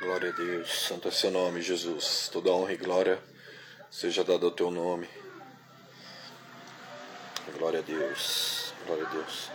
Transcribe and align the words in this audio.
Glória 0.00 0.30
a 0.30 0.32
Deus, 0.32 0.86
santo 0.88 1.08
é 1.08 1.10
seu 1.10 1.30
nome, 1.30 1.62
Jesus. 1.62 2.28
Toda 2.32 2.50
honra 2.50 2.72
e 2.72 2.76
glória 2.76 3.18
seja 3.90 4.24
dada 4.24 4.44
ao 4.44 4.50
teu 4.50 4.70
nome. 4.70 5.08
Glória 7.56 7.78
a 7.78 7.82
Deus, 7.82 8.72
glória 8.84 9.06
a 9.06 9.10
Deus. 9.10 9.50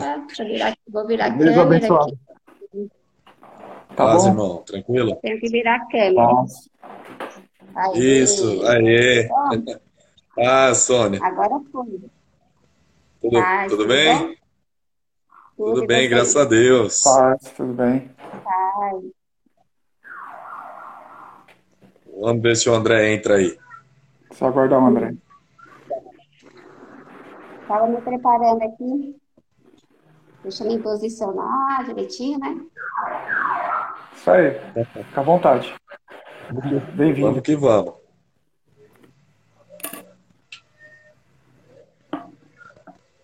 Tá, 0.00 0.16
deixa 0.18 0.42
eu 0.42 0.48
virar 0.48 0.68
aqui, 0.68 0.80
vou 0.88 1.06
virar 1.06 1.26
a 1.26 1.28
Deus 1.30 1.56
abençoado. 1.58 2.18
aqui. 2.28 2.90
Tá 3.96 4.04
Paz, 4.04 4.22
bom? 4.24 4.28
irmão, 4.28 4.62
tranquilo? 4.66 5.16
Tenho 5.22 5.40
que 5.40 5.48
virar 5.48 5.76
a 5.76 5.86
câmera. 5.88 6.44
Aí. 7.74 8.22
Isso, 8.22 8.66
aê. 8.66 9.28
Ah, 10.38 10.74
Sônia, 10.74 11.20
Agora 11.22 11.60
foi. 11.72 12.00
tudo, 13.22 13.40
Paz, 13.40 13.70
tudo 13.70 13.82
tudo 13.82 13.88
bem? 13.88 14.18
bom? 14.18 14.34
Tudo 15.56 15.84
e 15.84 15.86
bem, 15.86 16.02
você? 16.02 16.08
graças 16.08 16.36
a 16.36 16.44
Deus. 16.44 17.02
Paz, 17.02 17.52
tudo 17.56 17.72
bem? 17.72 18.10
Paz. 18.44 19.02
Vamos 22.18 22.42
ver 22.42 22.56
se 22.56 22.68
o 22.68 22.74
André 22.74 23.14
entra 23.14 23.36
aí. 23.36 23.58
Só 24.32 24.46
aguardar 24.46 24.82
o 24.82 24.86
André. 24.86 25.14
Estava 27.62 27.86
me 27.88 28.00
preparando 28.00 28.62
aqui. 28.62 29.16
Deixa 30.46 30.62
eu 30.62 30.68
me 30.68 30.78
posicionar 30.80 31.84
direitinho, 31.86 32.38
né? 32.38 32.64
Isso 34.14 34.30
aí. 34.30 34.52
Fica 34.84 35.20
à 35.20 35.24
vontade. 35.24 35.74
Bem-vindo. 36.94 37.26
Vamos 37.26 37.42
que 37.42 37.56
vamos. 37.56 37.94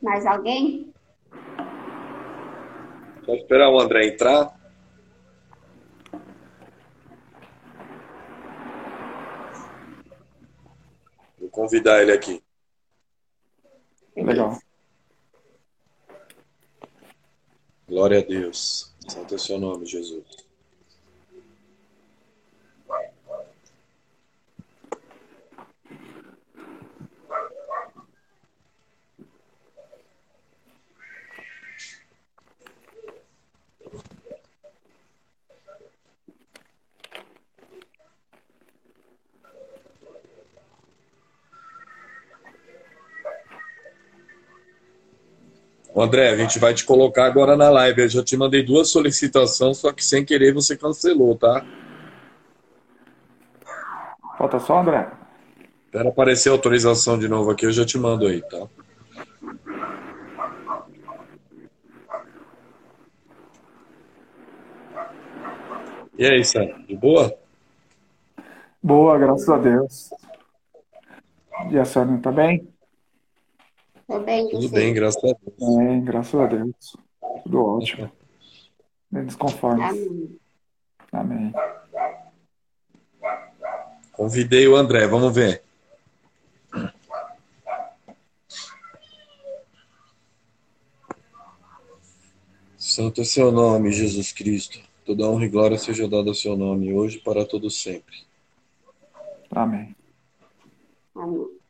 Mais 0.03 0.27
alguém? 0.27 0.93
Só 3.25 3.35
esperar 3.37 3.71
o 3.71 3.79
André 3.79 4.09
entrar. 4.09 4.59
Vou 11.39 11.49
convidar 11.51 12.03
ele 12.03 12.11
aqui. 12.11 12.43
Legal. 14.17 14.59
Glória 17.93 18.21
a 18.21 18.23
Deus. 18.23 18.91
Santo 19.07 19.35
é 19.35 19.37
o 19.37 19.39
seu 19.39 19.59
nome, 19.59 19.85
Jesus. 19.85 20.42
André, 46.01 46.31
a 46.31 46.37
gente 46.37 46.59
vai 46.59 46.73
te 46.73 46.85
colocar 46.85 47.27
agora 47.27 47.57
na 47.57 47.69
live. 47.69 48.03
Eu 48.03 48.09
já 48.09 48.25
te 48.25 48.37
mandei 48.37 48.63
duas 48.63 48.91
solicitações, 48.91 49.79
só 49.79 49.93
que 49.93 50.05
sem 50.05 50.25
querer 50.25 50.55
você 50.55 50.77
cancelou, 50.77 51.37
tá? 51.37 51.65
Falta 54.39 54.59
só 54.59 54.81
André. 54.81 55.11
Espera 55.85 56.09
aparecer 56.09 56.49
a 56.49 56.53
autorização 56.53 57.19
de 57.19 57.29
novo 57.29 57.51
aqui, 57.51 57.67
eu 57.67 57.73
já 57.73 57.85
te 57.85 57.99
mando 57.99 58.27
aí, 58.27 58.41
tá? 58.41 58.67
E 66.19 66.25
aí, 66.25 66.45
Sam? 66.45 66.67
De 66.87 66.97
boa? 66.97 67.35
Boa, 68.83 69.19
graças 69.19 69.49
a 69.49 69.59
Deus. 69.59 70.11
E 71.71 71.79
a 71.79 71.85
Sônia, 71.85 72.19
tá 72.23 72.33
bem? 72.33 72.72
Tô 74.13 74.21
bem, 74.21 74.47
Tudo 74.51 74.69
você? 74.69 74.75
bem, 74.75 74.93
graças 74.93 75.25
a 75.25 75.35
Deus. 75.43 75.77
Bem, 75.79 76.05
graças 76.05 76.35
a 76.39 76.47
Deus. 76.47 76.97
Tudo 77.45 77.65
ótimo. 77.65 78.13
Bem 79.11 79.25
desconforme. 79.25 79.83
Amém. 79.83 80.39
Amém. 81.11 81.55
Convidei 84.13 84.69
o 84.69 84.77
André, 84.77 85.07
vamos 85.07 85.35
ver. 85.35 85.63
Santo 92.77 93.23
é 93.23 93.25
seu 93.25 93.51
nome, 93.51 93.93
Jesus 93.93 94.31
Cristo. 94.31 94.79
Toda 95.07 95.27
honra 95.27 95.47
e 95.47 95.49
glória 95.49 95.79
seja 95.79 96.07
dada 96.07 96.29
ao 96.29 96.35
seu 96.35 96.55
nome, 96.55 96.93
hoje 96.93 97.17
e 97.17 97.21
para 97.23 97.47
todo 97.47 97.71
sempre. 97.71 98.27
Amém. 99.51 99.97
Amém. 101.15 101.62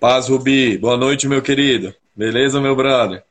Paz, 0.00 0.28
Rubi. 0.28 0.78
Boa 0.78 0.96
noite, 0.96 1.26
meu 1.26 1.42
querido. 1.42 1.92
Beleza, 2.14 2.60
meu 2.60 2.76
brother? 2.76 3.24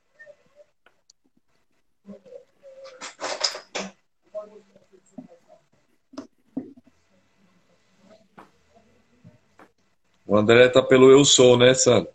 O 10.25 10.35
André 10.35 10.67
tá 10.67 10.81
pelo 10.81 11.09
Eu 11.09 11.23
Sou, 11.23 11.57
né, 11.57 11.73
Sandro? 11.73 12.11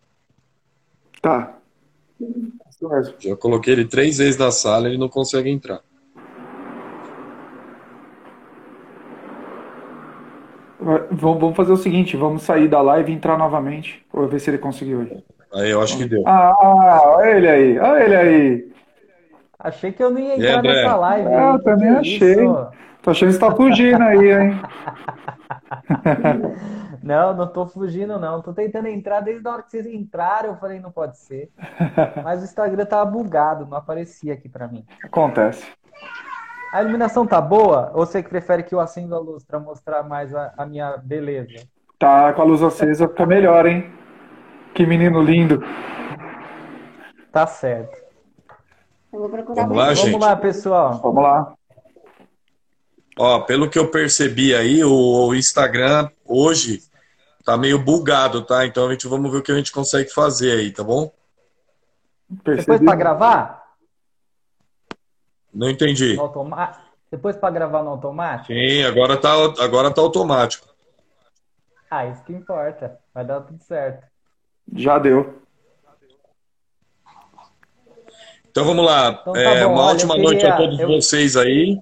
Tá. 1.23 1.59
Já 3.21 3.35
coloquei 3.37 3.73
ele 3.73 3.87
três 3.87 4.19
vezes 4.19 4.37
na 4.37 4.51
sala 4.51 4.87
e 4.87 4.91
ele 4.93 4.99
não 4.99 5.09
consegue 5.09 5.49
entrar. 5.49 5.83
Vamos 11.11 11.57
fazer 11.57 11.73
o 11.73 11.77
seguinte, 11.77 12.17
vamos 12.17 12.43
sair 12.43 12.69
da 12.69 12.81
live 12.81 13.13
e 13.13 13.15
entrar 13.15 13.37
novamente. 13.39 14.05
Vou 14.13 14.27
ver 14.29 14.41
se 14.41 14.51
ele 14.51 14.59
conseguiu 14.59 15.01
aí. 15.03 15.25
Aí 15.55 15.71
eu 15.71 15.83
acho 15.83 15.97
que 15.99 16.07
deu. 16.07 16.23
Ah, 16.27 16.55
olha 17.17 17.31
ele 17.37 17.49
aí, 17.49 17.79
olha 17.79 18.05
ele 18.05 18.17
aí. 18.17 18.73
Achei 19.59 19.93
que 19.93 20.03
eu 20.03 20.11
não 20.11 20.19
ia 20.19 20.35
entrar 20.37 20.59
André? 20.59 20.73
nessa 20.83 20.97
live. 20.97 21.29
É, 21.29 21.35
eu 21.41 21.53
aí. 21.53 21.63
também 21.63 21.91
Que 21.93 21.99
achei. 21.99 22.33
isso? 22.33 22.67
Tô 23.03 23.11
achando 23.11 23.29
que 23.29 23.35
você 23.35 23.41
tá 23.41 23.55
fugindo 23.55 24.03
aí, 24.03 24.33
hein? 24.33 24.61
Não, 27.03 27.35
não 27.35 27.49
tô 27.49 27.67
fugindo, 27.67 28.17
não. 28.17 28.41
Tô 28.41 28.53
tentando 28.53 28.87
entrar 28.87 29.19
desde 29.21 29.47
a 29.49 29.53
hora 29.53 29.63
que 29.65 29.73
vocês 29.73 29.87
entraram. 29.87 30.51
Eu 30.51 30.57
falei, 30.57 30.79
não 30.79 30.93
pode 30.93 31.19
ser. 31.19 31.51
Mas 32.23 32.41
o 32.41 32.45
Instagram 32.45 32.85
tava 32.87 33.11
bugado, 33.11 33.67
não 33.67 33.77
aparecia 33.77 34.33
aqui 34.35 34.49
pra 34.49 34.69
mim. 34.69 34.85
Acontece. 35.03 35.67
A 36.73 36.81
iluminação 36.81 37.27
tá 37.27 37.39
boa? 37.41 37.91
Ou 37.95 38.07
você 38.07 38.23
que 38.23 38.31
prefere 38.31 38.63
que 38.63 38.75
eu 38.75 38.81
acenda 38.81 39.15
a 39.15 39.19
luz 39.19 39.45
pra 39.45 39.61
mostrar 39.61 40.03
mais 40.03 40.35
a, 40.35 40.55
a 40.57 40.65
minha 40.65 40.97
beleza? 40.97 41.69
Tá 41.99 42.33
com 42.33 42.41
a 42.41 42.45
luz 42.45 42.63
acesa, 42.63 43.07
fica 43.07 43.27
melhor, 43.27 43.67
hein? 43.67 43.93
Que 44.75 44.87
menino 44.87 45.21
lindo. 45.23 45.63
Tá 47.31 47.47
certo. 47.47 47.97
Eu 49.13 49.21
vou 49.21 49.29
procurar 49.29 49.63
Vamos 49.63 49.77
lá, 49.77 49.85
mais. 49.87 49.99
gente? 49.99 50.13
Vamos 50.13 50.27
lá, 50.27 50.37
pessoal. 50.37 50.99
Vamos 51.03 51.23
lá. 51.23 51.55
Ó, 53.19 53.41
pelo 53.41 53.69
que 53.69 53.79
eu 53.79 53.91
percebi 53.91 54.55
aí, 54.55 54.83
o 54.83 55.35
Instagram 55.35 56.09
hoje 56.25 56.83
tá 57.45 57.57
meio 57.59 57.79
bugado, 57.79 58.47
tá? 58.47 58.65
Então 58.65 58.89
a 58.89 58.93
gente 58.93 59.07
vamos 59.07 59.31
ver 59.31 59.39
o 59.39 59.43
que 59.43 59.53
a 59.53 59.57
gente 59.57 59.71
consegue 59.71 60.09
fazer 60.11 60.53
aí, 60.53 60.73
tá 60.73 60.83
bom? 60.83 61.13
Depois 62.31 62.65
Percebi. 62.65 62.87
pra 62.87 62.97
gravar? 62.97 63.62
Não 65.53 65.69
entendi. 65.71 66.19
Automa... 66.19 66.77
Depois 67.11 67.37
pra 67.37 67.51
gravar 67.51 67.83
no 67.83 67.91
automático? 67.91 68.47
Sim, 68.55 68.83
agora 68.85 69.19
tá, 69.19 69.31
agora 69.63 69.91
tá 69.91 70.01
automático. 70.01 70.67
Ah, 71.91 72.07
isso 72.07 72.25
que 72.25 72.33
importa. 72.33 72.99
Vai 73.13 73.23
dar 73.23 73.43
tudo 73.43 73.63
certo. 73.63 74.07
Já 74.75 74.99
deu. 74.99 75.43
Então 78.51 78.65
vamos 78.65 78.85
lá. 78.85 79.19
Então 79.21 79.33
tá 79.33 79.41
É, 79.41 79.67
uma 79.67 79.83
olha, 79.83 79.95
ótima 79.95 80.17
eu 80.17 80.23
noite 80.23 80.47
a 80.47 80.53
queria- 80.53 80.57
todos 80.57 80.81
eu- 80.81 80.89
vocês 80.89 81.37
aí. 81.37 81.79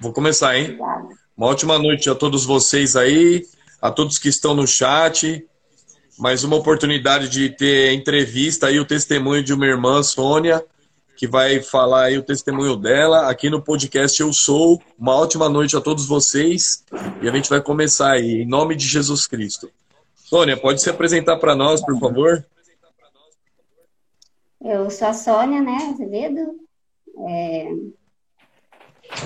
Vou 0.00 0.12
começar, 0.12 0.56
hein? 0.56 0.78
Uma 1.36 1.46
ótima 1.48 1.78
noite 1.78 2.08
a 2.08 2.14
todos 2.14 2.44
vocês 2.44 2.94
aí, 2.96 3.44
a 3.80 3.90
todos 3.90 4.18
que 4.18 4.28
estão 4.28 4.54
no 4.54 4.66
chat. 4.66 5.44
Mais 6.18 6.42
uma 6.42 6.56
oportunidade 6.56 7.28
de 7.28 7.48
ter 7.50 7.92
entrevista 7.92 8.66
aí, 8.68 8.78
o 8.80 8.84
testemunho 8.84 9.42
de 9.42 9.52
uma 9.52 9.66
irmã, 9.66 10.02
Sônia, 10.02 10.64
que 11.18 11.26
vai 11.26 11.60
falar 11.60 12.04
aí 12.04 12.16
o 12.16 12.22
testemunho 12.22 12.76
dela 12.76 13.28
aqui 13.28 13.50
no 13.50 13.60
podcast 13.60 14.22
Eu 14.22 14.32
Sou. 14.32 14.80
Uma 14.96 15.16
ótima 15.16 15.48
noite 15.48 15.76
a 15.76 15.80
todos 15.80 16.06
vocês 16.06 16.84
e 17.20 17.28
a 17.28 17.32
gente 17.32 17.50
vai 17.50 17.60
começar 17.60 18.12
aí, 18.12 18.42
em 18.42 18.46
nome 18.46 18.76
de 18.76 18.86
Jesus 18.86 19.26
Cristo. 19.26 19.68
Sônia, 20.14 20.56
pode 20.56 20.80
se 20.80 20.88
apresentar 20.88 21.36
para 21.38 21.56
nós, 21.56 21.84
por 21.84 21.98
favor? 21.98 22.46
Eu 24.60 24.88
sou 24.90 25.08
a 25.08 25.12
Sônia, 25.12 25.60
né, 25.60 25.90
Azevedo. 25.92 26.60
É... 27.26 27.72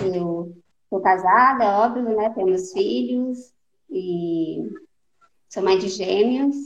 Eu 0.02 0.56
sou 0.88 1.00
casada, 1.02 1.76
óbvio, 1.76 2.16
né, 2.16 2.30
temos 2.30 2.72
filhos 2.72 3.52
e 3.90 4.66
sou 5.46 5.62
mãe 5.62 5.78
de 5.78 5.88
gêmeos. 5.88 6.56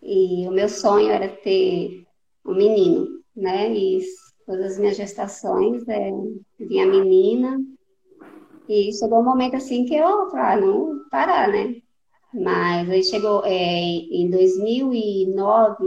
E 0.00 0.46
o 0.46 0.52
meu 0.52 0.68
sonho 0.68 1.10
era 1.10 1.28
ter 1.28 2.06
um 2.46 2.54
menino, 2.54 3.21
né? 3.36 3.72
E 3.72 4.00
todas 4.46 4.72
as 4.72 4.78
minhas 4.78 4.96
gestações 4.96 5.86
é, 5.88 6.10
vinha 6.58 6.86
menina. 6.86 7.60
E 8.68 8.92
chegou 8.92 9.20
um 9.20 9.24
momento 9.24 9.56
assim 9.56 9.84
que 9.84 9.94
eu 9.94 10.30
falei, 10.30 10.44
ah, 10.44 10.60
não 10.60 11.08
parar, 11.10 11.48
né? 11.48 11.76
Mas 12.32 12.88
aí 12.88 13.04
chegou 13.04 13.44
é, 13.44 13.52
em 13.52 14.30
2009, 14.30 15.84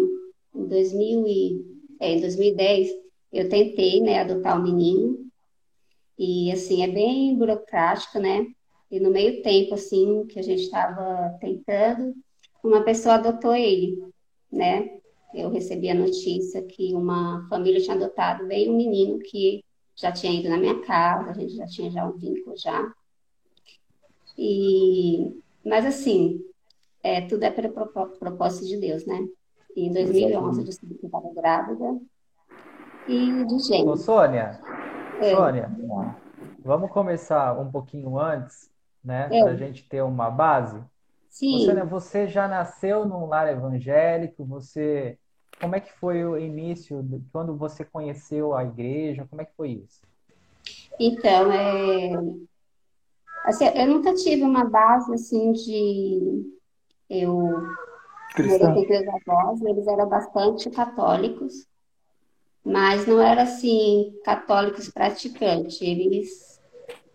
em, 0.54 0.68
2000 0.68 1.28
e, 1.28 1.66
é, 2.00 2.14
em 2.14 2.22
2010, 2.22 2.90
eu 3.34 3.50
tentei, 3.50 4.02
né, 4.02 4.20
adotar 4.20 4.60
um 4.60 4.64
menino. 4.64 5.26
E, 6.18 6.52
assim, 6.52 6.84
é 6.84 6.88
bem 6.88 7.36
burocrático, 7.36 8.20
né? 8.20 8.46
E 8.92 9.00
no 9.00 9.10
meio 9.10 9.42
tempo, 9.42 9.74
assim, 9.74 10.26
que 10.28 10.40
a 10.40 10.44
gente 10.44 10.62
estava 10.62 11.36
tentando, 11.42 12.14
uma 12.64 12.84
pessoa 12.84 13.16
adotou 13.16 13.56
ele, 13.56 13.98
né? 14.52 14.90
Eu 15.34 15.50
recebi 15.50 15.90
a 15.90 15.96
notícia 15.96 16.62
que 16.64 16.94
uma 16.94 17.46
família 17.50 17.82
tinha 17.82 17.96
adotado 17.96 18.48
bem 18.48 18.70
um 18.70 18.78
menino 18.78 19.20
que 19.20 19.64
já 19.96 20.12
tinha 20.12 20.34
ido 20.34 20.50
na 20.50 20.58
minha 20.58 20.82
casa, 20.82 21.32
a 21.32 21.34
gente 21.34 21.56
já 21.56 21.66
tinha 21.66 21.90
já 21.90 22.06
um 22.06 22.14
vínculo 22.14 22.56
já. 22.58 22.94
E, 24.38 25.42
mas 25.66 25.86
assim, 25.86 26.42
é, 27.02 27.22
tudo 27.22 27.44
é 27.44 27.52
pelo 27.52 27.70
propósito 27.70 28.68
de 28.68 28.78
Deus, 28.78 29.06
né? 29.06 29.28
E 29.76 29.88
em 29.88 29.94
2011 29.94 30.60
eu 30.60 30.66
descobri 30.66 30.98
que 30.98 31.06
estava 31.06 31.34
grávida 31.34 32.00
e 33.08 33.46
de 33.46 33.60
gêmeos. 33.60 34.02
Ô, 34.02 34.04
Sônia, 34.04 34.60
é. 35.22 35.36
Sônia, 35.36 35.70
vamos 36.60 36.92
começar 36.92 37.58
um 37.60 37.72
pouquinho 37.72 38.18
antes, 38.20 38.70
né? 39.04 39.30
É. 39.32 39.44
Para 39.44 39.52
a 39.52 39.56
gente 39.56 39.88
ter 39.88 40.02
uma 40.02 40.30
base. 40.30 40.82
Sim. 41.36 41.66
Sônia, 41.66 41.84
você 41.84 42.28
já 42.28 42.48
nasceu 42.48 43.06
num 43.06 43.26
lar 43.26 43.52
evangélico? 43.52 44.46
Você, 44.46 45.18
como 45.60 45.76
é 45.76 45.82
que 45.82 45.92
foi 45.92 46.24
o 46.24 46.38
início, 46.38 47.06
quando 47.30 47.58
você 47.58 47.84
conheceu 47.84 48.56
a 48.56 48.64
igreja? 48.64 49.28
Como 49.30 49.42
é 49.42 49.46
que 49.46 49.54
foi 49.58 49.72
isso? 49.72 50.02
Então, 50.98 51.52
é... 51.52 52.12
assim, 53.44 53.66
eu 53.66 53.88
nunca 53.88 54.14
tive 54.14 54.44
uma 54.44 54.64
base 54.64 55.14
assim 55.14 55.52
de 55.52 56.54
eu 57.10 57.62
morei 58.40 58.74
com 58.74 58.88
meus 58.88 59.08
avós, 59.08 59.62
eles 59.62 59.88
eram 59.88 60.08
bastante 60.08 60.70
católicos 60.70 61.68
mas 62.66 63.06
não 63.06 63.22
era 63.22 63.44
assim 63.44 64.20
católicos 64.24 64.90
praticantes. 64.90 65.80
Eles 65.80 66.60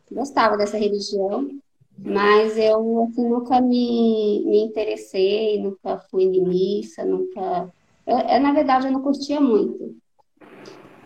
gostavam 0.09 0.57
dessa 0.57 0.79
religião, 0.79 1.60
mas 2.05 2.57
eu 2.57 3.05
assim, 3.05 3.29
nunca 3.29 3.61
me, 3.61 4.43
me 4.47 4.65
interessei, 4.65 5.63
nunca 5.63 5.99
fui 6.11 6.25
em 6.25 6.43
missa, 6.43 7.05
nunca. 7.05 7.73
Eu, 8.07 8.19
eu, 8.19 8.41
na 8.41 8.53
verdade, 8.53 8.87
eu 8.87 8.93
não 8.93 9.03
curtia 9.03 9.41
muito. 9.41 9.97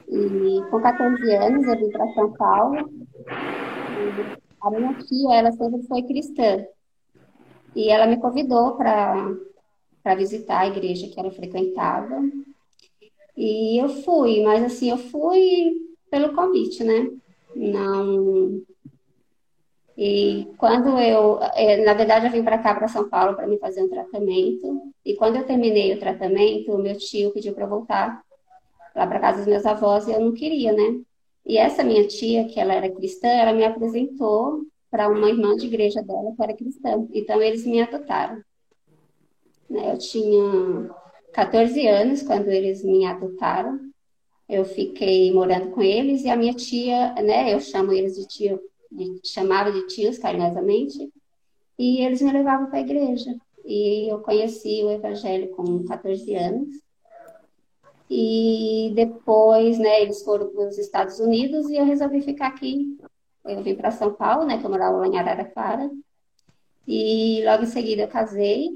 E 0.08 0.60
com 0.70 0.80
14 0.80 1.34
anos 1.34 1.66
eu 1.66 1.76
vim 1.78 1.90
para 1.90 2.12
São 2.14 2.32
Paulo. 2.34 2.90
a 4.60 4.70
minha 4.70 4.94
tia, 4.94 5.34
ela 5.34 5.52
sempre 5.52 5.82
foi 5.86 6.02
cristã. 6.02 6.64
E 7.74 7.90
ela 7.90 8.06
me 8.06 8.20
convidou 8.20 8.76
para 8.76 10.14
visitar 10.16 10.60
a 10.60 10.66
igreja 10.68 11.08
que 11.08 11.18
ela 11.18 11.32
frequentava. 11.32 12.22
E 13.36 13.82
eu 13.82 13.88
fui, 13.88 14.42
mas 14.44 14.62
assim, 14.62 14.90
eu 14.90 14.96
fui 14.96 15.72
pelo 16.08 16.34
convite, 16.36 16.84
né? 16.84 17.10
Não. 17.56 18.62
E 19.96 20.48
quando 20.58 20.98
eu, 20.98 21.38
é, 21.54 21.84
na 21.84 21.94
verdade, 21.94 22.26
eu 22.26 22.32
vim 22.32 22.42
para 22.42 22.58
cá, 22.58 22.74
para 22.74 22.88
São 22.88 23.08
Paulo, 23.08 23.36
para 23.36 23.46
me 23.46 23.58
fazer 23.58 23.82
um 23.82 23.88
tratamento. 23.88 24.92
E 25.04 25.14
quando 25.14 25.36
eu 25.36 25.46
terminei 25.46 25.94
o 25.94 26.00
tratamento, 26.00 26.76
meu 26.78 26.96
tio 26.98 27.32
pediu 27.32 27.54
para 27.54 27.66
voltar 27.66 28.22
lá 28.94 29.06
para 29.06 29.20
casa 29.20 29.38
dos 29.38 29.46
meus 29.46 29.66
avós 29.66 30.06
e 30.06 30.12
eu 30.12 30.20
não 30.20 30.32
queria, 30.32 30.72
né? 30.72 31.00
E 31.46 31.58
essa 31.58 31.84
minha 31.84 32.06
tia, 32.06 32.46
que 32.46 32.58
ela 32.58 32.72
era 32.72 32.90
cristã, 32.90 33.28
ela 33.28 33.52
me 33.52 33.64
apresentou 33.64 34.62
para 34.90 35.08
uma 35.08 35.28
irmã 35.28 35.56
de 35.56 35.66
igreja 35.66 36.02
dela 36.02 36.32
que 36.34 36.42
era 36.42 36.56
cristã. 36.56 37.06
Então 37.12 37.42
eles 37.42 37.66
me 37.66 37.82
adotaram. 37.82 38.40
Né? 39.68 39.92
Eu 39.92 39.98
tinha 39.98 40.90
14 41.32 41.86
anos, 41.86 42.22
quando 42.22 42.48
eles 42.48 42.82
me 42.84 43.04
adotaram. 43.04 43.80
Eu 44.48 44.64
fiquei 44.64 45.32
morando 45.32 45.70
com 45.70 45.82
eles 45.82 46.22
e 46.22 46.28
a 46.28 46.36
minha 46.36 46.54
tia, 46.54 47.14
né, 47.14 47.52
eu 47.52 47.60
chamo 47.60 47.92
eles 47.92 48.14
de 48.14 48.28
tio, 48.28 48.60
chamava 49.24 49.72
de 49.72 49.86
tios 49.86 50.18
carinhosamente, 50.18 51.12
e 51.78 52.00
eles 52.00 52.22
me 52.22 52.32
levavam 52.32 52.66
para 52.68 52.78
a 52.78 52.82
igreja. 52.82 53.34
E 53.64 54.12
eu 54.12 54.20
conheci 54.20 54.82
o 54.84 54.90
evangelho 54.90 55.50
com 55.50 55.84
14 55.84 56.34
anos. 56.34 56.68
E 58.08 58.92
depois, 58.94 59.78
né, 59.78 60.02
eles 60.02 60.22
foram 60.22 60.48
para 60.48 60.68
os 60.68 60.78
Estados 60.78 61.18
Unidos 61.18 61.68
e 61.70 61.76
eu 61.76 61.84
resolvi 61.84 62.20
ficar 62.20 62.48
aqui. 62.48 62.96
Eu 63.44 63.62
vim 63.62 63.74
para 63.74 63.90
São 63.90 64.12
Paulo, 64.12 64.44
né, 64.44 64.58
que 64.58 64.66
eu 64.66 64.70
morava 64.70 64.98
lá 64.98 65.08
em 65.08 65.18
Araraquara. 65.18 65.90
E 66.86 67.42
logo 67.44 67.64
em 67.64 67.66
seguida 67.66 68.02
eu 68.02 68.08
casei 68.08 68.70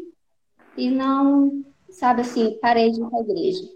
e 0.77 0.91
não 0.91 1.63
sabe 1.91 2.23
assim, 2.23 2.59
parei 2.61 2.91
de 2.91 3.01
ir 3.01 3.09
para 3.09 3.19
a 3.19 3.23
igreja. 3.23 3.69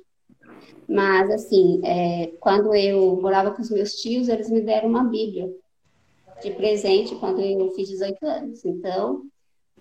Mas, 0.89 1.31
assim, 1.31 1.81
é, 1.85 2.33
quando 2.41 2.75
eu 2.75 3.21
morava 3.21 3.53
com 3.53 3.63
os 3.63 3.71
meus 3.71 3.95
tios, 3.95 4.29
eles 4.29 4.51
me 4.51 4.61
deram 4.61 4.89
uma 4.89 5.05
Bíblia 5.05 5.53
de 6.43 6.51
presente 6.53 7.15
quando 7.17 7.41
eu 7.41 7.71
fiz 7.71 7.89
18 7.89 8.27
anos. 8.27 8.65
Então, 8.65 9.23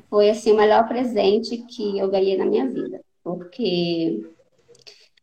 foi, 0.10 0.30
assim, 0.30 0.51
o 0.51 0.58
melhor 0.58 0.88
presente 0.88 1.58
que 1.58 1.98
eu 1.98 2.10
ganhei 2.10 2.38
na 2.38 2.46
minha 2.46 2.68
vida. 2.70 3.01
Porque 3.24 4.22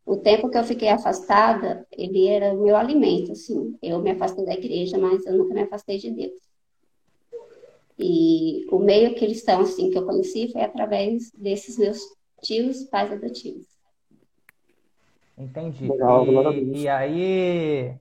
o 0.04 0.16
tempo 0.16 0.48
que 0.48 0.58
eu 0.58 0.64
fiquei 0.64 0.88
afastada, 0.88 1.86
ele 1.92 2.26
era 2.26 2.54
o 2.54 2.62
meu 2.62 2.76
alimento, 2.76 3.32
assim. 3.32 3.76
Eu 3.82 4.00
me 4.00 4.10
afastei 4.10 4.44
da 4.44 4.54
igreja, 4.54 4.98
mas 4.98 5.24
eu 5.26 5.36
nunca 5.36 5.54
me 5.54 5.62
afastei 5.62 5.98
de 5.98 6.10
Deus. 6.10 6.40
E 7.98 8.64
o 8.70 8.78
meio 8.78 9.14
cristão, 9.16 9.60
assim, 9.60 9.90
que 9.90 9.98
eu 9.98 10.06
conheci 10.06 10.50
foi 10.52 10.62
através 10.62 11.30
desses 11.32 11.76
meus 11.76 12.00
tios, 12.40 12.84
pais 12.84 13.12
adotivos. 13.12 13.66
Entendi. 15.36 15.88
Legal, 15.88 16.26
e, 16.52 16.82
e 16.82 16.88
aí, 16.88 17.94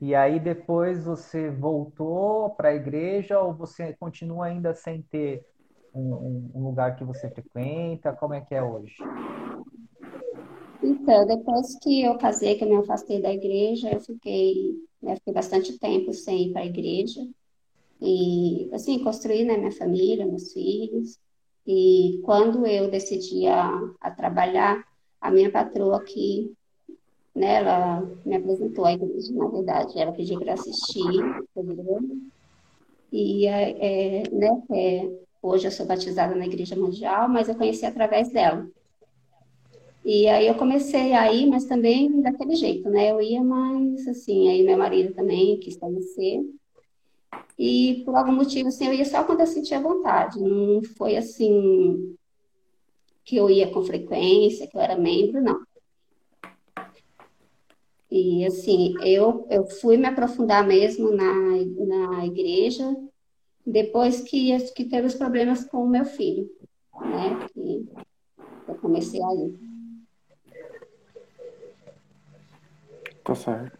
e 0.00 0.14
aí 0.14 0.40
depois 0.40 1.04
você 1.04 1.50
voltou 1.50 2.50
para 2.50 2.70
a 2.70 2.74
igreja 2.74 3.38
ou 3.38 3.52
você 3.52 3.94
continua 4.00 4.46
ainda 4.46 4.74
sem 4.74 5.02
ter 5.02 5.44
um, 5.92 6.50
um, 6.54 6.64
lugar 6.64 6.96
que 6.96 7.04
você 7.04 7.28
frequenta? 7.28 8.12
Como 8.12 8.32
é 8.32 8.40
que 8.40 8.54
é 8.54 8.62
hoje? 8.62 8.94
Então, 10.82 11.26
depois 11.26 11.78
que 11.80 12.02
eu 12.02 12.16
casei, 12.16 12.56
que 12.56 12.64
eu 12.64 12.68
me 12.68 12.76
afastei 12.76 13.20
da 13.20 13.30
igreja, 13.30 13.92
eu 13.92 14.00
fiquei, 14.00 14.74
né, 15.02 15.16
fiquei 15.16 15.34
bastante 15.34 15.78
tempo 15.78 16.14
sem 16.14 16.48
ir 16.48 16.52
para 16.52 16.62
a 16.62 16.66
igreja. 16.66 17.20
E, 18.00 18.70
assim, 18.72 19.04
construí 19.04 19.44
né, 19.44 19.58
minha 19.58 19.72
família, 19.72 20.24
meus 20.24 20.52
filhos. 20.52 21.18
E 21.66 22.20
quando 22.24 22.66
eu 22.66 22.90
decidi 22.90 23.46
a, 23.46 23.70
a 24.00 24.10
trabalhar, 24.10 24.82
a 25.20 25.30
minha 25.30 25.52
patroa 25.52 25.98
aqui, 25.98 26.54
né, 27.34 27.56
ela 27.56 28.02
me 28.24 28.36
apresentou 28.36 28.84
a 28.84 28.92
igreja, 28.92 29.32
na 29.32 29.48
verdade, 29.48 29.98
ela 29.98 30.12
pediu 30.12 30.38
para 30.38 30.54
assistir 30.54 31.22
o 31.22 31.46
programa. 31.54 32.08
E, 33.12 33.46
é, 33.46 34.22
é, 34.22 34.30
né, 34.30 34.62
é, 34.72 35.10
hoje 35.42 35.66
eu 35.66 35.70
sou 35.70 35.86
batizada 35.86 36.34
na 36.34 36.46
Igreja 36.46 36.76
Mundial, 36.76 37.28
mas 37.28 37.48
eu 37.48 37.54
conheci 37.54 37.86
através 37.86 38.30
dela. 38.30 38.68
E 40.04 40.26
aí 40.28 40.46
eu 40.46 40.54
comecei 40.54 41.12
a 41.12 41.32
ir, 41.32 41.46
mas 41.46 41.64
também 41.66 42.20
daquele 42.22 42.54
jeito, 42.54 42.88
né? 42.88 43.10
Eu 43.10 43.20
ia 43.20 43.42
mais 43.44 44.08
assim, 44.08 44.48
aí 44.48 44.62
meu 44.62 44.78
marido 44.78 45.14
também 45.14 45.60
quis 45.60 45.76
conhecer. 45.76 46.40
E 47.58 48.02
por 48.04 48.16
algum 48.16 48.32
motivo, 48.32 48.68
assim, 48.68 48.86
eu 48.86 48.94
ia 48.94 49.04
só 49.04 49.22
quando 49.24 49.40
eu 49.40 49.46
sentia 49.46 49.78
vontade. 49.78 50.40
Não 50.40 50.82
foi 50.96 51.16
assim 51.16 52.16
que 53.24 53.36
eu 53.36 53.50
ia 53.50 53.70
com 53.70 53.82
frequência, 53.82 54.66
que 54.66 54.76
eu 54.76 54.80
era 54.80 54.96
membro, 54.96 55.42
não. 55.42 55.60
E 58.10 58.44
assim, 58.44 58.94
eu, 59.02 59.46
eu 59.48 59.66
fui 59.66 59.96
me 59.96 60.06
aprofundar 60.06 60.66
mesmo 60.66 61.12
na, 61.12 61.32
na 61.86 62.26
igreja 62.26 62.84
depois 63.64 64.22
que, 64.22 64.58
que 64.72 64.84
teve 64.84 65.06
os 65.06 65.14
problemas 65.14 65.64
com 65.64 65.84
o 65.84 65.88
meu 65.88 66.04
filho, 66.04 66.50
né? 67.00 67.46
Que 67.52 67.88
eu 68.66 68.74
comecei 68.76 69.22
a 69.22 69.34
ir. 69.34 69.54
Tá 73.22 73.34
certo. 73.34 73.78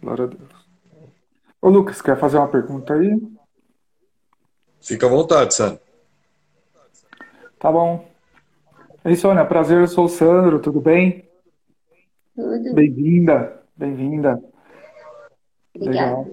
Glória 0.00 0.24
a 0.24 0.28
Deus. 0.28 0.64
Ô, 1.60 1.68
Lucas, 1.68 2.00
quer 2.00 2.18
fazer 2.18 2.36
uma 2.36 2.48
pergunta 2.48 2.94
aí? 2.94 3.20
Fica 4.80 5.06
à 5.06 5.08
vontade, 5.08 5.54
Sandro. 5.54 5.80
Tá 7.58 7.72
bom. 7.72 8.06
Ei, 9.04 9.16
Sônia, 9.16 9.44
prazer, 9.44 9.80
eu 9.80 9.88
sou 9.88 10.04
o 10.04 10.08
Sandro, 10.08 10.60
tudo 10.60 10.80
bem? 10.80 11.23
Tudo. 12.34 12.74
Bem-vinda, 12.74 13.62
bem-vinda. 13.76 14.42
Obrigada. 15.72 16.16
Legal. 16.16 16.26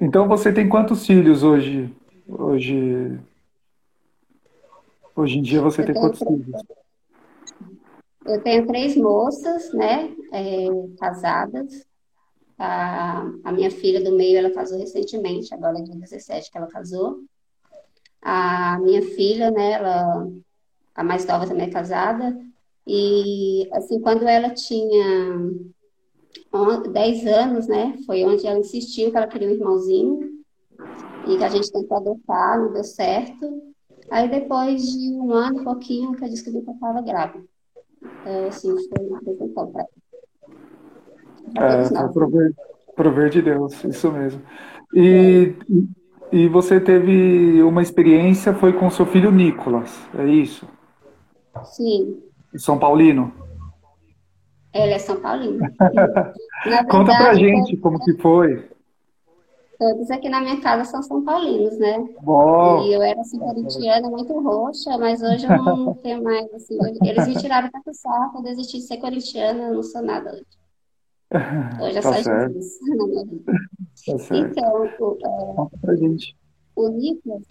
Então 0.00 0.26
você 0.26 0.50
tem 0.50 0.66
quantos 0.66 1.06
filhos 1.06 1.42
hoje? 1.42 1.94
Hoje, 2.26 3.20
hoje 5.14 5.38
em 5.38 5.42
dia 5.42 5.60
você 5.60 5.82
Eu 5.82 5.86
tem 5.86 5.94
quantos 5.94 6.18
filhos? 6.20 6.62
Eu 8.24 8.42
tenho 8.42 8.66
três 8.66 8.96
moças, 8.96 9.70
né, 9.74 10.14
é, 10.32 10.66
casadas. 10.98 11.86
A, 12.58 13.30
a 13.44 13.52
minha 13.52 13.70
filha 13.70 14.02
do 14.02 14.16
meio, 14.16 14.38
ela 14.38 14.50
casou 14.50 14.78
recentemente, 14.78 15.52
agora 15.52 15.82
dia 15.82 15.94
17 15.94 16.50
que 16.50 16.56
ela 16.56 16.68
casou. 16.68 17.18
A 18.22 18.78
minha 18.80 19.02
filha, 19.02 19.50
né, 19.50 19.72
ela, 19.72 20.26
a 20.94 21.04
mais 21.04 21.26
nova 21.26 21.46
também 21.46 21.66
é 21.66 21.70
casada. 21.70 22.34
E, 22.86 23.68
assim, 23.72 24.00
quando 24.00 24.24
ela 24.26 24.50
tinha 24.50 25.38
on- 26.52 26.82
10 26.92 27.26
anos, 27.26 27.66
né, 27.66 27.96
foi 28.06 28.24
onde 28.24 28.46
ela 28.46 28.58
insistiu 28.58 29.10
que 29.10 29.16
ela 29.16 29.26
queria 29.26 29.48
um 29.48 29.52
irmãozinho 29.52 30.20
e 31.28 31.38
que 31.38 31.44
a 31.44 31.48
gente 31.48 31.72
tentou 31.72 31.96
adotar, 31.98 32.60
não 32.60 32.72
deu 32.72 32.84
certo. 32.84 33.62
Aí, 34.10 34.28
depois 34.28 34.82
de 34.82 35.10
um 35.12 35.32
ano 35.32 35.60
e 35.62 35.64
pouquinho, 35.64 36.12
que 36.14 36.24
eu 36.24 36.28
descobri 36.28 36.62
que 36.62 36.70
eu 36.70 36.74
estava 36.74 37.02
grávida. 37.02 37.44
Então, 38.20 38.48
assim, 38.48 38.70
foi 38.88 39.06
uma 39.06 39.18
apresentação 39.18 39.72
para 39.72 39.86
para 41.54 41.76
É, 41.78 41.90
nós. 41.90 42.12
prover, 42.12 42.52
prover 42.96 43.30
de 43.30 43.42
Deus, 43.42 43.84
isso 43.84 44.10
mesmo. 44.12 44.42
E, 44.94 45.54
e 46.32 46.48
você 46.48 46.80
teve 46.80 47.62
uma 47.62 47.82
experiência, 47.82 48.54
foi 48.54 48.72
com 48.72 48.90
seu 48.90 49.06
filho 49.06 49.30
Nicolas, 49.30 49.90
é 50.18 50.26
isso? 50.26 50.66
Sim, 51.64 52.23
São 52.56 52.78
Paulino? 52.78 53.32
ela 54.72 54.92
é 54.94 54.98
São 54.98 55.20
Paulino. 55.20 55.58
Na 56.66 56.82
Conta 56.90 57.14
pra 57.16 57.34
verdade, 57.34 57.40
gente 57.40 57.76
como 57.76 57.98
que 58.04 58.14
foi. 58.14 58.68
todos 59.78 60.10
aqui 60.10 60.28
na 60.28 60.40
minha 60.40 60.60
casa 60.60 60.84
são 60.84 61.02
São 61.02 61.24
Paulinos, 61.24 61.78
né? 61.78 61.98
Bom, 62.22 62.82
E 62.84 62.92
eu 62.94 63.02
era 63.02 63.20
assim, 63.20 63.38
corintiana, 63.38 64.08
muito 64.08 64.32
roxa, 64.40 64.96
mas 64.98 65.22
hoje 65.22 65.46
eu 65.46 65.62
não 65.62 65.94
tenho 66.02 66.22
mais, 66.22 66.52
assim, 66.54 66.78
eles 67.04 67.26
me 67.28 67.36
tiraram 67.36 67.70
tanto 67.70 67.92
sarro, 67.94 68.38
eu 68.38 68.42
desisti 68.42 68.78
de 68.78 68.84
ser 68.84 68.96
corintiana, 68.98 69.68
eu 69.68 69.74
não 69.74 69.82
sou 69.82 70.02
nada 70.02 70.32
hoje. 70.32 70.46
Hoje 71.82 71.98
é 71.98 72.02
tá 72.02 72.12
só 72.14 72.22
certo, 72.22 72.52
Jesus 72.54 72.78
na 72.96 73.06
minha 73.06 73.24
vida. 73.26 73.52
tá. 74.06 74.36
Então, 74.36 74.72
o, 75.00 75.18
é, 75.24 75.54
Conta 75.54 75.78
pra 75.80 75.96
gente. 75.96 76.36
o 76.76 76.88
Nicolas, 76.88 77.42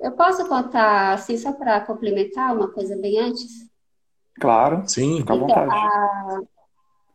eu 0.00 0.12
posso 0.12 0.48
contar, 0.48 1.12
assim, 1.14 1.36
só 1.36 1.52
para 1.52 1.80
complementar 1.82 2.54
uma 2.54 2.70
coisa 2.70 2.96
bem 2.96 3.18
antes? 3.20 3.66
Claro, 4.40 4.88
Sim. 4.88 5.18
fica 5.18 5.32
à 5.32 5.36
Então, 5.36 5.48
vontade. 5.48 5.70
a, 5.70 6.40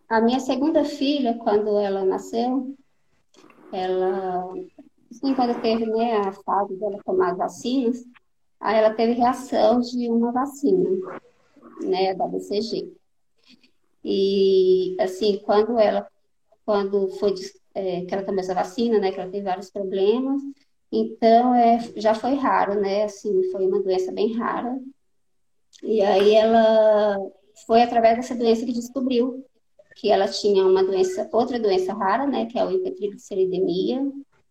a 0.10 0.22
minha 0.22 0.40
segunda 0.40 0.84
filha, 0.84 1.38
quando 1.38 1.78
ela 1.80 2.04
nasceu, 2.04 2.76
ela, 3.72 4.54
assim, 5.10 5.34
quando 5.34 5.62
teve, 5.62 5.86
né, 5.86 6.18
a 6.18 6.32
fase 6.32 6.76
dela 6.76 7.00
tomar 7.06 7.32
as 7.32 7.38
vacinas, 7.38 8.04
aí 8.60 8.78
ela 8.78 8.94
teve 8.94 9.14
reação 9.14 9.80
de 9.80 10.10
uma 10.10 10.32
vacina, 10.32 10.90
né, 11.82 12.14
da 12.14 12.28
BCG. 12.28 12.92
E, 14.04 14.96
assim, 15.00 15.40
quando 15.44 15.78
ela, 15.80 16.08
quando 16.66 17.10
foi, 17.20 17.36
é, 17.76 18.02
que 18.06 18.14
ela 18.14 18.24
tomou 18.26 18.40
essa 18.40 18.56
vacina, 18.56 19.00
né, 19.00 19.12
que 19.12 19.20
ela 19.20 19.32
teve 19.32 19.44
vários 19.46 19.70
problemas, 19.70 20.42
então, 20.92 21.56
é, 21.56 21.80
já 21.96 22.14
foi 22.14 22.34
raro, 22.34 22.80
né, 22.82 23.04
assim, 23.04 23.50
foi 23.52 23.66
uma 23.66 23.82
doença 23.82 24.12
bem 24.12 24.36
rara. 24.36 24.78
E 25.82 26.02
aí 26.02 26.36
ela 26.36 27.18
foi 27.66 27.82
através 27.82 28.18
dessa 28.18 28.36
doença 28.36 28.66
que 28.66 28.74
descobriu 28.74 29.46
que 29.96 30.10
ela 30.10 30.28
tinha 30.28 30.66
uma 30.66 30.84
doença, 30.84 31.30
outra 31.32 31.60
doença 31.60 31.94
rara, 31.94 32.26
né, 32.26 32.46
que 32.46 32.58
é 32.58 32.66
o 32.66 32.72
hipertrigliceridemia 32.72 34.02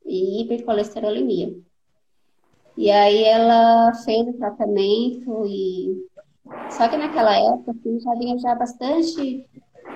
e 0.04 0.42
hipercolesterolemia. 0.42 1.54
E 2.76 2.90
aí 2.90 3.25
ela 3.25 3.92
fez 4.04 4.26
o 4.28 4.32
tratamento 4.34 5.44
e 5.46 6.06
só 6.70 6.88
que 6.88 6.96
naquela 6.96 7.37
época 7.37 7.72
assim, 7.72 8.00
já 8.00 8.14
vinha 8.14 8.38
já 8.38 8.54
bastante 8.54 9.46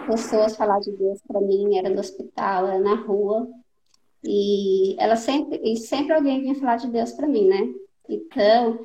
pessoas 0.06 0.56
falar 0.56 0.80
de 0.80 0.92
Deus 0.92 1.20
para 1.26 1.40
mim, 1.40 1.78
era 1.78 1.88
no 1.88 2.00
hospital, 2.00 2.66
era 2.66 2.78
na 2.78 2.94
rua 2.94 3.48
e 4.22 4.96
ela 4.98 5.16
sempre 5.16 5.60
e 5.62 5.76
sempre 5.76 6.12
alguém 6.12 6.40
vinha 6.40 6.54
falar 6.56 6.76
de 6.76 6.88
Deus 6.88 7.12
para 7.12 7.26
mim, 7.26 7.46
né? 7.46 7.72
Então 8.08 8.80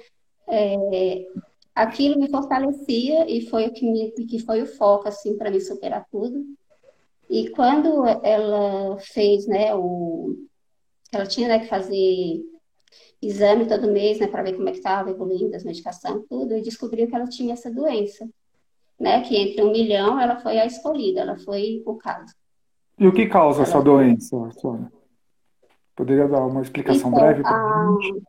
é, 0.48 1.26
aquilo 1.84 2.20
me 2.20 2.30
fortalecia 2.30 3.30
e 3.30 3.48
foi 3.48 3.68
o 3.68 3.74
que 3.74 3.90
me 3.90 4.12
que 4.12 4.40
foi 4.40 4.62
o 4.62 4.66
foco 4.66 5.08
assim 5.08 5.38
para 5.38 5.50
me 5.50 5.62
superar 5.62 6.06
tudo. 6.12 6.46
E 7.30 7.50
quando 7.50 8.06
ela 8.24 8.98
fez, 9.00 9.48
né, 9.48 9.74
o 9.76 10.36
ela 11.12 11.26
tinha, 11.26 11.48
né, 11.48 11.60
que 11.60 11.68
fazer 11.68 12.42
exame 13.22 13.68
todo 13.68 13.92
mês, 13.92 14.20
né, 14.20 14.28
para 14.28 14.44
ver 14.44 14.54
como 14.54 14.70
é 14.70 14.72
que 14.72 14.78
estava 14.78 15.10
evoluindo 15.10 15.56
as 15.56 15.64
medicações, 15.64 16.24
tudo, 16.30 16.56
e 16.56 16.62
descobriu 16.62 17.08
que 17.08 17.16
ela 17.16 17.28
tinha 17.28 17.54
essa 17.54 17.72
doença, 17.72 18.28
né, 19.00 19.22
que 19.22 19.36
entre 19.36 19.64
um 19.64 19.72
milhão 19.72 20.20
ela 20.20 20.40
foi 20.40 20.60
a 20.60 20.66
escolhida, 20.66 21.22
ela 21.22 21.38
foi 21.38 21.82
o 21.86 21.96
caso. 21.96 22.34
E 22.98 23.08
o 23.08 23.14
que 23.14 23.28
causa 23.28 23.64
essa 23.64 23.76
Ela 23.76 23.84
doença, 23.84 24.36
Sônia? 24.60 24.92
Poderia 25.96 26.28
dar 26.28 26.46
uma 26.46 26.62
explicação 26.62 27.10
Então, 27.10 27.22
breve 27.22 27.42
pra 27.42 27.56
a... 27.56 27.98
gente? 28.02 28.29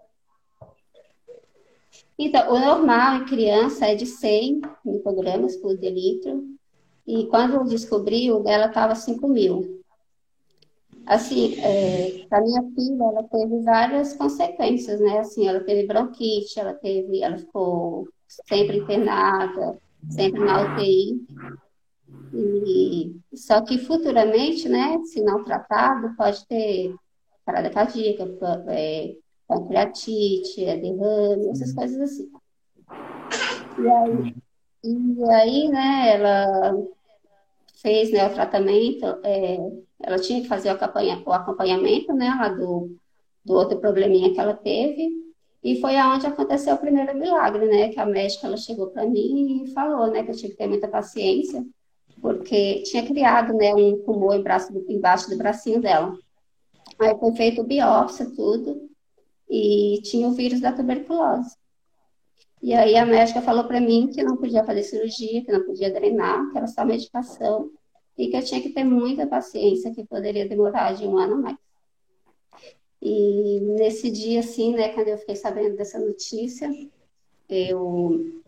Então, 2.26 2.52
o 2.52 2.58
normal 2.58 3.16
em 3.16 3.24
criança 3.24 3.86
é 3.86 3.94
de 3.94 4.04
100 4.04 4.60
microgramas 4.84 5.56
por 5.56 5.76
delitro, 5.76 6.44
e 7.06 7.26
quando 7.26 7.64
descobriu, 7.64 8.44
ela 8.46 8.66
estava 8.66 8.94
5 8.94 9.26
mil. 9.26 9.80
Assim, 11.06 11.58
é, 11.60 12.26
para 12.28 12.42
minha 12.42 12.62
filha, 12.74 13.02
ela 13.02 13.22
teve 13.24 13.62
várias 13.62 14.14
consequências, 14.14 15.00
né? 15.00 15.18
Assim, 15.18 15.48
ela 15.48 15.60
teve 15.60 15.86
bronquite, 15.86 16.60
ela 16.60 16.74
teve, 16.74 17.22
ela 17.22 17.38
ficou 17.38 18.06
sempre 18.28 18.78
internada, 18.78 19.78
sempre 20.10 20.40
na 20.44 20.74
UTI. 20.74 21.26
E 22.32 23.16
só 23.34 23.60
que 23.62 23.78
futuramente, 23.78 24.68
né, 24.68 24.98
se 25.04 25.22
não 25.22 25.42
tratado, 25.42 26.14
pode 26.16 26.46
ter 26.46 26.94
parada 27.44 27.70
cardíaca, 27.70 28.28
é, 28.68 29.16
pancreatite, 29.50 30.64
é, 30.64 30.76
derrame, 30.76 31.48
essas 31.50 31.72
coisas 31.72 32.00
assim. 32.00 32.30
E 33.78 33.88
aí, 33.90 34.34
e 34.84 35.24
aí, 35.30 35.68
né, 35.68 36.14
ela 36.14 36.74
fez, 37.82 38.12
né, 38.12 38.26
o 38.26 38.32
tratamento, 38.32 39.04
é, 39.24 39.58
ela 40.00 40.18
tinha 40.18 40.40
que 40.40 40.48
fazer 40.48 40.68
o 40.70 40.72
acompanha- 40.72 41.22
o 41.26 41.32
acompanhamento, 41.32 42.12
né, 42.14 42.28
lá 42.38 42.48
do, 42.48 42.96
do 43.44 43.54
outro 43.54 43.78
probleminha 43.78 44.32
que 44.32 44.38
ela 44.40 44.54
teve, 44.54 45.10
e 45.62 45.80
foi 45.80 45.96
aonde 45.96 46.26
aconteceu 46.26 46.74
o 46.74 46.78
primeiro 46.78 47.14
milagre, 47.18 47.66
né, 47.66 47.88
que 47.88 47.98
a 47.98 48.06
médica, 48.06 48.46
ela 48.46 48.56
chegou 48.56 48.88
para 48.88 49.04
mim 49.06 49.64
e 49.64 49.72
falou, 49.72 50.06
né, 50.06 50.22
que 50.22 50.30
eu 50.30 50.36
tinha 50.36 50.50
que 50.50 50.56
ter 50.56 50.68
muita 50.68 50.88
paciência, 50.88 51.64
porque 52.22 52.82
tinha 52.82 53.04
criado, 53.04 53.52
né, 53.54 53.74
um 53.74 53.98
tumor 54.04 54.34
em 54.36 54.42
braço 54.42 54.72
do- 54.72 54.84
embaixo 54.90 55.28
do 55.28 55.36
bracinho 55.36 55.80
dela. 55.80 56.16
Aí 56.98 57.18
foi 57.18 57.32
feito 57.32 57.64
biópsia, 57.64 58.26
tudo, 58.36 58.89
e 59.50 60.00
tinha 60.02 60.28
o 60.28 60.32
vírus 60.32 60.60
da 60.60 60.72
tuberculose. 60.72 61.56
E 62.62 62.72
aí 62.72 62.96
a 62.96 63.04
médica 63.04 63.42
falou 63.42 63.64
para 63.64 63.80
mim 63.80 64.08
que 64.08 64.22
não 64.22 64.36
podia 64.36 64.62
fazer 64.64 64.84
cirurgia, 64.84 65.42
que 65.44 65.50
não 65.50 65.64
podia 65.64 65.92
drenar, 65.92 66.50
que 66.52 66.58
era 66.58 66.66
só 66.66 66.84
medicação, 66.84 67.70
e 68.16 68.28
que 68.28 68.36
eu 68.36 68.44
tinha 68.44 68.60
que 68.60 68.70
ter 68.70 68.84
muita 68.84 69.26
paciência, 69.26 69.92
que 69.92 70.04
poderia 70.04 70.48
demorar 70.48 70.92
de 70.94 71.06
um 71.06 71.18
ano 71.18 71.34
a 71.34 71.38
mais. 71.38 71.56
E 73.02 73.60
nesse 73.78 74.10
dia, 74.10 74.40
assim, 74.40 74.74
né, 74.74 74.90
quando 74.90 75.08
eu 75.08 75.18
fiquei 75.18 75.34
sabendo 75.34 75.74
dessa 75.74 75.98
notícia, 75.98 76.70
eu, 77.48 78.42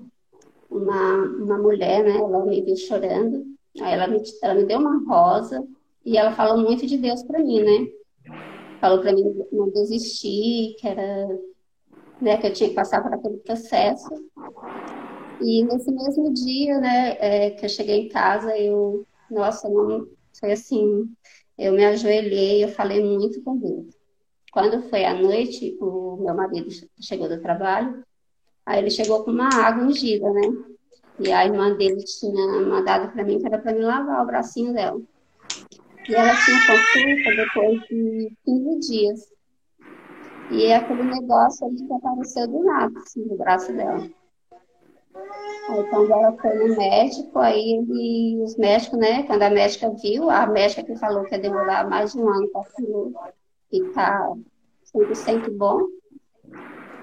uma, 0.71 1.15
uma 1.15 1.59
mulher, 1.59 2.05
né, 2.05 2.17
ela 2.17 2.45
me 2.45 2.61
viu 2.61 2.77
chorando, 2.77 3.47
aí 3.81 3.95
ela 3.95 4.07
me, 4.07 4.23
ela 4.43 4.55
me 4.55 4.65
deu 4.65 4.79
uma 4.79 5.03
rosa, 5.09 5.67
e 6.05 6.19
ela 6.19 6.33
falou 6.33 6.63
muito 6.63 6.87
de 6.87 6.99
Deus 6.99 7.23
para 7.23 7.43
mim, 7.43 7.63
né? 7.63 8.02
Falou 8.83 9.01
para 9.01 9.13
mim 9.13 9.23
não 9.53 9.71
desistir, 9.71 10.75
que 10.77 10.89
era, 10.89 11.29
né, 12.21 12.37
que 12.37 12.49
eu 12.49 12.53
tinha 12.53 12.69
que 12.69 12.75
passar 12.75 13.01
por 13.01 13.15
aquele 13.15 13.37
processo. 13.37 14.11
E 15.41 15.63
nesse 15.63 15.93
mesmo 15.93 16.35
dia, 16.35 16.81
né, 16.81 17.17
é, 17.21 17.51
que 17.51 17.65
eu 17.65 17.69
cheguei 17.69 18.01
em 18.01 18.09
casa, 18.09 18.59
eu, 18.59 19.07
nossa, 19.31 19.69
não, 19.69 20.09
foi 20.37 20.51
assim, 20.51 21.09
eu 21.57 21.73
me 21.75 21.85
ajoelhei, 21.85 22.65
eu 22.65 22.71
falei 22.71 23.01
muito 23.05 23.41
com 23.45 23.57
Deus. 23.57 23.95
quando 24.51 24.83
foi 24.89 25.05
à 25.05 25.15
noite, 25.15 25.79
o 25.81 26.17
meu 26.17 26.35
marido 26.35 26.69
chegou 27.01 27.29
do 27.29 27.41
trabalho, 27.41 28.05
aí 28.67 28.81
ele 28.81 28.91
chegou 28.91 29.23
com 29.23 29.31
uma 29.31 29.49
água 29.49 29.85
ungida, 29.85 30.29
né? 30.33 30.43
E 31.21 31.31
a 31.31 31.45
irmã 31.47 31.73
dele 31.77 32.03
tinha 32.03 32.47
mandado 32.63 33.13
para 33.13 33.23
mim 33.23 33.39
que 33.39 33.47
era 33.47 33.61
para 33.61 33.73
me 33.73 33.83
lavar 33.85 34.25
o 34.25 34.27
bracinho 34.27 34.73
dela. 34.73 35.01
E 36.09 36.15
ela 36.15 36.35
tinha 36.45 36.59
consulta 36.67 37.37
depois 37.37 37.81
de 37.89 38.37
15 38.45 38.81
dias. 38.81 39.33
E 40.51 40.73
aquele 40.73 41.05
negócio 41.05 41.67
ele 41.67 41.77
desapareceu 41.77 42.49
do 42.49 42.65
nada, 42.65 42.99
assim, 42.99 43.27
do 43.27 43.37
braço 43.37 43.73
dela. 43.73 44.07
Aí 45.69 45.85
quando 45.91 46.13
ela 46.13 46.33
foi 46.33 46.55
no 46.55 46.77
médico, 46.77 47.39
aí 47.39 47.79
ele, 47.79 48.43
os 48.43 48.57
médicos, 48.57 48.99
né, 48.99 49.23
quando 49.23 49.43
a 49.43 49.51
médica 49.51 49.91
viu, 49.91 50.29
a 50.29 50.47
médica 50.47 50.83
que 50.83 50.97
falou 50.97 51.25
que 51.25 51.35
ia 51.35 51.41
demorar 51.41 51.89
mais 51.89 52.13
de 52.13 52.19
um 52.19 52.29
ano 52.29 52.49
para 52.49 52.65
ficar 53.71 54.33
100% 54.95 55.57
bom. 55.57 55.81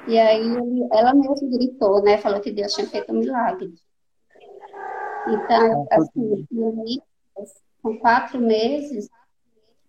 E 0.07 0.17
aí 0.17 0.87
ela 0.91 1.13
mesma 1.13 1.49
gritou, 1.49 2.03
né, 2.03 2.17
falou 2.17 2.41
que 2.41 2.51
Deus 2.51 2.73
tinha 2.73 2.87
feito 2.87 3.13
um 3.13 3.19
milagre. 3.19 3.73
Então, 5.27 5.87
assim, 5.91 6.47
o 6.51 6.83
Nicolas, 6.83 7.08
com 7.81 7.97
quatro 7.97 8.39
meses, 8.39 9.09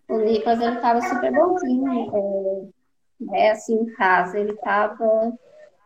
o 0.09 0.19
Nicolas 0.19 0.61
ele 0.61 0.75
estava 0.75 1.01
super 1.03 1.33
bonzinho, 1.33 2.73
é, 3.21 3.25
né, 3.25 3.51
assim, 3.51 3.75
em 3.75 3.87
casa. 3.95 4.39
Ele 4.39 4.53
estava 4.53 5.33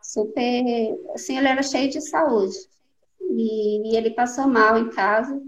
super, 0.01 0.63
assim, 1.13 1.37
ele 1.37 1.47
era 1.47 1.61
cheio 1.61 1.89
de 1.89 2.01
saúde. 2.01 2.55
E, 3.21 3.91
e, 3.91 3.95
ele 3.95 4.11
passou 4.11 4.47
mal 4.47 4.77
em 4.77 4.89
casa. 4.89 5.39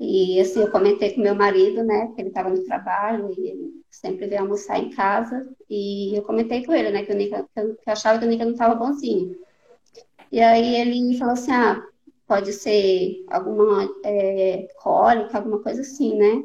E, 0.00 0.40
assim, 0.40 0.60
eu 0.60 0.70
comentei 0.70 1.14
com 1.14 1.20
meu 1.20 1.34
marido, 1.34 1.82
né, 1.82 2.12
que 2.14 2.22
ele 2.22 2.28
estava 2.28 2.50
no 2.50 2.64
trabalho 2.64 3.34
e 3.36 3.48
ele 3.48 3.82
sempre 3.90 4.26
veio 4.26 4.42
almoçar 4.42 4.78
em 4.78 4.90
casa. 4.90 5.46
E 5.68 6.16
eu 6.16 6.22
comentei 6.22 6.64
com 6.64 6.72
ele, 6.72 6.90
né, 6.90 7.04
que, 7.04 7.12
o 7.12 7.16
Nica, 7.16 7.46
que 7.52 7.60
eu 7.60 7.76
achava 7.86 8.18
que 8.18 8.24
o 8.24 8.28
Nica 8.28 8.44
não 8.44 8.52
estava 8.52 8.74
bonzinho. 8.74 9.36
E 10.30 10.40
aí 10.40 10.76
ele 10.76 11.18
falou 11.18 11.34
assim, 11.34 11.52
ah, 11.52 11.82
pode 12.28 12.52
ser 12.52 13.24
alguma 13.28 13.88
é, 14.04 14.68
cólica, 14.76 15.38
alguma 15.38 15.62
coisa 15.62 15.80
assim, 15.80 16.14
né? 16.14 16.44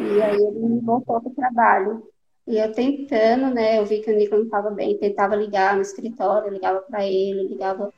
E 0.00 0.22
aí 0.22 0.36
ele 0.36 0.80
voltou 0.80 1.20
para 1.20 1.30
o 1.30 1.34
trabalho. 1.34 2.02
E 2.46 2.58
eu 2.58 2.72
tentando, 2.72 3.54
né? 3.54 3.78
Eu 3.78 3.86
vi 3.86 4.00
que 4.00 4.10
o 4.10 4.16
Nico 4.16 4.36
não 4.36 4.44
estava 4.44 4.70
bem, 4.70 4.98
tentava 4.98 5.36
ligar 5.36 5.76
no 5.76 5.82
escritório, 5.82 6.52
ligava 6.52 6.80
para 6.80 7.06
ele, 7.06 7.48
ligava 7.48 7.92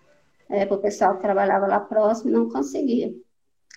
é, 0.49 0.67
para 0.67 0.77
o 0.77 0.81
pessoal 0.81 1.17
que 1.17 1.23
trabalhava 1.23 1.67
lá 1.67 1.81
próximo, 1.81 2.31
não 2.31 2.51
conseguia. 2.51 3.15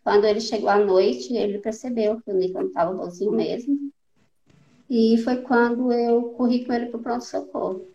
Quando 0.03 0.25
ele 0.25 0.41
chegou 0.41 0.69
à 0.69 0.77
noite, 0.77 1.33
ele 1.33 1.59
percebeu 1.59 2.19
que 2.21 2.31
o 2.31 2.33
Nico 2.33 2.59
não 2.59 2.67
estava 2.67 2.93
bonzinho 2.93 3.31
mesmo. 3.31 3.91
E 4.89 5.17
foi 5.19 5.37
quando 5.37 5.93
eu 5.93 6.33
corri 6.33 6.65
com 6.65 6.73
ele 6.73 6.87
para 6.87 6.99
o 6.99 7.03
pronto-socorro. 7.03 7.87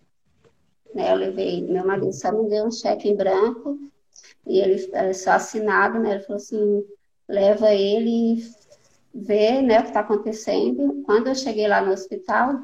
Né, 0.95 1.13
eu 1.13 1.17
levei, 1.17 1.63
meu 1.63 1.87
marido 1.87 2.13
só 2.15 2.33
me 2.33 2.49
deu 2.49 2.65
um 2.65 2.71
cheque 2.71 3.09
em 3.09 3.17
branco, 3.17 3.79
e 4.47 4.61
ele 4.61 4.91
é, 4.93 5.13
só 5.13 5.33
assinado, 5.33 5.99
né? 5.99 6.13
Ele 6.13 6.23
falou 6.23 6.37
assim, 6.37 6.85
leva 7.29 7.75
ele 7.75 8.43
ver 9.13 9.63
né, 9.63 9.81
o 9.81 9.83
que 9.83 9.89
está 9.89 10.01
acontecendo. 10.01 11.03
Quando 11.05 11.29
eu 11.29 11.35
cheguei 11.35 11.67
lá 11.67 11.81
no 11.81 11.93
hospital, 11.93 12.61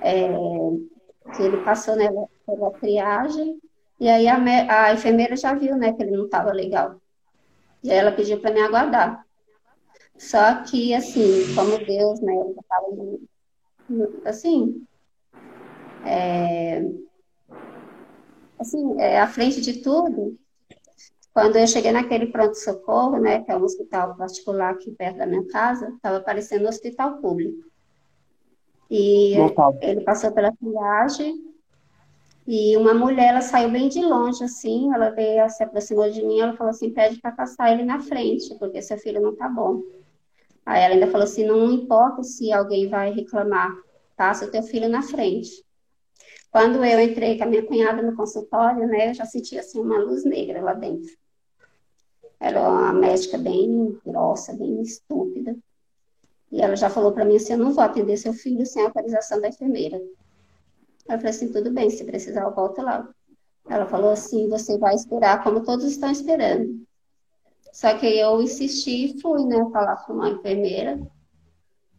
é, 0.00 0.28
que 1.36 1.42
ele 1.42 1.58
passou 1.58 1.94
né, 1.96 2.08
pela 2.44 2.70
triagem, 2.72 3.60
e 4.00 4.08
aí 4.08 4.26
a, 4.26 4.36
a, 4.86 4.92
enfermeira 4.92 5.36
já 5.36 5.54
viu 5.54 5.76
né, 5.76 5.92
que 5.92 6.02
ele 6.02 6.16
não 6.16 6.24
estava 6.24 6.52
legal. 6.52 7.00
E 7.82 7.90
aí 7.90 7.96
ela 7.96 8.12
pediu 8.12 8.40
para 8.40 8.52
me 8.52 8.60
aguardar. 8.60 9.24
Só 10.16 10.62
que, 10.62 10.94
assim, 10.94 11.54
como 11.54 11.78
Deus, 11.84 12.20
né, 12.20 12.34
assim, 14.24 14.86
é, 16.04 16.82
assim, 18.58 19.00
é, 19.00 19.20
à 19.20 19.26
frente 19.26 19.60
de 19.60 19.82
tudo, 19.82 20.38
quando 21.34 21.56
eu 21.56 21.66
cheguei 21.66 21.90
naquele 21.90 22.26
pronto-socorro, 22.26 23.18
né, 23.18 23.42
que 23.42 23.50
é 23.50 23.56
um 23.56 23.64
hospital 23.64 24.16
particular 24.16 24.70
aqui 24.70 24.92
perto 24.92 25.18
da 25.18 25.26
minha 25.26 25.44
casa, 25.48 25.88
estava 25.88 26.20
parecendo 26.20 26.64
um 26.64 26.68
hospital 26.68 27.18
público. 27.18 27.58
E 28.88 29.36
Lotado. 29.36 29.76
ele 29.82 30.02
passou 30.02 30.30
pela 30.30 30.52
triagem 30.52 31.34
e 32.46 32.76
uma 32.76 32.94
mulher, 32.94 33.30
ela 33.30 33.40
saiu 33.40 33.68
bem 33.68 33.88
de 33.88 34.00
longe, 34.00 34.44
assim, 34.44 34.94
ela 34.94 35.10
veio, 35.10 35.48
se 35.50 35.64
aproximou 35.64 36.08
de 36.08 36.24
mim, 36.24 36.38
ela 36.38 36.56
falou 36.56 36.70
assim, 36.70 36.92
pede 36.92 37.20
para 37.20 37.32
passar 37.32 37.72
ele 37.72 37.82
na 37.82 37.98
frente, 37.98 38.54
porque 38.56 38.80
seu 38.80 38.96
filho 38.96 39.20
não 39.20 39.34
tá 39.34 39.48
bom. 39.48 39.82
Aí 40.64 40.82
ela 40.82 40.94
ainda 40.94 41.08
falou 41.08 41.24
assim, 41.24 41.44
não 41.44 41.68
importa 41.72 42.22
se 42.22 42.52
alguém 42.52 42.88
vai 42.88 43.12
reclamar, 43.12 43.74
passa 44.16 44.46
o 44.46 44.50
teu 44.52 44.62
filho 44.62 44.88
na 44.88 45.02
frente. 45.02 45.64
Quando 46.52 46.84
eu 46.84 47.00
entrei 47.00 47.36
com 47.36 47.42
a 47.42 47.46
minha 47.48 47.66
cunhada 47.66 48.00
no 48.02 48.14
consultório, 48.14 48.86
né, 48.86 49.10
eu 49.10 49.14
já 49.14 49.24
senti, 49.24 49.58
assim, 49.58 49.80
uma 49.80 49.98
luz 49.98 50.24
negra 50.24 50.62
lá 50.62 50.74
dentro. 50.74 51.23
Era 52.44 52.60
uma 52.60 52.92
médica 52.92 53.38
bem 53.38 53.98
grossa, 54.04 54.52
bem 54.52 54.82
estúpida. 54.82 55.56
E 56.52 56.60
ela 56.60 56.76
já 56.76 56.90
falou 56.90 57.10
para 57.10 57.24
mim 57.24 57.36
assim: 57.36 57.54
eu 57.54 57.58
não 57.58 57.72
vou 57.72 57.82
atender 57.82 58.18
seu 58.18 58.34
filho 58.34 58.66
sem 58.66 58.84
autorização 58.84 59.40
da 59.40 59.48
enfermeira. 59.48 59.96
Eu 59.96 61.16
falei 61.16 61.30
assim: 61.30 61.50
tudo 61.50 61.70
bem, 61.70 61.88
se 61.88 62.04
precisar, 62.04 62.42
eu 62.42 62.54
volto 62.54 62.82
lá. 62.82 63.08
Ela 63.66 63.86
falou 63.86 64.10
assim: 64.10 64.46
você 64.50 64.76
vai 64.76 64.94
esperar 64.94 65.42
como 65.42 65.62
todos 65.62 65.86
estão 65.86 66.10
esperando. 66.10 66.86
Só 67.72 67.96
que 67.96 68.06
eu 68.06 68.42
insisti 68.42 69.06
e 69.06 69.20
fui, 69.22 69.46
né, 69.46 69.66
falar 69.72 69.96
com 70.04 70.12
uma 70.12 70.28
enfermeira. 70.28 71.00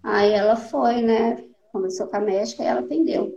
Aí 0.03 0.31
ela 0.31 0.55
foi, 0.55 1.01
né, 1.01 1.43
conversou 1.71 2.05
com 2.05 2.17
a 2.17 2.21
médica 2.21 2.61
e 2.61 2.67
ela 2.67 2.81
atendeu. 2.81 3.35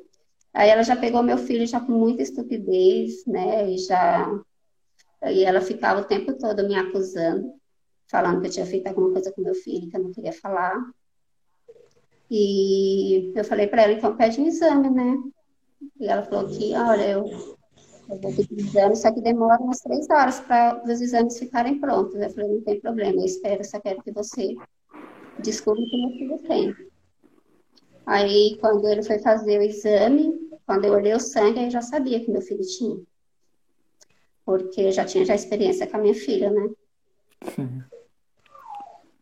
Aí 0.53 0.69
ela 0.69 0.83
já 0.83 0.95
pegou 0.95 1.23
meu 1.23 1.39
filho 1.39 1.67
já 1.67 1.81
com 1.81 1.93
muita 1.93 2.21
estupidez, 2.21 3.25
né, 3.27 3.71
e 3.71 3.79
já 3.79 4.31
e 5.23 5.45
ela 5.45 5.61
ficava 5.61 6.01
o 6.01 6.05
tempo 6.05 6.33
todo 6.35 6.67
me 6.67 6.77
acusando, 6.77 7.53
falando 8.07 8.41
que 8.41 8.47
eu 8.47 8.53
tinha 8.53 8.67
feito 8.67 8.87
alguma 8.87 9.13
coisa 9.13 9.33
com 9.33 9.43
meu 9.43 9.55
filho, 9.55 9.91
que 9.91 9.97
eu 9.97 10.03
não 10.03 10.13
queria 10.13 10.33
falar. 10.33 10.77
E 12.31 13.33
eu 13.35 13.45
falei 13.45 13.67
para 13.67 13.83
ela, 13.83 13.93
então 13.95 14.17
pede 14.17 14.41
um 14.41 14.47
exame, 14.47 14.91
né? 14.91 15.17
E 15.99 16.07
ela 16.07 16.23
falou 16.23 16.49
que, 16.49 16.75
olha, 16.75 17.11
eu, 17.11 17.25
eu 18.09 18.21
vou 18.21 18.35
pedir 18.35 18.59
exame, 18.59 18.97
só 18.97 19.13
que 19.13 19.21
demora 19.21 19.61
umas 19.61 19.81
três 19.81 20.09
horas 20.09 20.41
para 20.41 20.83
os 20.85 21.01
exames 21.01 21.39
ficarem 21.39 21.81
prontos. 21.81 22.15
Eu 22.15 22.31
falei, 22.31 22.51
não 22.51 22.63
tem 22.63 22.81
problema, 22.81 23.21
eu 23.21 23.25
espero, 23.25 23.65
só 23.65 23.81
quero 23.81 24.03
que 24.03 24.13
você 24.13 24.55
descubra 25.41 25.83
o 25.83 25.87
que 25.87 25.97
meu 25.97 26.11
filho 26.11 26.39
tem. 26.47 26.75
Aí, 28.07 28.57
quando 28.61 28.87
ele 28.89 29.03
foi 29.03 29.19
fazer 29.19 29.59
o 29.59 29.63
exame, 29.63 30.33
quando 30.65 30.85
eu 30.85 30.93
olhei 30.95 31.15
o 31.15 31.21
sangue, 31.21 31.65
eu 31.65 31.71
já 31.71 31.83
sabia 31.83 32.21
que 32.21 32.31
meu 32.31 32.41
filho 32.41 32.63
tinha 32.63 32.99
porque 34.49 34.81
eu 34.81 34.93
já 34.93 35.05
tinha 35.05 35.27
já 35.27 35.35
experiência 35.35 35.87
com 35.87 35.99
a 35.99 36.01
minha 36.01 36.15
filha, 36.15 36.49
né? 36.49 36.71
Sim. 37.55 37.83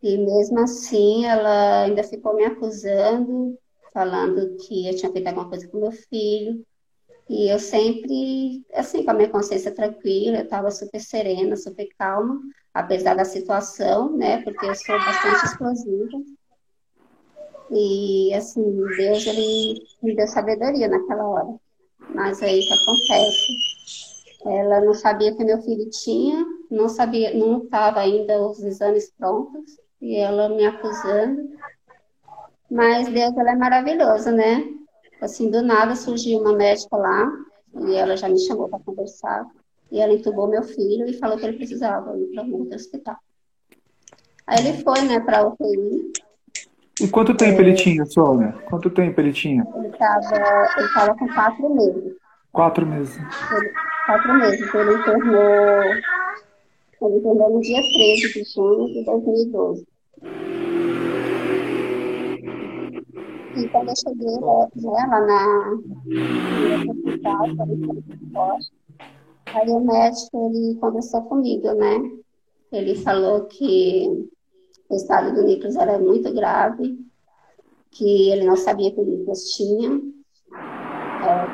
E 0.01 0.17
mesmo 0.19 0.61
assim, 0.61 1.27
ela 1.27 1.83
ainda 1.83 2.05
ficou 2.05 2.33
me 2.37 2.45
acusando, 2.45 3.59
falando 3.93 4.57
que 4.59 4.87
eu 4.87 4.95
tinha 4.95 5.11
feito 5.11 5.27
alguma 5.27 5.49
coisa 5.49 5.67
com 5.67 5.81
meu 5.81 5.91
filho. 5.91 6.65
E 7.29 7.49
eu 7.51 7.59
sempre, 7.59 8.65
assim, 8.73 9.03
com 9.03 9.11
a 9.11 9.15
minha 9.15 9.29
consciência 9.29 9.75
tranquila, 9.75 10.37
eu 10.37 10.45
estava 10.45 10.71
super 10.71 11.01
serena, 11.01 11.57
super 11.57 11.89
calma, 11.99 12.41
apesar 12.73 13.17
da 13.17 13.25
situação, 13.25 14.17
né? 14.17 14.41
Porque 14.43 14.65
eu 14.65 14.77
sou 14.77 14.97
bastante 14.97 15.45
explosiva. 15.45 16.23
E, 17.73 18.33
assim, 18.33 18.63
Deus, 18.97 19.27
ele 19.27 19.75
me 20.05 20.15
deu 20.15 20.29
sabedoria 20.29 20.87
naquela 20.87 21.27
hora. 21.27 21.59
Mas 22.15 22.41
aí 22.45 22.61
o 22.61 22.63
que 22.63 22.75
acontece? 22.75 23.76
Ela 24.47 24.81
não 24.81 24.95
sabia 24.95 25.35
que 25.35 25.45
meu 25.45 25.61
filho 25.61 25.91
tinha, 25.91 26.47
não 26.71 26.89
sabia, 26.89 27.35
não 27.35 27.65
estava 27.65 28.01
ainda 28.01 28.41
os 28.41 28.63
exames 28.63 29.13
prontos, 29.19 29.77
e 30.01 30.17
ela 30.17 30.49
me 30.49 30.65
acusando. 30.65 31.51
Mas 32.71 33.09
Deus 33.09 33.37
ela 33.37 33.51
é 33.51 33.57
maravilhoso, 33.57 34.31
né? 34.31 34.65
Assim, 35.21 35.51
do 35.51 35.63
nada 35.63 35.97
surgiu 35.97 36.39
uma 36.39 36.53
médica 36.53 36.97
lá, 36.97 37.29
e 37.81 37.95
ela 37.97 38.17
já 38.17 38.29
me 38.29 38.39
chamou 38.39 38.69
para 38.69 38.79
conversar, 38.79 39.47
e 39.91 39.99
ela 39.99 40.13
entubou 40.13 40.47
meu 40.47 40.63
filho 40.63 41.09
e 41.09 41.15
falou 41.15 41.37
que 41.37 41.45
ele 41.45 41.57
precisava 41.57 42.17
ir 42.17 42.27
para 42.27 42.45
um 42.45 42.55
outro 42.55 42.77
hospital. 42.77 43.17
Aí 44.47 44.65
ele 44.65 44.83
foi, 44.85 45.03
né, 45.03 45.19
para 45.19 45.41
a 45.41 45.49
UTI. 45.49 46.13
E 47.01 47.09
quanto 47.09 47.37
tempo 47.37 47.61
é... 47.61 47.65
ele 47.65 47.75
tinha, 47.75 48.07
Sônia? 48.07 48.53
Quanto 48.69 48.91
tempo 48.91 49.21
ele 49.21 49.33
tinha? 49.33 49.67
Ele 49.77 49.89
estava 49.89 50.69
ele 50.79 50.89
tava 50.95 51.17
com 51.17 51.27
quatro 51.27 51.75
meses. 51.75 52.15
Quatro 52.53 52.87
meses. 52.87 53.17
Ele, 53.53 53.73
quatro 54.07 54.35
meses. 54.35 54.75
Ele 54.75 54.95
internou, 54.95 55.83
ele 57.03 57.19
internou 57.19 57.51
no 57.51 57.61
dia 57.61 57.81
13 57.81 58.33
de 58.33 58.45
junho 58.45 58.87
de 58.87 59.05
2012. 59.05 59.87
E 63.57 63.69
quando 63.69 63.89
eu 63.89 63.97
cheguei 63.97 64.27
né, 64.27 65.07
lá 65.09 65.21
na, 65.21 65.73
hospital, 66.91 67.47
aí 69.47 69.71
o 69.71 69.81
médico 69.81 70.51
ele 70.55 70.75
conversou 70.79 71.23
comigo, 71.23 71.73
né? 71.75 71.99
Ele 72.71 72.95
falou 72.97 73.47
que 73.47 74.29
o 74.89 74.95
estado 74.95 75.35
do 75.35 75.43
Nicolas 75.43 75.77
era 75.77 75.99
muito 75.99 76.33
grave, 76.35 76.99
que 77.91 78.31
ele 78.31 78.45
não 78.45 78.57
sabia 78.57 78.93
que 78.93 79.01
o 79.01 79.05
Nicolas 79.05 79.43
tinha, 79.53 80.03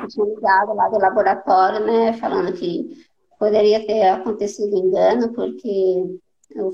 que 0.00 0.08
tinha 0.08 0.26
ligado 0.26 0.74
lá 0.74 0.88
do 0.88 0.98
laboratório, 0.98 1.86
né, 1.86 2.12
falando 2.14 2.52
que 2.52 3.06
poderia 3.38 3.84
ter 3.84 4.08
acontecido 4.08 4.76
engano, 4.76 5.32
porque 5.32 6.18
o, 6.54 6.70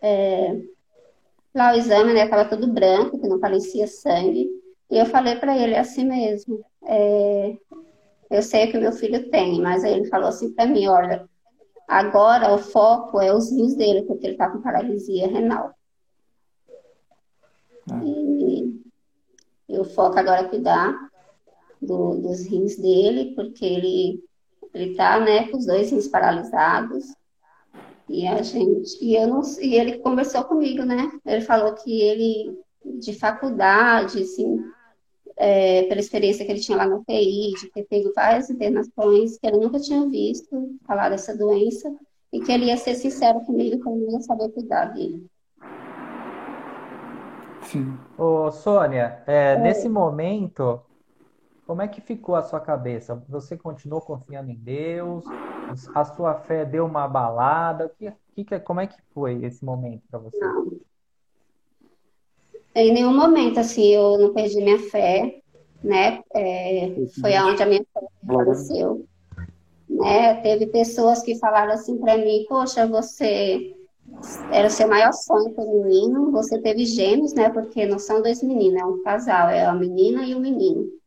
é, 0.00 0.60
lá 1.54 1.72
o 1.72 1.76
exame 1.76 2.12
estava 2.12 2.44
né, 2.44 2.48
todo 2.48 2.72
branco, 2.72 3.18
que 3.18 3.28
não 3.28 3.38
parecia 3.38 3.86
sangue, 3.86 4.48
e 4.90 4.98
eu 4.98 5.06
falei 5.06 5.36
para 5.36 5.56
ele 5.56 5.76
assim 5.76 6.04
mesmo, 6.04 6.64
é, 6.84 7.56
eu 8.30 8.42
sei 8.42 8.66
que 8.66 8.76
o 8.76 8.80
meu 8.80 8.92
filho 8.92 9.30
tem, 9.30 9.60
mas 9.60 9.84
aí 9.84 9.92
ele 9.92 10.08
falou 10.08 10.28
assim 10.28 10.52
para 10.52 10.66
mim, 10.66 10.86
olha, 10.86 11.28
agora 11.86 12.52
o 12.52 12.58
foco 12.58 13.20
é 13.20 13.32
os 13.32 13.50
rins 13.50 13.74
dele, 13.74 14.02
porque 14.02 14.26
ele 14.26 14.34
está 14.34 14.48
com 14.50 14.62
paralisia 14.62 15.28
renal. 15.28 15.72
Ah. 17.90 18.00
E, 18.04 18.82
e, 19.68 19.78
o 19.78 19.84
foco 19.84 20.18
agora 20.18 20.42
é 20.42 20.48
cuidar 20.48 20.94
do, 21.82 22.16
dos 22.16 22.46
rins 22.46 22.76
dele, 22.76 23.34
porque 23.34 23.64
ele 23.64 24.24
ele 24.74 24.92
está 24.92 25.20
né, 25.20 25.48
com 25.48 25.58
os 25.58 25.66
dois 25.66 25.90
rins 25.90 26.08
paralisados. 26.08 27.14
E 28.08 28.26
a 28.26 28.42
gente, 28.42 29.04
e 29.04 29.14
eu 29.14 29.26
não, 29.26 29.42
e 29.60 29.74
ele 29.74 29.98
conversou 29.98 30.44
comigo, 30.44 30.82
né? 30.82 31.10
Ele 31.26 31.42
falou 31.42 31.74
que 31.74 32.00
ele 32.00 32.58
de 32.84 33.12
faculdade, 33.14 34.22
assim, 34.22 34.58
é, 35.36 35.84
pela 35.84 36.00
experiência 36.00 36.44
que 36.44 36.50
ele 36.50 36.60
tinha 36.60 36.76
lá 36.76 36.86
no 36.86 37.04
TI, 37.04 37.52
de 37.60 37.70
ter 37.70 37.84
pego 37.84 38.12
várias 38.14 38.50
internações, 38.50 39.38
que 39.38 39.46
ele 39.46 39.58
nunca 39.58 39.78
tinha 39.78 40.06
visto 40.08 40.76
falar 40.86 41.10
dessa 41.10 41.36
doença, 41.36 41.94
e 42.32 42.40
que 42.40 42.50
ele 42.50 42.66
ia 42.66 42.76
ser 42.76 42.94
sincero 42.94 43.40
comigo, 43.40 43.80
que 43.80 43.88
ele 43.88 44.10
ia 44.10 44.20
saber 44.20 44.48
cuidar 44.50 44.86
dele. 44.86 45.26
Sim. 47.62 47.96
Ô, 48.18 48.50
Sônia, 48.50 49.22
é, 49.26 49.52
é. 49.52 49.58
nesse 49.58 49.88
momento, 49.88 50.80
como 51.72 51.80
é 51.80 51.88
que 51.88 52.02
ficou 52.02 52.34
a 52.34 52.42
sua 52.42 52.60
cabeça? 52.60 53.24
Você 53.30 53.56
continuou 53.56 54.02
confiando 54.02 54.50
em 54.50 54.54
Deus? 54.54 55.24
A 55.94 56.04
sua 56.04 56.34
fé 56.34 56.66
deu 56.66 56.84
uma 56.84 57.04
abalada? 57.04 57.90
Que, 57.98 58.12
que, 58.44 58.60
como 58.60 58.80
é 58.80 58.86
que 58.86 59.00
foi 59.14 59.42
esse 59.42 59.64
momento 59.64 60.02
para 60.10 60.18
você? 60.18 60.38
Não. 60.38 60.70
Em 62.74 62.92
nenhum 62.92 63.16
momento, 63.16 63.58
assim, 63.58 63.86
eu 63.86 64.18
não 64.18 64.34
perdi 64.34 64.60
minha 64.60 64.78
fé, 64.90 65.40
né? 65.82 66.20
É, 66.34 66.94
foi 67.18 67.34
aonde 67.34 67.62
a 67.62 67.66
minha 67.66 67.86
fé 67.90 68.06
apareceu. 68.22 69.06
Né? 69.88 70.42
Teve 70.42 70.66
pessoas 70.66 71.22
que 71.22 71.38
falaram 71.38 71.72
assim 71.72 71.96
para 71.96 72.18
mim, 72.18 72.44
poxa, 72.50 72.86
você 72.86 73.74
era 74.52 74.68
o 74.68 74.70
seu 74.70 74.86
maior 74.86 75.14
sonho 75.14 75.54
feminino, 75.54 76.32
você 76.32 76.60
teve 76.60 76.84
gêmeos, 76.84 77.32
né? 77.32 77.48
Porque 77.48 77.86
não 77.86 77.98
são 77.98 78.20
dois 78.20 78.42
meninos, 78.42 78.78
é 78.78 78.84
um 78.84 79.02
casal, 79.02 79.48
é 79.48 79.64
a 79.64 79.72
menina 79.72 80.22
e 80.26 80.34
o 80.34 80.38
menino. 80.38 81.00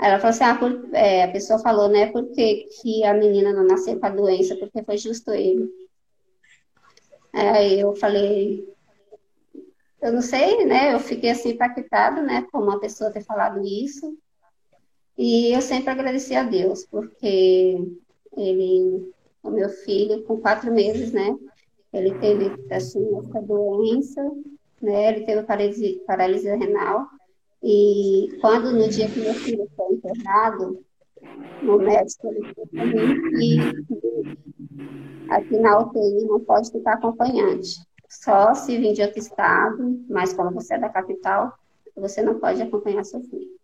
Aí 0.00 0.08
ela 0.08 0.18
falou 0.18 0.30
assim, 0.30 0.44
ah, 0.44 0.54
por, 0.54 0.94
é, 0.94 1.24
a 1.24 1.30
pessoa 1.30 1.58
falou, 1.58 1.86
né, 1.88 2.06
por 2.06 2.24
que, 2.32 2.66
que 2.80 3.04
a 3.04 3.12
menina 3.12 3.52
não 3.52 3.66
nasceu 3.66 4.00
com 4.00 4.06
a 4.06 4.10
doença, 4.10 4.56
porque 4.56 4.82
foi 4.82 4.96
justo 4.96 5.30
ele. 5.30 5.68
Aí 7.34 7.78
eu 7.80 7.94
falei, 7.94 8.66
eu 10.00 10.12
não 10.12 10.22
sei, 10.22 10.64
né? 10.64 10.94
Eu 10.94 10.98
fiquei 10.98 11.30
assim 11.30 11.50
impactada, 11.50 12.22
né? 12.22 12.46
Com 12.50 12.58
uma 12.58 12.80
pessoa 12.80 13.10
ter 13.10 13.22
falado 13.22 13.62
isso. 13.62 14.16
E 15.18 15.52
eu 15.54 15.60
sempre 15.60 15.90
agradeci 15.90 16.34
a 16.34 16.42
Deus, 16.42 16.86
porque 16.86 17.78
ele, 18.34 19.12
o 19.42 19.50
meu 19.50 19.68
filho, 19.68 20.24
com 20.24 20.40
quatro 20.40 20.72
meses, 20.72 21.12
né? 21.12 21.36
Ele 21.92 22.14
teve, 22.14 22.50
assim, 22.70 23.06
essa 23.18 23.42
doença, 23.42 24.22
né? 24.80 25.14
Ele 25.14 25.26
teve 25.26 25.42
paralisia, 25.42 26.00
paralisia 26.06 26.56
renal. 26.56 27.06
E 27.62 28.38
quando, 28.40 28.72
no 28.72 28.88
dia 28.88 29.08
que 29.08 29.20
meu 29.20 29.34
filho 29.34 29.68
foi 29.76 29.94
internado, 29.94 30.82
no 31.62 31.76
médico, 31.78 32.28
disse 32.30 32.66
para 32.70 32.86
mim 32.86 33.26
que 33.36 33.58
aqui 35.30 35.58
na 35.58 35.78
UTI 35.78 36.24
não 36.26 36.40
pode 36.40 36.70
ficar 36.70 36.94
acompanhante. 36.94 37.76
Só 38.08 38.54
se 38.54 38.76
vir 38.76 38.94
de 38.94 39.02
outro 39.02 39.18
estado, 39.18 40.04
mas 40.08 40.32
como 40.32 40.50
você 40.52 40.74
é 40.74 40.78
da 40.78 40.88
capital, 40.88 41.52
você 41.94 42.22
não 42.22 42.40
pode 42.40 42.60
acompanhar 42.62 43.04
seu 43.04 43.20
filho. 43.22 43.60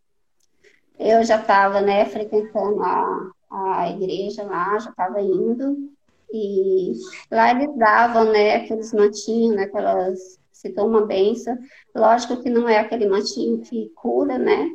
Eu 0.98 1.24
já 1.24 1.40
estava, 1.40 1.80
né, 1.80 2.04
frequentando 2.06 2.82
a, 2.82 3.30
a 3.50 3.90
igreja 3.90 4.44
lá, 4.44 4.78
já 4.78 4.90
estava 4.90 5.20
indo, 5.20 5.90
e 6.32 6.92
lá 7.30 7.50
eles 7.52 7.76
davam, 7.76 8.32
né, 8.32 8.56
aqueles 8.56 8.92
mantinhos, 8.92 9.56
né, 9.56 9.64
aquelas, 9.64 10.38
se 10.52 10.70
toma 10.70 11.06
benção. 11.06 11.56
Lógico 11.94 12.42
que 12.42 12.50
não 12.50 12.68
é 12.68 12.78
aquele 12.78 13.06
mantinho 13.08 13.60
que 13.60 13.90
cura, 13.94 14.38
né, 14.38 14.70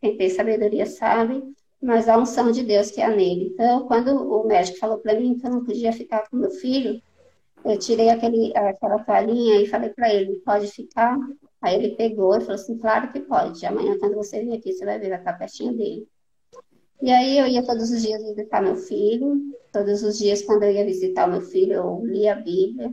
quem 0.00 0.16
tem 0.16 0.30
sabedoria 0.30 0.86
sabe, 0.86 1.42
mas 1.82 2.08
a 2.08 2.18
unção 2.18 2.50
de 2.50 2.62
Deus 2.62 2.90
que 2.90 3.00
é 3.00 3.08
nele. 3.08 3.50
Então, 3.52 3.86
quando 3.86 4.10
o 4.10 4.46
médico 4.46 4.78
falou 4.78 4.98
para 4.98 5.18
mim 5.18 5.38
que 5.38 5.46
eu 5.46 5.50
não 5.50 5.64
podia 5.64 5.92
ficar 5.92 6.28
com 6.28 6.36
meu 6.36 6.50
filho, 6.50 7.00
eu 7.64 7.78
tirei 7.78 8.10
aquele, 8.10 8.56
aquela 8.56 8.98
toalhinha 9.00 9.60
e 9.60 9.66
falei 9.66 9.90
para 9.90 10.12
ele, 10.12 10.40
pode 10.44 10.68
ficar? 10.68 11.18
Aí 11.60 11.74
ele 11.74 11.96
pegou 11.96 12.36
e 12.36 12.40
falou 12.40 12.54
assim, 12.54 12.78
claro 12.78 13.10
que 13.12 13.20
pode. 13.20 13.64
Amanhã, 13.66 13.98
quando 13.98 14.14
você 14.14 14.40
vir 14.44 14.54
aqui, 14.54 14.72
você 14.72 14.84
vai 14.84 14.98
ver, 14.98 15.08
vai 15.08 15.18
estar 15.18 15.32
pertinho 15.32 15.76
dele. 15.76 16.06
E 17.02 17.10
aí 17.10 17.38
eu 17.38 17.46
ia 17.46 17.64
todos 17.64 17.90
os 17.90 18.02
dias 18.02 18.22
visitar 18.22 18.62
meu 18.62 18.76
filho. 18.76 19.54
Todos 19.72 20.02
os 20.02 20.18
dias, 20.18 20.42
quando 20.42 20.62
eu 20.62 20.72
ia 20.72 20.84
visitar 20.84 21.28
o 21.28 21.32
meu 21.32 21.42
filho, 21.42 21.74
eu 21.74 22.04
lia 22.04 22.32
a 22.32 22.36
Bíblia. 22.36 22.92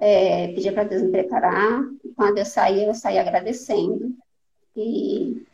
É, 0.00 0.48
pedia 0.48 0.72
para 0.72 0.84
Deus 0.84 1.02
me 1.02 1.10
preparar. 1.10 1.82
E 2.04 2.08
quando 2.10 2.38
eu 2.38 2.44
saía, 2.44 2.86
eu 2.86 2.94
saía 2.94 3.20
agradecendo. 3.20 4.14
E 4.74 5.44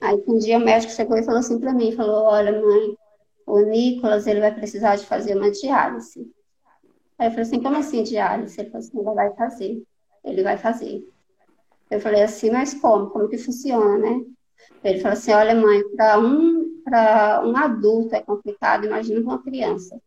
aí 0.00 0.22
um 0.26 0.38
dia 0.38 0.58
o 0.58 0.60
médico 0.60 0.92
chegou 0.92 1.16
e 1.16 1.22
falou 1.22 1.40
assim 1.40 1.58
para 1.58 1.72
mim, 1.72 1.92
falou, 1.92 2.24
olha 2.24 2.60
mãe, 2.60 2.96
o 3.46 3.60
Nicolas 3.60 4.26
ele 4.26 4.40
vai 4.40 4.54
precisar 4.54 4.96
de 4.96 5.06
fazer 5.06 5.36
uma 5.36 5.50
diálise. 5.50 6.30
Aí 7.18 7.28
eu 7.28 7.30
falei 7.30 7.42
assim, 7.46 7.62
como 7.62 7.76
assim 7.76 8.02
diálise? 8.02 8.60
Ele 8.60 8.70
falou 8.70 8.84
assim, 8.84 8.98
ele 8.98 9.14
vai 9.14 9.34
fazer. 9.34 9.82
Ele 10.24 10.42
vai 10.42 10.58
fazer. 10.58 11.08
Eu 11.90 12.00
falei 12.00 12.22
assim, 12.22 12.50
mas 12.50 12.74
como? 12.74 13.10
Como 13.10 13.28
que 13.28 13.38
funciona, 13.38 13.98
né? 13.98 14.24
Ele 14.84 15.00
falou 15.00 15.12
assim, 15.12 15.32
olha 15.32 15.54
mãe, 15.54 15.80
para 15.94 16.18
um, 16.18 16.82
um 17.44 17.56
adulto 17.56 18.14
é 18.14 18.20
complicado, 18.20 18.86
imagina 18.86 19.20
uma 19.20 19.42
criança. 19.42 20.00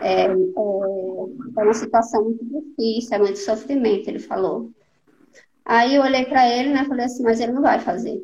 É, 0.00 0.24
é, 0.24 0.26
é 0.26 1.62
uma 1.62 1.74
situação 1.74 2.24
muito 2.24 2.44
difícil, 2.44 3.14
é 3.14 3.18
muito 3.18 3.38
sofrimento, 3.38 4.08
ele 4.08 4.18
falou. 4.18 4.70
Aí 5.64 5.94
eu 5.94 6.02
olhei 6.02 6.24
para 6.26 6.48
ele, 6.48 6.70
né, 6.70 6.84
falei 6.84 7.06
assim, 7.06 7.22
mas 7.22 7.40
ele 7.40 7.52
não 7.52 7.62
vai 7.62 7.78
fazer. 7.78 8.20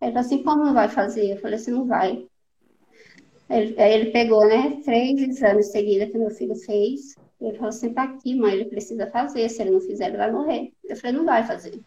Ele 0.00 0.12
falou 0.12 0.18
assim, 0.18 0.42
como 0.42 0.64
não 0.64 0.74
vai 0.74 0.88
fazer? 0.88 1.32
Eu 1.32 1.36
falei 1.36 1.56
assim, 1.56 1.70
não 1.70 1.86
vai. 1.86 2.26
Ele, 3.48 3.80
aí 3.80 3.92
ele 3.92 4.10
pegou, 4.10 4.46
né, 4.48 4.80
três 4.84 5.20
exames 5.20 5.70
seguidos 5.70 6.10
que 6.10 6.18
meu 6.18 6.30
filho 6.30 6.56
fez. 6.56 7.14
Ele 7.40 7.52
falou 7.52 7.68
assim, 7.68 7.92
tá 7.92 8.04
aqui, 8.04 8.34
mãe, 8.34 8.54
ele 8.54 8.64
precisa 8.64 9.06
fazer. 9.06 9.48
Se 9.48 9.62
ele 9.62 9.70
não 9.70 9.80
fizer, 9.80 10.08
ele 10.08 10.16
vai 10.16 10.32
morrer. 10.32 10.72
Eu 10.84 10.96
falei, 10.96 11.16
não 11.16 11.24
vai 11.24 11.44
fazer. 11.46 11.80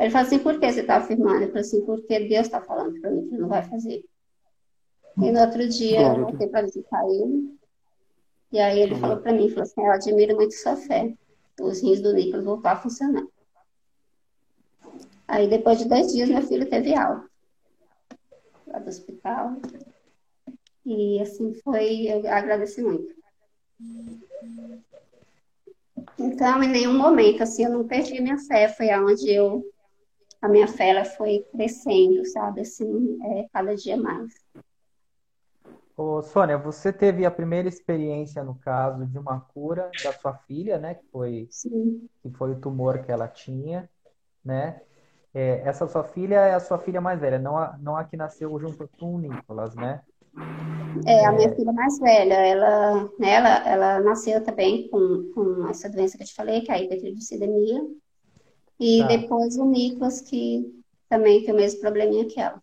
Aí 0.00 0.06
ele 0.06 0.12
falou 0.12 0.26
assim, 0.26 0.38
por 0.38 0.58
que 0.58 0.72
você 0.72 0.80
está 0.80 0.96
afirmando? 0.96 1.42
Eu 1.42 1.48
falei 1.48 1.60
assim, 1.60 1.84
porque 1.84 2.20
Deus 2.20 2.46
está 2.46 2.58
falando 2.58 2.98
para 2.98 3.10
mim 3.10 3.28
que 3.28 3.36
não 3.36 3.48
vai 3.48 3.62
fazer. 3.62 4.02
E 5.18 5.30
no 5.30 5.40
outro 5.40 5.68
dia 5.68 6.00
eu 6.00 6.22
voltei 6.22 6.48
para 6.48 6.62
visitar 6.62 7.04
ele. 7.04 7.54
E 8.50 8.58
aí 8.58 8.80
ele 8.80 8.94
falou 8.94 9.18
para 9.18 9.34
mim, 9.34 9.50
falou 9.50 9.64
assim, 9.64 9.82
eu 9.82 9.92
admiro 9.92 10.36
muito 10.36 10.54
sua 10.54 10.74
fé. 10.74 11.12
Os 11.60 11.82
rins 11.82 12.00
do 12.00 12.14
Nicolas 12.14 12.46
voltaram 12.46 12.78
a 12.78 12.82
funcionar. 12.82 13.26
Aí 15.28 15.46
depois 15.50 15.78
de 15.78 15.84
dois 15.86 16.10
dias 16.10 16.30
meu 16.30 16.40
filho 16.40 16.66
teve 16.66 16.94
alta. 16.94 17.28
Lá 18.68 18.78
do 18.78 18.88
hospital. 18.88 19.56
E 20.86 21.20
assim 21.20 21.52
foi, 21.62 22.06
eu 22.06 22.26
agradeci 22.26 22.82
muito. 22.82 23.14
Então, 26.18 26.62
em 26.62 26.68
nenhum 26.68 26.96
momento, 26.96 27.42
assim, 27.42 27.64
eu 27.64 27.70
não 27.70 27.86
perdi 27.86 28.18
minha 28.18 28.38
fé. 28.38 28.66
Foi 28.66 28.88
aonde 28.88 29.30
eu, 29.30 29.62
a 30.42 30.48
minha 30.48 30.66
fé, 30.66 30.90
ela 30.90 31.04
foi 31.04 31.44
crescendo, 31.52 32.24
sabe? 32.26 32.62
Assim, 32.62 33.18
é, 33.24 33.46
cada 33.52 33.74
dia 33.74 33.96
mais. 33.96 34.32
Ô, 35.96 36.22
Sônia, 36.22 36.56
você 36.56 36.92
teve 36.92 37.26
a 37.26 37.30
primeira 37.30 37.68
experiência, 37.68 38.42
no 38.42 38.54
caso, 38.54 39.04
de 39.06 39.18
uma 39.18 39.38
cura 39.38 39.90
da 40.02 40.12
sua 40.12 40.32
filha, 40.32 40.78
né? 40.78 40.94
Que 40.94 41.04
foi, 41.12 41.46
Sim. 41.50 42.08
que 42.22 42.30
foi 42.30 42.52
o 42.52 42.60
tumor 42.60 43.00
que 43.04 43.12
ela 43.12 43.28
tinha, 43.28 43.88
né? 44.42 44.80
É, 45.34 45.60
essa 45.60 45.86
sua 45.86 46.02
filha 46.02 46.36
é 46.36 46.54
a 46.54 46.60
sua 46.60 46.78
filha 46.78 47.00
mais 47.00 47.20
velha, 47.20 47.38
não 47.38 47.56
a, 47.56 47.76
não 47.78 47.96
a 47.96 48.04
que 48.04 48.16
nasceu 48.16 48.58
junto 48.58 48.88
com 48.98 49.14
o 49.14 49.18
Nicolas, 49.18 49.74
né? 49.76 50.00
É, 51.06 51.24
a 51.26 51.32
minha 51.32 51.54
filha 51.54 51.72
mais 51.72 51.98
velha, 51.98 52.34
ela, 52.34 53.04
né, 53.18 53.34
ela, 53.34 53.68
ela 53.68 54.00
nasceu 54.00 54.42
também 54.42 54.88
com, 54.88 55.30
com 55.34 55.68
essa 55.68 55.88
doença 55.88 56.16
que 56.16 56.22
eu 56.22 56.26
te 56.26 56.34
falei, 56.34 56.62
que 56.62 56.72
é 56.72 56.74
a 56.74 56.82
hipertriglicidemia. 56.82 57.80
E 58.80 59.02
tá. 59.02 59.08
depois 59.08 59.58
o 59.58 59.66
Nicolas, 59.66 60.22
que 60.22 60.82
também 61.06 61.44
tem 61.44 61.52
o 61.52 61.56
mesmo 61.56 61.80
probleminha 61.80 62.24
que 62.24 62.40
ela. 62.40 62.62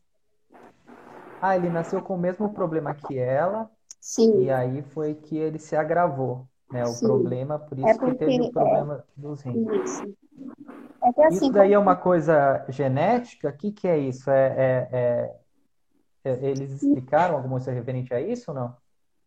Ah, 1.39 1.56
ele 1.56 1.69
nasceu 1.69 2.01
com 2.01 2.15
o 2.15 2.17
mesmo 2.17 2.49
problema 2.49 2.95
que 2.95 3.19
ela. 3.19 3.69
Sim. 4.01 4.41
E 4.41 4.49
aí 4.49 4.82
foi 4.82 5.13
que 5.13 5.38
ele 5.38 5.60
se 5.60 5.75
agravou, 5.75 6.47
né? 6.71 6.84
O 6.84 6.88
Sim. 6.88 7.06
problema, 7.06 7.60
por 7.60 7.77
isso 7.77 7.88
é 7.88 7.93
porque, 7.93 8.12
que 8.13 8.17
teve 8.25 8.41
o 8.41 8.51
problema 8.51 8.95
é, 8.95 9.21
dos 9.21 9.41
rins. 9.41 9.86
Isso. 9.86 10.13
É 11.03 11.13
que, 11.13 11.21
assim, 11.21 11.36
isso 11.36 11.51
daí 11.51 11.73
é 11.73 11.80
uma 11.80 11.95
coisa 11.95 12.65
genética? 12.69 13.49
O 13.49 13.53
que, 13.53 13.71
que 13.71 13.88
é 13.88 13.99
isso? 13.99 14.32
É, 14.32 14.56
é, 14.58 15.36
é, 16.23 16.30
é 16.32 16.49
eles 16.49 16.71
explicaram 16.71 17.36
alguma 17.36 17.58
coisa 17.58 17.71
referente 17.71 18.12
a 18.12 18.19
isso 18.19 18.49
ou 18.49 18.56
não? 18.56 18.75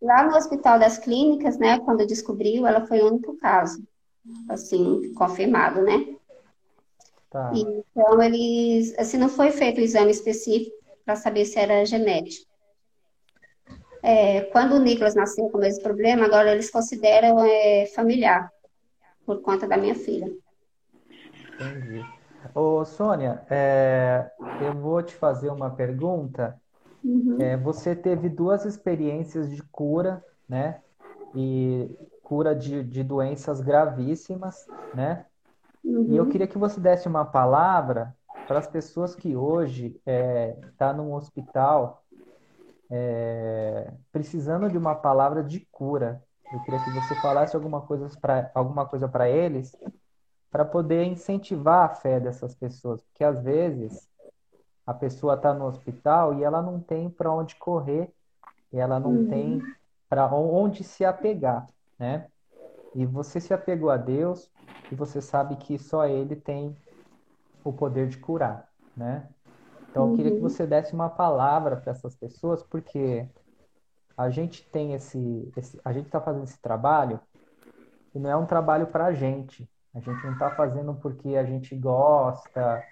Lá 0.02 0.24
no 0.24 0.34
Hospital 0.34 0.78
das 0.78 0.98
Clínicas, 0.98 1.56
né, 1.58 1.78
quando 1.80 2.06
descobriu, 2.06 2.66
ela 2.66 2.86
foi 2.86 3.00
o 3.00 3.08
único 3.08 3.36
caso, 3.36 3.86
assim, 4.48 5.12
confirmado, 5.14 5.82
né? 5.82 6.16
Tá. 7.30 7.52
Então, 7.54 8.20
eles, 8.20 8.98
assim, 8.98 9.16
não 9.16 9.28
foi 9.28 9.52
feito 9.52 9.78
o 9.78 9.84
exame 9.84 10.10
específico 10.10 10.76
para 11.04 11.14
saber 11.14 11.44
se 11.44 11.58
era 11.58 11.84
genético. 11.86 12.50
É, 14.02 14.40
quando 14.52 14.74
o 14.74 14.78
Nicolas 14.78 15.14
nasceu 15.14 15.48
com 15.50 15.62
esse 15.62 15.80
problema, 15.80 16.24
agora 16.24 16.52
eles 16.52 16.70
consideram 16.70 17.44
é, 17.44 17.86
familiar, 17.94 18.50
por 19.24 19.40
conta 19.42 19.68
da 19.68 19.76
minha 19.76 19.94
filha. 19.94 20.32
Entendi. 21.54 22.04
Ô, 22.54 22.84
Sônia, 22.84 23.42
é, 23.50 24.30
eu 24.62 24.72
vou 24.72 25.02
te 25.02 25.14
fazer 25.14 25.50
uma 25.50 25.70
pergunta. 25.70 26.58
Uhum. 27.04 27.36
É, 27.38 27.56
você 27.56 27.94
teve 27.94 28.28
duas 28.28 28.64
experiências 28.64 29.50
de 29.50 29.62
cura, 29.64 30.24
né? 30.48 30.80
E 31.34 31.90
cura 32.22 32.54
de, 32.54 32.82
de 32.82 33.04
doenças 33.04 33.60
gravíssimas, 33.60 34.66
né? 34.94 35.26
Uhum. 35.84 36.06
E 36.08 36.16
eu 36.16 36.24
uhum. 36.24 36.30
queria 36.30 36.46
que 36.46 36.58
você 36.58 36.80
desse 36.80 37.08
uma 37.08 37.24
palavra 37.24 38.14
para 38.46 38.58
as 38.58 38.66
pessoas 38.66 39.14
que 39.14 39.36
hoje 39.36 39.86
estão 39.86 40.12
é, 40.14 40.56
tá 40.76 40.92
num 40.92 41.14
hospital 41.14 42.02
é, 42.90 43.92
precisando 44.10 44.68
de 44.68 44.76
uma 44.76 44.94
palavra 44.94 45.42
de 45.42 45.60
cura. 45.70 46.22
Eu 46.52 46.60
queria 46.64 46.82
que 46.82 46.90
você 46.90 47.14
falasse 47.16 47.54
alguma 47.54 47.80
coisa 47.80 48.10
para 48.20 48.50
alguma 48.54 48.84
coisa 48.84 49.08
para 49.08 49.28
eles, 49.28 49.76
para 50.50 50.64
poder 50.64 51.04
incentivar 51.04 51.84
a 51.84 51.94
fé 51.94 52.18
dessas 52.18 52.54
pessoas, 52.54 53.00
porque 53.02 53.22
às 53.22 53.40
vezes 53.40 54.08
a 54.84 54.92
pessoa 54.92 55.34
está 55.34 55.54
no 55.54 55.66
hospital 55.66 56.34
e 56.34 56.42
ela 56.42 56.60
não 56.60 56.80
tem 56.80 57.08
para 57.08 57.32
onde 57.32 57.54
correr, 57.54 58.12
e 58.72 58.78
ela 58.78 58.98
não 58.98 59.10
uhum. 59.10 59.28
tem 59.28 59.62
para 60.08 60.26
onde 60.34 60.82
se 60.82 61.04
apegar, 61.04 61.68
né? 61.96 62.26
E 62.96 63.06
você 63.06 63.40
se 63.40 63.54
apegou 63.54 63.90
a 63.90 63.96
Deus 63.96 64.50
e 64.90 64.94
você 64.94 65.20
sabe 65.20 65.56
que 65.56 65.78
só 65.78 66.06
Ele 66.06 66.36
tem 66.36 66.76
o 67.64 67.72
poder 67.72 68.08
de 68.08 68.18
curar, 68.18 68.68
né? 68.96 69.28
Então, 69.90 70.10
eu 70.10 70.16
queria 70.16 70.30
que 70.30 70.36
uhum. 70.38 70.48
você 70.48 70.66
desse 70.66 70.94
uma 70.94 71.08
palavra 71.08 71.76
para 71.76 71.90
essas 71.90 72.14
pessoas, 72.14 72.62
porque 72.62 73.28
a 74.16 74.30
gente 74.30 74.62
tem 74.70 74.94
esse, 74.94 75.52
esse 75.56 75.80
a 75.84 75.92
gente 75.92 76.06
está 76.06 76.20
fazendo 76.20 76.44
esse 76.44 76.60
trabalho 76.60 77.18
e 78.14 78.18
não 78.18 78.30
é 78.30 78.36
um 78.36 78.46
trabalho 78.46 78.86
para 78.86 79.06
a 79.06 79.12
gente. 79.12 79.68
A 79.94 79.98
gente 79.98 80.24
não 80.24 80.32
está 80.32 80.50
fazendo 80.50 80.94
porque 80.94 81.36
a 81.36 81.44
gente 81.44 81.74
gosta. 81.74 82.84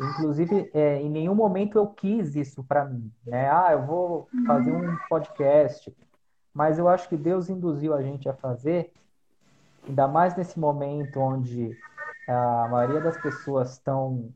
Inclusive, 0.00 0.70
é, 0.72 1.00
em 1.00 1.10
nenhum 1.10 1.34
momento 1.34 1.76
eu 1.76 1.86
quis 1.88 2.34
isso 2.34 2.64
para 2.64 2.84
mim, 2.84 3.12
né? 3.26 3.50
Ah, 3.50 3.72
eu 3.72 3.84
vou 3.84 4.28
fazer 4.46 4.72
um 4.72 4.96
podcast. 5.08 5.94
Mas 6.54 6.78
eu 6.78 6.88
acho 6.88 7.08
que 7.08 7.16
Deus 7.16 7.50
induziu 7.50 7.94
a 7.94 8.02
gente 8.02 8.28
a 8.28 8.34
fazer, 8.34 8.92
ainda 9.86 10.08
mais 10.08 10.36
nesse 10.36 10.58
momento 10.58 11.20
onde 11.20 11.76
a 12.28 12.68
maioria 12.68 13.00
das 13.00 13.16
pessoas 13.16 13.72
estão 13.72 14.32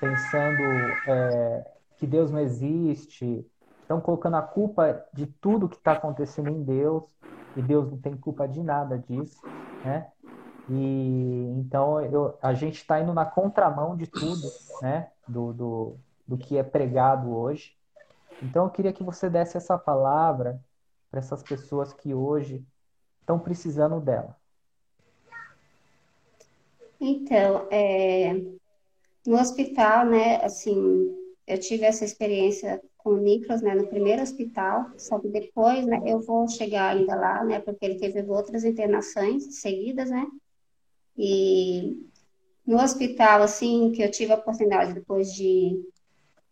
pensando 0.00 0.62
é, 1.08 1.66
que 1.96 2.06
Deus 2.06 2.30
não 2.30 2.38
existe, 2.38 3.44
estão 3.82 4.00
colocando 4.00 4.36
a 4.36 4.42
culpa 4.42 5.04
de 5.12 5.26
tudo 5.26 5.68
que 5.68 5.76
está 5.76 5.92
acontecendo 5.92 6.50
em 6.50 6.62
Deus, 6.62 7.04
e 7.56 7.62
Deus 7.62 7.90
não 7.90 7.98
tem 7.98 8.16
culpa 8.16 8.46
de 8.46 8.62
nada 8.62 8.98
disso, 8.98 9.40
né? 9.84 10.08
E 10.68 11.54
então 11.56 12.00
eu, 12.02 12.36
a 12.42 12.52
gente 12.52 12.76
está 12.76 13.00
indo 13.00 13.14
na 13.14 13.24
contramão 13.24 13.96
de 13.96 14.06
tudo, 14.06 14.48
né? 14.82 15.10
Do, 15.26 15.52
do, 15.52 15.96
do 16.26 16.36
que 16.36 16.58
é 16.58 16.62
pregado 16.62 17.34
hoje. 17.34 17.74
Então 18.42 18.64
eu 18.64 18.70
queria 18.70 18.92
que 18.92 19.02
você 19.02 19.30
desse 19.30 19.56
essa 19.56 19.78
palavra 19.78 20.60
para 21.10 21.20
essas 21.20 21.42
pessoas 21.42 21.92
que 21.92 22.12
hoje 22.12 22.66
estão 23.20 23.38
precisando 23.38 24.00
dela. 24.00 24.36
Então, 27.00 27.68
é, 27.70 28.32
no 29.26 29.38
hospital, 29.38 30.06
né, 30.06 30.36
assim, 30.44 31.14
eu 31.46 31.58
tive 31.58 31.84
essa 31.84 32.04
experiência 32.04 32.80
com 32.96 33.10
o 33.10 33.16
Nicolas, 33.18 33.62
né, 33.62 33.74
no 33.74 33.86
primeiro 33.86 34.22
hospital, 34.22 34.90
só 34.96 35.18
que 35.18 35.28
depois, 35.28 35.86
né, 35.86 36.00
eu 36.06 36.20
vou 36.20 36.48
chegar 36.48 36.96
ainda 36.96 37.14
lá, 37.14 37.44
né, 37.44 37.60
porque 37.60 37.84
ele 37.84 37.98
teve 37.98 38.22
outras 38.30 38.64
internações 38.64 39.60
seguidas, 39.60 40.10
né, 40.10 40.26
e 41.16 42.08
no 42.66 42.82
hospital, 42.82 43.42
assim, 43.42 43.92
que 43.92 44.02
eu 44.02 44.10
tive 44.10 44.32
a 44.32 44.36
oportunidade 44.36 44.92
depois 44.92 45.32
de, 45.32 45.80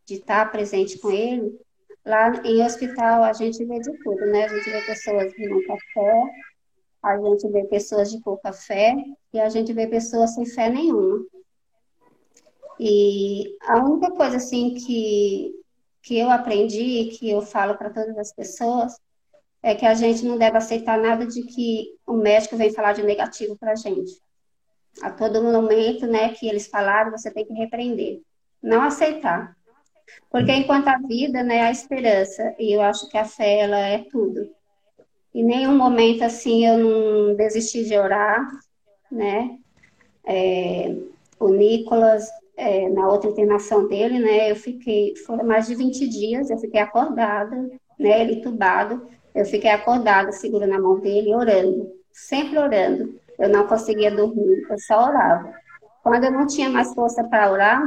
de 0.06 0.14
estar 0.14 0.50
presente 0.52 0.98
com 0.98 1.10
ele, 1.10 1.58
lá 2.04 2.40
em 2.44 2.62
hospital 2.62 3.24
a 3.24 3.32
gente 3.32 3.64
vê 3.64 3.78
de 3.80 3.92
tudo, 3.98 4.26
né, 4.26 4.44
a 4.44 4.48
gente 4.48 4.70
vê 4.70 4.80
pessoas 4.82 5.32
que 5.32 5.48
não 5.48 5.60
café, 5.66 6.30
a 7.04 7.18
gente 7.18 7.46
vê 7.48 7.64
pessoas 7.64 8.10
de 8.10 8.20
pouca 8.20 8.52
fé 8.52 8.96
e 9.32 9.38
a 9.38 9.48
gente 9.50 9.72
vê 9.72 9.86
pessoas 9.86 10.34
sem 10.34 10.46
fé 10.46 10.70
nenhuma. 10.70 11.24
E 12.80 13.56
a 13.60 13.84
única 13.84 14.10
coisa 14.10 14.38
assim 14.38 14.74
que, 14.74 15.54
que 16.02 16.18
eu 16.18 16.30
aprendi, 16.30 17.10
que 17.16 17.30
eu 17.30 17.42
falo 17.42 17.76
para 17.76 17.90
todas 17.90 18.16
as 18.16 18.32
pessoas, 18.32 18.98
é 19.62 19.74
que 19.74 19.84
a 19.84 19.94
gente 19.94 20.24
não 20.24 20.38
deve 20.38 20.56
aceitar 20.56 20.98
nada 20.98 21.26
de 21.26 21.42
que 21.42 21.94
o 22.06 22.14
médico 22.14 22.56
vem 22.56 22.72
falar 22.72 22.94
de 22.94 23.02
negativo 23.02 23.56
para 23.56 23.72
a 23.72 23.76
gente. 23.76 24.18
A 25.02 25.10
todo 25.10 25.42
momento, 25.42 26.06
né, 26.06 26.30
que 26.30 26.48
eles 26.48 26.66
falaram, 26.66 27.10
você 27.10 27.30
tem 27.30 27.44
que 27.44 27.52
repreender, 27.52 28.22
não 28.62 28.82
aceitar. 28.82 29.56
Porque 30.30 30.52
enquanto 30.52 30.88
a 30.88 30.98
vida, 30.98 31.42
né, 31.42 31.62
a 31.62 31.70
esperança, 31.70 32.54
e 32.58 32.72
eu 32.72 32.80
acho 32.80 33.08
que 33.08 33.18
a 33.18 33.24
fé, 33.24 33.60
ela 33.60 33.78
é 33.78 33.98
tudo. 34.10 34.48
Em 35.34 35.44
nenhum 35.44 35.76
momento, 35.76 36.22
assim, 36.22 36.64
eu 36.64 36.78
não 36.78 37.34
desisti 37.34 37.84
de 37.84 37.98
orar, 37.98 38.46
né? 39.10 39.58
É, 40.24 40.96
o 41.40 41.48
Nicolas, 41.48 42.28
é, 42.56 42.88
na 42.88 43.08
outra 43.08 43.30
internação 43.30 43.88
dele, 43.88 44.20
né, 44.20 44.50
eu 44.50 44.56
fiquei, 44.56 45.14
foram 45.26 45.44
mais 45.44 45.66
de 45.66 45.74
20 45.74 46.08
dias, 46.08 46.50
eu 46.50 46.58
fiquei 46.58 46.80
acordada, 46.80 47.56
né, 47.98 48.20
ele 48.20 48.40
tubado, 48.40 49.06
eu 49.34 49.44
fiquei 49.44 49.70
acordada, 49.70 50.30
segurando 50.30 50.74
a 50.74 50.80
mão 50.80 51.00
dele, 51.00 51.34
orando, 51.34 51.90
sempre 52.12 52.56
orando. 52.56 53.18
Eu 53.36 53.48
não 53.48 53.66
conseguia 53.66 54.14
dormir, 54.14 54.64
eu 54.70 54.78
só 54.78 55.08
orava. 55.08 55.52
Quando 56.02 56.24
eu 56.24 56.30
não 56.30 56.46
tinha 56.46 56.70
mais 56.70 56.94
força 56.94 57.24
para 57.24 57.50
orar, 57.50 57.82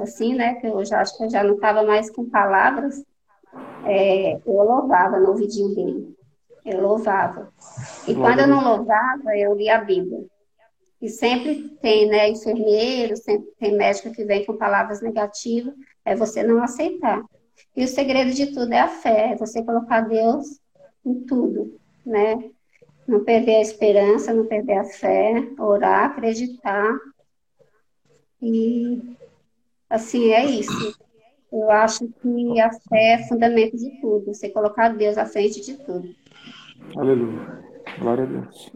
assim, 0.00 0.34
né, 0.34 0.54
que 0.54 0.66
eu 0.66 0.82
já 0.84 1.02
acho 1.02 1.16
que 1.18 1.24
eu 1.24 1.30
já 1.30 1.44
não 1.44 1.56
estava 1.56 1.82
mais 1.82 2.10
com 2.10 2.24
palavras, 2.30 3.04
é, 3.84 4.36
eu 4.36 4.62
louvava 4.62 5.18
no 5.20 5.28
ouvidinho 5.28 5.74
dele. 5.74 6.15
Eu 6.66 6.82
louvava. 6.82 7.52
E 8.08 8.14
quando 8.14 8.40
eu 8.40 8.48
não 8.48 8.62
louvava, 8.62 9.36
eu 9.36 9.54
lia 9.54 9.76
a 9.76 9.84
Bíblia. 9.84 10.26
E 11.00 11.08
sempre 11.08 11.68
tem, 11.80 12.08
né, 12.08 12.28
enfermeiro, 12.28 13.16
sempre 13.16 13.48
tem 13.58 13.76
médico 13.76 14.10
que 14.10 14.24
vem 14.24 14.44
com 14.44 14.56
palavras 14.56 15.00
negativas, 15.00 15.72
é 16.04 16.16
você 16.16 16.42
não 16.42 16.60
aceitar. 16.60 17.22
E 17.76 17.84
o 17.84 17.88
segredo 17.88 18.32
de 18.32 18.46
tudo 18.46 18.72
é 18.72 18.80
a 18.80 18.88
fé, 18.88 19.32
é 19.32 19.36
você 19.36 19.62
colocar 19.62 20.00
Deus 20.00 20.58
em 21.04 21.20
tudo, 21.20 21.78
né? 22.04 22.50
Não 23.06 23.22
perder 23.22 23.56
a 23.56 23.62
esperança, 23.62 24.34
não 24.34 24.46
perder 24.46 24.78
a 24.78 24.84
fé, 24.84 25.48
orar, 25.58 26.06
acreditar. 26.06 26.98
E 28.42 29.00
assim, 29.88 30.32
é 30.32 30.44
isso. 30.44 30.98
Eu 31.52 31.70
acho 31.70 32.08
que 32.20 32.60
a 32.60 32.72
fé 32.72 33.12
é 33.12 33.28
fundamento 33.28 33.76
de 33.76 34.00
tudo, 34.00 34.34
você 34.34 34.48
colocar 34.48 34.88
Deus 34.88 35.16
à 35.16 35.24
frente 35.24 35.60
de 35.60 35.76
tudo. 35.76 36.12
Aleluia. 36.94 37.64
Glória 37.98 38.24
a 38.24 38.26
Deus. 38.26 38.70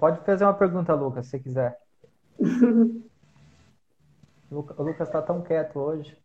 pode 0.00 0.24
fazer 0.24 0.44
uma 0.44 0.54
pergunta, 0.54 0.94
Lucas, 0.94 1.26
se 1.26 1.38
quiser. 1.38 1.78
o 4.50 4.64
Lucas 4.78 5.08
está 5.08 5.20
tão 5.22 5.42
quieto 5.42 5.78
hoje. 5.78 6.16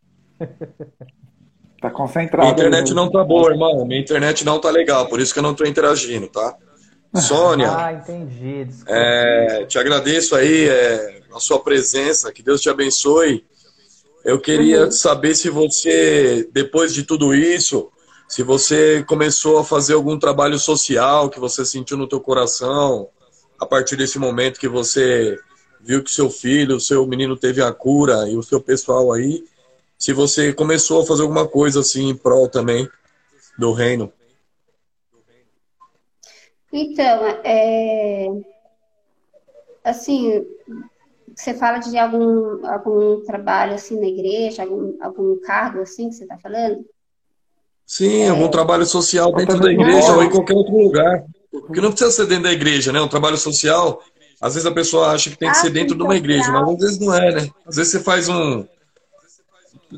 Tá 1.82 1.90
concentrado. 1.90 2.44
Minha 2.44 2.54
internet 2.54 2.94
não 2.94 3.10
tá 3.10 3.24
boa, 3.24 3.52
irmão. 3.52 3.86
Minha 3.86 4.00
internet 4.00 4.46
não 4.46 4.62
tá 4.62 4.70
legal, 4.70 5.08
por 5.08 5.20
isso 5.20 5.34
que 5.34 5.40
eu 5.40 5.44
não 5.44 5.56
tô 5.56 5.66
interagindo, 5.66 6.28
tá? 6.28 6.56
Sônia. 7.16 7.76
ah, 7.76 7.92
entendi. 7.92 8.68
É, 8.88 9.66
te 9.66 9.78
agradeço 9.78 10.36
aí 10.36 10.70
é, 10.70 11.22
a 11.34 11.40
sua 11.40 11.60
presença, 11.60 12.32
que 12.32 12.44
Deus 12.44 12.62
te 12.62 12.70
abençoe. 12.70 13.44
Eu 14.24 14.40
queria 14.40 14.86
uhum. 14.86 14.92
saber 14.92 15.36
se 15.36 15.50
você, 15.50 16.48
depois 16.54 16.94
de 16.94 17.04
tudo 17.04 17.34
isso, 17.34 17.92
se 18.32 18.44
você 18.44 19.04
começou 19.04 19.60
a 19.60 19.64
fazer 19.66 19.94
algum 19.94 20.18
trabalho 20.18 20.58
social 20.58 21.30
que 21.30 21.38
você 21.38 21.66
sentiu 21.66 21.98
no 21.98 22.08
teu 22.08 22.22
coração, 22.22 23.10
a 23.60 23.66
partir 23.66 23.98
desse 23.98 24.18
momento 24.18 24.58
que 24.58 24.70
você 24.70 25.38
viu 25.82 26.02
que 26.02 26.10
seu 26.10 26.30
filho, 26.30 26.80
seu 26.80 27.06
menino 27.06 27.36
teve 27.36 27.62
a 27.62 27.74
cura 27.74 28.30
e 28.30 28.38
o 28.38 28.42
seu 28.42 28.62
pessoal 28.62 29.12
aí, 29.12 29.44
se 29.98 30.14
você 30.14 30.54
começou 30.54 31.02
a 31.02 31.06
fazer 31.06 31.24
alguma 31.24 31.46
coisa 31.46 31.82
assim 31.82 32.08
em 32.08 32.16
prol 32.16 32.48
também 32.48 32.90
do 33.60 33.74
reino. 33.74 34.14
Então, 36.72 37.26
é... 37.44 38.28
assim, 39.84 40.48
você 41.36 41.54
fala 41.54 41.80
de 41.80 41.98
algum, 41.98 42.66
algum 42.66 43.26
trabalho 43.26 43.74
assim 43.74 44.00
na 44.00 44.08
igreja, 44.08 44.64
algum, 44.64 44.98
algum 45.04 45.38
cargo 45.42 45.82
assim 45.82 46.08
que 46.08 46.16
você 46.16 46.24
está 46.24 46.38
falando? 46.38 46.86
Sim, 47.92 48.22
é... 48.22 48.30
algum 48.30 48.48
trabalho 48.48 48.86
social 48.86 49.34
dentro 49.34 49.60
da 49.60 49.70
igreja 49.70 50.14
ou 50.14 50.24
em 50.24 50.30
qualquer 50.30 50.56
outro 50.56 50.78
lugar. 50.78 51.26
Porque 51.52 51.82
não 51.82 51.92
precisa 51.92 52.10
ser 52.10 52.26
dentro 52.26 52.46
da 52.46 52.54
igreja, 52.54 52.90
né? 52.94 53.02
Um 53.02 53.08
trabalho 53.10 53.38
social, 53.38 54.02
às 54.40 54.54
vezes 54.54 54.66
a 54.66 54.72
pessoa 54.72 55.10
acha 55.10 55.30
que 55.30 55.38
tem 55.38 55.52
que 55.52 55.58
ah, 55.58 55.62
ser 55.62 55.72
dentro 55.72 55.98
de 55.98 56.02
uma 56.02 56.16
igreja, 56.16 56.50
mas 56.54 56.70
às 56.70 56.80
vezes 56.80 57.00
não 57.00 57.14
é, 57.14 57.36
né? 57.36 57.50
Às 57.68 57.76
vezes 57.76 57.92
você 57.92 58.00
faz 58.00 58.30
um. 58.30 58.66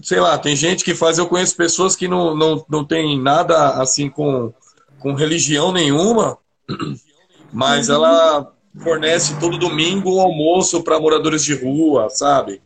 Sei 0.02 0.20
lá, 0.20 0.40
tem 0.40 0.56
gente 0.56 0.84
que 0.84 0.96
faz. 0.96 1.20
Eu 1.20 1.28
conheço 1.28 1.56
pessoas 1.56 1.96
que 1.96 2.08
não, 2.08 2.36
não, 2.36 2.66
não 2.68 2.84
tem 2.84 3.22
nada 3.22 3.74
assim 3.80 4.10
com, 4.10 4.52
com 5.00 5.14
religião 5.14 5.72
nenhuma, 5.72 6.40
mas 7.54 7.90
uhum. 7.90 7.96
ela 7.96 8.54
fornece 8.82 9.40
todo 9.40 9.60
domingo 9.60 10.10
o 10.10 10.18
um 10.18 10.22
almoço 10.22 10.82
para 10.82 11.00
moradores 11.00 11.44
de 11.44 11.54
rua, 11.54 12.10
sabe? 12.10 12.60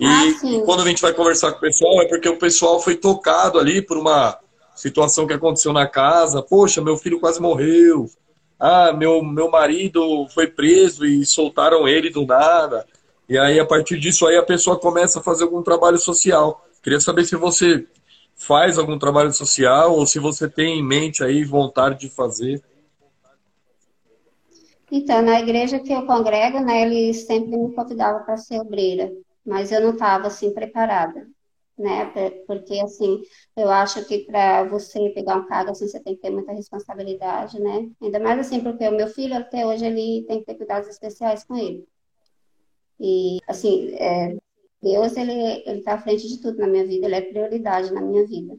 E, 0.00 0.04
ah, 0.04 0.26
e, 0.26 0.62
quando 0.64 0.82
a 0.82 0.86
gente 0.88 1.00
vai 1.00 1.12
conversar 1.12 1.52
com 1.52 1.58
o 1.58 1.60
pessoal, 1.60 2.02
é 2.02 2.08
porque 2.08 2.28
o 2.28 2.36
pessoal 2.36 2.80
foi 2.80 2.96
tocado 2.96 3.60
ali 3.60 3.80
por 3.80 3.96
uma 3.96 4.41
situação 4.74 5.26
que 5.26 5.32
aconteceu 5.32 5.72
na 5.72 5.86
casa. 5.86 6.42
Poxa, 6.42 6.80
meu 6.80 6.96
filho 6.96 7.20
quase 7.20 7.40
morreu. 7.40 8.10
Ah, 8.58 8.92
meu, 8.92 9.22
meu 9.22 9.50
marido 9.50 10.26
foi 10.28 10.46
preso 10.46 11.04
e 11.04 11.24
soltaram 11.26 11.88
ele 11.88 12.10
do 12.10 12.24
nada. 12.24 12.86
E 13.28 13.38
aí, 13.38 13.58
a 13.58 13.64
partir 13.64 13.98
disso, 13.98 14.26
aí 14.26 14.36
a 14.36 14.42
pessoa 14.42 14.78
começa 14.78 15.18
a 15.18 15.22
fazer 15.22 15.44
algum 15.44 15.62
trabalho 15.62 15.98
social. 15.98 16.64
Queria 16.82 17.00
saber 17.00 17.24
se 17.24 17.36
você 17.36 17.86
faz 18.34 18.78
algum 18.78 18.98
trabalho 18.98 19.32
social 19.32 19.94
ou 19.94 20.06
se 20.06 20.18
você 20.18 20.48
tem 20.48 20.78
em 20.78 20.82
mente 20.82 21.22
aí 21.22 21.44
vontade 21.44 22.00
de 22.00 22.10
fazer. 22.10 22.62
Então, 24.90 25.22
na 25.22 25.40
igreja 25.40 25.78
que 25.78 25.92
eu 25.92 26.04
congrego, 26.04 26.60
né, 26.60 26.82
eles 26.82 27.24
sempre 27.26 27.56
me 27.56 27.74
convidavam 27.74 28.24
para 28.24 28.36
ser 28.36 28.60
obreira, 28.60 29.10
mas 29.44 29.72
eu 29.72 29.80
não 29.80 29.92
estava 29.92 30.26
assim 30.26 30.52
preparada, 30.52 31.26
né? 31.78 32.10
Porque 32.46 32.80
assim, 32.80 33.22
eu 33.56 33.70
acho 33.70 34.04
que 34.06 34.24
para 34.24 34.64
você 34.64 35.10
pegar 35.10 35.36
um 35.36 35.46
cargo 35.46 35.70
assim, 35.70 35.88
você 35.88 36.00
tem 36.00 36.14
que 36.14 36.22
ter 36.22 36.30
muita 36.30 36.52
responsabilidade, 36.52 37.60
né? 37.60 37.90
Ainda 38.00 38.20
mais 38.20 38.38
assim, 38.40 38.60
porque 38.62 38.86
o 38.88 38.92
meu 38.96 39.08
filho 39.08 39.34
até 39.34 39.66
hoje 39.66 39.84
ele 39.84 40.24
tem 40.26 40.40
que 40.40 40.46
ter 40.46 40.54
cuidados 40.54 40.88
especiais 40.88 41.44
com 41.44 41.56
ele. 41.56 41.86
E 43.00 43.38
assim, 43.48 43.94
é, 43.94 44.36
Deus 44.82 45.16
ele 45.16 45.32
ele 45.66 45.78
está 45.78 45.94
à 45.94 45.98
frente 45.98 46.28
de 46.28 46.40
tudo 46.40 46.58
na 46.58 46.66
minha 46.66 46.86
vida, 46.86 47.06
ele 47.06 47.14
é 47.16 47.20
prioridade 47.20 47.92
na 47.92 48.00
minha 48.00 48.26
vida. 48.26 48.56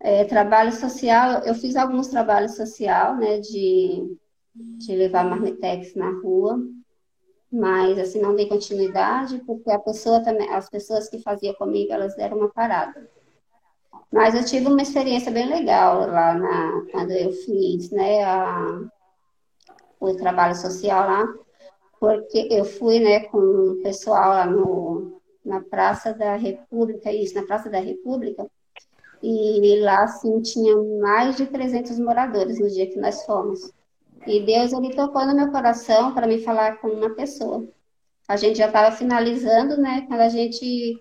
É, 0.00 0.24
trabalho 0.24 0.72
social, 0.72 1.42
eu 1.44 1.54
fiz 1.54 1.76
alguns 1.76 2.08
trabalhos 2.08 2.56
social, 2.56 3.16
né, 3.16 3.38
de 3.38 4.16
de 4.54 4.96
levar 4.96 5.24
marmitex 5.24 5.94
na 5.94 6.10
rua, 6.20 6.58
mas 7.52 7.98
assim 7.98 8.20
não 8.20 8.34
dei 8.34 8.48
continuidade 8.48 9.38
porque 9.46 9.70
a 9.70 9.78
pessoa 9.78 10.22
também, 10.22 10.48
as 10.50 10.68
pessoas 10.68 11.08
que 11.08 11.18
faziam 11.18 11.54
comigo 11.54 11.92
elas 11.92 12.14
deram 12.16 12.38
uma 12.38 12.48
parada. 12.48 13.08
Mas 14.12 14.34
eu 14.34 14.44
tive 14.44 14.66
uma 14.66 14.82
experiência 14.82 15.30
bem 15.30 15.48
legal 15.48 16.06
lá 16.06 16.34
na 16.34 16.86
quando 16.90 17.12
eu 17.12 17.32
fiz, 17.32 17.90
né, 17.90 18.24
a, 18.24 18.82
o 20.00 20.14
trabalho 20.16 20.54
social 20.54 21.06
lá, 21.06 21.28
porque 22.00 22.48
eu 22.50 22.64
fui, 22.64 22.98
né, 22.98 23.20
com 23.26 23.38
o 23.38 23.82
pessoal 23.82 24.30
lá 24.30 24.46
no, 24.46 25.20
na 25.44 25.60
Praça 25.60 26.12
da 26.12 26.34
República, 26.36 27.12
isso, 27.12 27.34
na 27.34 27.44
Praça 27.44 27.68
da 27.70 27.78
República, 27.78 28.46
e 29.22 29.78
lá, 29.80 30.04
assim, 30.04 30.40
tinha 30.40 30.74
mais 31.00 31.36
de 31.36 31.46
300 31.46 31.98
moradores 31.98 32.58
no 32.58 32.68
dia 32.68 32.86
que 32.86 32.98
nós 32.98 33.24
fomos. 33.24 33.70
E 34.26 34.40
Deus 34.40 34.72
ele 34.72 34.94
tocou 34.94 35.26
no 35.26 35.34
meu 35.34 35.50
coração 35.50 36.12
para 36.12 36.26
me 36.26 36.42
falar 36.42 36.76
com 36.78 36.88
uma 36.88 37.10
pessoa. 37.14 37.66
A 38.28 38.36
gente 38.36 38.58
já 38.58 38.66
estava 38.66 38.94
finalizando, 38.94 39.76
né? 39.76 40.02
Quando 40.06 40.20
a 40.20 40.28
gente 40.28 40.98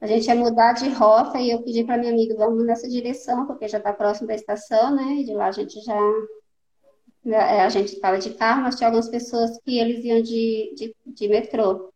a 0.00 0.06
gente 0.06 0.26
ia 0.26 0.34
mudar 0.34 0.74
de 0.74 0.88
rota 0.90 1.40
e 1.40 1.50
eu 1.50 1.62
pedi 1.62 1.84
para 1.84 1.98
minha 1.98 2.12
amiga 2.12 2.36
vamos 2.36 2.64
nessa 2.64 2.88
direção 2.88 3.46
porque 3.46 3.66
já 3.68 3.78
está 3.78 3.92
próximo 3.92 4.28
da 4.28 4.34
estação, 4.34 4.94
né? 4.94 5.16
E 5.16 5.24
de 5.24 5.34
lá 5.34 5.48
a 5.48 5.52
gente 5.52 5.80
já 5.80 5.98
né, 7.24 7.60
a 7.60 7.68
gente 7.68 7.94
estava 7.94 8.18
de 8.18 8.30
carro, 8.34 8.62
mas 8.62 8.76
tinha 8.76 8.88
algumas 8.88 9.08
pessoas 9.08 9.58
que 9.60 9.78
eles 9.78 10.04
iam 10.04 10.22
de, 10.22 10.74
de, 10.74 10.96
de 11.06 11.28
metrô. 11.28 11.92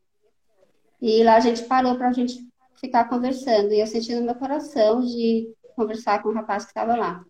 E 1.01 1.25
lá 1.25 1.37
a 1.37 1.41
gente 1.41 1.63
parou 1.65 1.97
para 1.97 2.09
a 2.09 2.13
gente 2.13 2.47
ficar 2.75 3.09
conversando. 3.09 3.73
E 3.73 3.81
eu 3.81 3.87
senti 3.87 4.15
no 4.15 4.23
meu 4.23 4.35
coração 4.35 5.01
de 5.01 5.53
conversar 5.75 6.23
com 6.23 6.29
o 6.29 6.35
rapaz 6.35 6.65
que 6.65 6.71
estava 6.71 6.95
lá. 6.97 7.25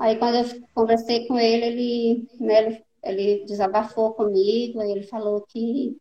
Aí 0.00 0.16
quando 0.16 0.36
eu 0.36 0.62
conversei 0.74 1.28
com 1.28 1.38
ele, 1.38 1.66
ele, 1.66 2.28
né, 2.40 2.82
ele, 3.04 3.44
desabafou 3.44 4.14
comigo, 4.14 4.80
ele 4.80 5.02
falou 5.02 5.42
que, 5.42 5.94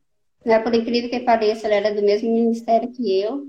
né, 0.45 0.57
por 0.59 0.73
incrível 0.73 1.09
que 1.09 1.19
pareça, 1.19 1.67
ele 1.67 1.75
era 1.75 1.93
do 1.93 2.01
mesmo 2.01 2.33
ministério 2.33 2.93
que 2.93 3.19
eu. 3.19 3.43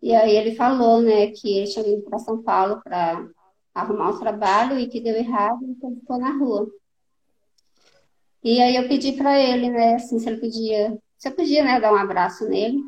E 0.00 0.14
aí 0.14 0.36
ele 0.36 0.54
falou, 0.54 1.02
né, 1.02 1.26
que 1.32 1.58
ele 1.58 1.66
tinha 1.66 1.84
vindo 1.84 2.02
para 2.02 2.20
São 2.20 2.40
Paulo 2.40 2.80
para 2.84 3.26
arrumar 3.74 4.10
um 4.10 4.20
trabalho 4.20 4.78
e 4.78 4.86
que 4.86 5.00
deu 5.00 5.16
errado 5.16 5.58
e 5.64 5.76
ele 5.84 5.96
ficou 5.96 6.18
na 6.18 6.30
rua. 6.38 6.68
E 8.44 8.60
aí 8.62 8.76
eu 8.76 8.86
pedi 8.86 9.10
para 9.12 9.40
ele, 9.40 9.70
né, 9.70 9.96
assim, 9.96 10.20
se 10.20 10.28
ele 10.28 10.38
podia, 10.38 10.96
se 11.18 11.28
eu 11.28 11.34
podia, 11.34 11.64
né, 11.64 11.80
dar 11.80 11.92
um 11.92 11.96
abraço 11.96 12.48
nele. 12.48 12.78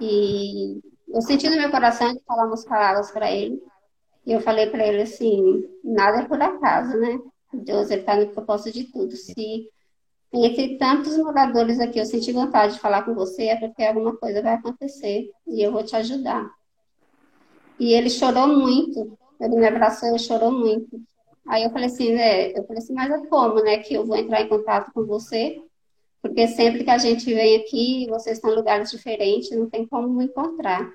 E 0.00 0.80
eu 1.08 1.20
senti 1.22 1.48
no 1.50 1.56
meu 1.56 1.72
coração 1.72 2.12
de 2.14 2.20
falar 2.24 2.46
umas 2.46 2.64
palavras 2.64 3.10
para 3.10 3.32
ele. 3.32 3.60
E 4.28 4.32
eu 4.32 4.42
falei 4.42 4.66
para 4.66 4.86
ele 4.86 5.00
assim, 5.00 5.64
nada 5.82 6.18
é 6.18 6.28
por 6.28 6.38
acaso, 6.38 6.98
né? 6.98 7.18
Deus 7.50 7.90
está 7.90 8.14
no 8.14 8.28
propósito 8.28 8.74
de 8.74 8.84
tudo. 8.84 9.16
Se 9.16 9.70
entre 10.30 10.76
tantos 10.76 11.16
moradores 11.16 11.80
aqui 11.80 11.98
eu 11.98 12.04
senti 12.04 12.30
vontade 12.30 12.74
de 12.74 12.78
falar 12.78 13.04
com 13.04 13.14
você, 13.14 13.44
é 13.44 13.56
porque 13.56 13.82
alguma 13.82 14.14
coisa 14.14 14.42
vai 14.42 14.52
acontecer 14.52 15.30
e 15.46 15.62
eu 15.62 15.72
vou 15.72 15.82
te 15.82 15.96
ajudar. 15.96 16.46
E 17.80 17.94
ele 17.94 18.10
chorou 18.10 18.46
muito. 18.46 19.18
Ele 19.40 19.56
me 19.56 19.66
abraçou 19.66 20.14
e 20.14 20.18
chorou 20.18 20.52
muito. 20.52 21.00
Aí 21.46 21.64
eu 21.64 21.70
falei 21.70 21.86
assim, 21.86 22.12
né? 22.12 22.50
Eu 22.50 22.64
falei 22.64 22.82
assim, 22.82 22.92
mas 22.92 23.10
é 23.10 23.26
como, 23.28 23.62
né? 23.62 23.78
Que 23.78 23.94
eu 23.94 24.04
vou 24.04 24.14
entrar 24.14 24.42
em 24.42 24.48
contato 24.50 24.92
com 24.92 25.06
você? 25.06 25.58
Porque 26.20 26.46
sempre 26.48 26.84
que 26.84 26.90
a 26.90 26.98
gente 26.98 27.32
vem 27.32 27.56
aqui, 27.56 28.06
vocês 28.10 28.36
estão 28.36 28.52
em 28.52 28.56
lugares 28.56 28.90
diferentes, 28.90 29.56
não 29.56 29.70
tem 29.70 29.86
como 29.86 30.06
me 30.10 30.26
encontrar. 30.26 30.92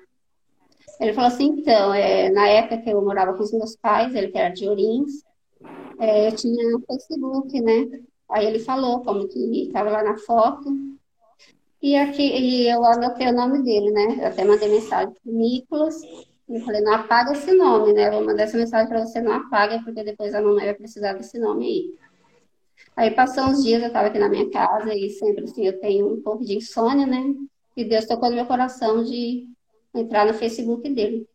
Ele 1.00 1.12
falou 1.12 1.28
assim, 1.28 1.46
então, 1.46 1.92
é, 1.92 2.30
na 2.30 2.48
época 2.48 2.78
que 2.78 2.90
eu 2.90 3.02
morava 3.02 3.34
com 3.34 3.42
os 3.42 3.52
meus 3.52 3.76
pais, 3.76 4.14
ele 4.14 4.28
que 4.28 4.38
era 4.38 4.54
de 4.54 4.68
Orins, 4.68 5.24
é, 5.98 6.28
eu 6.28 6.36
tinha 6.36 6.76
o 6.76 6.80
Facebook, 6.80 7.60
né? 7.60 8.02
Aí 8.28 8.46
ele 8.46 8.58
falou 8.58 9.02
como 9.02 9.28
que 9.28 9.66
estava 9.66 9.90
lá 9.90 10.02
na 10.02 10.16
foto. 10.18 10.64
E 11.82 11.96
aqui 11.96 12.22
e 12.22 12.68
eu 12.68 12.84
anotei 12.84 13.28
o 13.28 13.34
nome 13.34 13.62
dele, 13.62 13.90
né? 13.90 14.18
Eu 14.20 14.26
até 14.28 14.44
mandei 14.44 14.68
mensagem 14.68 15.12
para 15.12 15.30
o 15.30 15.34
Nicolas. 15.34 16.00
E 16.48 16.60
falei, 16.60 16.82
não 16.82 16.94
apaga 16.94 17.32
esse 17.32 17.52
nome, 17.54 17.92
né? 17.92 18.08
Eu 18.08 18.12
vou 18.12 18.24
mandar 18.24 18.44
essa 18.44 18.56
mensagem 18.56 18.88
para 18.88 19.04
você, 19.04 19.20
não 19.20 19.32
apaga, 19.32 19.82
porque 19.82 20.04
depois 20.04 20.34
a 20.34 20.42
mamãe 20.42 20.66
vai 20.66 20.74
precisar 20.74 21.14
desse 21.14 21.38
nome 21.38 21.66
aí. 21.66 21.98
Aí 22.96 23.10
passou 23.10 23.44
uns 23.44 23.62
dias, 23.64 23.82
eu 23.82 23.88
estava 23.88 24.08
aqui 24.08 24.18
na 24.18 24.28
minha 24.28 24.48
casa 24.50 24.94
e 24.94 25.10
sempre 25.10 25.44
assim, 25.44 25.66
eu 25.66 25.80
tenho 25.80 26.12
um 26.12 26.22
pouco 26.22 26.44
de 26.44 26.56
insônia, 26.56 27.06
né? 27.06 27.34
E 27.76 27.84
Deus 27.84 28.06
tocou 28.06 28.28
no 28.28 28.36
meu 28.36 28.46
coração 28.46 29.02
de 29.02 29.48
entrar 29.94 30.26
no 30.26 30.34
Facebook 30.34 30.88
dele. 30.90 31.28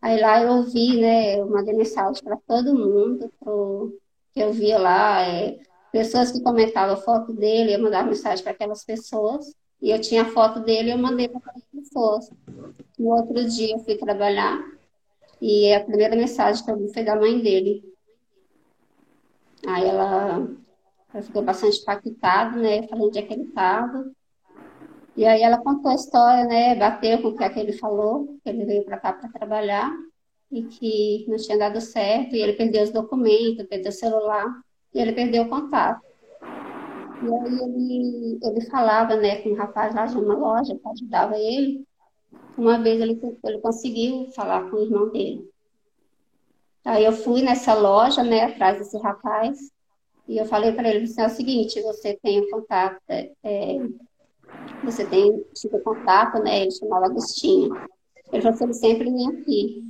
Aí 0.00 0.20
lá 0.20 0.42
eu 0.42 0.62
vi, 0.64 1.00
né, 1.00 1.40
eu 1.40 1.48
mandei 1.48 1.74
mensagem 1.74 2.22
para 2.22 2.36
todo 2.46 2.74
mundo, 2.74 3.32
pro, 3.40 3.98
que 4.32 4.40
eu 4.40 4.52
via 4.52 4.78
lá, 4.78 5.22
é, 5.22 5.58
pessoas 5.90 6.30
que 6.30 6.42
comentavam 6.42 6.96
foto 6.96 7.32
dele, 7.32 7.74
eu 7.74 7.82
mandava 7.82 8.08
mensagem 8.08 8.42
para 8.42 8.52
aquelas 8.52 8.84
pessoas, 8.84 9.54
e 9.80 9.90
eu 9.90 10.00
tinha 10.00 10.24
foto 10.26 10.60
dele 10.60 10.92
eu 10.92 10.98
mandei 10.98 11.28
para 11.28 11.38
aquelas 11.38 11.64
pessoas. 11.64 12.30
No 12.98 13.08
outro 13.16 13.48
dia 13.48 13.74
eu 13.74 13.78
fui 13.78 13.96
trabalhar, 13.96 14.62
e 15.40 15.72
a 15.72 15.82
primeira 15.82 16.14
mensagem 16.14 16.64
que 16.64 16.70
eu 16.70 16.78
vi 16.78 16.92
foi 16.92 17.02
da 17.02 17.16
mãe 17.16 17.40
dele. 17.40 17.82
Aí 19.66 19.88
ela, 19.88 20.48
ela 21.12 21.22
ficou 21.22 21.42
bastante 21.42 21.80
impactada, 21.80 22.58
né, 22.58 22.86
falei 22.88 23.06
onde 23.06 23.18
é 23.18 23.22
que 23.22 23.32
ele 23.32 23.44
estava, 23.44 24.12
e 25.16 25.24
aí 25.24 25.42
ela 25.42 25.58
contou 25.58 25.92
a 25.92 25.94
história, 25.94 26.44
né? 26.44 26.74
Bateu 26.74 27.22
com 27.22 27.28
o 27.28 27.36
que 27.36 27.44
aquele 27.44 27.72
falou, 27.72 28.36
que 28.42 28.48
ele 28.50 28.64
veio 28.64 28.84
para 28.84 28.98
cá 28.98 29.12
para 29.12 29.28
trabalhar 29.28 29.90
e 30.50 30.64
que 30.64 31.24
não 31.28 31.36
tinha 31.36 31.58
dado 31.58 31.80
certo, 31.80 32.34
e 32.34 32.40
ele 32.40 32.52
perdeu 32.52 32.82
os 32.82 32.90
documentos, 32.90 33.66
perdeu 33.66 33.90
o 33.90 33.94
celular, 33.94 34.46
e 34.92 35.00
ele 35.00 35.12
perdeu 35.12 35.44
o 35.44 35.48
contato. 35.48 36.00
E 37.22 37.26
aí 37.26 37.58
ele, 37.60 38.38
ele 38.42 38.60
falava, 38.66 39.16
né, 39.16 39.42
com 39.42 39.50
um 39.50 39.54
rapaz 39.54 39.94
lá 39.94 40.06
de 40.06 40.16
uma 40.16 40.34
loja 40.34 40.76
que 40.76 40.88
ajudava 40.88 41.36
ele. 41.38 41.84
Uma 42.56 42.78
vez 42.78 43.00
ele, 43.00 43.20
ele 43.44 43.58
conseguiu 43.60 44.30
falar 44.32 44.70
com 44.70 44.76
o 44.76 44.82
irmão 44.82 45.10
dele. 45.10 45.48
Aí 46.84 47.04
eu 47.04 47.12
fui 47.12 47.42
nessa 47.42 47.74
loja, 47.74 48.22
né, 48.22 48.44
atrás 48.44 48.78
desse 48.78 48.98
rapaz, 48.98 49.58
e 50.28 50.38
eu 50.38 50.44
falei 50.44 50.72
para 50.72 50.88
ele, 50.88 51.04
assim, 51.04 51.20
é 51.20 51.26
o 51.26 51.30
seguinte, 51.30 51.82
você 51.82 52.18
tem 52.22 52.40
o 52.40 52.50
contato, 52.50 53.00
é, 53.08 53.78
você 54.82 55.04
tem 55.06 55.44
tipo 55.54 55.78
contato, 55.80 56.42
né? 56.42 56.62
Ele 56.62 56.70
chamava 56.70 57.06
Agostinho. 57.06 57.74
Ele 58.32 58.42
falou 58.42 58.58
que 58.58 58.64
ele 58.64 58.74
sempre 58.74 59.10
vinha 59.10 59.30
aqui. 59.30 59.82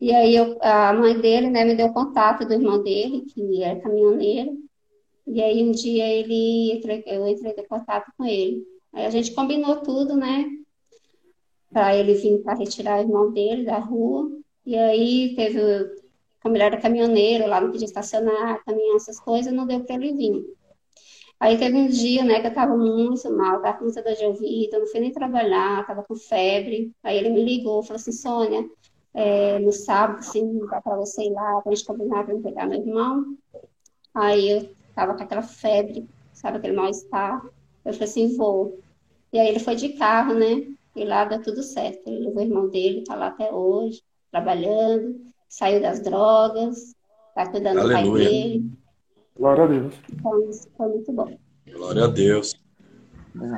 E 0.00 0.12
aí 0.14 0.34
eu, 0.34 0.56
a 0.62 0.92
mãe 0.94 1.20
dele, 1.20 1.50
né, 1.50 1.64
me 1.64 1.74
deu 1.74 1.92
contato 1.92 2.46
do 2.46 2.54
irmão 2.54 2.82
dele, 2.82 3.22
que 3.22 3.62
é 3.62 3.76
caminhoneiro. 3.76 4.56
E 5.26 5.42
aí 5.42 5.62
um 5.62 5.72
dia 5.72 6.08
ele 6.08 6.80
eu 7.06 7.28
entrei 7.28 7.54
em 7.56 7.68
contato 7.68 8.10
com 8.16 8.24
ele. 8.24 8.64
Aí 8.92 9.04
a 9.04 9.10
gente 9.10 9.32
combinou 9.32 9.76
tudo, 9.76 10.16
né? 10.16 10.46
Para 11.70 11.94
ele 11.96 12.14
vir 12.14 12.42
para 12.42 12.54
retirar 12.54 12.98
o 12.98 13.02
irmão 13.02 13.30
dele 13.30 13.64
da 13.64 13.78
rua. 13.78 14.30
E 14.64 14.76
aí 14.76 15.34
teve, 15.36 15.60
como 16.42 16.56
ele 16.56 16.64
era 16.64 16.80
caminhoneiro, 16.80 17.46
lá 17.46 17.60
não 17.60 17.70
podia 17.70 17.84
estacionar, 17.84 18.64
caminhar 18.64 18.96
essas 18.96 19.20
coisas, 19.20 19.52
não 19.52 19.66
deu 19.66 19.80
para 19.80 19.94
ele 19.96 20.14
vir. 20.14 20.44
Aí 21.40 21.56
teve 21.56 21.74
um 21.74 21.88
dia, 21.88 22.22
né, 22.22 22.38
que 22.40 22.48
eu 22.48 22.54
tava 22.54 22.76
muito 22.76 23.32
mal, 23.34 23.62
tava 23.62 23.78
com 23.78 23.84
muita 23.84 24.02
dor 24.02 24.12
de 24.12 24.26
ouvido, 24.26 24.78
não 24.78 24.86
fui 24.86 25.00
nem 25.00 25.10
trabalhar, 25.10 25.86
tava 25.86 26.02
com 26.02 26.14
febre. 26.14 26.92
Aí 27.02 27.16
ele 27.16 27.30
me 27.30 27.42
ligou, 27.42 27.82
falou 27.82 27.96
assim, 27.96 28.12
Sônia, 28.12 28.68
é, 29.14 29.58
no 29.58 29.72
sábado, 29.72 30.18
assim, 30.18 30.58
dá 30.66 30.82
pra 30.82 30.96
você 30.96 31.22
ir 31.24 31.32
lá, 31.32 31.62
pra 31.62 31.74
gente 31.74 31.86
combinar 31.86 32.24
pra 32.24 32.34
eu 32.34 32.42
pegar 32.42 32.66
meu 32.66 32.78
irmão. 32.78 33.24
Aí 34.14 34.50
eu 34.50 34.70
tava 34.94 35.14
com 35.14 35.22
aquela 35.22 35.40
febre, 35.40 36.06
sabe, 36.34 36.58
aquele 36.58 36.76
mal-estar. 36.76 37.42
Eu 37.86 37.94
falei 37.94 38.08
assim, 38.08 38.36
vou. 38.36 38.78
E 39.32 39.38
aí 39.38 39.48
ele 39.48 39.60
foi 39.60 39.76
de 39.76 39.94
carro, 39.94 40.34
né, 40.34 40.66
e 40.94 41.04
lá 41.04 41.24
deu 41.24 41.40
tudo 41.42 41.62
certo. 41.62 42.06
Ele 42.06 42.26
levou 42.26 42.42
o 42.42 42.46
irmão 42.46 42.68
dele, 42.68 43.02
tá 43.02 43.14
lá 43.14 43.28
até 43.28 43.50
hoje, 43.50 44.02
trabalhando, 44.30 45.18
saiu 45.48 45.80
das 45.80 46.00
drogas, 46.00 46.94
tá 47.34 47.50
cuidando 47.50 47.80
Aleluia. 47.80 48.04
do 48.04 48.12
pai 48.12 48.24
dele. 48.24 48.79
Glória 49.40 49.64
a 49.64 49.66
Deus. 49.66 49.94
Então, 50.12 50.50
isso 50.50 50.68
foi 50.76 50.88
muito 50.88 51.12
bom. 51.12 51.38
Glória 51.72 52.04
a 52.04 52.08
Deus. 52.08 52.54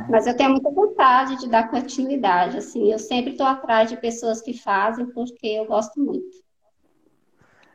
Mas 0.09 0.29
eu 0.29 0.37
tenho 0.37 0.51
muita 0.51 0.71
vontade 0.71 1.41
de 1.41 1.49
dar 1.49 1.71
continuidade, 1.71 2.59
assim, 2.59 2.93
eu 2.93 3.01
sempre 3.01 3.33
estou 3.33 3.47
atrás 3.47 3.91
de 3.91 3.97
pessoas 3.97 4.41
que 4.41 4.57
fazem 4.57 5.07
porque 5.07 5.47
eu 5.49 5.67
gosto 5.67 5.99
muito. 5.99 6.41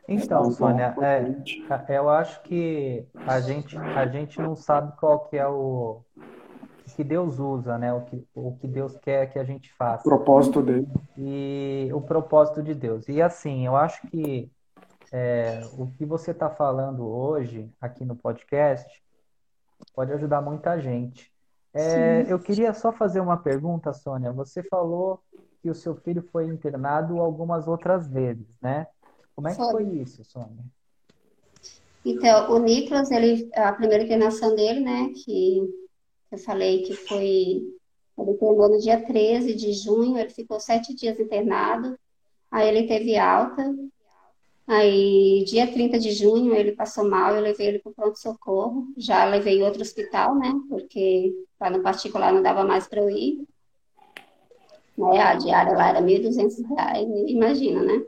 Então, 0.08 0.50
Sônia, 0.52 0.96
é, 1.02 1.94
eu 1.94 2.08
acho 2.08 2.40
que 2.44 3.04
a 3.26 3.40
gente, 3.40 3.76
a 3.76 4.06
gente 4.06 4.40
não 4.40 4.56
sabe 4.56 4.96
qual 4.96 5.26
que 5.26 5.36
é 5.36 5.46
o 5.46 6.00
que 6.96 7.04
Deus 7.04 7.38
usa, 7.38 7.76
né? 7.76 7.92
O 7.92 8.00
que, 8.00 8.26
o 8.34 8.56
que 8.56 8.66
Deus 8.66 8.96
quer 8.96 9.30
que 9.30 9.38
a 9.38 9.44
gente 9.44 9.70
faça. 9.74 10.00
O 10.00 10.10
propósito 10.10 10.62
dele. 10.62 10.88
E 11.18 11.90
o 11.92 12.00
propósito 12.00 12.62
de 12.62 12.74
Deus. 12.74 13.06
E 13.06 13.20
assim, 13.20 13.66
eu 13.66 13.76
acho 13.76 14.00
que 14.06 14.50
é, 15.12 15.60
o 15.72 15.86
que 15.86 16.04
você 16.04 16.32
está 16.32 16.50
falando 16.50 17.06
hoje 17.06 17.70
aqui 17.80 18.04
no 18.04 18.16
podcast 18.16 19.02
pode 19.94 20.12
ajudar 20.12 20.40
muita 20.40 20.78
gente. 20.80 21.32
É, 21.72 22.26
eu 22.28 22.38
queria 22.38 22.72
só 22.74 22.92
fazer 22.92 23.20
uma 23.20 23.36
pergunta, 23.36 23.92
Sônia. 23.92 24.32
Você 24.32 24.62
falou 24.62 25.20
que 25.62 25.70
o 25.70 25.74
seu 25.74 25.94
filho 25.94 26.22
foi 26.22 26.46
internado 26.46 27.20
algumas 27.20 27.68
outras 27.68 28.08
vezes, 28.08 28.58
né? 28.60 28.86
Como 29.34 29.48
é 29.48 29.54
que 29.54 29.56
foi 29.56 29.84
isso, 29.84 30.24
Sônia? 30.24 30.64
Então, 32.04 32.52
o 32.52 32.58
Nicolas, 32.58 33.10
ele, 33.10 33.50
a 33.54 33.72
primeira 33.72 34.04
internação 34.04 34.54
dele, 34.54 34.80
né, 34.80 35.12
que 35.14 35.60
eu 36.30 36.38
falei 36.38 36.82
que 36.82 36.94
foi, 36.94 37.26
ele 38.18 38.30
internou 38.30 38.68
no 38.68 38.78
dia 38.78 39.04
13 39.04 39.54
de 39.54 39.72
junho, 39.72 40.18
ele 40.18 40.30
ficou 40.30 40.58
sete 40.58 40.94
dias 40.94 41.18
internado, 41.18 41.98
aí 42.50 42.68
ele 42.68 42.86
teve 42.86 43.18
alta, 43.18 43.62
Aí, 44.68 45.44
dia 45.46 45.66
30 45.72 45.98
de 45.98 46.12
junho, 46.12 46.54
ele 46.54 46.72
passou 46.72 47.08
mal, 47.08 47.34
eu 47.34 47.40
levei 47.40 47.68
ele 47.68 47.78
para 47.78 47.90
o 47.90 47.94
pronto-socorro. 47.94 48.86
Já 48.98 49.24
levei 49.24 49.62
outro 49.62 49.80
hospital, 49.80 50.34
né? 50.34 50.52
Porque 50.68 51.32
lá 51.58 51.70
no 51.70 51.82
particular 51.82 52.34
não 52.34 52.42
dava 52.42 52.62
mais 52.64 52.86
para 52.86 53.00
eu 53.00 53.08
ir. 53.08 53.48
Né? 54.94 55.20
A 55.20 55.34
diária 55.36 55.72
lá 55.72 55.88
era 55.88 56.00
R$ 56.00 56.18
1.200, 56.18 57.30
imagina, 57.30 57.82
né? 57.82 58.04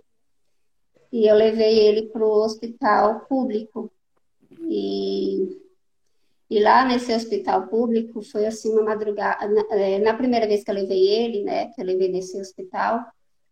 E 1.11 1.26
eu 1.26 1.34
levei 1.34 1.78
ele 1.78 2.08
para 2.08 2.22
o 2.22 2.44
hospital 2.44 3.20
público. 3.20 3.90
E, 4.68 5.58
e 6.50 6.62
lá 6.62 6.84
nesse 6.84 7.14
hospital 7.14 7.68
público 7.68 8.20
foi 8.20 8.44
assim 8.44 8.70
uma 8.70 8.82
madrugada. 8.82 9.48
Na, 9.48 9.62
é, 9.70 9.98
na 9.98 10.12
primeira 10.12 10.46
vez 10.46 10.62
que 10.62 10.70
eu 10.70 10.74
levei 10.74 11.08
ele, 11.08 11.42
né? 11.42 11.68
Que 11.72 11.80
eu 11.80 11.86
levei 11.86 12.12
nesse 12.12 12.38
hospital 12.38 13.02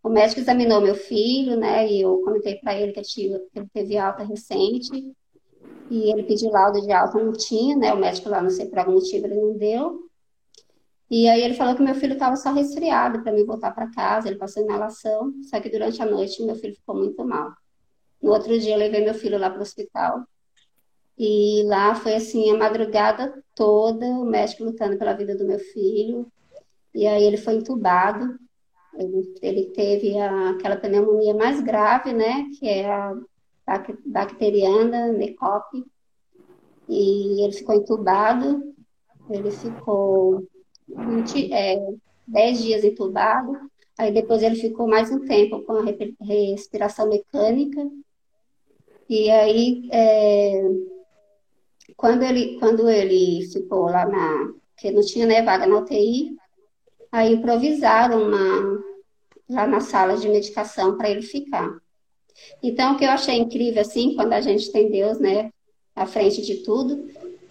o 0.02 0.08
médico 0.08 0.40
examinou 0.40 0.80
meu 0.80 0.94
filho, 0.94 1.56
né? 1.56 1.90
E 1.90 2.00
eu 2.00 2.18
comentei 2.22 2.56
para 2.56 2.78
ele 2.78 2.92
que, 2.92 3.00
ele 3.54 3.66
teve 3.72 3.96
alta 3.98 4.22
recente. 4.22 5.12
E 5.90 6.10
ele 6.10 6.22
pediu 6.22 6.50
laudo 6.50 6.80
de 6.80 6.92
alta, 6.92 7.22
não 7.22 7.32
tinha, 7.32 7.76
né? 7.76 7.92
O 7.92 7.98
médico 7.98 8.28
lá, 8.28 8.42
não 8.42 8.50
sei 8.50 8.66
por 8.66 8.78
algum 8.78 8.92
motivo, 8.92 9.26
ele 9.26 9.34
não 9.34 9.56
deu. 9.56 10.08
E 11.10 11.26
aí 11.28 11.42
ele 11.42 11.54
falou 11.54 11.74
que 11.74 11.82
meu 11.82 11.94
filho 11.94 12.12
estava 12.12 12.36
só 12.36 12.52
resfriado 12.52 13.22
para 13.22 13.32
me 13.32 13.42
voltar 13.42 13.70
para 13.72 13.90
casa, 13.90 14.28
ele 14.28 14.36
passou 14.36 14.62
inalação, 14.62 15.32
só 15.44 15.58
que 15.58 15.70
durante 15.70 16.02
a 16.02 16.06
noite 16.06 16.42
meu 16.42 16.54
filho 16.54 16.74
ficou 16.74 16.94
muito 16.94 17.24
mal. 17.24 17.50
No 18.20 18.32
outro 18.32 18.58
dia 18.58 18.74
eu 18.74 18.78
levei 18.78 19.02
meu 19.02 19.14
filho 19.14 19.38
lá 19.38 19.48
para 19.48 19.60
o 19.60 19.62
hospital. 19.62 20.22
E 21.16 21.62
lá 21.64 21.94
foi 21.94 22.14
assim 22.14 22.50
a 22.50 22.56
madrugada 22.56 23.42
toda, 23.54 24.06
o 24.06 24.24
médico 24.24 24.64
lutando 24.64 24.98
pela 24.98 25.14
vida 25.14 25.34
do 25.34 25.46
meu 25.46 25.58
filho. 25.58 26.30
E 26.94 27.06
aí 27.06 27.24
ele 27.24 27.36
foi 27.36 27.54
entubado. 27.54 28.38
Ele, 28.94 29.34
ele 29.42 29.66
teve 29.66 30.18
a, 30.18 30.50
aquela 30.50 30.76
pneumonia 30.76 31.34
mais 31.34 31.60
grave, 31.60 32.12
né, 32.12 32.46
que 32.58 32.68
é 32.68 32.90
a 32.90 33.14
bacteriana, 34.06 35.12
NECOP, 35.12 35.84
e 36.88 37.44
ele 37.44 37.52
ficou 37.52 37.74
entubado, 37.74 38.74
ele 39.28 39.50
ficou 39.50 40.46
20, 40.88 41.52
é, 41.52 41.78
10 42.26 42.62
dias 42.62 42.84
entubado, 42.84 43.52
aí 43.98 44.10
depois 44.10 44.42
ele 44.42 44.56
ficou 44.56 44.88
mais 44.88 45.10
um 45.12 45.24
tempo 45.26 45.62
com 45.62 45.72
a 45.74 45.84
respiração 46.24 47.08
mecânica, 47.08 47.86
e 49.08 49.30
aí, 49.30 49.88
é, 49.90 50.62
quando, 51.96 52.22
ele, 52.22 52.58
quando 52.58 52.90
ele 52.90 53.46
ficou 53.50 53.84
lá 53.84 54.06
na, 54.06 54.52
que 54.76 54.90
não 54.90 55.00
tinha 55.00 55.26
né, 55.26 55.42
vaga 55.42 55.66
na 55.66 55.78
UTI, 55.78 56.36
aí 57.10 57.34
improvisaram 57.34 58.22
uma, 58.22 58.84
lá 59.48 59.66
na 59.66 59.80
sala 59.80 60.16
de 60.16 60.28
medicação 60.28 60.96
para 60.96 61.10
ele 61.10 61.22
ficar. 61.22 61.78
Então, 62.62 62.94
o 62.94 62.96
que 62.96 63.04
eu 63.04 63.10
achei 63.10 63.36
incrível, 63.36 63.80
assim, 63.80 64.14
quando 64.14 64.32
a 64.32 64.40
gente 64.40 64.70
tem 64.70 64.90
Deus, 64.90 65.18
né, 65.18 65.50
à 65.94 66.06
frente 66.06 66.42
de 66.42 66.62
tudo, 66.62 67.08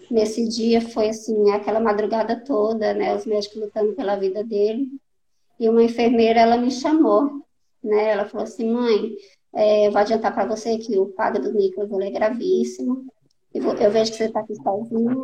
nesse 0.09 0.47
dia 0.47 0.79
foi, 0.81 1.09
assim, 1.09 1.51
aquela 1.51 1.79
madrugada 1.79 2.41
toda, 2.43 2.93
né, 2.93 3.15
os 3.15 3.25
médicos 3.25 3.61
lutando 3.61 3.93
pela 3.93 4.15
vida 4.15 4.43
dele, 4.43 4.89
e 5.59 5.67
uma 5.67 5.83
enfermeira, 5.83 6.39
ela 6.39 6.57
me 6.57 6.71
chamou, 6.71 7.41
né, 7.83 8.11
ela 8.11 8.25
falou 8.25 8.43
assim, 8.43 8.71
mãe, 8.71 9.15
é, 9.53 9.89
vou 9.89 9.99
adiantar 9.99 10.33
para 10.33 10.45
você 10.45 10.77
que 10.77 10.97
o 10.97 11.07
padre 11.07 11.41
do 11.41 11.53
Nicolas 11.53 11.89
é 11.91 12.11
gravíssimo, 12.11 13.07
eu 13.57 13.91
vejo 13.91 14.11
que 14.11 14.17
você 14.17 14.25
está 14.25 14.39
aqui 14.39 14.55
sozinha, 14.55 15.15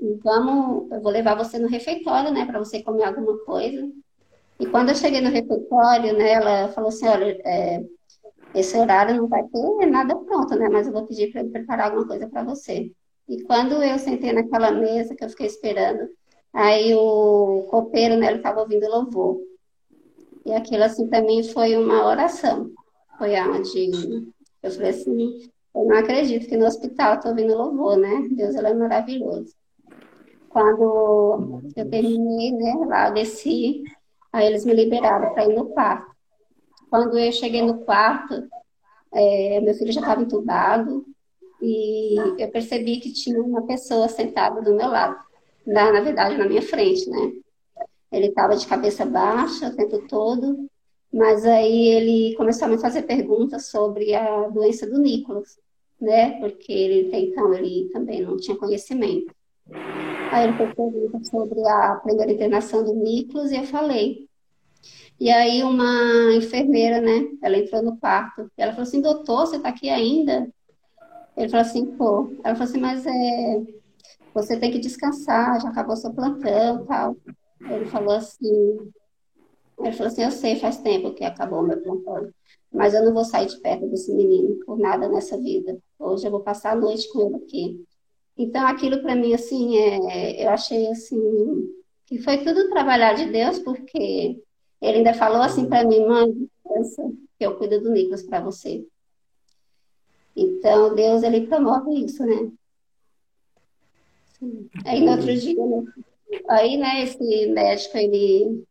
e 0.00 0.14
vamos, 0.22 0.90
eu 0.90 1.00
vou 1.00 1.12
levar 1.12 1.34
você 1.34 1.58
no 1.58 1.68
refeitório, 1.68 2.32
né, 2.32 2.44
para 2.44 2.58
você 2.58 2.82
comer 2.82 3.04
alguma 3.04 3.38
coisa, 3.44 3.90
e 4.58 4.66
quando 4.66 4.90
eu 4.90 4.94
cheguei 4.94 5.20
no 5.20 5.30
refeitório, 5.30 6.16
né, 6.16 6.32
ela 6.32 6.68
falou 6.68 6.88
assim, 6.88 7.08
olha, 7.08 7.40
é, 7.44 7.84
esse 8.54 8.76
horário 8.76 9.16
não 9.16 9.26
vai 9.26 9.42
ter 9.44 9.86
nada 9.86 10.14
pronto, 10.16 10.54
né, 10.56 10.68
mas 10.68 10.86
eu 10.86 10.92
vou 10.92 11.06
pedir 11.06 11.32
para 11.32 11.44
preparar 11.44 11.86
alguma 11.86 12.06
coisa 12.06 12.28
para 12.28 12.44
você. 12.44 12.92
E 13.28 13.42
quando 13.42 13.82
eu 13.82 13.98
sentei 13.98 14.32
naquela 14.32 14.70
mesa 14.70 15.14
que 15.14 15.24
eu 15.24 15.28
fiquei 15.28 15.46
esperando, 15.46 16.08
aí 16.52 16.94
o 16.94 17.66
copeiro, 17.70 18.16
né, 18.16 18.26
ele 18.28 18.36
estava 18.36 18.60
ouvindo 18.60 18.88
louvor. 18.88 19.40
E 20.44 20.52
aquilo, 20.52 20.84
assim, 20.84 21.08
também 21.08 21.42
foi 21.42 21.76
uma 21.76 22.06
oração. 22.06 22.70
Foi 23.16 23.34
onde 23.40 24.32
eu 24.62 24.70
falei 24.70 24.90
assim, 24.90 25.50
eu 25.74 25.84
não 25.86 25.96
acredito 25.96 26.48
que 26.48 26.56
no 26.56 26.66
hospital 26.66 27.14
estou 27.14 27.30
ouvindo 27.30 27.56
louvor, 27.56 27.96
né? 27.96 28.28
Deus, 28.30 28.54
ele 28.54 28.68
é 28.68 28.74
maravilhoso. 28.74 29.54
Quando 30.48 31.62
eu 31.74 31.88
terminei, 31.88 32.52
né, 32.52 32.74
lá 32.86 33.08
eu 33.08 33.14
desci, 33.14 33.82
Aí 34.32 34.46
eles 34.46 34.64
me 34.64 34.72
liberaram 34.72 35.34
para 35.34 35.44
ir 35.44 35.54
no 35.54 35.66
quarto. 35.66 36.10
Quando 36.88 37.18
eu 37.18 37.30
cheguei 37.30 37.60
no 37.62 37.84
quarto, 37.84 38.48
é, 39.12 39.60
meu 39.60 39.74
filho 39.74 39.92
já 39.92 40.00
estava 40.00 40.22
entubado 40.22 41.04
e 41.60 42.16
eu 42.38 42.50
percebi 42.50 42.98
que 42.98 43.12
tinha 43.12 43.40
uma 43.40 43.66
pessoa 43.66 44.08
sentada 44.08 44.62
do 44.62 44.74
meu 44.74 44.88
lado, 44.88 45.16
na, 45.66 45.92
na 45.92 46.00
verdade, 46.00 46.36
na 46.36 46.46
minha 46.46 46.62
frente, 46.62 47.08
né? 47.10 47.32
Ele 48.10 48.28
estava 48.28 48.56
de 48.56 48.66
cabeça 48.66 49.04
baixa 49.04 49.68
o 49.68 49.76
tempo 49.76 50.06
todo, 50.08 50.68
mas 51.12 51.44
aí 51.44 51.88
ele 51.88 52.34
começou 52.36 52.66
a 52.66 52.70
me 52.70 52.78
fazer 52.78 53.02
perguntas 53.02 53.66
sobre 53.66 54.14
a 54.14 54.48
doença 54.48 54.86
do 54.86 54.98
Nicolas, 54.98 55.58
né? 56.00 56.40
Porque 56.40 56.72
ele 56.72 57.10
então 57.14 57.52
ele 57.52 57.90
também 57.92 58.22
não 58.22 58.36
tinha 58.36 58.56
conhecimento. 58.56 59.34
Aí 60.30 60.44
ele 60.44 60.56
fez 60.56 60.74
perguntas 60.74 61.28
sobre 61.28 61.66
a 61.68 61.96
primeira 61.96 62.32
internação 62.32 62.82
do 62.82 62.94
Nicolas 62.94 63.52
e 63.52 63.56
eu 63.56 63.64
falei. 63.64 64.26
E 65.20 65.30
aí 65.30 65.62
uma 65.62 66.32
enfermeira, 66.34 67.00
né, 67.00 67.28
ela 67.42 67.58
entrou 67.58 67.82
no 67.82 67.96
quarto. 67.98 68.50
E 68.56 68.62
ela 68.62 68.72
falou 68.72 68.84
assim, 68.84 69.00
doutor, 69.00 69.46
você 69.46 69.56
está 69.56 69.68
aqui 69.68 69.90
ainda? 69.90 70.50
Ele 71.36 71.48
falou 71.48 71.66
assim, 71.66 71.86
pô. 71.96 72.32
Ela 72.42 72.54
falou 72.56 72.70
assim, 72.70 72.80
mas 72.80 73.06
é, 73.06 73.62
você 74.34 74.58
tem 74.58 74.70
que 74.72 74.78
descansar, 74.78 75.60
já 75.60 75.68
acabou 75.68 75.96
seu 75.96 76.12
plantão 76.12 76.86
tal. 76.86 77.16
Ele 77.60 77.84
falou 77.86 78.14
assim, 78.14 78.92
ele 79.84 79.96
falou 79.96 80.12
assim, 80.12 80.22
eu 80.22 80.30
sei, 80.30 80.56
faz 80.56 80.78
tempo 80.78 81.14
que 81.14 81.24
acabou 81.24 81.62
meu 81.62 81.80
plantão. 81.80 82.30
Mas 82.72 82.94
eu 82.94 83.04
não 83.04 83.12
vou 83.12 83.24
sair 83.24 83.46
de 83.46 83.60
perto 83.60 83.86
desse 83.88 84.12
menino 84.12 84.56
por 84.64 84.78
nada 84.78 85.08
nessa 85.08 85.36
vida. 85.36 85.78
Hoje 85.98 86.26
eu 86.26 86.30
vou 86.30 86.40
passar 86.40 86.72
a 86.72 86.76
noite 86.76 87.10
com 87.12 87.26
ele 87.26 87.36
aqui. 87.36 87.84
Então, 88.36 88.66
aquilo 88.66 89.02
para 89.02 89.14
mim, 89.14 89.34
assim, 89.34 89.76
é, 89.76 90.44
eu 90.44 90.50
achei, 90.50 90.88
assim, 90.88 91.18
que 92.06 92.18
foi 92.18 92.38
tudo 92.38 92.70
trabalhar 92.70 93.12
de 93.14 93.30
Deus, 93.30 93.58
porque 93.58 94.40
ele 94.80 94.98
ainda 94.98 95.14
falou 95.14 95.42
assim 95.42 95.68
para 95.68 95.86
mim, 95.86 96.06
mãe, 96.06 96.48
que 97.38 97.46
eu 97.46 97.56
cuido 97.56 97.80
do 97.80 97.90
Nicolas 97.90 98.22
para 98.22 98.40
você. 98.40 98.84
Então, 100.34 100.94
Deus, 100.94 101.22
ele 101.22 101.46
promove 101.46 102.04
isso, 102.04 102.24
né? 102.24 102.50
Aí, 104.84 105.00
no 105.00 105.12
outro 105.12 105.34
dia, 105.36 105.64
né? 105.64 105.84
aí, 106.48 106.76
né, 106.76 107.04
esse 107.04 107.46
médico, 107.46 107.96
ele... 107.96 108.64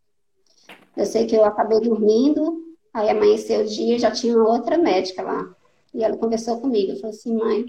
Eu 0.95 1.05
sei 1.05 1.25
que 1.25 1.35
eu 1.35 1.43
acabei 1.43 1.79
dormindo, 1.79 2.63
aí 2.93 3.09
amanheceu 3.09 3.61
o 3.61 3.65
dia, 3.65 3.97
já 3.97 4.11
tinha 4.11 4.37
outra 4.37 4.77
médica 4.77 5.21
lá. 5.21 5.55
E 5.93 6.03
ela 6.03 6.17
conversou 6.17 6.59
comigo, 6.59 6.95
falou 6.97 7.09
assim, 7.09 7.35
mãe, 7.35 7.65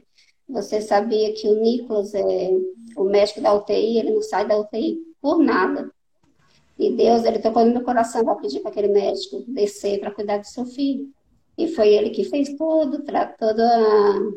você 0.49 0.81
sabia 0.81 1.33
que 1.33 1.49
o 1.49 1.61
Nicolas 1.61 2.15
é 2.15 2.51
o 2.97 3.05
médico 3.05 3.41
da 3.41 3.55
UTI, 3.55 3.99
ele 3.99 4.13
não 4.13 4.23
sai 4.23 4.47
da 4.47 4.59
UTI 4.59 5.01
por 5.21 5.39
nada. 5.39 5.91
E 6.79 6.91
Deus, 6.91 7.25
ele 7.25 7.39
tocou 7.39 7.65
no 7.65 7.73
meu 7.73 7.85
coração 7.85 8.25
para 8.25 8.37
pedir 8.37 8.61
para 8.61 8.71
aquele 8.71 8.89
médico 8.89 9.45
descer 9.47 10.01
para 10.01 10.11
cuidar 10.11 10.39
do 10.39 10.47
seu 10.47 10.67
filho. 10.67 11.13
E 11.57 11.69
foi 11.69 11.95
ele 11.95 12.11
que 12.11 12.25
fez 12.25 12.57
todo, 12.57 13.05
toda, 13.39 14.33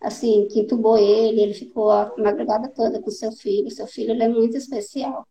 assim, 0.00 0.48
que 0.48 0.60
entubou 0.60 0.98
ele, 0.98 1.40
ele 1.40 1.54
ficou 1.54 1.90
a 1.90 2.12
madrugada 2.18 2.68
toda 2.68 3.00
com 3.00 3.10
seu 3.10 3.32
filho. 3.32 3.70
Seu 3.70 3.86
filho, 3.86 4.10
ele 4.10 4.24
é 4.24 4.28
muito 4.28 4.56
especial. 4.56 5.26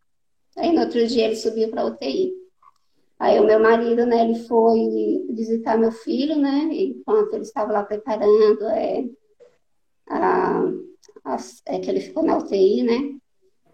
Aí, 0.57 0.73
no 0.73 0.81
outro 0.81 1.05
dia, 1.07 1.25
ele 1.25 1.35
subiu 1.35 1.69
para 1.69 1.85
UTI. 1.85 2.33
Aí, 3.19 3.39
o 3.39 3.45
meu 3.45 3.59
marido, 3.59 4.05
né, 4.05 4.23
ele 4.23 4.39
foi 4.47 5.25
visitar 5.29 5.77
meu 5.77 5.91
filho, 5.91 6.35
né, 6.35 6.69
enquanto 6.71 7.33
ele 7.33 7.43
estava 7.43 7.71
lá 7.71 7.83
preparando, 7.83 8.63
é, 8.65 9.05
a, 10.07 10.61
a, 11.25 11.37
é 11.65 11.79
que 11.79 11.89
ele 11.89 11.99
ficou 11.99 12.23
na 12.23 12.37
UTI, 12.37 12.83
né, 12.83 13.17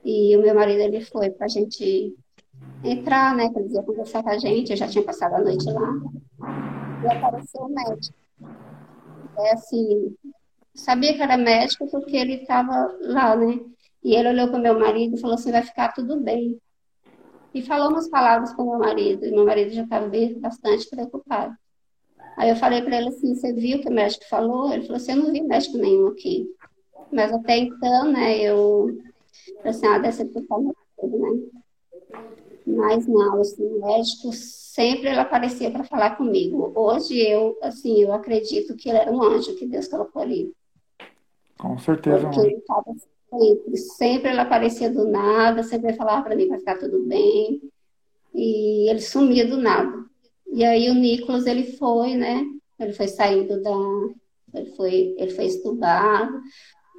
e 0.04 0.36
o 0.38 0.42
meu 0.42 0.56
marido, 0.56 0.80
ele 0.80 1.02
foi 1.02 1.30
para 1.30 1.46
a 1.46 1.50
gente 1.50 2.16
entrar, 2.86 3.36
né, 3.36 3.50
que 3.50 3.60
ele 3.60 3.74
ia 3.74 3.84
conversar 3.84 4.24
com 4.24 4.30
a 4.30 4.38
gente, 4.38 4.72
eu 4.72 4.78
já 4.78 4.88
tinha 4.88 5.04
passado 5.04 5.34
a 5.34 5.42
noite 5.42 5.66
lá, 5.70 5.90
e 7.04 7.08
apareceu 7.08 7.62
o 7.64 7.70
médico. 7.70 8.16
É 9.40 9.54
assim, 9.54 10.16
sabia 10.74 11.14
que 11.14 11.22
era 11.22 11.36
médico 11.36 11.90
porque 11.92 12.16
ele 12.16 12.36
estava 12.36 12.98
lá, 13.02 13.36
né, 13.36 13.60
e 14.02 14.16
ele 14.16 14.30
olhou 14.30 14.48
para 14.48 14.60
o 14.60 14.62
meu 14.62 14.80
marido 14.80 15.16
e 15.18 15.20
falou 15.20 15.36
assim, 15.36 15.52
vai 15.52 15.64
ficar 15.64 15.94
tudo 15.94 16.20
bem. 16.22 16.58
E 17.54 17.62
falou 17.62 17.90
umas 17.90 18.10
palavras 18.10 18.54
com 18.54 18.64
meu 18.64 18.80
marido, 18.80 19.26
e 19.26 19.32
meu 19.32 19.46
marido 19.46 19.72
já 19.72 19.84
estava 19.84 20.10
bastante 20.40 20.90
preocupado. 20.90 21.56
Aí 22.36 22.50
eu 22.50 22.56
falei 22.56 22.82
para 22.82 22.98
ele 22.98 23.10
assim, 23.10 23.36
você 23.36 23.54
viu 23.54 23.78
o 23.78 23.82
que 23.82 23.90
o 23.90 23.94
médico 23.94 24.26
falou? 24.28 24.74
Ele 24.74 24.84
falou 24.84 24.98
assim, 24.98 25.12
eu 25.12 25.18
não 25.18 25.32
vi 25.32 25.42
médico 25.42 25.78
nenhum 25.78 26.08
aqui. 26.08 26.48
Mas 27.12 27.32
até 27.32 27.58
então, 27.58 28.12
né, 28.12 28.40
eu 28.40 28.98
assim, 29.64 29.86
ah, 29.86 30.00
deve 30.00 30.14
ser 30.14 30.26
por 30.26 30.46
causa 30.48 30.68
né? 30.68 30.74
Mas 32.66 33.06
não, 33.08 33.42
assim, 33.42 33.66
o 33.66 33.82
médico 33.82 34.32
sempre 34.34 35.10
ele 35.10 35.20
aparecia 35.20 35.70
para 35.70 35.84
falar 35.84 36.16
comigo. 36.16 36.72
Hoje 36.76 37.20
eu, 37.20 37.58
assim, 37.62 38.02
eu 38.02 38.14
acredito 38.14 38.76
que 38.76 38.90
ele 38.90 38.98
era 38.98 39.12
um 39.12 39.22
anjo 39.22 39.56
que 39.56 39.68
Deus 39.68 39.88
colocou 39.88 40.22
ali. 40.22 40.52
Com 41.60 41.78
certeza. 41.78 42.28
Porque 42.28 42.40
ele 42.40 42.56
estava 42.56 42.96
sempre, 43.38 43.78
sempre 43.78 44.30
ele 44.32 44.40
aparecia 44.40 44.90
do 44.90 45.08
nada, 45.08 45.64
sempre 45.64 45.94
falava 45.94 46.24
para 46.24 46.36
mim 46.36 46.48
para 46.48 46.60
ficar 46.60 46.78
tudo 46.78 47.04
bem. 47.04 47.62
E 48.34 48.90
ele 48.90 49.02
sumia 49.02 49.46
do 49.48 49.58
nada. 49.58 50.06
E 50.52 50.64
aí 50.64 50.90
o 50.90 50.94
Nicolas, 50.94 51.46
ele 51.46 51.78
foi, 51.78 52.16
né? 52.16 52.46
Ele 52.80 52.94
foi 52.94 53.08
saindo 53.08 53.62
da... 53.62 53.76
Ele 54.54 54.70
foi, 54.76 55.16
ele 55.18 55.32
foi 55.32 55.46
estudado, 55.46 56.40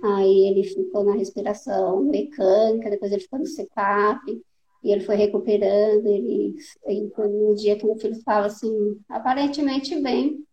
Aí 0.05 0.49
ele 0.49 0.65
ficou 0.65 1.03
na 1.03 1.15
respiração 1.15 2.03
mecânica, 2.03 2.91
depois 2.91 3.11
ele 3.11 3.23
ficou 3.23 3.39
no 3.39 3.47
CPAP, 3.47 4.43
e 4.83 4.93
ele 4.93 5.01
foi 5.01 5.17
recuperando. 5.17 6.07
Ele, 6.07 6.55
então, 6.87 7.27
no 7.27 7.55
dia 7.55 7.75
que 7.77 7.87
meu 7.87 7.97
filho 7.97 8.13
estava 8.13 8.47
assim, 8.47 9.01
aparentemente 9.09 9.99
bem, 10.01 10.45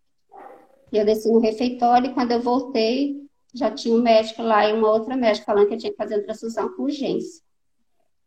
eu 0.91 1.03
desci 1.03 1.29
no 1.29 1.39
refeitório 1.39 2.11
e 2.11 2.13
quando 2.13 2.31
eu 2.31 2.41
voltei, 2.41 3.17
já 3.53 3.69
tinha 3.71 3.95
um 3.95 4.01
médico 4.01 4.41
lá 4.41 4.67
e 4.67 4.73
uma 4.73 4.91
outra 4.91 5.15
médica 5.15 5.45
falando 5.45 5.67
que 5.67 5.73
eu 5.73 5.77
tinha 5.77 5.91
que 5.91 5.97
fazer 5.97 6.21
transfusão 6.23 6.69
com 6.73 6.83
urgência, 6.83 7.43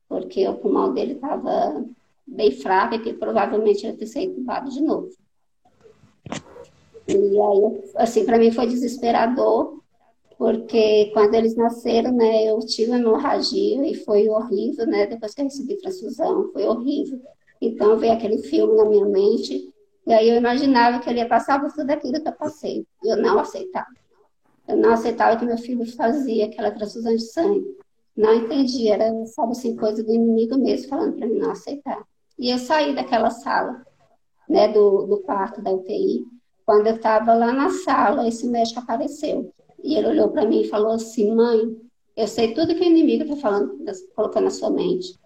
porque 0.09 0.47
o 0.47 0.55
pulmão 0.55 0.93
dele 0.93 1.14
estava 1.14 1.85
bem 2.27 2.51
fraco 2.51 2.95
e 2.95 2.99
que 2.99 3.14
provavelmente 3.14 3.87
ia 3.87 3.97
ter 3.97 4.07
sido 4.07 4.33
entubado 4.33 4.70
de 4.70 4.83
novo. 4.83 5.11
E 7.07 7.12
aí, 7.14 7.85
assim, 7.97 8.25
para 8.25 8.39
mim 8.39 8.51
foi 8.51 8.66
desesperador, 8.66 9.81
porque 10.39 11.11
quando 11.12 11.35
eles 11.35 11.55
nasceram, 11.55 12.12
né, 12.12 12.45
eu 12.45 12.59
tive 12.61 12.93
hemorragia 12.93 13.87
e 13.87 13.95
foi 13.95 14.29
horrível, 14.29 14.87
né, 14.87 15.07
depois 15.07 15.35
que 15.35 15.41
eu 15.41 15.45
recebi 15.45 15.77
transfusão, 15.77 16.51
foi 16.53 16.66
horrível. 16.66 17.20
Então 17.61 17.97
veio 17.97 18.12
aquele 18.12 18.39
filme 18.39 18.75
na 18.77 18.85
minha 18.85 19.07
mente, 19.07 19.72
e 20.07 20.12
aí 20.12 20.29
eu 20.29 20.37
imaginava 20.37 20.99
que 20.99 21.09
ele 21.09 21.20
ia 21.20 21.29
passar 21.29 21.61
por 21.61 21.72
tudo 21.72 21.91
aquilo 21.91 22.20
que 22.20 22.29
eu 22.29 22.33
passei. 22.33 22.87
Eu 23.03 23.16
não 23.16 23.39
aceitava. 23.39 23.87
Eu 24.66 24.76
não 24.76 24.92
aceitava 24.92 25.38
que 25.38 25.44
meu 25.44 25.58
filho 25.58 25.84
fazia 25.94 26.46
aquela 26.46 26.70
transfusão 26.70 27.14
de 27.14 27.22
sangue. 27.22 27.76
Não 28.16 28.32
entendi, 28.34 28.88
era, 28.88 29.10
sabe 29.26 29.52
assim, 29.52 29.76
coisa 29.76 30.02
do 30.02 30.12
inimigo 30.12 30.56
mesmo, 30.56 30.88
falando 30.88 31.16
para 31.16 31.26
mim 31.26 31.38
não 31.38 31.50
aceitar. 31.50 32.02
E 32.38 32.50
eu 32.50 32.58
saí 32.58 32.94
daquela 32.94 33.30
sala, 33.30 33.84
né, 34.48 34.68
do, 34.68 35.06
do 35.06 35.18
quarto 35.18 35.60
da 35.60 35.72
UTI. 35.72 36.24
Quando 36.64 36.86
eu 36.86 36.94
estava 36.94 37.34
lá 37.34 37.52
na 37.52 37.70
sala, 37.70 38.26
esse 38.26 38.46
médico 38.46 38.80
apareceu. 38.80 39.52
E 39.82 39.96
ele 39.96 40.08
olhou 40.08 40.30
para 40.30 40.46
mim 40.46 40.62
e 40.62 40.68
falou 40.68 40.92
assim: 40.92 41.34
Mãe, 41.34 41.76
eu 42.16 42.26
sei 42.26 42.54
tudo 42.54 42.74
que 42.74 42.80
o 42.80 42.84
inimigo 42.84 43.24
está 43.24 43.36
falando, 43.36 43.76
colocando 44.14 44.44
na 44.44 44.50
sua 44.50 44.70
mente. 44.70 45.18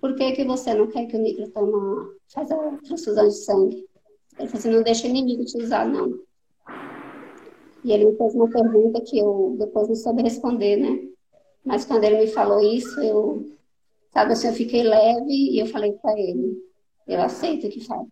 Por 0.00 0.14
que, 0.14 0.32
que 0.32 0.44
você 0.44 0.74
não 0.74 0.86
quer 0.86 1.06
que 1.06 1.16
o 1.16 1.20
Nicolas 1.20 1.50
toma, 1.50 2.10
faz 2.28 2.50
a 2.52 2.56
transfusão 2.84 3.26
de 3.26 3.34
sangue? 3.34 3.84
Ele 4.38 4.48
falou 4.48 4.58
assim: 4.58 4.70
Não 4.70 4.82
deixa 4.82 5.06
o 5.06 5.10
inimigo 5.10 5.44
te 5.44 5.58
usar, 5.58 5.88
não. 5.88 6.20
E 7.86 7.92
ele 7.92 8.06
me 8.06 8.16
fez 8.16 8.34
uma 8.34 8.50
pergunta 8.50 9.00
que 9.00 9.16
eu 9.16 9.54
depois 9.60 9.86
não 9.86 9.94
soube 9.94 10.20
responder, 10.20 10.76
né? 10.76 11.08
Mas 11.64 11.84
quando 11.84 12.02
ele 12.02 12.18
me 12.18 12.26
falou 12.26 12.60
isso, 12.60 13.00
eu, 13.00 13.48
sabe 14.12 14.32
assim, 14.32 14.48
eu 14.48 14.54
fiquei 14.54 14.82
leve 14.82 15.32
e 15.32 15.60
eu 15.60 15.66
falei 15.66 15.92
para 15.92 16.18
ele: 16.18 16.60
Eu 17.06 17.22
aceito 17.22 17.68
que 17.68 17.86
faz. 17.86 18.04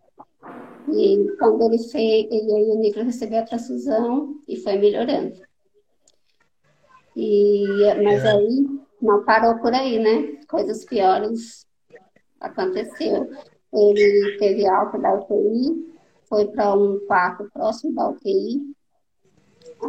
E 0.93 1.27
quando 1.37 1.61
ele 1.63 1.77
fez, 1.77 2.25
e 2.31 2.53
aí 2.53 2.63
o 2.71 2.79
Nicolas 2.79 3.07
recebeu 3.07 3.39
a 3.39 3.43
transfusão 3.43 4.39
e 4.47 4.55
foi 4.55 4.77
melhorando. 4.77 5.41
E, 7.13 7.65
mas 8.01 8.23
é. 8.23 8.31
aí 8.31 8.65
não 9.01 9.25
parou 9.25 9.59
por 9.59 9.73
aí, 9.73 9.99
né? 9.99 10.39
Coisas 10.47 10.85
piores 10.85 11.67
aconteceu. 12.39 13.29
Ele 13.73 14.37
teve 14.39 14.65
alta 14.65 14.97
da 14.97 15.15
UTI, 15.15 15.93
foi 16.29 16.45
para 16.47 16.73
um 16.73 16.97
quarto 17.07 17.49
próximo 17.51 17.93
da 17.93 18.09
UTI, 18.09 18.74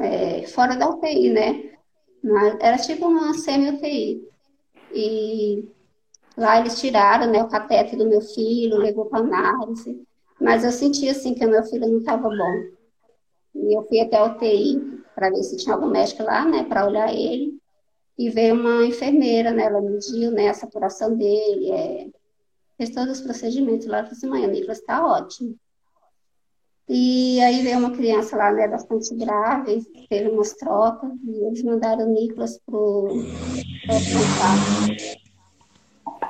é, 0.02 0.46
fora 0.46 0.76
da 0.76 0.88
UTI, 0.88 1.30
né? 1.30 1.76
Mas 2.22 2.56
era 2.60 2.78
tipo 2.78 3.06
uma 3.06 3.34
semi-UTI. 3.34 4.26
E 4.92 5.68
lá 6.36 6.60
eles 6.60 6.80
tiraram 6.80 7.30
né, 7.30 7.42
o 7.42 7.48
catete 7.48 7.96
do 7.96 8.08
meu 8.08 8.20
filho, 8.20 8.78
levou 8.78 9.06
para 9.06 9.20
análise. 9.20 10.02
Mas 10.40 10.64
eu 10.64 10.72
senti 10.72 11.08
assim 11.08 11.34
que 11.34 11.44
o 11.44 11.50
meu 11.50 11.62
filho 11.64 11.88
não 11.88 11.98
estava 11.98 12.28
bom. 12.28 12.76
E 13.54 13.76
eu 13.76 13.82
fui 13.84 14.00
até 14.00 14.16
a 14.16 14.24
UTI, 14.24 15.02
para 15.14 15.30
ver 15.30 15.42
se 15.42 15.56
tinha 15.56 15.74
algum 15.74 15.88
médico 15.88 16.22
lá, 16.22 16.44
né, 16.44 16.64
para 16.64 16.86
olhar 16.86 17.12
ele. 17.12 17.58
E 18.18 18.30
veio 18.30 18.54
uma 18.54 18.84
enfermeira, 18.84 19.50
né, 19.50 19.64
ela 19.64 19.80
mediu, 19.80 20.30
né, 20.30 20.48
a 20.48 20.54
saturação 20.54 21.16
dele, 21.16 21.70
é, 21.70 22.08
fez 22.76 22.90
todos 22.90 23.18
os 23.18 23.24
procedimentos 23.24 23.86
lá. 23.86 23.98
Ela 23.98 24.06
falou 24.06 24.16
assim, 24.16 24.28
mãe, 24.28 24.46
o 24.46 24.50
Nicolas 24.50 24.78
está 24.78 25.06
ótimo. 25.06 25.56
E 26.88 27.40
aí 27.40 27.62
veio 27.62 27.78
uma 27.78 27.90
criança 27.90 28.36
lá, 28.36 28.52
né, 28.52 28.68
bastante 28.68 29.12
grave, 29.16 29.84
teve 30.08 30.28
umas 30.28 30.52
trocas, 30.52 31.10
e 31.24 31.44
eles 31.44 31.62
mandaram 31.64 32.06
o 32.06 32.12
Nicolas 32.12 32.60
para 32.64 32.76
o 32.76 33.08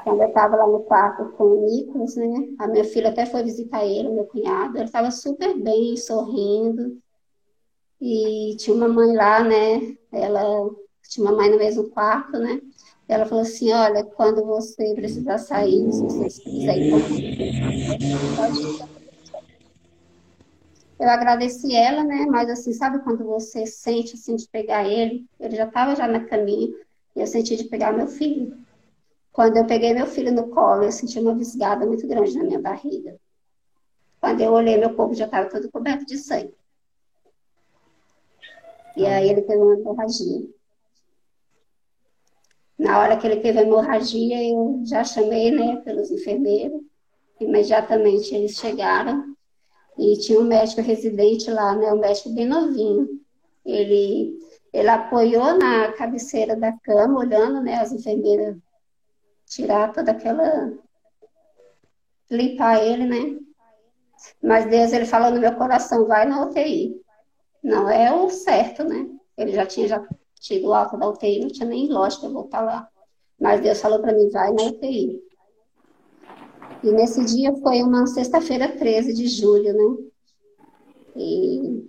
Quando 0.03 0.23
eu 0.23 0.29
estava 0.29 0.57
lá 0.57 0.67
no 0.67 0.81
quarto 0.81 1.27
com 1.37 1.45
o 1.45 1.67
Nicolas, 1.67 2.17
né, 2.17 2.49
a 2.59 2.67
minha 2.69 2.85
filha 2.85 3.11
até 3.11 3.27
foi 3.27 3.43
visitar 3.43 3.85
ele, 3.85 4.09
meu 4.09 4.25
cunhado, 4.25 4.79
ele 4.79 4.85
estava 4.85 5.11
super 5.11 5.59
bem, 5.59 5.95
sorrindo, 5.97 6.99
e 8.01 8.57
tinha 8.59 8.77
uma 8.77 8.89
mãe 8.89 9.15
lá, 9.15 9.43
né? 9.43 9.97
Ela 10.13 10.71
tinha 11.09 11.27
uma 11.27 11.37
mãe 11.37 11.51
no 11.51 11.59
mesmo 11.59 11.89
quarto, 11.91 12.39
né? 12.39 12.61
Ela 13.09 13.25
falou 13.25 13.43
assim, 13.43 13.73
olha, 13.73 14.05
quando 14.05 14.45
você 14.45 14.95
precisar 14.95 15.39
sair, 15.39 15.91
se 15.93 16.03
você 16.03 16.43
quiser 16.43 16.77
ir 16.77 16.93
eu 20.99 21.09
agradeci 21.09 21.75
ela, 21.75 22.03
né? 22.03 22.25
Mas 22.27 22.49
assim, 22.49 22.73
sabe 22.73 23.01
quando 23.01 23.25
você 23.25 23.67
sente 23.67 24.15
assim 24.15 24.37
de 24.37 24.49
pegar 24.49 24.89
ele? 24.89 25.27
Ele 25.39 25.57
já 25.57 25.67
estava 25.67 25.95
já 25.95 26.09
no 26.09 26.27
caminho 26.27 26.75
e 27.15 27.21
eu 27.21 27.27
senti 27.27 27.57
de 27.57 27.65
pegar 27.65 27.93
meu 27.93 28.07
filho. 28.07 28.57
Quando 29.31 29.59
eu 29.59 29.67
peguei 29.67 29.93
meu 29.93 30.07
filho 30.07 30.33
no 30.33 30.49
colo, 30.49 30.85
eu 30.85 30.93
senti 30.93 31.19
uma 31.19 31.35
visgada 31.35 31.85
muito 31.85 32.07
grande 32.09 32.37
na 32.39 32.45
minha 32.45 32.61
barriga. 32.61 33.19
Quando 34.19 34.41
eu 34.41 34.53
olhei, 34.53 34.79
meu 34.79 34.95
corpo 34.95 35.15
já 35.15 35.27
estava 35.27 35.51
todo 35.51 35.71
coberto 35.71 36.07
de 36.07 36.17
sangue. 36.17 36.55
E 38.97 39.05
aí 39.05 39.29
ele 39.29 39.43
teve 39.43 39.61
uma 39.61 39.75
hemorragia. 39.75 40.49
Na 42.79 42.99
hora 42.99 43.19
que 43.19 43.27
ele 43.27 43.41
teve 43.41 43.59
a 43.59 43.63
hemorragia, 43.63 44.43
eu 44.51 44.81
já 44.85 45.05
chamei, 45.05 45.51
né, 45.51 45.77
pelos 45.77 46.11
enfermeiros. 46.11 46.81
Imediatamente 47.39 48.35
eles 48.35 48.53
chegaram 48.53 49.36
e 49.99 50.19
tinha 50.19 50.41
um 50.41 50.45
médico 50.45 50.81
residente 50.81 51.51
lá, 51.51 51.75
né, 51.75 51.93
um 51.93 51.99
médico 51.99 52.31
bem 52.31 52.47
novinho. 52.47 53.09
Ele, 53.65 54.39
ele 54.73 54.89
apoiou 54.89 55.57
na 55.59 55.93
cabeceira 55.93 56.55
da 56.55 56.73
cama, 56.73 57.21
olhando, 57.21 57.61
né, 57.61 57.77
as 57.77 57.93
enfermeiras 57.93 58.57
tirar 59.47 59.93
toda 59.93 60.11
aquela 60.11 60.73
limpar 62.31 62.83
ele, 62.83 63.05
né? 63.05 63.39
Mas 64.43 64.69
Deus, 64.69 64.93
ele 64.93 65.07
falou 65.07 65.31
no 65.31 65.41
meu 65.41 65.55
coração, 65.55 66.07
vai 66.07 66.27
na 66.27 66.45
UTI. 66.45 67.01
Não 67.63 67.89
é 67.89 68.13
o 68.13 68.29
certo, 68.29 68.85
né? 68.85 69.09
Ele 69.37 69.53
já 69.53 69.67
tinha 69.67 69.89
já 69.89 70.07
tido 70.41 70.73
alta 70.73 70.97
da 70.97 71.09
UTI, 71.09 71.41
não 71.41 71.49
tinha 71.49 71.69
nem 71.69 71.89
lógica 71.89 72.29
voltar 72.29 72.61
lá. 72.61 72.89
Mas 73.41 73.61
Deus 73.61 73.81
falou 73.81 74.01
para 74.01 74.13
mim, 74.13 74.29
vai 74.31 74.53
na 74.53 74.63
UTI. 74.65 75.21
E 76.83 76.91
nesse 76.91 77.25
dia 77.25 77.55
foi 77.57 77.83
uma 77.83 78.07
sexta-feira 78.07 78.77
13 78.77 79.13
de 79.13 79.27
julho, 79.29 79.73
né? 79.73 80.05
E 81.17 81.87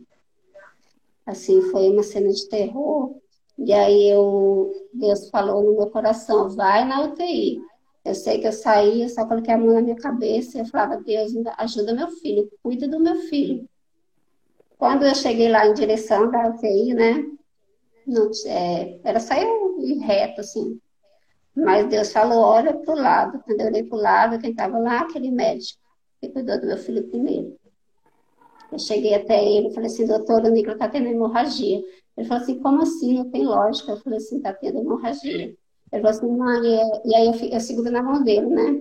assim, 1.26 1.62
foi 1.70 1.90
uma 1.90 2.04
cena 2.04 2.30
de 2.30 2.48
terror. 2.48 3.16
E 3.58 3.74
aí 3.74 4.10
eu, 4.10 4.72
Deus 4.94 5.30
falou 5.30 5.64
no 5.64 5.76
meu 5.76 5.90
coração, 5.90 6.50
vai 6.50 6.86
na 6.86 7.04
UTI. 7.04 7.60
Eu 8.06 8.16
sei 8.16 8.40
que 8.40 8.48
eu 8.48 8.54
saí, 8.54 9.02
eu 9.02 9.10
só 9.10 9.26
coloquei 9.26 9.54
a 9.54 9.58
mão 9.58 9.74
na 9.74 9.82
minha 9.82 9.96
cabeça 9.96 10.58
e 10.58 10.62
eu 10.62 10.66
falava, 10.66 11.02
Deus, 11.02 11.34
ajuda 11.58 11.94
meu 11.94 12.10
filho, 12.10 12.50
cuida 12.64 12.88
do 12.88 13.00
meu 13.00 13.16
filho. 13.28 13.68
Quando 14.78 15.04
eu 15.04 15.14
cheguei 15.16 15.50
lá 15.50 15.68
em 15.68 15.74
direção 15.74 16.30
da 16.32 16.50
UTI, 16.50 16.94
né? 16.94 17.26
Não, 18.06 18.32
é, 18.46 19.00
era 19.04 19.20
só 19.20 19.34
eu 19.34 19.82
ir 19.82 19.98
reto, 19.98 20.40
assim. 20.40 20.80
Mas 21.58 21.90
Deus 21.90 22.12
falou, 22.12 22.40
olha 22.40 22.72
para 22.72 22.94
o 22.94 22.98
lado. 22.98 23.40
Quando 23.44 23.62
eu 23.62 23.68
olhei 23.68 23.84
para 23.84 23.98
o 23.98 24.02
lado, 24.02 24.40
quem 24.40 24.52
estava 24.52 24.78
lá, 24.78 25.00
aquele 25.00 25.32
médico 25.32 25.82
que 26.22 26.30
cuidou 26.30 26.60
do 26.62 26.68
meu 26.68 26.78
filho 26.78 27.08
primeiro. 27.08 27.58
Eu 28.72 28.78
cheguei 28.78 29.16
até 29.16 29.44
ele 29.44 29.70
e 29.70 29.74
falei 29.74 29.90
assim, 29.90 30.06
doutor, 30.06 30.44
o 30.44 30.50
Nicolas 30.50 30.76
está 30.76 30.88
tendo 30.88 31.08
hemorragia. 31.08 31.82
Ele 32.16 32.28
falou 32.28 32.44
assim, 32.44 32.60
como 32.60 32.84
assim? 32.84 33.16
Não 33.16 33.32
tem 33.32 33.44
lógica. 33.44 33.92
Eu 33.92 33.98
falei 33.98 34.18
assim, 34.18 34.38
está 34.38 34.54
tendo 34.54 34.78
hemorragia. 34.78 35.56
Ele 35.92 36.02
falou 36.02 36.10
assim, 36.10 36.28
mãe, 36.28 36.76
é... 36.76 37.02
e 37.06 37.16
aí 37.16 37.26
eu, 37.26 37.50
eu 37.50 37.60
seguro 37.60 37.90
na 37.90 38.04
mão 38.04 38.24
dele, 38.24 38.48
né? 38.48 38.80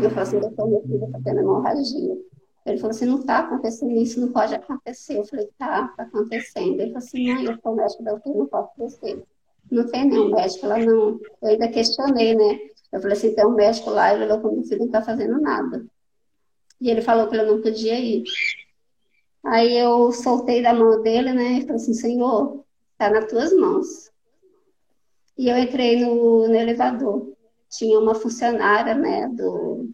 Eu 0.00 0.10
falei 0.10 0.22
assim, 0.22 0.40
doutor, 0.40 0.68
meu 0.68 0.82
filho 0.82 1.04
está 1.04 1.20
tendo 1.22 1.40
hemorragia. 1.40 2.18
Ele 2.66 2.78
falou 2.78 2.90
assim, 2.90 3.06
não 3.06 3.20
está 3.20 3.38
acontecendo 3.38 3.92
isso, 3.92 4.20
não 4.20 4.32
pode 4.32 4.52
acontecer. 4.52 5.16
Eu 5.16 5.24
falei, 5.24 5.48
tá, 5.56 5.88
está 5.90 6.02
acontecendo. 6.02 6.80
Ele 6.80 6.92
falou 6.92 6.98
assim, 6.98 7.32
mãe, 7.32 7.44
eu 7.44 7.56
sou 7.62 7.76
médico 7.76 8.02
da 8.02 8.14
UTI, 8.14 8.34
não 8.34 8.46
posso 8.46 8.72
descer. 8.78 9.22
Não 9.70 9.86
tem 9.86 10.06
nenhum 10.06 10.30
médico 10.30 10.66
lá, 10.66 10.78
não. 10.78 11.20
Eu 11.42 11.48
ainda 11.48 11.68
questionei, 11.68 12.34
né? 12.34 12.58
Eu 12.92 13.00
falei 13.00 13.16
assim, 13.16 13.34
tem 13.34 13.46
um 13.46 13.54
médico 13.54 13.90
lá, 13.90 14.14
ele 14.14 14.26
falou 14.26 14.62
que 14.62 14.76
não 14.76 14.86
está 14.86 15.02
fazendo 15.02 15.40
nada. 15.40 15.84
E 16.80 16.90
ele 16.90 17.02
falou 17.02 17.28
que 17.28 17.36
ele 17.36 17.50
não 17.50 17.60
podia 17.60 17.98
ir. 17.98 18.24
Aí 19.44 19.76
eu 19.76 20.12
soltei 20.12 20.62
da 20.62 20.72
mão 20.72 21.02
dele, 21.02 21.32
né? 21.32 21.58
E 21.58 21.60
falei 21.62 21.76
assim, 21.76 21.94
Senhor, 21.94 22.64
está 22.92 23.10
nas 23.10 23.26
tuas 23.26 23.52
mãos. 23.52 24.10
E 25.36 25.48
eu 25.48 25.56
entrei 25.56 26.04
no, 26.04 26.48
no 26.48 26.54
elevador. 26.54 27.32
Tinha 27.70 27.98
uma 27.98 28.14
funcionária, 28.14 28.94
né, 28.94 29.28
do, 29.28 29.90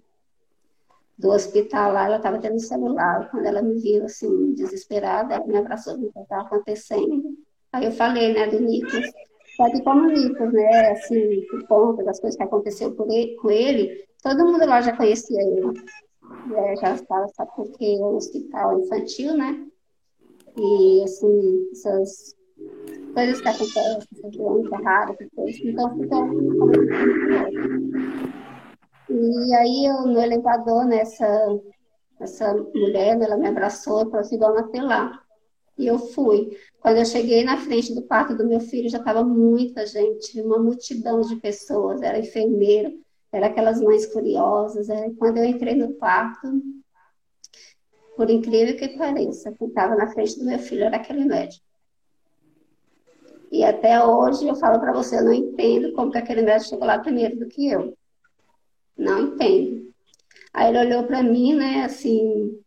do 1.18 1.30
hospital 1.30 1.92
lá, 1.92 2.06
ela 2.06 2.16
estava 2.16 2.38
tendo 2.38 2.58
celular. 2.60 3.30
Quando 3.30 3.46
ela 3.46 3.60
me 3.60 3.74
viu, 3.80 4.04
assim, 4.04 4.54
desesperada, 4.54 5.34
ela 5.34 5.46
me 5.46 5.56
abraçou, 5.56 5.94
o 5.94 6.12
que 6.12 6.18
estava 6.18 6.42
acontecendo. 6.42 7.36
Aí 7.72 7.84
eu 7.84 7.92
falei, 7.92 8.32
né, 8.32 8.46
do 8.46 8.60
Nicolas. 8.60 9.10
Só 9.56 9.70
que 9.70 9.82
como 9.82 10.10
né, 10.52 10.90
assim, 10.90 11.46
por 11.48 11.66
conta 11.66 12.04
das 12.04 12.20
coisas 12.20 12.36
que 12.36 12.42
aconteceu 12.42 12.94
ele, 13.10 13.36
com 13.36 13.50
ele, 13.50 14.04
todo 14.22 14.44
mundo 14.44 14.66
lá 14.66 14.80
já 14.80 14.96
conhecia 14.96 15.40
ele. 15.40 15.80
É, 16.54 16.76
já 16.76 16.94
estava, 16.94 17.28
sabe, 17.28 17.50
porque 17.54 17.84
é 17.84 17.98
um 17.98 18.16
hospital 18.16 18.80
infantil, 18.80 19.36
né? 19.36 19.66
E, 20.56 21.02
assim, 21.04 21.68
essas 21.72 22.34
coisas 23.14 23.40
que 23.40 23.48
acontecem, 23.48 24.08
essas 24.16 24.36
doenças 24.36 24.82
raras, 24.82 25.16
coisas. 25.34 25.60
Então, 25.64 25.96
fica 25.96 26.16
E 29.10 29.54
aí, 29.54 29.86
eu, 29.86 30.06
no 30.06 30.20
elevador, 30.20 30.84
nessa 30.86 31.26
né, 31.26 31.60
essa 32.20 32.54
mulher, 32.54 33.20
ela 33.20 33.36
me 33.36 33.48
abraçou 33.48 34.02
e 34.02 34.04
falou 34.04 34.20
assim, 34.20 34.38
vamos 34.38 34.58
até 34.58 34.80
lá. 34.80 35.20
E 35.76 35.86
eu 35.86 35.98
fui. 35.98 36.56
Quando 36.84 36.98
eu 36.98 37.06
cheguei 37.06 37.42
na 37.44 37.56
frente 37.56 37.94
do 37.94 38.02
quarto 38.02 38.36
do 38.36 38.46
meu 38.46 38.60
filho, 38.60 38.90
já 38.90 38.98
estava 38.98 39.24
muita 39.24 39.86
gente, 39.86 40.38
uma 40.42 40.58
multidão 40.58 41.22
de 41.22 41.36
pessoas, 41.36 42.02
era 42.02 42.18
enfermeiro, 42.18 43.00
era 43.32 43.46
aquelas 43.46 43.80
mães 43.80 44.04
curiosas. 44.04 44.90
Aí, 44.90 45.14
quando 45.14 45.38
eu 45.38 45.46
entrei 45.46 45.74
no 45.74 45.94
quarto, 45.94 46.46
por 48.14 48.28
incrível 48.28 48.76
que 48.76 48.98
pareça, 48.98 49.50
quem 49.52 49.68
estava 49.68 49.96
na 49.96 50.08
frente 50.08 50.38
do 50.38 50.44
meu 50.44 50.58
filho 50.58 50.84
era 50.84 50.96
aquele 50.96 51.24
médico. 51.24 51.64
E 53.50 53.64
até 53.64 54.04
hoje 54.04 54.46
eu 54.46 54.54
falo 54.54 54.78
para 54.78 54.92
você, 54.92 55.16
eu 55.16 55.24
não 55.24 55.32
entendo 55.32 55.94
como 55.94 56.12
que 56.12 56.18
aquele 56.18 56.42
médico 56.42 56.68
chegou 56.68 56.86
lá 56.86 56.98
primeiro 56.98 57.38
do 57.38 57.46
que 57.48 57.66
eu. 57.66 57.96
Não 58.94 59.20
entendo. 59.28 59.90
Aí 60.52 60.68
ele 60.68 60.80
olhou 60.80 61.04
para 61.04 61.22
mim, 61.22 61.54
né, 61.54 61.84
assim, 61.84 62.60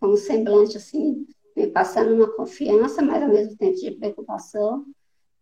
com 0.00 0.08
um 0.08 0.16
semblante 0.16 0.76
assim, 0.76 1.24
me 1.56 1.66
passando 1.66 2.14
uma 2.14 2.28
confiança, 2.32 3.02
mas 3.02 3.22
ao 3.22 3.28
mesmo 3.28 3.56
tempo 3.56 3.74
de 3.74 3.90
preocupação. 3.92 4.84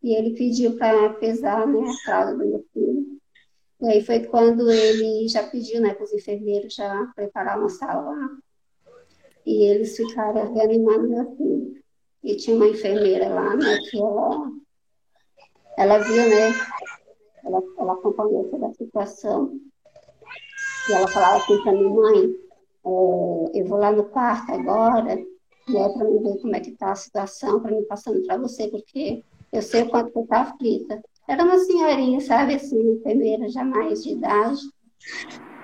E 0.03 0.15
ele 0.15 0.35
pediu 0.35 0.77
para 0.77 1.15
pesar 1.15 1.67
né, 1.67 1.81
a 1.81 2.05
fralda 2.05 2.33
do 2.33 2.47
meu 2.47 2.65
filho. 2.73 3.19
E 3.81 3.87
aí 3.87 4.05
foi 4.05 4.25
quando 4.25 4.71
ele 4.71 5.29
já 5.29 5.43
pediu 5.43 5.81
né, 5.81 5.95
para 5.95 6.05
os 6.05 6.13
enfermeiros 6.13 6.75
já 6.75 7.11
preparar 7.15 7.59
uma 7.59 7.69
sala 7.69 8.11
lá. 8.11 8.29
E 9.47 9.65
eles 9.65 9.97
ficaram 9.97 10.53
reanimando 10.53 11.09
meu 11.09 11.37
filho. 11.37 11.83
E 12.23 12.37
tinha 12.37 12.57
uma 12.57 12.69
enfermeira 12.69 13.29
lá, 13.29 13.57
né, 13.57 13.79
que 13.89 13.99
ela, 13.99 14.53
ela 15.77 15.99
viu, 15.99 16.29
né, 16.29 16.53
ela, 17.45 17.63
ela 17.79 17.93
acompanhou 17.95 18.49
toda 18.51 18.67
a 18.67 18.75
situação. 18.75 19.59
E 20.89 20.93
ela 20.93 21.09
falava 21.09 21.37
assim 21.37 21.63
para 21.63 21.73
minha 21.73 21.89
mãe, 21.89 22.25
é, 22.25 23.61
eu 23.61 23.67
vou 23.67 23.79
lá 23.79 23.93
no 23.93 24.05
quarto 24.05 24.53
agora, 24.53 25.19
né, 25.73 25.89
para 25.89 26.05
me 26.05 26.19
ver 26.19 26.41
como 26.41 26.57
é 26.57 26.61
que 26.61 26.71
está 26.71 26.93
a 26.93 26.97
situação, 26.97 27.61
para 27.61 27.73
me 27.73 27.83
passando 27.83 28.25
para 28.27 28.37
você, 28.39 28.69
porque 28.69 29.23
eu 29.53 29.63
sei 29.63 29.83
o 29.83 29.89
quanto 29.89 30.13
você 30.13 30.21
está 30.21 30.41
aflita. 30.43 31.03
Era 31.27 31.45
uma 31.45 31.59
senhorinha, 31.59 32.21
sabe, 32.21 32.55
assim, 32.55 32.93
enfermeira, 32.93 33.49
já 33.49 33.65
mais 33.65 34.03
de 34.03 34.13
idade. 34.13 34.61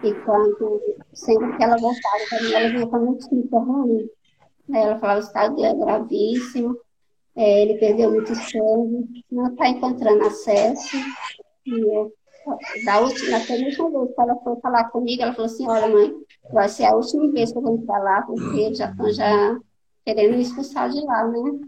E 0.02 0.12
quando, 0.24 0.80
sempre 1.12 1.56
que 1.56 1.62
ela 1.62 1.76
voltava 1.76 2.24
para 2.28 2.42
mim, 2.42 2.52
ela 2.52 2.68
vinha 2.68 2.86
com 2.86 2.96
uma 2.96 3.10
notícia 3.12 3.58
ruim. 3.58 4.08
Ela 4.72 4.98
falava, 4.98 5.20
o 5.20 5.22
estado 5.22 5.56
dele 5.56 5.68
é 5.68 5.74
gravíssimo, 5.74 6.76
é, 7.36 7.62
ele 7.62 7.78
perdeu 7.78 8.10
muito 8.10 8.34
sangue, 8.34 9.24
não 9.30 9.48
está 9.48 9.68
encontrando 9.68 10.26
acesso. 10.26 10.96
E 11.66 11.96
eu, 11.96 12.12
da 12.84 13.00
última, 13.00 13.30
na 13.30 13.38
última 13.38 13.90
vez 13.90 14.14
que 14.14 14.20
ela 14.20 14.36
foi 14.36 14.56
falar 14.60 14.84
comigo, 14.90 15.22
ela 15.22 15.32
falou 15.32 15.46
assim, 15.46 15.66
olha 15.66 15.88
mãe, 15.88 16.14
vai 16.52 16.68
ser 16.68 16.84
a 16.84 16.94
última 16.94 17.30
vez 17.30 17.52
que 17.52 17.58
eu 17.58 17.62
vou 17.62 17.84
falar, 17.84 18.26
porque 18.26 18.60
eles 18.60 18.78
já 18.78 18.90
estão 18.90 19.10
já 19.10 19.58
querendo 20.04 20.36
expulsar 20.36 20.90
de 20.90 21.00
lá, 21.00 21.26
né? 21.26 21.60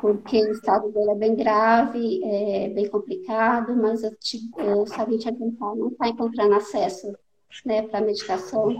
Porque 0.00 0.42
o 0.42 0.52
estado 0.52 0.90
dele 0.90 1.10
é 1.10 1.14
bem 1.14 1.34
grave, 1.34 2.24
é 2.24 2.68
bem 2.68 2.88
complicado, 2.88 3.76
mas 3.76 4.02
eu, 4.02 4.14
te, 4.16 4.50
eu 4.56 4.86
sabia 4.86 5.18
te 5.18 5.28
adiantar, 5.28 5.76
não 5.76 5.88
está 5.88 6.08
encontrando 6.08 6.54
acesso 6.54 7.12
né, 7.64 7.82
para 7.82 8.00
medicação. 8.00 8.70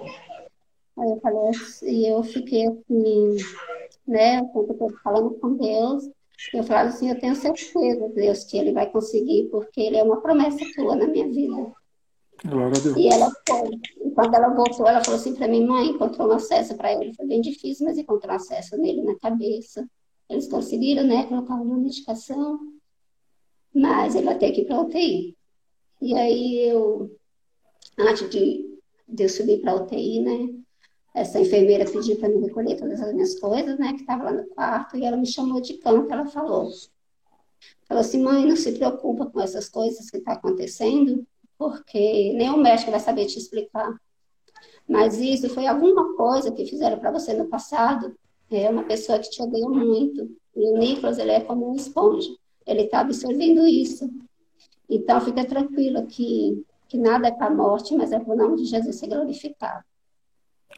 Aí 0.98 1.10
eu 1.10 1.20
falei 1.20 1.50
e 1.82 2.06
eu 2.06 2.22
fiquei 2.22 2.66
assim, 2.66 3.36
né, 4.06 4.42
falando 5.02 5.30
com 5.38 5.56
Deus, 5.56 6.10
eu 6.52 6.64
falava 6.64 6.88
assim, 6.88 7.08
eu 7.08 7.18
tenho 7.18 7.36
certeza, 7.36 8.08
Deus, 8.08 8.44
que 8.44 8.58
ele 8.58 8.72
vai 8.72 8.90
conseguir, 8.90 9.48
porque 9.50 9.80
ele 9.80 9.96
é 9.96 10.02
uma 10.02 10.20
promessa 10.20 10.58
tua 10.74 10.96
na 10.96 11.06
minha 11.06 11.28
vida. 11.28 11.72
Glória 12.44 12.76
a 12.76 12.80
Deus. 12.80 12.96
E 12.96 13.08
ela 13.08 13.30
foi. 13.48 13.80
E 14.04 14.10
quando 14.10 14.34
ela 14.34 14.48
voltou, 14.48 14.86
ela 14.86 15.02
falou 15.04 15.18
assim 15.18 15.34
para 15.34 15.48
mim, 15.48 15.64
mãe, 15.64 15.88
encontrou 15.88 16.28
um 16.28 16.32
acesso 16.32 16.76
para 16.76 16.92
ele. 16.92 17.14
Foi 17.14 17.26
bem 17.26 17.40
difícil, 17.40 17.86
mas 17.86 17.98
encontrou 17.98 18.34
acesso 18.34 18.76
nele 18.76 19.02
na 19.02 19.16
cabeça. 19.18 19.88
Eles 20.28 20.48
conseguiram, 20.48 21.04
né, 21.04 21.26
colocar 21.26 21.54
uma 21.54 21.76
medicação, 21.76 22.58
mas 23.74 24.14
ele 24.14 24.26
vai 24.26 24.38
ter 24.38 24.52
que 24.52 24.62
ir 24.62 24.64
para 24.64 24.80
UTI. 24.80 25.36
E 26.00 26.14
aí 26.14 26.68
eu, 26.68 27.16
antes 27.98 28.28
de, 28.30 28.78
de 29.06 29.22
eu 29.22 29.28
subir 29.28 29.60
para 29.60 29.76
UTI, 29.76 30.20
né, 30.20 30.62
essa 31.14 31.38
enfermeira 31.38 31.84
pediu 31.84 32.16
para 32.16 32.28
me 32.28 32.40
recolher 32.40 32.76
todas 32.76 33.00
as 33.00 33.12
minhas 33.12 33.38
coisas, 33.38 33.78
né, 33.78 33.92
que 33.92 34.00
estava 34.00 34.24
lá 34.24 34.32
no 34.32 34.46
quarto, 34.46 34.96
e 34.96 35.04
ela 35.04 35.16
me 35.16 35.26
chamou 35.26 35.60
de 35.60 35.74
canto, 35.74 36.10
ela 36.10 36.26
falou, 36.26 36.70
falou 37.86 38.00
assim, 38.00 38.22
mãe, 38.22 38.46
não 38.46 38.56
se 38.56 38.72
preocupa 38.72 39.26
com 39.26 39.40
essas 39.40 39.68
coisas 39.68 40.10
que 40.10 40.16
estão 40.16 40.32
tá 40.32 40.38
acontecendo, 40.40 41.26
porque 41.70 42.32
nem 42.34 42.50
o 42.50 42.56
médico 42.56 42.90
vai 42.90 43.00
saber 43.00 43.26
te 43.26 43.38
explicar. 43.38 43.94
Mas 44.88 45.18
isso 45.18 45.48
foi 45.48 45.66
alguma 45.66 46.14
coisa 46.16 46.50
que 46.50 46.66
fizeram 46.66 46.98
para 46.98 47.12
você 47.12 47.32
no 47.34 47.46
passado. 47.46 48.14
É 48.50 48.68
uma 48.68 48.82
pessoa 48.84 49.18
que 49.18 49.30
te 49.30 49.40
odeia 49.42 49.68
muito. 49.68 50.36
E 50.54 50.68
o 50.68 50.76
Nicolas, 50.76 51.18
ele 51.18 51.30
é 51.30 51.40
como 51.40 51.66
uma 51.66 51.76
esponja. 51.76 52.28
Ele 52.66 52.82
está 52.82 53.00
absorvendo 53.00 53.66
isso. 53.66 54.10
Então, 54.88 55.20
fica 55.20 55.44
tranquilo 55.44 56.06
que, 56.06 56.64
que 56.88 56.98
nada 56.98 57.28
é 57.28 57.32
para 57.32 57.46
a 57.46 57.54
morte, 57.54 57.94
mas 57.94 58.12
é 58.12 58.18
para 58.18 58.34
o 58.34 58.36
nome 58.36 58.56
de 58.56 58.66
Jesus 58.66 58.96
ser 58.96 59.06
glorificado. 59.06 59.84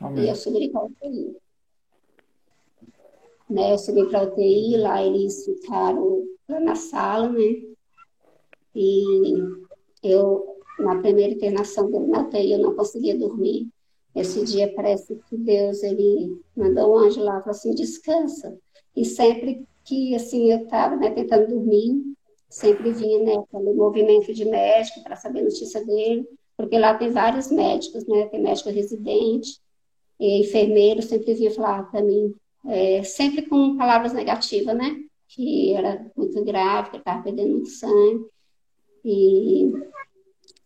Amém. 0.01 0.25
E 0.25 0.29
eu 0.29 0.37
subi 0.37 0.69
para 0.69 0.83
a 0.83 0.85
UTI. 0.85 1.37
Né, 3.49 3.73
eu 3.73 3.79
subi 3.79 4.07
para 4.09 4.21
a 4.21 4.25
UTI, 4.25 4.77
lá 4.79 5.03
eles 5.03 5.45
ficaram 5.45 6.25
lá 6.49 6.61
na 6.61 6.75
sala, 6.75 7.29
né? 7.29 7.75
E 8.75 9.35
eu, 10.03 10.54
na 10.79 10.97
primeira 10.97 11.35
internação 11.35 11.91
dele 11.91 12.07
na 12.07 12.23
UTI, 12.23 12.53
eu 12.53 12.59
não 12.59 12.75
conseguia 12.75 13.17
dormir. 13.17 13.69
Esse 14.15 14.45
dia 14.45 14.73
parece 14.75 15.21
que 15.29 15.37
Deus, 15.37 15.83
ele 15.83 16.41
mandou 16.57 16.95
um 16.95 16.99
anjo 16.99 17.21
lá 17.21 17.41
falou 17.41 17.51
assim, 17.51 17.75
descansa. 17.75 18.57
E 18.97 19.05
sempre 19.05 19.67
que, 19.85 20.15
assim, 20.15 20.53
eu 20.53 20.65
estava 20.65 20.97
né, 20.97 21.11
tentando 21.11 21.49
dormir, 21.49 22.03
sempre 22.49 22.93
vinha, 22.93 23.19
né, 23.19 23.35
aquele 23.35 23.75
movimento 23.75 24.33
de 24.33 24.45
médico 24.45 25.03
para 25.03 25.17
saber 25.17 25.43
notícia 25.43 25.85
dele, 25.85 26.27
porque 26.57 26.79
lá 26.79 26.95
tem 26.95 27.11
vários 27.11 27.51
médicos, 27.51 28.07
né, 28.07 28.27
tem 28.27 28.41
médico 28.41 28.71
residente, 28.71 29.59
e 30.21 30.41
enfermeiro 30.41 31.03
sempre 31.03 31.35
vinha 31.35 31.51
falar 31.51 31.91
para 31.91 32.01
mim, 32.01 32.33
é, 32.67 33.03
sempre 33.03 33.43
com 33.43 33.77
palavras 33.77 34.13
negativas, 34.13 34.77
né, 34.77 34.97
que 35.29 35.73
era 35.73 36.09
muito 36.17 36.45
grave, 36.45 36.91
que 36.91 36.97
estava 36.99 37.23
perdendo 37.23 37.55
muito 37.55 37.71
sangue, 37.71 38.27
e 39.05 39.73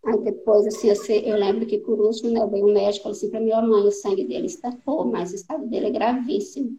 aí 0.04 0.18
depois, 0.18 0.66
assim, 0.66 0.88
eu, 1.24 1.36
lembro 1.36 1.66
que 1.66 1.78
por 1.78 2.00
último, 2.00 2.30
né, 2.30 2.46
veio 2.46 2.66
um 2.66 2.72
médico 2.72 3.04
falou 3.04 3.16
assim 3.16 3.30
para 3.30 3.40
minha 3.40 3.60
mãe, 3.60 3.86
o 3.86 3.92
sangue 3.92 4.24
dele 4.24 4.46
estancou, 4.46 5.04
mas 5.04 5.32
o 5.32 5.34
estado 5.34 5.66
dele 5.66 5.86
é 5.86 5.90
gravíssimo. 5.90 6.76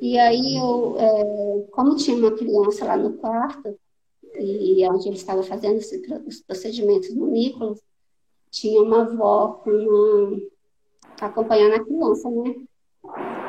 E 0.00 0.18
aí 0.18 0.56
eu, 0.56 0.96
é, 0.98 1.66
como 1.70 1.96
tinha 1.96 2.16
uma 2.16 2.32
criança 2.32 2.84
lá 2.84 2.96
no 2.96 3.14
quarto, 3.14 3.78
e 4.38 4.86
onde 4.88 5.08
ele 5.08 5.16
estava 5.16 5.42
fazendo 5.42 5.78
os 6.26 6.40
procedimentos 6.40 7.14
no 7.14 7.26
Nicolas, 7.26 7.80
tinha 8.50 8.82
uma 8.82 9.02
avó 9.02 9.60
com 9.64 9.70
uma, 9.70 10.40
acompanhando 11.20 11.74
a 11.74 11.84
criança, 11.84 12.30
né? 12.30 12.54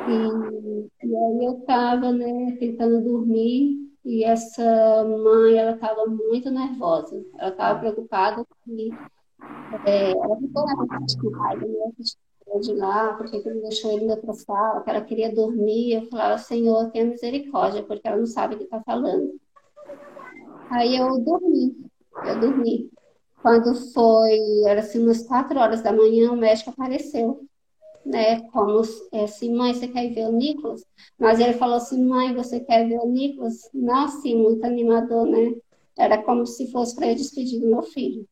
E, 0.10 1.08
e 1.08 1.16
aí 1.16 1.46
eu 1.46 1.60
estava, 1.60 2.12
né, 2.12 2.58
tentando 2.60 3.02
dormir 3.02 3.93
e 4.06 4.24
essa 4.24 5.04
mãe, 5.04 5.58
ela 5.58 5.72
estava 5.72 6.06
muito 6.06 6.52
nervosa. 6.52 7.24
Ela 7.38 7.50
estava 7.52 7.80
preocupada 7.80 8.46
que 8.64 8.90
é, 9.86 10.12
ela 10.12 10.38
com 11.22 11.30
raiva, 11.30 11.66
né? 11.66 11.92
de 12.60 12.74
lá, 12.74 13.14
porque 13.14 13.38
ele 13.38 13.62
deixou 13.62 13.92
ele 13.92 14.06
na 14.06 14.14
outra 14.14 14.34
sala, 14.34 14.82
que 14.82 14.90
ela 14.90 15.02
queria 15.02 15.34
dormir. 15.34 15.94
Eu 15.94 16.10
falava, 16.10 16.38
Senhor, 16.38 16.92
tenha 16.92 17.06
misericórdia, 17.06 17.84
porque 17.84 18.08
ela 18.08 18.18
não 18.18 18.26
sabe 18.26 18.56
o 18.56 18.58
que 18.58 18.66
está 18.66 18.82
falando. 18.82 19.40
Aí 20.70 20.96
eu 20.96 21.20
dormi, 21.20 21.76
eu 22.26 22.40
dormi. 22.40 22.90
Quando 23.42 23.76
foi, 23.94 24.40
era 24.66 24.82
assim, 24.82 25.04
umas 25.04 25.26
quatro 25.26 25.60
horas 25.60 25.82
da 25.82 25.92
manhã, 25.92 26.32
o 26.32 26.38
médico 26.38 26.70
apareceu, 26.70 27.46
né? 28.06 28.42
Como 28.50 28.82
assim, 29.14 29.54
mãe, 29.54 29.74
você 29.74 29.88
quer 29.88 30.10
ver 30.14 30.28
o 30.28 30.32
Nicolas? 30.32 30.86
Mas 31.18 31.40
ele 31.40 31.54
falou 31.54 31.76
assim, 31.76 32.04
mãe, 32.04 32.34
você 32.34 32.60
quer 32.60 32.88
ver 32.88 33.00
o 33.00 33.08
Nicolas? 33.08 33.70
Não, 33.74 34.06
assim, 34.06 34.36
muito 34.36 34.64
animador, 34.66 35.26
né? 35.26 35.56
Era 35.98 36.22
como 36.22 36.46
se 36.46 36.72
fosse 36.72 36.96
para 36.96 37.08
eu 37.08 37.16
despedir 37.16 37.60
do 37.60 37.68
meu 37.68 37.84
filho. 37.84 38.28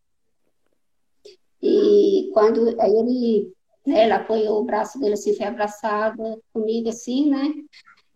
E 1.62 2.32
quando 2.34 2.68
aí 2.82 2.92
ele, 2.92 3.54
né, 3.86 4.06
ele 4.06 4.14
apoiou 4.14 4.62
o 4.62 4.66
braço 4.66 5.00
dele 5.00 5.14
assim, 5.14 5.36
foi 5.36 5.46
abraçada 5.46 6.40
comigo 6.52 6.90
assim, 6.90 7.30
né? 7.30 7.54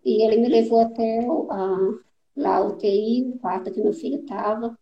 E 0.04 0.26
ele 0.26 0.38
me 0.38 0.50
levou 0.50 0.80
até 0.80 1.20
a, 1.20 1.78
lá 2.36 2.62
o 2.62 2.70
UTI, 2.70 3.30
o 3.30 3.40
quarto 3.40 3.72
que 3.72 3.82
meu 3.82 3.94
filho 3.94 4.20
estava. 4.22 4.78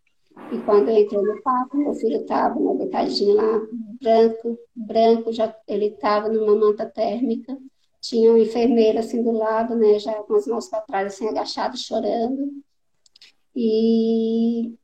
E 0.52 0.58
quando 0.64 0.88
eu 0.88 0.98
entrei 0.98 1.20
no 1.20 1.42
quarto, 1.42 1.76
meu 1.76 1.94
filho 1.94 2.20
estava 2.20 2.58
na 2.58 2.74
deitadinho 2.74 3.34
lá, 3.34 3.60
branco, 4.00 4.58
branco, 4.74 5.32
já 5.32 5.54
ele 5.66 5.86
estava 5.86 6.28
numa 6.28 6.54
manta 6.56 6.86
térmica. 6.86 7.56
Tinha 8.00 8.30
uma 8.30 8.38
enfermeira 8.38 9.00
assim 9.00 9.22
do 9.22 9.32
lado, 9.32 9.74
né, 9.74 9.98
já 9.98 10.12
com 10.24 10.34
as 10.34 10.46
mãos 10.46 10.68
para 10.68 10.80
trás, 10.82 11.14
assim, 11.14 11.28
agachado, 11.28 11.78
chorando. 11.78 12.52
E 13.56 14.74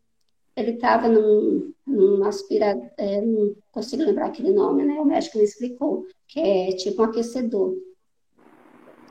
ele 0.57 0.73
estava 0.73 1.09
num, 1.09 1.73
num 1.87 2.25
aspirador, 2.25 2.89
é, 2.97 3.21
não 3.21 3.55
consigo 3.73 4.03
lembrar 4.03 4.27
aquele 4.27 4.53
nome, 4.53 4.85
né? 4.85 5.01
O 5.01 5.05
médico 5.05 5.39
me 5.39 5.45
explicou, 5.45 6.07
que 6.27 6.41
é 6.41 6.73
tipo 6.73 7.03
um 7.03 7.07
aquecedor. 7.07 7.77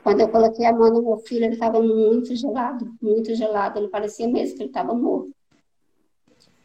Quando 0.02 0.20
eu 0.20 0.28
coloquei 0.28 0.64
a 0.64 0.72
mão 0.72 0.90
no 0.90 1.02
meu 1.02 1.18
filho, 1.18 1.44
ele 1.44 1.54
estava 1.54 1.82
muito 1.82 2.34
gelado, 2.34 2.90
muito 3.00 3.34
gelado. 3.34 3.78
Ele 3.78 3.88
parecia 3.88 4.26
mesmo 4.26 4.56
que 4.56 4.62
ele 4.62 4.70
estava 4.70 4.94
morto. 4.94 5.34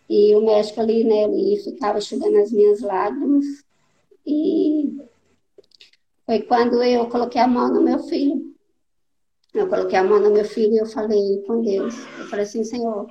E 0.09 0.35
o 0.35 0.45
médico 0.45 0.81
ali, 0.81 1.03
né, 1.03 1.23
ele 1.23 1.57
ficava 1.57 1.97
enxugando 1.97 2.37
as 2.37 2.51
minhas 2.51 2.81
lágrimas. 2.81 3.45
E 4.25 4.97
foi 6.25 6.41
quando 6.41 6.81
eu 6.83 7.07
coloquei 7.07 7.41
a 7.41 7.47
mão 7.47 7.73
no 7.73 7.81
meu 7.81 7.99
filho. 7.99 8.53
Eu 9.53 9.69
coloquei 9.69 9.97
a 9.97 10.03
mão 10.03 10.19
no 10.19 10.31
meu 10.31 10.45
filho 10.45 10.73
e 10.73 10.77
eu 10.77 10.85
falei 10.85 11.41
com 11.47 11.61
Deus. 11.61 11.95
Eu 12.19 12.25
falei 12.25 12.45
assim, 12.45 12.63
Senhor, 12.63 13.07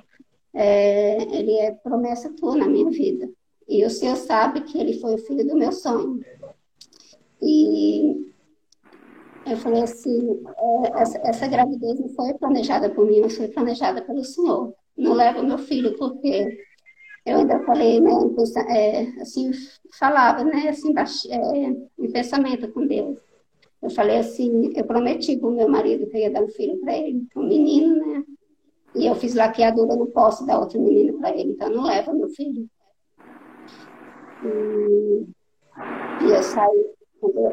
é, 0.53 1.21
ele 1.35 1.57
é 1.57 1.71
promessa 1.71 2.31
tua 2.33 2.55
na 2.55 2.67
minha 2.67 2.89
vida. 2.89 3.29
E 3.67 3.83
o 3.83 3.89
Senhor 3.89 4.15
sabe 4.15 4.61
que 4.61 4.77
ele 4.77 4.99
foi 4.99 5.15
o 5.15 5.17
filho 5.17 5.45
do 5.45 5.55
meu 5.55 5.71
sonho. 5.71 6.19
E 7.41 8.33
eu 9.45 9.57
falei 9.57 9.83
assim, 9.83 10.41
é, 10.57 11.01
essa, 11.01 11.17
essa, 11.19 11.47
gravidez 11.47 11.99
não 11.99 12.09
foi 12.09 12.33
planejada 12.35 12.89
por 12.89 13.05
mim, 13.05 13.21
mas 13.21 13.35
foi 13.35 13.47
planejada 13.47 14.01
pelo 14.01 14.23
Senhor. 14.23 14.73
Não 14.97 15.13
leva 15.13 15.43
meu 15.43 15.57
filho, 15.57 15.97
porque 15.97 16.57
eu 17.25 17.39
ainda 17.39 17.59
falei, 17.63 17.99
né, 17.99 18.11
é, 18.69 19.21
assim, 19.21 19.51
falava, 19.97 20.43
né, 20.43 20.69
assim, 20.69 20.93
é, 21.29 21.75
em 21.99 22.11
pensamento 22.11 22.71
com 22.71 22.85
Deus. 22.85 23.19
Eu 23.81 23.89
falei 23.89 24.17
assim, 24.17 24.71
eu 24.75 24.85
prometi 24.85 25.37
para 25.37 25.49
o 25.49 25.55
meu 25.55 25.67
marido 25.67 26.07
que 26.07 26.17
eu 26.17 26.21
ia 26.21 26.31
dar 26.31 26.43
um 26.43 26.49
filho 26.49 26.79
para 26.79 26.97
ele, 26.97 27.27
um 27.35 27.47
menino, 27.47 27.95
né, 27.95 28.23
e 28.95 29.05
eu 29.05 29.15
fiz 29.15 29.35
laqueadura, 29.35 29.93
eu 29.93 29.97
não 29.97 30.07
posso 30.07 30.45
dar 30.45 30.59
outro 30.59 30.79
menino 30.81 31.19
para 31.19 31.31
ele, 31.31 31.51
então 31.51 31.69
não 31.69 31.83
leva 31.83 32.13
meu 32.13 32.29
filho. 32.29 32.67
E, 34.43 35.25
e 36.23 36.29
eu 36.29 36.43
saí 36.43 36.95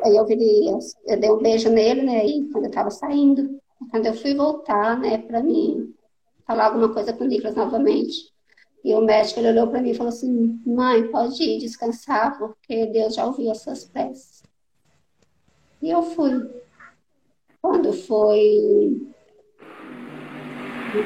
Aí 0.05 0.17
eu 0.17 0.27
virei, 0.27 0.69
eu 0.69 1.21
dei 1.21 1.31
um 1.31 1.39
beijo 1.39 1.71
nele, 1.71 2.03
né? 2.03 2.27
E 2.27 2.49
quando 2.51 2.65
eu 2.65 2.71
estava 2.71 2.91
saindo, 2.91 3.61
quando 3.91 4.07
eu 4.07 4.15
fui 4.15 4.35
voltar, 4.35 4.99
né, 4.99 5.19
para 5.19 5.43
mim 5.43 5.95
falar 6.47 6.67
alguma 6.67 6.93
coisa 6.93 7.13
com 7.13 7.25
o 7.25 7.27
Nicolas 7.27 7.55
novamente. 7.55 8.32
E 8.85 8.93
o 8.95 9.01
médico 9.01 9.39
ele 9.39 9.51
olhou 9.51 9.69
para 9.69 9.81
mim 9.81 9.91
e 9.91 9.95
falou 9.95 10.13
assim: 10.13 10.61
Mãe, 10.67 11.09
pode 11.11 11.43
ir 11.43 11.59
descansar, 11.59 12.37
porque 12.39 12.87
Deus 12.87 13.15
já 13.15 13.27
ouviu 13.27 13.51
as 13.51 13.61
suas. 13.61 13.91
E 15.81 15.91
eu 15.91 16.03
fui. 16.03 16.51
Quando 17.61 17.93
foi 17.93 19.01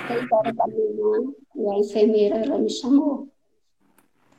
três 0.06 0.32
horas 0.32 0.56
da 0.56 0.66
manhã, 0.66 1.34
e 1.54 1.68
a 1.68 1.78
enfermeira 1.78 2.36
ela 2.36 2.58
me 2.58 2.70
chamou. 2.70 3.28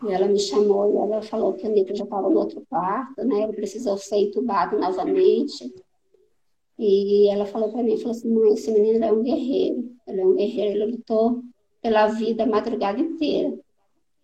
E 0.04 0.12
ela 0.12 0.28
me 0.28 0.40
chamou 0.40 0.94
e 0.94 0.98
ela 0.98 1.22
falou 1.22 1.54
que 1.54 1.66
o 1.66 1.72
Nico 1.72 1.96
já 1.96 2.04
estava 2.04 2.30
no 2.30 2.40
outro 2.40 2.64
quarto, 2.70 3.24
né? 3.24 3.44
Ele 3.44 3.54
precisou 3.54 3.98
ser 3.98 4.18
entubado 4.18 4.78
novamente. 4.78 5.74
E 6.78 7.30
ela 7.30 7.46
falou 7.46 7.72
para 7.72 7.82
mim, 7.82 7.98
falou 7.98 8.12
assim, 8.12 8.32
mãe, 8.32 8.54
esse 8.54 8.72
menino 8.72 9.04
é 9.04 9.12
um 9.12 9.24
guerreiro. 9.24 9.92
Ele 10.08 10.22
é 10.22 10.26
um 10.26 10.36
guerreiro, 10.36 10.76
ele 10.76 10.92
lutou 10.92 11.44
pela 11.82 12.08
vida 12.08 12.44
a 12.44 12.48
madrugada 12.48 13.00
inteira. 13.00 13.58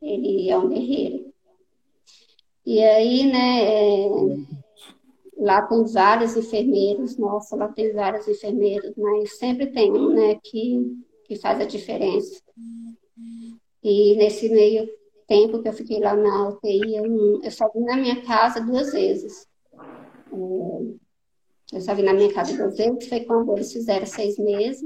Ele 0.02 0.50
é 0.50 0.58
um 0.58 0.70
guerreiro. 0.70 1.34
E 2.66 2.82
aí, 2.82 3.26
né, 3.26 3.64
é, 3.64 4.10
lá 5.38 5.62
tem 5.64 5.84
vários 5.86 6.38
enfermeiros, 6.38 7.18
nossa, 7.18 7.56
lá 7.56 7.68
tem 7.68 7.92
vários 7.92 8.28
enfermeiros, 8.28 8.94
mas 8.96 9.38
sempre 9.38 9.68
tem 9.68 9.92
um, 9.92 10.14
né, 10.14 10.40
que, 10.42 10.98
que 11.26 11.36
faz 11.36 11.60
a 11.60 11.66
diferença. 11.66 12.42
E 13.84 14.16
nesse 14.16 14.48
meio 14.50 14.88
tempo 15.28 15.62
que 15.62 15.68
eu 15.68 15.74
fiquei 15.74 16.00
lá 16.00 16.16
na 16.16 16.50
UTI, 16.50 16.96
eu, 16.96 17.42
eu 17.44 17.52
só 17.52 17.70
vim 17.70 17.82
na 17.82 17.98
minha 17.98 18.22
casa 18.22 18.62
duas 18.62 18.94
vezes. 18.94 19.46
É, 20.32 21.76
eu 21.76 21.82
só 21.82 21.94
vim 21.94 22.04
na 22.04 22.14
minha 22.14 22.32
casa 22.34 22.56
duas 22.56 22.78
vezes, 22.78 23.10
foi 23.10 23.22
quando 23.22 23.52
eles 23.54 23.74
fizeram 23.74 24.06
seis 24.06 24.38
meses. 24.38 24.84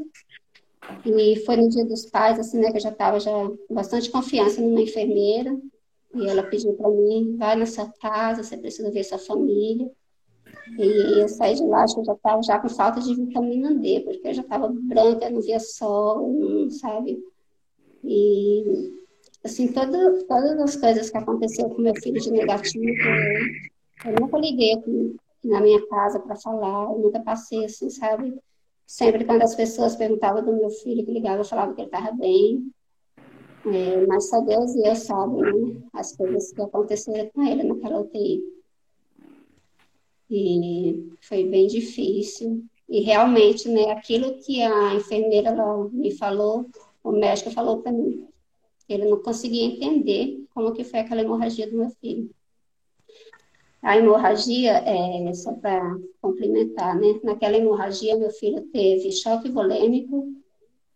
E 1.05 1.37
foi 1.45 1.57
no 1.57 1.69
dia 1.69 1.85
dos 1.85 2.05
pais, 2.05 2.39
assim, 2.39 2.59
né, 2.59 2.71
que 2.71 2.77
eu 2.77 2.81
já 2.81 2.89
estava 2.89 3.19
já 3.19 3.31
com 3.31 3.73
bastante 3.73 4.09
confiança 4.09 4.61
numa 4.61 4.81
enfermeira. 4.81 5.57
E 6.15 6.27
ela 6.27 6.43
pediu 6.43 6.73
para 6.73 6.89
mim, 6.89 7.35
vai 7.37 7.55
na 7.55 7.65
sua 7.65 7.91
casa, 8.01 8.43
você 8.43 8.57
precisa 8.57 8.89
ver 8.91 9.03
sua 9.03 9.17
família. 9.17 9.89
E 10.77 11.21
eu 11.21 11.27
saí 11.27 11.55
de 11.55 11.63
lá, 11.63 11.83
acho 11.83 11.95
que 11.95 12.01
eu 12.01 12.05
já 12.05 12.13
estava 12.13 12.41
já 12.43 12.59
com 12.59 12.69
falta 12.69 12.99
de 13.01 13.15
vitamina 13.15 13.73
D, 13.73 14.01
porque 14.01 14.27
eu 14.27 14.33
já 14.33 14.41
estava 14.41 14.67
branca, 14.69 15.29
não 15.29 15.41
via 15.41 15.59
sol, 15.59 16.69
sabe? 16.71 17.19
E 18.03 18.93
assim, 19.43 19.71
todo, 19.71 20.23
todas 20.25 20.59
as 20.59 20.75
coisas 20.75 21.09
que 21.09 21.17
aconteceu 21.17 21.69
com 21.69 21.81
meu 21.81 21.95
filho 21.95 22.19
de 22.19 22.31
negativo, 22.31 22.85
eu, 22.85 24.11
eu 24.11 24.19
nunca 24.19 24.37
liguei 24.37 24.75
na 25.43 25.61
minha 25.61 25.85
casa 25.87 26.19
para 26.19 26.35
falar, 26.35 26.91
eu 26.91 26.99
nunca 26.99 27.19
passei 27.21 27.65
assim, 27.65 27.89
sabe? 27.89 28.33
Sempre 28.87 29.25
quando 29.25 29.41
as 29.41 29.53
pessoas 29.53 29.97
perguntavam 29.97 30.43
do 30.45 30.55
meu 30.55 30.69
filho 30.69 31.05
que 31.05 31.11
ligava, 31.11 31.41
eu 31.41 31.45
falava 31.45 31.73
que 31.73 31.81
ele 31.81 31.89
estava 31.89 32.09
bem. 32.13 32.71
É, 33.65 34.05
mas 34.07 34.29
só 34.29 34.39
Deus 34.39 34.73
e 34.75 34.87
eu 34.87 34.95
sabem 34.95 35.41
né, 35.41 35.81
as 35.91 36.15
coisas 36.15 36.53
que 36.53 36.61
aconteceram 36.61 37.29
com 37.33 37.43
ele 37.43 37.63
naquela 37.63 37.99
UTI. 37.99 38.41
E 40.31 41.11
foi 41.19 41.43
bem 41.43 41.67
difícil. 41.67 42.63
E 42.87 43.01
realmente, 43.01 43.67
né, 43.67 43.91
aquilo 43.91 44.39
que 44.39 44.61
a 44.61 44.95
enfermeira 44.95 45.53
me 45.91 46.11
falou, 46.11 46.65
o 47.03 47.11
médico 47.11 47.51
falou 47.51 47.81
para 47.81 47.91
mim. 47.91 48.25
Ele 48.87 49.03
não 49.03 49.21
conseguia 49.21 49.65
entender 49.65 50.45
como 50.53 50.71
que 50.71 50.85
foi 50.85 50.99
aquela 51.01 51.21
hemorragia 51.21 51.69
do 51.69 51.77
meu 51.77 51.89
filho. 51.89 52.29
A 53.81 53.97
hemorragia, 53.97 54.73
é, 54.85 55.33
só 55.33 55.53
para 55.53 55.97
complementar, 56.21 56.95
né? 56.99 57.19
Naquela 57.23 57.57
hemorragia, 57.57 58.17
meu 58.17 58.31
filho 58.31 58.61
teve 58.71 59.11
choque 59.11 59.49
volêmico, 59.49 60.33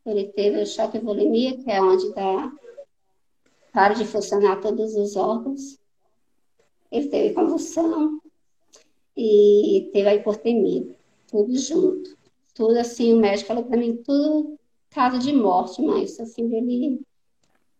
ele 0.05 0.25
teve 0.25 0.65
choque 0.65 0.99
volemia, 0.99 1.57
que 1.57 1.69
é 1.69 1.81
onde 1.81 2.13
dá, 2.13 2.51
para 3.71 3.93
de 3.93 4.05
funcionar 4.05 4.59
todos 4.59 4.95
os 4.95 5.15
órgãos. 5.15 5.79
Ele 6.91 7.07
teve 7.07 7.33
convulsão 7.33 8.19
e 9.15 9.89
teve 9.93 10.09
a 10.09 10.15
hipotemia, 10.15 10.95
tudo 11.27 11.55
junto. 11.57 12.17
Tudo 12.53 12.77
assim, 12.77 13.13
o 13.13 13.19
médico 13.19 13.47
falou 13.47 13.63
para 13.63 13.77
mim, 13.77 13.95
tudo 14.03 14.59
caso 14.89 15.19
de 15.19 15.31
morte, 15.31 15.81
mas 15.81 16.19
assim, 16.19 16.53
ele, 16.53 17.01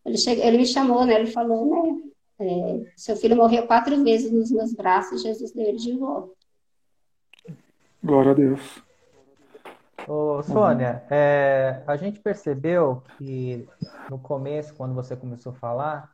ele, 0.06 0.18
chegou, 0.18 0.43
ele 0.45 0.58
me 0.58 0.66
chamou, 0.66 1.06
né? 1.06 1.20
Ele 1.20 1.32
falou, 1.32 1.66
né? 1.66 2.11
É, 2.44 2.92
seu 2.96 3.16
filho 3.16 3.36
morreu 3.36 3.68
quatro 3.68 4.04
vezes 4.04 4.32
nos 4.32 4.52
meus 4.52 4.74
braços, 4.74 5.22
Jesus 5.22 5.52
deu 5.52 5.68
ele 5.68 5.78
de 5.78 5.96
volta. 5.96 6.34
Glória 8.04 8.32
a 8.32 8.34
Deus. 8.34 8.82
Ô, 10.08 10.42
Sônia, 10.42 11.04
uhum. 11.04 11.16
é, 11.16 11.84
a 11.86 11.96
gente 11.96 12.20
percebeu 12.20 13.04
que 13.18 13.68
no 14.10 14.18
começo, 14.18 14.74
quando 14.74 14.96
você 14.96 15.16
começou 15.16 15.52
a 15.52 15.56
falar, 15.56 16.12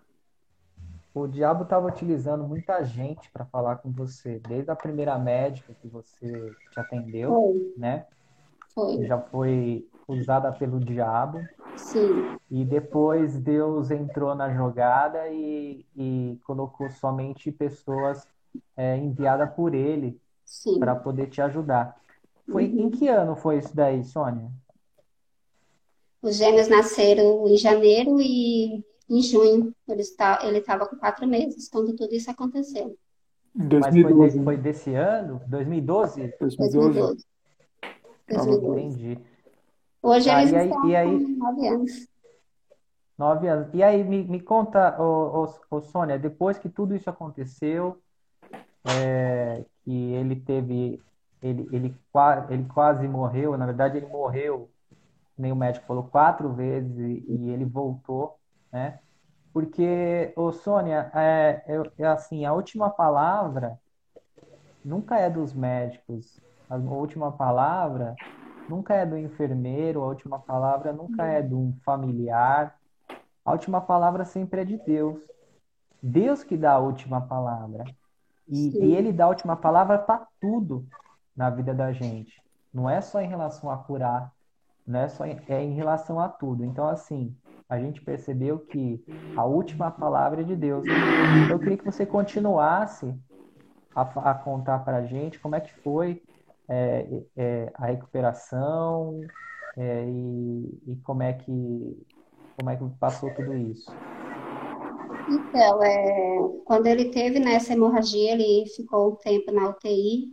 o 1.13 1.27
diabo 1.27 1.63
estava 1.63 1.87
utilizando 1.87 2.43
muita 2.43 2.83
gente 2.83 3.31
para 3.31 3.45
falar 3.45 3.77
com 3.77 3.89
você, 3.89 4.39
desde 4.47 4.69
a 4.69 4.75
primeira 4.75 5.17
médica 5.17 5.73
que 5.81 5.87
você 5.87 6.51
te 6.71 6.79
atendeu, 6.79 7.31
foi. 7.31 7.73
né? 7.77 8.05
Foi. 8.75 9.05
Já 9.05 9.17
foi 9.17 9.87
usada 10.07 10.51
pelo 10.51 10.79
diabo. 10.79 11.39
Sim. 11.77 12.37
E 12.49 12.65
depois 12.65 13.39
Deus 13.39 13.91
entrou 13.91 14.35
na 14.35 14.53
jogada 14.53 15.29
e, 15.29 15.85
e 15.95 16.39
colocou 16.45 16.89
somente 16.89 17.51
pessoas 17.51 18.27
é, 18.75 18.97
enviadas 18.97 19.53
por 19.53 19.73
Ele 19.73 20.19
para 20.79 20.95
poder 20.95 21.27
te 21.27 21.41
ajudar. 21.41 21.99
Foi 22.49 22.65
uhum. 22.65 22.87
em 22.87 22.89
que 22.89 23.07
ano 23.07 23.35
foi 23.35 23.57
isso 23.57 23.75
daí, 23.75 24.03
Sônia? 24.03 24.49
Os 26.21 26.37
gêmeos 26.37 26.67
nasceram 26.67 27.47
em 27.47 27.57
janeiro 27.57 28.19
e 28.19 28.83
em 29.09 29.21
junho. 29.21 29.73
Ele 29.87 30.01
estava 30.01 30.87
com 30.87 30.95
quatro 30.95 31.27
meses 31.27 31.69
quando 31.69 31.95
tudo 31.95 32.13
isso 32.13 32.31
aconteceu. 32.31 32.97
2012. 33.53 33.79
Mas 33.79 34.03
foi, 34.03 34.25
desse, 34.25 34.43
foi 34.43 34.57
desse 34.57 34.93
ano? 34.93 35.41
2012? 35.47 36.33
2012. 36.39 37.25
2012. 38.27 38.81
Entendi. 38.81 39.19
Hoje 40.07 40.29
tá, 40.29 40.41
eles 40.41 40.53
e 40.53 40.55
aí, 40.55 40.69
estão 40.69 40.89
e 40.89 40.95
aí, 40.95 41.19
com 41.19 41.45
nove 41.45 41.67
anos. 41.67 42.07
Nove 43.17 43.47
anos. 43.49 43.73
E 43.73 43.83
aí, 43.83 44.03
me, 44.05 44.23
me 44.23 44.39
conta, 44.39 44.95
ô, 45.01 45.43
ô, 45.43 45.75
ô, 45.75 45.81
Sônia, 45.81 46.17
depois 46.17 46.57
que 46.57 46.69
tudo 46.69 46.95
isso 46.95 47.09
aconteceu, 47.09 48.01
é, 48.85 49.65
que 49.83 50.13
ele 50.13 50.37
teve, 50.37 51.03
ele, 51.41 51.67
ele, 51.73 51.95
ele 52.49 52.65
quase 52.73 53.05
morreu, 53.05 53.57
na 53.57 53.65
verdade 53.65 53.97
ele 53.97 54.05
morreu, 54.05 54.69
nem 55.37 55.51
o 55.51 55.57
médico 55.57 55.85
falou, 55.85 56.03
quatro 56.03 56.53
vezes 56.53 56.97
e, 56.97 57.25
e 57.27 57.49
ele 57.49 57.65
voltou, 57.65 58.39
né? 58.71 58.99
Porque, 59.51 60.31
ô 60.37 60.53
Sônia, 60.53 61.11
é, 61.13 61.63
é, 61.67 61.81
é 61.97 62.07
assim, 62.07 62.45
a 62.45 62.53
última 62.53 62.89
palavra 62.89 63.77
nunca 64.85 65.17
é 65.17 65.29
dos 65.29 65.53
médicos. 65.53 66.39
A 66.69 66.75
última 66.77 67.31
palavra 67.31 68.15
nunca 68.69 68.93
é 68.93 69.05
do 69.05 69.17
enfermeiro, 69.17 70.03
a 70.03 70.07
última 70.07 70.39
palavra 70.39 70.93
nunca 70.93 71.25
é 71.25 71.41
de 71.41 71.53
um 71.53 71.73
familiar. 71.83 72.77
A 73.43 73.51
última 73.51 73.81
palavra 73.81 74.25
sempre 74.25 74.61
é 74.61 74.65
de 74.65 74.77
Deus. 74.77 75.19
Deus 76.01 76.43
que 76.43 76.57
dá 76.57 76.73
a 76.73 76.79
última 76.79 77.21
palavra. 77.21 77.85
E, 78.47 78.69
e 78.77 78.95
ele 78.95 79.11
dá 79.11 79.25
a 79.25 79.29
última 79.29 79.55
palavra 79.55 79.97
para 79.97 80.27
tudo 80.39 80.85
na 81.35 81.49
vida 81.49 81.73
da 81.73 81.91
gente. 81.91 82.41
Não 82.73 82.89
é 82.89 83.01
só 83.01 83.21
em 83.21 83.27
relação 83.27 83.69
a 83.69 83.77
curar, 83.77 84.31
não 84.85 84.99
é 84.99 85.09
só 85.09 85.25
em, 85.25 85.39
é 85.47 85.63
em 85.63 85.73
relação 85.73 86.19
a 86.19 86.29
tudo. 86.29 86.63
Então, 86.63 86.87
assim, 86.87 87.35
a 87.69 87.79
gente 87.79 88.01
percebeu 88.01 88.59
que 88.59 89.03
a 89.35 89.43
última 89.43 89.91
palavra 89.91 90.41
é 90.41 90.43
de 90.43 90.55
Deus. 90.55 90.85
Eu 91.49 91.59
queria 91.59 91.77
que 91.77 91.85
você 91.85 92.05
continuasse 92.05 93.13
a, 93.95 94.31
a 94.31 94.33
contar 94.33 94.79
para 94.79 94.97
a 94.97 95.05
gente 95.05 95.39
como 95.39 95.55
é 95.55 95.59
que 95.59 95.73
foi 95.81 96.21
é, 96.69 97.23
é, 97.35 97.71
a 97.75 97.85
recuperação 97.87 99.21
é, 99.77 100.05
e, 100.05 100.81
e, 100.87 100.95
como 101.03 101.23
é 101.23 101.33
que 101.33 102.05
como 102.57 102.69
é 102.71 102.75
que 102.75 102.83
passou 102.99 103.29
tudo 103.35 103.55
isso? 103.55 103.91
Então, 105.29 105.83
é, 105.83 106.37
quando 106.65 106.87
ele 106.87 107.11
teve 107.11 107.39
nessa 107.39 107.73
hemorragia, 107.73 108.33
ele 108.33 108.65
ficou 108.75 109.11
um 109.11 109.15
tempo 109.15 109.51
na 109.51 109.69
UTI 109.69 110.31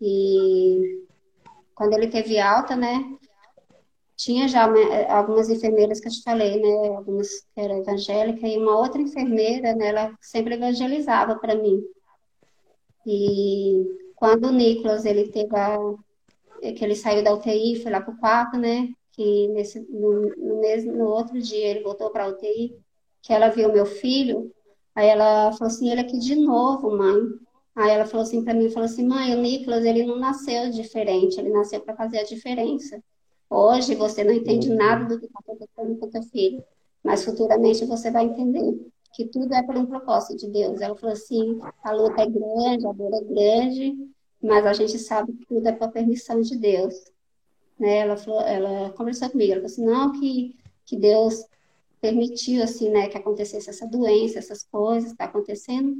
e 0.00 1.06
quando 1.74 1.92
ele 1.92 2.08
teve 2.08 2.40
alta, 2.40 2.74
né, 2.74 3.04
tinha 4.16 4.48
já 4.48 4.66
uma, 4.66 4.78
algumas 5.08 5.48
enfermeiras 5.48 6.00
que 6.00 6.08
eu 6.08 6.12
te 6.12 6.22
falei, 6.22 6.60
né, 6.60 6.88
algumas 6.96 7.28
que 7.54 7.60
era 7.60 7.78
evangélica 7.78 8.46
e 8.46 8.58
uma 8.58 8.76
outra 8.76 9.00
enfermeira, 9.00 9.74
né, 9.74 9.86
ela 9.86 10.14
sempre 10.20 10.54
evangelizava 10.54 11.36
para 11.36 11.54
mim. 11.54 11.82
E 13.06 13.82
quando 14.20 14.48
o 14.48 14.52
Nicolas, 14.52 15.06
ele 15.06 15.28
teve 15.30 15.56
a, 15.56 15.78
que 16.60 16.84
ele 16.84 16.94
saiu 16.94 17.24
da 17.24 17.32
UTI, 17.32 17.82
foi 17.82 17.90
lá 17.90 18.02
pro 18.02 18.18
quarto, 18.18 18.58
né? 18.58 18.90
Que 19.12 19.48
nesse, 19.48 19.80
no, 19.80 20.28
no, 20.36 20.60
mesmo, 20.60 20.92
no 20.92 21.06
outro 21.06 21.40
dia 21.40 21.68
ele 21.68 21.82
voltou 21.82 22.10
para 22.10 22.24
a 22.24 22.28
UTI, 22.28 22.76
que 23.22 23.32
ela 23.32 23.48
viu 23.48 23.72
meu 23.72 23.86
filho, 23.86 24.54
aí 24.94 25.08
ela 25.08 25.52
falou 25.52 25.68
assim, 25.72 25.90
ele 25.90 26.02
aqui 26.02 26.18
de 26.18 26.36
novo, 26.36 26.94
mãe. 26.94 27.18
Aí 27.74 27.90
ela 27.92 28.04
falou 28.04 28.24
assim 28.24 28.44
para 28.44 28.52
mim, 28.52 28.68
falou 28.68 28.84
assim, 28.84 29.06
mãe, 29.06 29.34
o 29.34 29.40
Nicolas, 29.40 29.86
ele 29.86 30.04
não 30.04 30.18
nasceu 30.18 30.70
diferente, 30.70 31.40
ele 31.40 31.48
nasceu 31.48 31.80
para 31.80 31.96
fazer 31.96 32.18
a 32.18 32.24
diferença. 32.24 33.02
Hoje 33.48 33.94
você 33.94 34.22
não 34.22 34.34
entende 34.34 34.68
nada 34.68 35.06
do 35.06 35.18
que 35.18 35.26
está 35.26 35.38
acontecendo 35.40 35.96
com 35.98 36.10
teu 36.10 36.22
filho, 36.24 36.62
mas 37.02 37.24
futuramente 37.24 37.86
você 37.86 38.10
vai 38.10 38.24
entender 38.26 38.78
que 39.12 39.26
tudo 39.26 39.52
é 39.54 39.62
por 39.62 39.76
um 39.76 39.86
propósito 39.86 40.36
de 40.36 40.48
Deus. 40.48 40.80
Ela 40.80 40.96
falou 40.96 41.12
assim: 41.12 41.58
a 41.82 41.92
luta 41.92 42.22
é 42.22 42.26
grande, 42.26 42.86
a 42.86 42.92
dor 42.92 43.14
é 43.14 43.24
grande, 43.24 43.96
mas 44.42 44.66
a 44.66 44.72
gente 44.72 44.98
sabe 44.98 45.32
que 45.32 45.46
tudo 45.46 45.66
é 45.66 45.72
por 45.72 45.90
permissão 45.90 46.40
de 46.40 46.56
Deus. 46.56 46.94
Né? 47.78 47.98
Ela, 47.98 48.16
falou, 48.16 48.40
ela 48.42 48.90
conversou 48.90 49.30
comigo, 49.30 49.52
ela 49.52 49.60
falou 49.60 49.72
assim: 49.72 49.84
não, 49.84 50.12
que, 50.12 50.56
que 50.84 50.96
Deus 50.96 51.44
permitiu 52.00 52.62
assim, 52.62 52.90
né, 52.90 53.08
que 53.08 53.18
acontecesse 53.18 53.68
essa 53.68 53.86
doença, 53.86 54.38
essas 54.38 54.62
coisas, 54.62 55.10
está 55.10 55.24
acontecendo, 55.24 55.94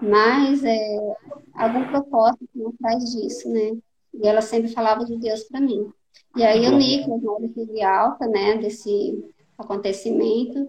mas 0.00 0.62
é 0.64 1.16
algum 1.54 1.84
propósito 1.88 2.48
por 2.54 2.72
trás 2.78 3.12
disso, 3.12 3.48
né? 3.48 3.76
E 4.14 4.26
ela 4.26 4.40
sempre 4.40 4.70
falava 4.70 5.04
de 5.04 5.16
Deus 5.16 5.42
para 5.44 5.60
mim. 5.60 5.90
E 6.36 6.44
aí 6.44 6.66
o 6.66 6.76
Nicolas, 6.76 7.22
né, 7.22 7.30
ele 7.38 7.48
teve 7.48 7.82
alta, 7.82 8.26
né, 8.26 8.56
desse 8.56 9.24
acontecimento, 9.58 10.68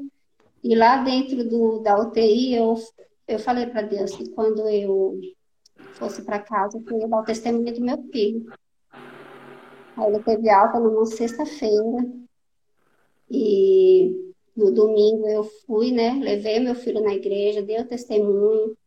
e 0.64 0.76
lá 0.76 1.04
dentro 1.04 1.48
do, 1.48 1.80
da 1.80 2.00
UTI, 2.00 2.56
eu, 2.56 2.76
eu 3.28 3.38
falei 3.38 3.66
para 3.66 3.82
Deus 3.82 4.16
que 4.16 4.30
quando 4.30 4.68
eu 4.70 5.20
fosse 5.96 6.22
para 6.22 6.40
casa, 6.40 6.82
eu 6.88 7.00
ia 7.00 7.08
dar 7.08 7.20
o 7.20 7.26
testemunho 7.26 7.74
do 7.74 7.82
meu 7.82 8.02
filho. 8.12 8.46
Aí 9.98 10.08
ele 10.08 10.24
teve 10.24 10.50
alta 10.50 10.80
numa 10.80 11.06
sexta-feira. 11.06 12.08
E 13.30 14.34
no 14.56 14.72
domingo 14.72 15.28
eu 15.28 15.44
fui, 15.44 15.92
né? 15.92 16.14
Levei 16.14 16.60
meu 16.60 16.76
filho 16.76 17.02
na 17.02 17.14
igreja, 17.14 17.62
dei 17.62 17.82
o 17.82 17.88
testemunho. 17.88 18.78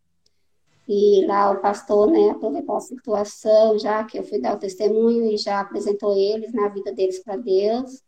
E 0.88 1.26
lá 1.26 1.50
o 1.50 1.60
pastor, 1.60 2.10
né, 2.10 2.30
aproveitou 2.30 2.76
a 2.76 2.80
situação, 2.80 3.76
já 3.76 4.04
que 4.04 4.18
eu 4.18 4.22
fui 4.22 4.40
dar 4.40 4.54
o 4.54 4.58
testemunho 4.58 5.32
e 5.32 5.36
já 5.36 5.60
apresentou 5.60 6.16
eles, 6.16 6.52
na 6.52 6.68
vida 6.68 6.92
deles 6.92 7.18
para 7.18 7.36
Deus. 7.36 8.02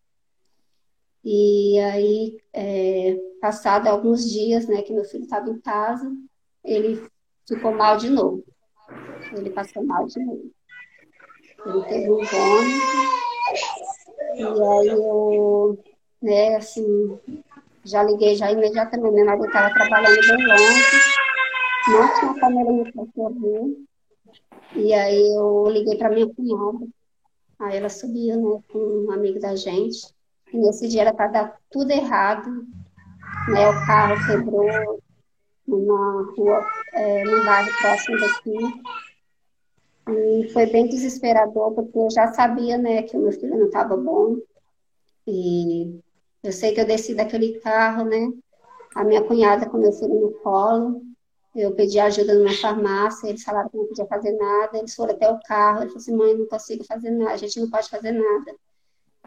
E 1.25 1.79
aí, 1.81 2.39
é, 2.53 3.17
passado 3.41 3.87
alguns 3.87 4.29
dias, 4.31 4.67
né, 4.67 4.83
que 4.83 4.93
meu 4.93 5.05
filho 5.05 5.25
estava 5.25 5.51
em 5.51 5.61
casa, 5.61 6.11
ele 6.65 7.03
ficou 7.47 7.73
mal 7.73 7.97
de 7.97 8.09
novo. 8.11 8.45
Ele 9.37 9.51
passou 9.51 9.85
mal 9.85 10.07
de 10.07 10.19
novo. 10.25 10.51
Ele 11.67 11.85
teve 11.85 12.11
um 12.11 12.25
vômito. 12.25 13.09
E 14.35 14.43
aí 14.43 14.89
eu, 14.89 15.79
né, 16.23 16.57
assim, 16.57 17.19
já 17.85 18.03
liguei 18.03 18.37
já 18.37 18.51
imediatamente. 18.53 19.15
Meu 19.15 19.25
marido 19.25 19.47
estava 19.47 19.75
trabalhando 19.75 20.21
bem 20.21 20.47
longe, 20.47 20.83
não 21.89 22.21
tinha 22.21 22.41
câmera 22.41 22.73
no 22.73 22.93
socorro. 22.93 23.77
E 24.77 24.93
aí 24.93 25.35
eu 25.35 25.69
liguei 25.69 25.97
para 25.97 26.11
minha 26.11 26.33
cunhada. 26.33 26.87
Aí 27.59 27.77
ela 27.77 27.89
subiu, 27.89 28.37
né, 28.37 28.63
com 28.71 28.79
um 28.79 29.11
amigo 29.11 29.41
da 29.41 29.57
gente. 29.57 30.18
E 30.53 30.57
nesse 30.59 30.89
dia 30.89 31.03
era 31.03 31.15
para 31.15 31.29
dar 31.29 31.59
tudo 31.71 31.91
errado. 31.91 32.67
né, 33.49 33.69
o 33.69 33.87
carro 33.87 34.27
quebrou 34.27 35.01
numa 35.67 36.33
rua, 36.37 36.67
é, 36.95 37.25
num 37.25 37.45
bairro 37.45 37.71
próximo 37.81 38.19
daqui. 38.19 38.83
E 40.11 40.49
foi 40.53 40.67
bem 40.67 40.89
desesperador, 40.89 41.73
porque 41.73 41.99
eu 41.99 42.11
já 42.11 42.33
sabia, 42.33 42.79
né, 42.79 43.03
que 43.03 43.17
o 43.17 43.21
meu 43.21 43.33
filho 43.33 43.59
não 43.59 43.67
estava 43.67 43.97
bom. 43.97 44.37
E 45.27 46.01
eu 46.43 46.53
sei 46.53 46.73
que 46.73 46.81
eu 46.81 46.87
desci 46.87 47.15
daquele 47.15 47.61
carro, 47.61 48.05
né, 48.05 48.31
a 48.95 49.05
minha 49.05 49.23
cunhada 49.23 49.69
com 49.69 49.77
meu 49.77 49.93
filho 49.93 50.19
no 50.21 50.33
colo. 50.41 51.03
Eu 51.55 51.73
pedi 51.75 51.99
ajuda 51.99 52.35
numa 52.35 52.55
farmácia, 52.55 53.29
eles 53.29 53.43
falaram 53.43 53.69
que 53.69 53.77
não 53.77 53.87
podia 53.87 54.07
fazer 54.07 54.33
nada. 54.33 54.79
Eles 54.79 54.95
foram 54.95 55.15
até 55.15 55.31
o 55.31 55.41
carro, 55.41 55.81
ele 55.81 55.89
falou 55.89 55.99
assim, 55.99 56.17
mãe, 56.17 56.37
não 56.37 56.47
consigo 56.47 56.85
fazer 56.85 57.11
nada, 57.11 57.33
a 57.33 57.37
gente 57.37 57.61
não 57.61 57.69
pode 57.69 57.89
fazer 57.89 58.13
nada. 58.13 58.55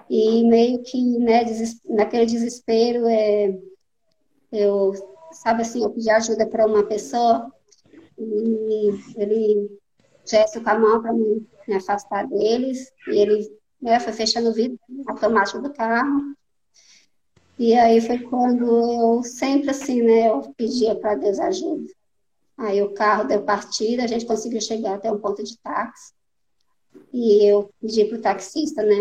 E 0.10 0.44
meio 0.44 0.82
que, 0.84 1.02
né, 1.20 1.46
naquele 1.86 2.26
desespero, 2.26 3.08
é, 3.08 3.58
eu, 4.52 4.94
sabe 5.32 5.62
assim, 5.62 5.84
eu 5.84 5.90
pedi 5.90 6.10
ajuda 6.10 6.46
para 6.46 6.66
uma 6.66 6.84
pessoa 6.84 7.52
e 8.18 8.90
ele 9.16 9.80
gesto 10.26 10.62
com 10.62 10.70
a 10.70 10.78
mão 10.78 11.02
para 11.02 11.14
me, 11.14 11.48
me, 11.68 11.76
afastar 11.76 12.28
deles, 12.28 12.92
e 13.08 13.18
ele 13.18 13.58
né, 13.82 14.00
foi 14.00 14.14
fechando 14.14 14.50
o 14.50 14.54
vidro 14.54 14.80
automático 15.08 15.62
do 15.62 15.74
carro. 15.74 16.36
E 17.58 17.74
aí 17.76 18.02
foi 18.02 18.20
quando 18.20 18.66
eu 18.66 19.24
sempre 19.24 19.70
assim, 19.70 20.02
né, 20.02 20.30
eu 20.30 20.42
pedia 20.56 20.96
para 20.96 21.16
Deus 21.16 21.40
ajuda. 21.40 21.92
Aí 22.58 22.82
o 22.82 22.94
carro 22.94 23.24
deu 23.24 23.44
partida, 23.44 24.04
a 24.04 24.08
gente 24.08 24.26
conseguiu 24.26 24.62
chegar 24.62 24.96
até 24.96 25.12
um 25.12 25.20
ponto 25.20 25.44
de 25.44 25.58
táxi. 25.60 26.14
E 27.14 27.46
eu 27.46 27.70
pedi 27.80 28.06
para 28.06 28.18
o 28.18 28.22
taxista, 28.22 28.84
né, 28.84 28.96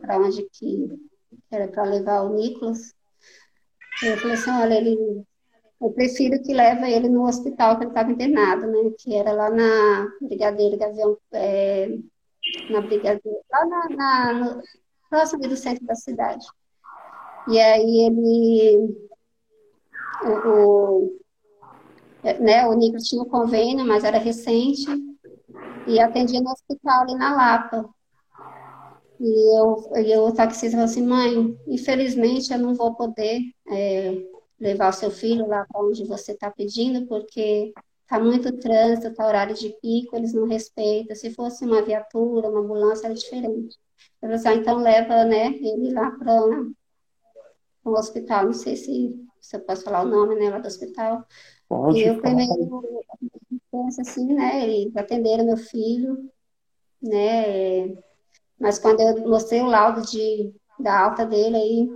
para 0.00 0.18
onde 0.18 0.48
que 0.50 0.88
era 1.50 1.68
para 1.68 1.84
levar 1.84 2.22
o 2.22 2.34
Nicolas. 2.34 2.94
Eu 4.02 4.16
falei 4.18 4.34
assim, 4.34 4.50
olha, 4.50 4.74
ele 4.74 5.24
eu 5.80 5.90
prefiro 5.92 6.42
que 6.42 6.52
leve 6.52 6.90
ele 6.90 7.08
no 7.08 7.24
hospital 7.24 7.76
que 7.76 7.84
ele 7.84 7.90
estava 7.90 8.10
internado, 8.10 8.66
né? 8.66 8.90
Que 8.98 9.14
era 9.14 9.32
lá 9.32 9.48
na 9.48 10.08
Brigadeiro 10.20 10.76
Gavião, 10.76 11.16
é, 11.32 11.88
na 12.68 12.80
Brigadeiro, 12.80 13.40
lá 13.50 13.66
na, 13.66 13.88
na 13.90 14.32
no, 14.32 14.62
próximo 15.08 15.42
do 15.42 15.56
centro 15.56 15.86
da 15.86 15.94
cidade. 15.94 16.44
E 17.48 17.58
aí 17.60 18.06
ele, 18.06 19.08
o, 20.24 20.48
o, 20.48 21.20
né, 22.40 22.66
o 22.66 22.74
Nico 22.74 22.98
tinha 22.98 23.22
um 23.22 23.28
convênio, 23.28 23.86
mas 23.86 24.02
era 24.02 24.18
recente, 24.18 24.84
e 25.88 26.00
atendia 26.00 26.40
no 26.40 26.50
hospital 26.50 27.02
ali 27.02 27.14
na 27.14 27.34
Lapa. 27.34 27.88
E 29.20 29.58
eu, 29.58 29.92
e 29.96 30.16
o 30.16 30.32
taxista 30.32 30.70
falou 30.70 30.84
assim, 30.84 31.04
mãe, 31.04 31.58
infelizmente 31.66 32.52
eu 32.52 32.58
não 32.58 32.74
vou 32.74 32.94
poder 32.94 33.40
é, 33.68 34.22
levar 34.60 34.90
o 34.90 34.92
seu 34.92 35.10
filho 35.10 35.46
lá 35.46 35.66
para 35.66 35.82
onde 35.82 36.04
você 36.04 36.32
está 36.32 36.50
pedindo, 36.50 37.06
porque 37.06 37.72
está 38.02 38.20
muito 38.20 38.56
trânsito, 38.58 39.08
está 39.08 39.26
horário 39.26 39.54
de 39.54 39.70
pico, 39.82 40.16
eles 40.16 40.32
não 40.32 40.46
respeitam. 40.46 41.16
Se 41.16 41.30
fosse 41.30 41.64
uma 41.64 41.82
viatura, 41.82 42.48
uma 42.48 42.60
ambulância, 42.60 43.06
era 43.06 43.14
diferente. 43.14 43.76
Eu 44.22 44.28
falei 44.28 44.36
assim, 44.36 44.48
ah, 44.48 44.54
então 44.54 44.78
leva 44.78 45.24
né, 45.24 45.48
ele 45.48 45.92
lá 45.92 46.10
para 46.12 46.46
o 47.84 47.90
hospital, 47.90 48.46
não 48.46 48.52
sei 48.52 48.76
se, 48.76 49.16
se 49.40 49.56
eu 49.56 49.60
posso 49.60 49.82
falar 49.82 50.02
o 50.02 50.08
nome 50.08 50.36
né, 50.36 50.48
lá 50.48 50.58
do 50.58 50.68
hospital. 50.68 51.26
Pode 51.68 51.98
e 51.98 52.06
eu 52.06 52.20
primeiro 52.20 52.80
penso 53.70 54.00
assim, 54.00 54.32
né, 54.32 54.68
eles 54.68 54.96
atenderam 54.96 55.44
meu 55.44 55.56
filho, 55.56 56.30
né, 57.02 57.88
mas 58.58 58.78
quando 58.78 59.00
eu 59.00 59.28
mostrei 59.28 59.60
o 59.60 59.66
laudo 59.66 60.02
de, 60.02 60.52
da 60.78 61.00
alta 61.04 61.24
dele 61.24 61.56
aí, 61.56 61.90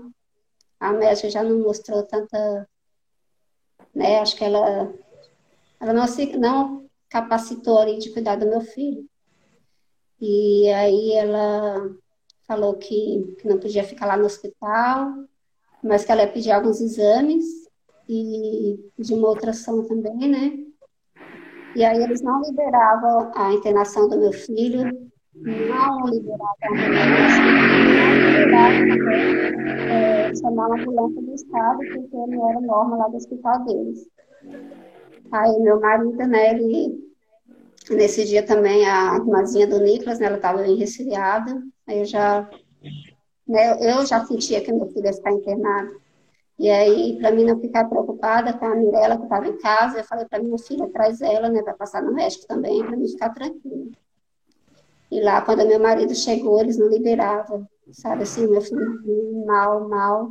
a 0.79 0.93
médica 0.93 1.31
já 1.31 1.43
não 1.43 1.61
mostrou 1.61 2.03
tanta, 2.05 2.69
né, 3.95 4.21
acho 4.21 4.37
que 4.37 4.45
ela, 4.45 4.93
ela 5.81 5.93
não, 5.93 6.07
se, 6.07 6.37
não 6.37 6.89
capacitou 7.09 7.79
ali 7.79 7.99
de 7.99 8.13
cuidar 8.13 8.37
do 8.37 8.49
meu 8.49 8.61
filho. 8.61 9.07
E 10.21 10.69
aí 10.71 11.13
ela 11.13 11.95
falou 12.47 12.75
que, 12.75 13.35
que 13.39 13.49
não 13.49 13.59
podia 13.59 13.85
ficar 13.85 14.07
lá 14.07 14.17
no 14.17 14.27
hospital, 14.27 15.13
mas 15.83 16.05
que 16.05 16.13
ela 16.13 16.23
ia 16.23 16.33
pedir 16.33 16.53
alguns 16.53 16.81
exames 16.81 17.45
e 18.09 18.79
de 18.99 19.15
uma 19.15 19.29
ultrassom 19.29 19.85
também, 19.85 20.29
né? 20.29 20.72
E 21.75 21.85
aí 21.85 22.03
eles 22.03 22.21
não 22.23 22.43
liberavam 22.43 23.33
a 23.35 23.53
internação 23.53 24.09
do 24.09 24.19
meu 24.19 24.33
filho, 24.33 25.11
não 25.35 26.07
liberavam 26.07 26.57
a 26.69 26.77
internação, 26.77 27.47
não 27.87 28.15
liberavam 28.17 28.87
também 28.87 29.43
é, 29.89 30.35
chamar 30.35 30.67
uma 30.69 30.77
ambulância 30.77 31.23
do 31.23 31.35
estado, 31.35 31.79
porque 31.79 32.17
não 32.17 32.51
era 32.51 32.61
norma 32.61 32.97
lá 32.97 33.09
do 33.09 33.17
hospital 33.17 33.65
deles. 33.65 34.07
Aí 35.31 35.59
meu 35.61 35.81
marido, 35.81 36.27
né, 36.27 36.51
ele, 36.55 37.11
nesse 37.91 38.27
dia 38.27 38.45
também, 38.45 38.87
a 38.87 39.17
irmãzinha 39.17 39.67
do 39.67 39.81
Nicolas, 39.81 40.19
né, 40.19 40.27
ela 40.27 40.37
estava 40.37 40.63
bem 40.63 40.77
resfriada, 40.77 41.63
aí 41.87 42.01
eu 42.01 42.05
já, 42.05 42.51
né, 43.49 43.79
eu 43.81 44.05
já 44.05 44.25
sentia 44.27 44.61
que 44.61 44.71
meu 44.71 44.87
filho 44.89 45.07
ia 45.07 45.11
estar 45.11 45.33
internado. 45.33 46.02
E 46.63 46.71
aí, 46.71 47.19
para 47.19 47.33
mim 47.33 47.45
não 47.45 47.59
ficar 47.59 47.87
preocupada 47.87 48.53
com 48.53 48.65
a 48.65 48.77
Mirella 48.77 49.17
que 49.17 49.25
estava 49.25 49.49
em 49.49 49.59
casa, 49.59 49.99
eu 49.99 50.05
falei 50.05 50.25
para 50.27 50.41
minha 50.41 50.57
filha, 50.57 50.89
traz 50.91 51.21
ela, 51.21 51.49
né, 51.49 51.61
para 51.61 51.75
passar 51.75 52.01
no 52.01 52.15
médico 52.15 52.47
também, 52.47 52.87
para 52.87 52.97
mim 52.97 53.09
ficar 53.09 53.31
tranquila. 53.31 53.91
E 55.11 55.21
lá, 55.21 55.41
quando 55.41 55.67
meu 55.67 55.81
marido 55.81 56.15
chegou, 56.15 56.61
eles 56.61 56.79
não 56.79 56.87
liberavam, 56.87 57.67
sabe 57.91 58.23
assim, 58.23 58.47
meu 58.47 58.61
filho 58.61 59.45
mal, 59.45 59.89
mal. 59.89 60.31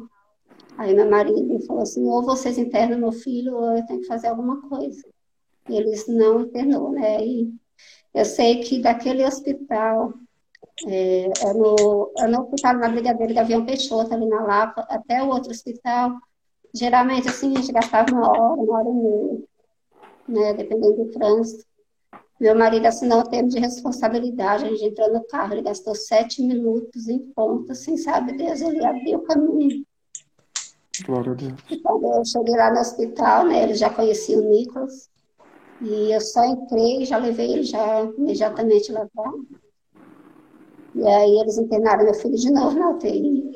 Aí 0.78 0.96
meu 0.96 1.10
marido 1.10 1.60
falou 1.66 1.84
assim, 1.84 2.08
ou 2.08 2.24
vocês 2.24 2.58
internam 2.58 2.98
meu 2.98 3.12
filho, 3.12 3.54
ou 3.54 3.76
eu 3.76 3.86
tenho 3.86 4.00
que 4.00 4.08
fazer 4.08 4.28
alguma 4.28 4.62
coisa. 4.70 5.06
E 5.68 5.76
eles 5.76 6.08
não 6.08 6.44
internou, 6.44 6.94
né? 6.94 7.26
E 7.26 7.54
eu 8.14 8.24
sei 8.24 8.62
que 8.62 8.82
daquele 8.82 9.26
hospital, 9.26 10.14
é, 10.88 11.26
é, 11.26 11.54
no, 11.54 12.12
é 12.18 12.28
no 12.28 12.42
hospital 12.42 12.78
na 12.78 12.90
Brigadeiro 12.90 13.34
Gavião 13.34 13.66
Peixoto, 13.66 14.14
ali 14.14 14.28
na 14.28 14.44
Lapa, 14.44 14.82
até 14.90 15.22
o 15.22 15.28
outro 15.28 15.52
hospital, 15.52 16.14
geralmente 16.74 17.28
assim, 17.28 17.56
a 17.56 17.60
gente 17.60 17.72
gastava 17.72 18.12
uma 18.12 18.30
hora, 18.30 18.62
uma 18.62 18.78
hora 18.78 18.90
e 18.90 18.94
meia, 18.94 19.40
né? 20.28 20.54
Dependendo 20.54 21.06
do 21.06 21.12
trânsito. 21.12 21.66
Meu 22.40 22.56
marido 22.56 22.88
assinou 22.88 23.20
o 23.20 23.30
termo 23.30 23.50
de 23.50 23.60
responsabilidade, 23.60 24.66
a 24.66 24.70
gente 24.70 24.86
entrou 24.86 25.14
no 25.14 25.24
carro, 25.26 25.54
ele 25.54 25.62
gastou 25.62 25.94
sete 25.94 26.42
minutos 26.42 27.08
em 27.08 27.20
ponta, 27.36 27.76
sem 27.76 27.98
saber 27.98 28.36
Deus, 28.36 28.62
ele 28.62 28.84
abriu 28.84 29.20
o 29.20 29.24
caminho. 29.24 29.86
Glória 31.06 31.32
a 31.34 31.36
Deus. 31.36 31.54
E 31.70 31.80
quando 31.80 32.04
eu 32.12 32.26
cheguei 32.26 32.56
lá 32.56 32.74
no 32.74 32.80
hospital, 32.80 33.46
né, 33.46 33.62
ele 33.62 33.76
já 33.76 33.92
conhecia 33.92 34.40
o 34.40 34.50
Nicolas, 34.50 35.08
e 35.82 36.12
eu 36.12 36.22
só 36.22 36.44
entrei, 36.46 37.06
já 37.06 37.18
levei 37.18 37.54
ele 37.54 37.64
já 37.64 38.02
imediatamente 38.18 38.92
lá 38.92 39.08
para. 39.14 39.32
E 40.96 41.08
aí 41.08 41.40
eles 41.40 41.58
internaram 41.58 42.06
meu 42.06 42.14
filho 42.14 42.36
de 42.36 42.52
novo 42.52 42.78
na 42.78 42.92
UTI. 42.92 43.52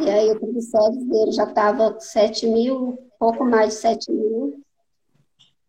E 0.00 0.10
aí 0.10 0.30
o 0.30 0.38
triglicérides 0.38 1.06
dele 1.06 1.32
já 1.32 1.44
estava 1.44 1.98
7 1.98 2.46
mil, 2.46 2.98
pouco 3.18 3.44
mais 3.44 3.74
de 3.74 3.80
7 3.80 4.12
mil 4.12 4.64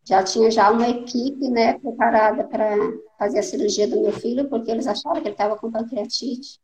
já 0.08 0.24
tinha 0.24 0.52
já 0.52 0.72
uma 0.72 0.88
equipe 0.88 1.50
né, 1.50 1.80
preparada 1.80 2.44
para 2.44 2.78
fazer 3.18 3.40
a 3.40 3.44
cirurgia 3.44 3.88
do 3.88 4.02
meu 4.02 4.14
filho, 4.14 4.48
porque 4.48 4.70
eles 4.70 4.86
acharam 4.86 5.20
que 5.20 5.28
ele 5.28 5.34
estava 5.34 5.58
com 5.58 5.72
pancreatite. 5.72 6.60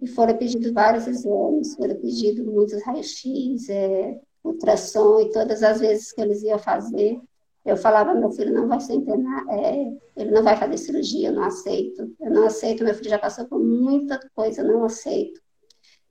E 0.00 0.08
foram 0.08 0.36
pedidos 0.36 0.72
vários 0.72 1.06
exames, 1.06 1.74
foram 1.76 1.94
pedidos 1.94 2.44
muitos 2.44 2.82
raios-x, 2.82 3.68
é, 3.68 4.20
ultrassom, 4.42 5.20
e 5.20 5.30
todas 5.30 5.62
as 5.62 5.80
vezes 5.80 6.12
que 6.12 6.20
eles 6.20 6.42
iam 6.42 6.58
fazer, 6.58 7.20
eu 7.64 7.76
falava, 7.76 8.14
meu 8.14 8.30
filho 8.30 8.52
não 8.52 8.66
vai 8.66 8.80
ser 8.80 8.94
internado, 8.94 9.50
é, 9.50 9.92
ele 10.16 10.30
não 10.30 10.42
vai 10.42 10.56
fazer 10.56 10.78
cirurgia, 10.78 11.28
eu 11.28 11.34
não 11.34 11.44
aceito. 11.44 12.14
Eu 12.20 12.30
não 12.30 12.46
aceito, 12.46 12.84
meu 12.84 12.94
filho 12.94 13.10
já 13.10 13.18
passou 13.18 13.46
por 13.46 13.58
muita 13.58 14.18
coisa, 14.34 14.62
não 14.62 14.84
aceito. 14.84 15.40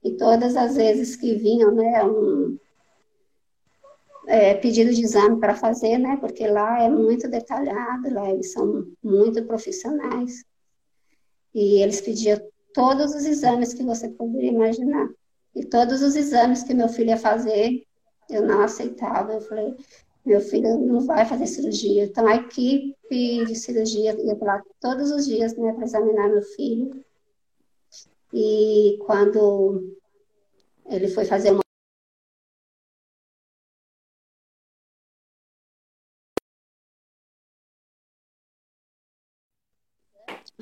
E 0.04 0.16
todas 0.16 0.56
as 0.56 0.76
vezes 0.76 1.16
que 1.16 1.34
vinham, 1.34 1.74
né, 1.74 2.04
um, 2.04 2.56
é, 4.28 4.54
pedido 4.54 4.92
de 4.92 5.02
exame 5.02 5.40
para 5.40 5.54
fazer, 5.54 5.98
né? 5.98 6.16
Porque 6.18 6.46
lá 6.46 6.82
é 6.82 6.88
muito 6.88 7.28
detalhado, 7.28 8.12
lá 8.12 8.30
eles 8.30 8.52
são 8.52 8.86
muito 9.02 9.42
profissionais. 9.44 10.44
E 11.54 11.82
eles 11.82 12.00
pediam 12.00 12.38
todos 12.74 13.14
os 13.14 13.24
exames 13.24 13.72
que 13.72 13.82
você 13.82 14.08
poderia 14.10 14.52
imaginar. 14.52 15.08
E 15.54 15.64
todos 15.64 16.02
os 16.02 16.14
exames 16.14 16.62
que 16.62 16.74
meu 16.74 16.88
filho 16.88 17.08
ia 17.08 17.16
fazer, 17.16 17.82
eu 18.28 18.46
não 18.46 18.60
aceitava. 18.60 19.32
Eu 19.32 19.40
falei, 19.40 19.74
meu 20.24 20.40
filho 20.40 20.78
não 20.78 21.00
vai 21.00 21.24
fazer 21.24 21.46
cirurgia. 21.46 22.04
Então 22.04 22.26
a 22.26 22.36
equipe 22.36 23.44
de 23.44 23.54
cirurgia 23.54 24.14
ia 24.20 24.36
lá 24.40 24.62
todos 24.80 25.10
os 25.10 25.26
dias, 25.26 25.56
né, 25.56 25.72
para 25.72 25.84
examinar 25.84 26.28
meu 26.28 26.42
filho. 26.42 27.04
E 28.32 28.98
quando 29.06 29.96
ele 30.86 31.08
foi 31.08 31.24
fazer 31.24 31.50
uma 31.52 31.62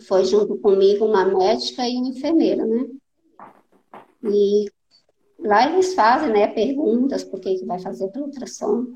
foi 0.07 0.25
junto 0.25 0.59
comigo 0.59 1.05
uma 1.05 1.25
médica 1.25 1.89
e 1.89 1.97
uma 1.97 2.09
enfermeira, 2.09 2.65
né? 2.65 2.87
E 4.23 4.67
lá 5.39 5.71
eles 5.71 5.95
fazem, 5.95 6.33
né, 6.33 6.47
perguntas, 6.49 7.25
por 7.25 7.41
que 7.41 7.65
vai 7.65 7.79
fazer 7.79 8.09
pelo 8.09 8.27
ultrassom. 8.27 8.93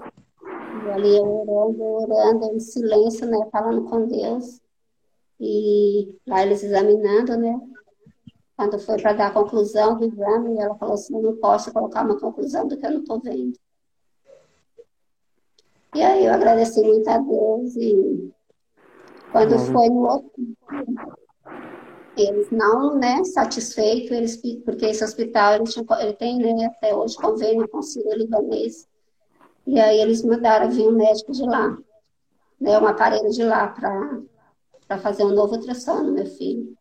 Ali 0.92 1.20
orando, 1.20 1.82
orando, 1.82 2.44
em 2.54 2.60
silêncio, 2.60 3.26
né, 3.26 3.48
falando 3.50 3.84
com 3.84 4.06
Deus. 4.06 4.60
E 5.38 6.18
lá 6.26 6.42
eles 6.42 6.62
examinando, 6.62 7.36
né, 7.36 7.58
quando 8.56 8.78
foi 8.78 9.00
para 9.00 9.14
dar 9.14 9.28
a 9.28 9.32
conclusão 9.32 9.96
do 9.96 10.04
exame, 10.04 10.58
ela 10.58 10.74
falou 10.74 10.94
assim, 10.94 11.16
eu 11.16 11.22
não 11.22 11.36
posso 11.36 11.72
colocar 11.72 12.04
uma 12.04 12.18
conclusão 12.18 12.68
do 12.68 12.76
que 12.76 12.84
eu 12.84 12.90
não 12.90 13.00
estou 13.00 13.18
vendo. 13.18 13.58
E 15.94 16.02
aí 16.02 16.26
eu 16.26 16.32
agradeci 16.32 16.82
muito 16.82 17.08
a 17.08 17.18
Deus 17.18 17.74
e 17.76 18.30
quando 19.32 19.58
foi 19.58 19.88
no 19.88 20.06
outro 20.06 20.30
eles 22.16 22.50
não, 22.50 22.98
né, 22.98 23.24
satisfeitos, 23.24 24.10
eles, 24.10 24.36
porque 24.64 24.84
esse 24.86 25.02
hospital 25.02 25.54
ele, 25.54 25.64
tinha, 25.64 25.84
ele 26.00 26.12
tem, 26.12 26.38
né, 26.38 26.66
até 26.66 26.94
hoje 26.94 27.16
convênio 27.16 27.66
com 27.68 27.78
o 27.78 27.82
Sírio 27.82 28.14
Libanês, 28.14 28.86
e 29.70 29.78
aí 29.78 30.00
eles 30.00 30.24
mandaram 30.24 30.68
vir 30.68 30.88
um 30.88 30.96
médico 30.96 31.30
de 31.30 31.44
lá, 31.44 31.78
né, 32.60 32.76
um 32.76 32.86
aparelho 32.88 33.30
de 33.30 33.44
lá 33.44 33.68
para 33.68 34.98
fazer 34.98 35.22
um 35.22 35.32
novo 35.32 35.54
ultrassom 35.54 36.02
no 36.02 36.12
meu 36.12 36.26
filho. 36.26 36.76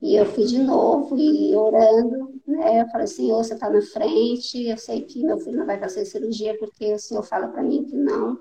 E 0.00 0.14
eu 0.16 0.24
fui 0.24 0.44
de 0.44 0.58
novo 0.58 1.14
e 1.18 1.54
orando, 1.54 2.40
né? 2.46 2.80
Eu 2.80 2.88
falei, 2.88 3.06
Senhor, 3.06 3.44
você 3.44 3.52
está 3.52 3.68
na 3.68 3.82
frente, 3.82 4.66
eu 4.66 4.78
sei 4.78 5.02
que 5.02 5.22
meu 5.22 5.36
filho 5.36 5.58
não 5.58 5.66
vai 5.66 5.78
fazer 5.78 6.06
cirurgia 6.06 6.56
porque 6.58 6.94
o 6.94 6.98
Senhor 6.98 7.22
fala 7.22 7.48
para 7.48 7.62
mim 7.62 7.84
que 7.84 7.94
não. 7.94 8.38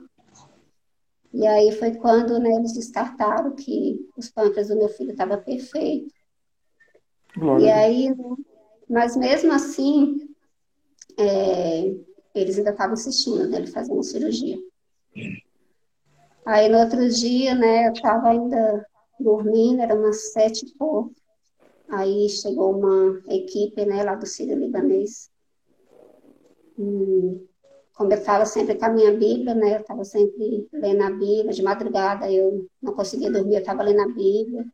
E 1.34 1.46
aí 1.46 1.74
foi 1.74 1.96
quando 1.96 2.40
né, 2.40 2.50
eles 2.56 2.72
descartaram 2.72 3.52
que 3.52 4.00
os 4.16 4.30
pâncreas 4.30 4.70
do 4.70 4.78
meu 4.78 4.88
filho 4.88 5.12
estavam 5.12 5.38
perfeitos. 5.44 6.14
E 7.60 7.70
aí, 7.70 8.16
mas 8.90 9.18
mesmo 9.18 9.52
assim, 9.52 10.30
é, 11.18 11.94
eles 12.42 12.58
ainda 12.58 12.72
estavam 12.72 12.94
insistindo 12.94 13.48
nele 13.48 13.68
fazer 13.68 13.92
uma 13.92 14.04
cirurgia. 14.04 14.58
Aí 16.46 16.70
no 16.70 16.80
outro 16.80 17.08
dia, 17.10 17.54
né, 17.54 17.88
eu 17.88 17.94
estava 17.94 18.30
ainda 18.30 18.86
dormindo, 19.20 19.82
era 19.82 19.94
umas 19.94 20.32
sete 20.32 20.66
e 20.66 20.74
pouco. 20.76 21.14
Aí 21.90 22.30
chegou 22.30 22.78
uma 22.78 23.22
equipe, 23.28 23.86
né, 23.86 24.04
lá 24.04 24.16
do 24.16 24.26
Sírio 24.26 24.58
Libanês. 24.58 25.30
E 26.78 27.50
como 28.00 28.14
eu 28.14 28.18
estava 28.18 28.46
sempre 28.46 28.76
com 28.76 28.86
a 28.86 28.90
minha 28.90 29.12
Bíblia, 29.12 29.54
né? 29.54 29.76
Eu 29.76 29.82
estava 29.82 30.06
sempre 30.06 30.66
lendo 30.72 31.04
a 31.04 31.10
Bíblia, 31.10 31.52
de 31.52 31.62
madrugada 31.62 32.32
eu 32.32 32.66
não 32.82 32.94
conseguia 32.94 33.30
dormir, 33.30 33.56
eu 33.56 33.60
estava 33.60 33.84
lendo 33.84 34.02
a 34.02 34.08
Bíblia. 34.08 34.66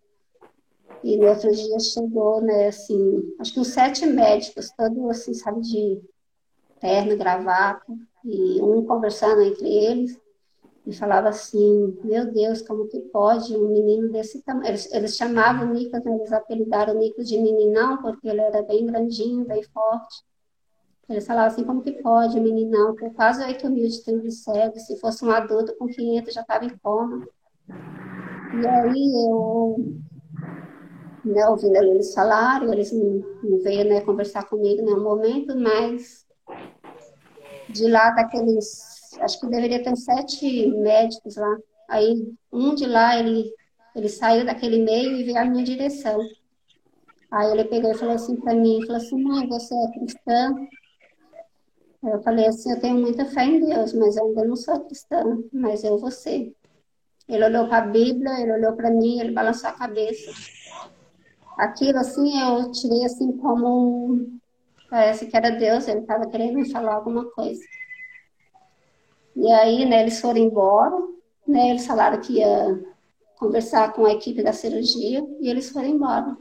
E 1.03 1.18
no 1.18 1.28
outro 1.28 1.51
dia 1.51 1.80
chegou, 1.80 2.39
né, 2.39 2.68
assim, 2.68 3.34
acho 3.39 3.51
que 3.51 3.59
uns 3.59 3.70
sete 3.70 4.05
médicos, 4.05 4.70
todos 4.78 5.09
assim, 5.09 5.34
sabe, 5.34 5.61
de 5.61 6.01
terno, 6.80 7.17
gravata, 7.17 7.86
e 8.23 8.61
um 8.61 8.86
conversando 8.86 9.41
entre 9.41 9.67
eles, 9.67 10.19
e 10.86 10.93
falava 10.93 11.30
assim, 11.30 11.97
meu 12.03 12.32
Deus, 12.32 12.61
como 12.61 12.88
que 12.88 12.99
pode 12.99 13.55
um 13.55 13.69
menino 13.69 14.11
desse 14.11 14.41
tamanho? 14.43 14.67
Eles, 14.67 14.91
eles 14.93 15.15
chamavam 15.15 15.69
o 15.69 15.73
Nicolas, 15.73 16.05
né, 16.05 16.15
eles 16.15 16.32
apelidaram 16.32 16.93
o 16.93 16.99
Nicolas 16.99 17.28
de 17.28 17.39
meninão, 17.39 18.01
porque 18.01 18.28
ele 18.28 18.41
era 18.41 18.61
bem 18.61 18.86
grandinho, 18.86 19.45
bem 19.45 19.63
forte. 19.63 20.23
Eles 21.09 21.26
falavam 21.26 21.51
assim, 21.51 21.63
como 21.63 21.82
que 21.82 21.91
pode, 21.91 22.39
meninão, 22.39 22.95
com 22.95 23.11
quase 23.13 23.43
8 23.43 23.69
mil 23.69 23.88
de 23.88 24.03
triglicéridos, 24.03 24.86
se 24.86 24.99
fosse 24.99 25.26
um 25.26 25.32
adulto 25.32 25.76
com 25.78 25.88
500 25.88 26.34
já 26.34 26.41
estava 26.41 26.65
em 26.65 26.78
coma. 26.78 27.28
E 27.69 28.67
aí 28.67 29.28
eu, 29.28 29.76
né, 31.26 31.47
ouvindo 31.47 31.76
eles 31.78 32.13
falaram, 32.13 32.71
eles 32.71 32.91
não, 32.91 33.23
veio 33.63 33.86
né, 33.89 34.01
conversar 34.01 34.47
comigo 34.47 34.82
em 34.82 34.86
nenhum 34.86 35.03
momento, 35.03 35.55
mas 35.59 36.24
de 37.70 37.88
lá 37.88 38.11
daqueles, 38.11 39.13
acho 39.20 39.39
que 39.39 39.47
deveria 39.47 39.84
ter 39.84 39.95
sete 39.95 40.68
médicos 40.68 41.36
lá. 41.36 41.57
Aí 41.89 42.34
um 42.51 42.76
de 42.76 42.86
lá, 42.86 43.18
ele, 43.18 43.51
ele 43.95 44.09
saiu 44.09 44.45
daquele 44.45 44.84
meio 44.84 45.16
e 45.16 45.24
veio 45.24 45.38
à 45.38 45.45
minha 45.45 45.63
direção. 45.63 46.20
Aí 47.32 47.51
ele 47.51 47.66
pegou 47.66 47.91
e 47.91 47.97
falou 47.97 48.16
assim 48.16 48.36
para 48.36 48.53
mim, 48.53 48.86
falou 48.86 49.01
assim, 49.01 49.22
mãe, 49.22 49.47
você 49.47 49.74
é 49.76 49.91
cristã? 49.99 50.55
Eu 52.03 52.22
falei 52.22 52.47
assim, 52.47 52.72
eu 52.72 52.80
tenho 52.80 52.97
muita 52.97 53.26
fé 53.26 53.45
em 53.45 53.59
Deus, 53.59 53.93
mas 53.93 54.16
eu 54.16 54.26
ainda 54.26 54.45
não 54.45 54.55
sou 54.55 54.80
cristã, 54.82 55.24
mas 55.51 55.84
eu 55.84 55.97
vou 55.97 56.11
ser. 56.11 56.55
Ele 57.28 57.43
olhou 57.43 57.68
para 57.68 57.80
a 57.80 57.88
Bíblia, 57.88 58.39
ele 58.39 58.53
olhou 58.53 58.74
para 58.74 58.91
mim, 58.91 59.20
ele 59.20 59.32
balançou 59.32 59.70
a 59.70 59.74
cabeça. 59.74 60.32
Aquilo 61.57 61.97
assim, 61.97 62.39
eu 62.39 62.72
tirei 62.72 63.03
assim 63.05 63.36
como 63.38 64.39
parece 64.95 65.25
que 65.25 65.35
era 65.35 65.49
Deus, 65.49 65.89
ele 65.89 65.99
estava 65.99 66.25
querendo 66.29 66.53
me 66.53 66.71
falar 66.71 66.95
alguma 66.95 67.29
coisa. 67.31 67.61
E 69.35 69.51
aí, 69.51 69.83
né, 69.83 70.03
eles 70.03 70.21
foram 70.21 70.37
embora, 70.39 70.95
né, 71.45 71.71
eles 71.71 71.85
falaram 71.85 72.21
que 72.21 72.37
ia 72.37 72.81
conversar 73.37 73.91
com 73.91 74.05
a 74.05 74.13
equipe 74.13 74.41
da 74.41 74.53
cirurgia 74.53 75.21
e 75.41 75.49
eles 75.49 75.69
foram 75.69 75.89
embora. 75.89 76.37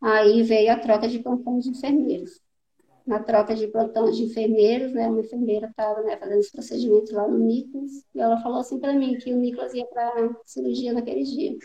Aí 0.00 0.44
veio 0.44 0.72
a 0.72 0.78
troca 0.78 1.08
de 1.08 1.18
plantão 1.18 1.58
de 1.58 1.70
enfermeiros 1.70 2.40
na 3.04 3.18
troca 3.18 3.56
de 3.56 3.66
plantão 3.66 4.08
de 4.08 4.22
enfermeiros, 4.22 4.92
né? 4.92 5.08
Uma 5.08 5.18
enfermeira 5.18 5.66
estava 5.66 6.00
né, 6.02 6.16
fazendo 6.16 6.38
esse 6.38 6.52
procedimento 6.52 7.12
lá 7.12 7.26
no 7.26 7.38
Nicolas, 7.38 7.90
e 8.14 8.20
ela 8.20 8.40
falou 8.40 8.60
assim 8.60 8.78
para 8.78 8.92
mim 8.92 9.18
que 9.18 9.32
o 9.32 9.36
Nicolas 9.36 9.74
ia 9.74 9.86
para 9.86 10.30
cirurgia 10.44 10.92
naquele 10.92 11.24
dia. 11.24 11.58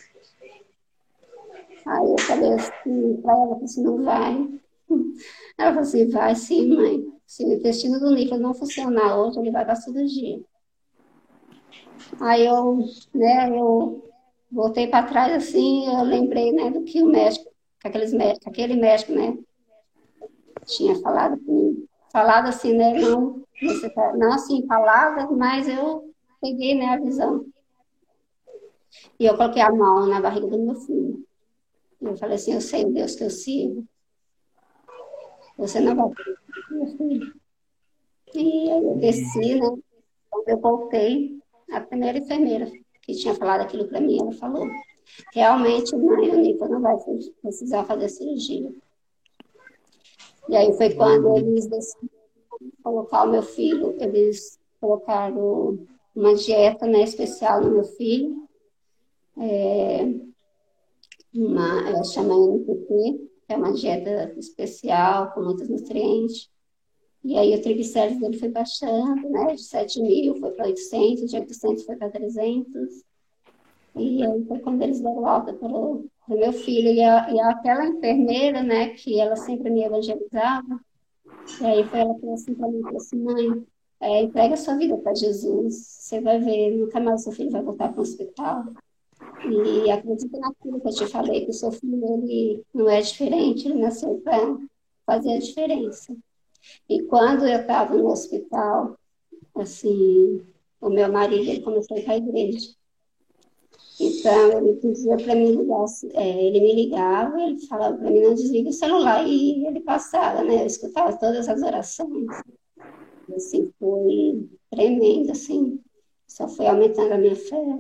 Aí 1.86 2.12
eu 2.12 2.18
falei 2.18 2.54
assim 2.54 3.22
para 3.22 3.34
ela, 3.34 3.60
assim, 3.64 3.84
não 3.84 4.04
vai. 4.04 4.65
Ela 5.58 5.70
falou 5.70 5.82
assim, 5.82 6.10
vai 6.10 6.36
sim, 6.36 6.76
mãe. 6.76 7.06
Se 7.26 7.44
o 7.44 7.54
intestino 7.54 8.00
do 8.00 8.12
Nicolas 8.12 8.42
não 8.42 8.54
funcionar 8.54 9.18
hoje, 9.18 9.40
ele 9.40 9.52
vai 9.52 9.66
para 9.66 9.76
cirurgia. 9.76 10.40
Aí 12.20 12.46
eu, 12.46 12.80
né, 13.14 13.50
eu 13.50 14.08
voltei 14.52 14.88
para 14.88 15.08
trás 15.08 15.34
assim, 15.34 15.88
eu 15.88 16.04
lembrei, 16.04 16.52
né, 16.52 16.70
do 16.70 16.84
que 16.84 17.02
o 17.02 17.08
médico, 17.08 17.50
aqueles 17.84 18.14
médicos, 18.14 18.48
aquele 18.48 18.76
médico, 18.76 19.12
né, 19.12 19.38
tinha 20.66 20.96
falado 21.00 21.38
comigo. 21.40 21.88
Falado 22.12 22.48
assim, 22.48 22.74
né? 22.74 22.94
Não, 22.94 23.44
você 23.62 23.90
tá, 23.90 24.16
não 24.16 24.34
assim, 24.34 24.66
palavras, 24.66 25.30
mas 25.32 25.68
eu 25.68 26.14
peguei 26.42 26.76
né, 26.76 26.86
a 26.86 26.98
visão. 26.98 27.46
E 29.20 29.26
eu 29.26 29.36
coloquei 29.36 29.62
a 29.62 29.72
mão 29.72 30.08
na 30.08 30.22
barriga 30.22 30.48
do 30.48 30.58
meu 30.58 30.76
filho. 30.76 31.26
E 32.02 32.06
eu 32.06 32.18
falei 32.18 32.36
assim, 32.36 32.54
eu 32.54 32.62
sei 32.62 32.86
Deus 32.86 33.16
que 33.16 33.24
eu 33.24 33.30
sigo. 33.30 33.86
Você 35.58 35.80
não 35.80 35.96
vai. 35.96 36.12
E 38.34 38.70
eu 38.70 38.96
desci, 38.98 39.56
né? 39.56 39.78
Quando 40.30 40.50
eu 40.50 40.58
voltei, 40.60 41.40
a 41.72 41.80
primeira 41.82 42.18
enfermeira 42.18 42.70
que 43.02 43.14
tinha 43.14 43.34
falado 43.34 43.62
aquilo 43.62 43.88
para 43.88 44.02
mim, 44.02 44.20
ela 44.20 44.34
falou, 44.34 44.68
realmente, 45.34 45.96
mãe, 45.96 46.30
o 46.30 46.38
Nico 46.38 46.68
não 46.68 46.82
vai 46.82 46.98
precisar 47.42 47.86
fazer 47.86 48.10
cirurgia. 48.10 48.74
E 50.50 50.56
aí 50.56 50.74
foi 50.74 50.94
quando 50.94 51.38
eles 51.38 51.68
decidiram 51.68 52.10
colocar 52.84 53.24
o 53.24 53.32
meu 53.32 53.42
filho, 53.42 53.96
eles 54.00 54.60
colocaram 54.80 55.80
uma 56.16 56.36
dieta 56.36 56.86
né, 56.86 57.04
especial 57.04 57.62
no 57.62 57.72
meu 57.72 57.84
filho, 57.84 58.48
é, 59.38 60.06
uma, 61.34 61.90
ela 61.90 62.04
chama 62.04 62.36
que 62.60 63.30
é 63.48 63.56
uma 63.56 63.74
dieta 63.74 64.34
especial, 64.38 65.32
com 65.32 65.42
muitos 65.42 65.68
nutrientes. 65.70 66.50
E 67.24 67.38
aí 67.38 67.56
o 67.56 67.62
triglicérides 67.62 68.20
dele 68.20 68.38
foi 68.38 68.50
baixando, 68.50 69.30
né, 69.30 69.56
de 69.56 69.64
7 69.64 70.02
mil 70.02 70.36
foi 70.36 70.52
para 70.52 70.68
800, 70.68 71.30
de 71.30 71.38
800 71.38 71.84
foi 71.84 71.96
para 71.96 72.10
300. 72.10 73.04
E 73.96 74.24
aí 74.24 74.46
foi 74.46 74.60
quando 74.60 74.82
eles 74.82 75.00
deram 75.00 75.26
alta 75.26 75.54
para 75.54 75.68
o 75.68 76.10
meu 76.30 76.54
filho. 76.54 76.90
E, 76.90 77.02
a, 77.02 77.32
e 77.32 77.40
aquela 77.40 77.88
enfermeira, 77.88 78.62
né, 78.62 78.90
que 78.90 79.20
ela 79.20 79.36
sempre 79.36 79.70
me 79.72 79.84
evangelizava, 79.84 80.80
e 81.62 81.66
aí 81.66 81.84
foi 81.86 82.00
ela 82.00 82.14
que 82.14 82.22
falou 82.22 82.36
assim 82.36 82.54
para 82.56 82.68
mim, 82.68 82.82
falou 82.82 82.98
assim, 82.98 83.18
mãe, 83.18 83.66
é, 84.02 84.22
entrega 84.24 84.58
sua 84.58 84.76
vida 84.76 84.98
para 84.98 85.16
Jesus, 85.16 85.76
você 85.76 86.22
vai 86.22 86.40
ver, 86.40 86.78
nunca 86.78 87.00
mais 87.00 87.24
seu 87.24 87.32
filho 87.32 87.52
vai 87.52 87.64
voltar 87.64 87.90
para 87.90 88.00
o 88.00 88.02
hospital. 88.02 88.66
E 89.44 89.92
acredita 89.92 90.40
naquilo 90.40 90.80
que 90.82 90.88
eu 90.88 90.94
te 90.94 91.08
falei, 91.08 91.46
que 91.46 91.52
o 91.52 91.54
seu 91.54 91.72
filho 91.72 92.04
ele 92.04 92.64
não 92.74 92.90
é 92.90 93.02
diferente, 93.02 93.68
ele 93.68 93.80
nasceu 93.80 94.22
para 94.24 94.58
fazer 95.06 95.34
a 95.34 95.40
diferença. 95.40 96.16
E 96.90 97.04
quando 97.04 97.46
eu 97.48 97.60
estava 97.60 97.96
no 97.96 98.08
hospital, 98.08 98.98
assim, 99.56 100.42
o 100.82 100.90
meu 100.90 101.12
marido 101.12 101.50
ele 101.50 101.62
começou 101.62 101.96
a 101.96 102.00
ir 102.00 102.04
para 102.04 102.14
a 102.14 102.18
igreja. 102.18 102.76
Então, 104.00 104.58
ele 104.58 104.74
pedia 104.74 105.16
para 105.16 105.36
mim 105.36 105.52
ligar, 105.56 105.86
é, 106.14 106.48
ele 106.48 106.60
me 106.60 106.74
ligava, 106.74 107.42
ele 107.42 107.66
falava 107.66 107.98
para 107.98 108.12
mim, 108.12 108.22
não 108.22 108.34
desliga 108.34 108.70
o 108.70 108.74
celular, 108.74 109.26
e 109.26 109.66
ele 109.66 109.80
passava, 109.80 110.44
né? 110.44 110.64
Eu 110.64 110.66
escutava 110.66 111.18
todas 111.18 111.48
as 111.48 111.62
orações. 111.62 112.28
Assim, 113.34 113.72
foi 113.80 114.50
tremendo, 114.70 115.32
assim, 115.32 115.80
só 116.28 116.48
foi 116.48 116.68
aumentando 116.68 117.14
a 117.14 117.18
minha 117.18 117.36
fé. 117.36 117.80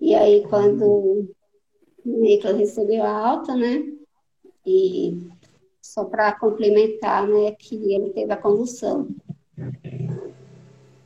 E 0.00 0.14
aí, 0.14 0.46
quando 0.48 0.84
o 0.84 1.28
Nicolas 2.04 2.58
recebeu 2.58 3.02
a 3.02 3.10
alta, 3.10 3.54
né? 3.56 3.84
E 4.64 5.28
só 5.80 6.04
para 6.04 6.38
complementar, 6.38 7.26
né, 7.26 7.52
que 7.52 7.74
ele 7.92 8.10
teve 8.10 8.32
a 8.32 8.36
convulsão. 8.36 9.08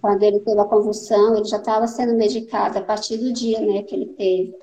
Quando 0.01 0.23
ele 0.25 0.41
teve 0.41 0.61
a 0.61 0.65
convulsão, 0.65 1.37
ele 1.37 1.45
já 1.45 1.59
estava 1.59 1.87
sendo 1.87 2.15
medicado 2.15 2.79
a 2.79 2.83
partir 2.83 3.17
do 3.19 3.33
dia, 3.33 3.61
né, 3.61 3.83
que 3.85 3.95
ele 3.95 4.07
teve. 4.07 4.55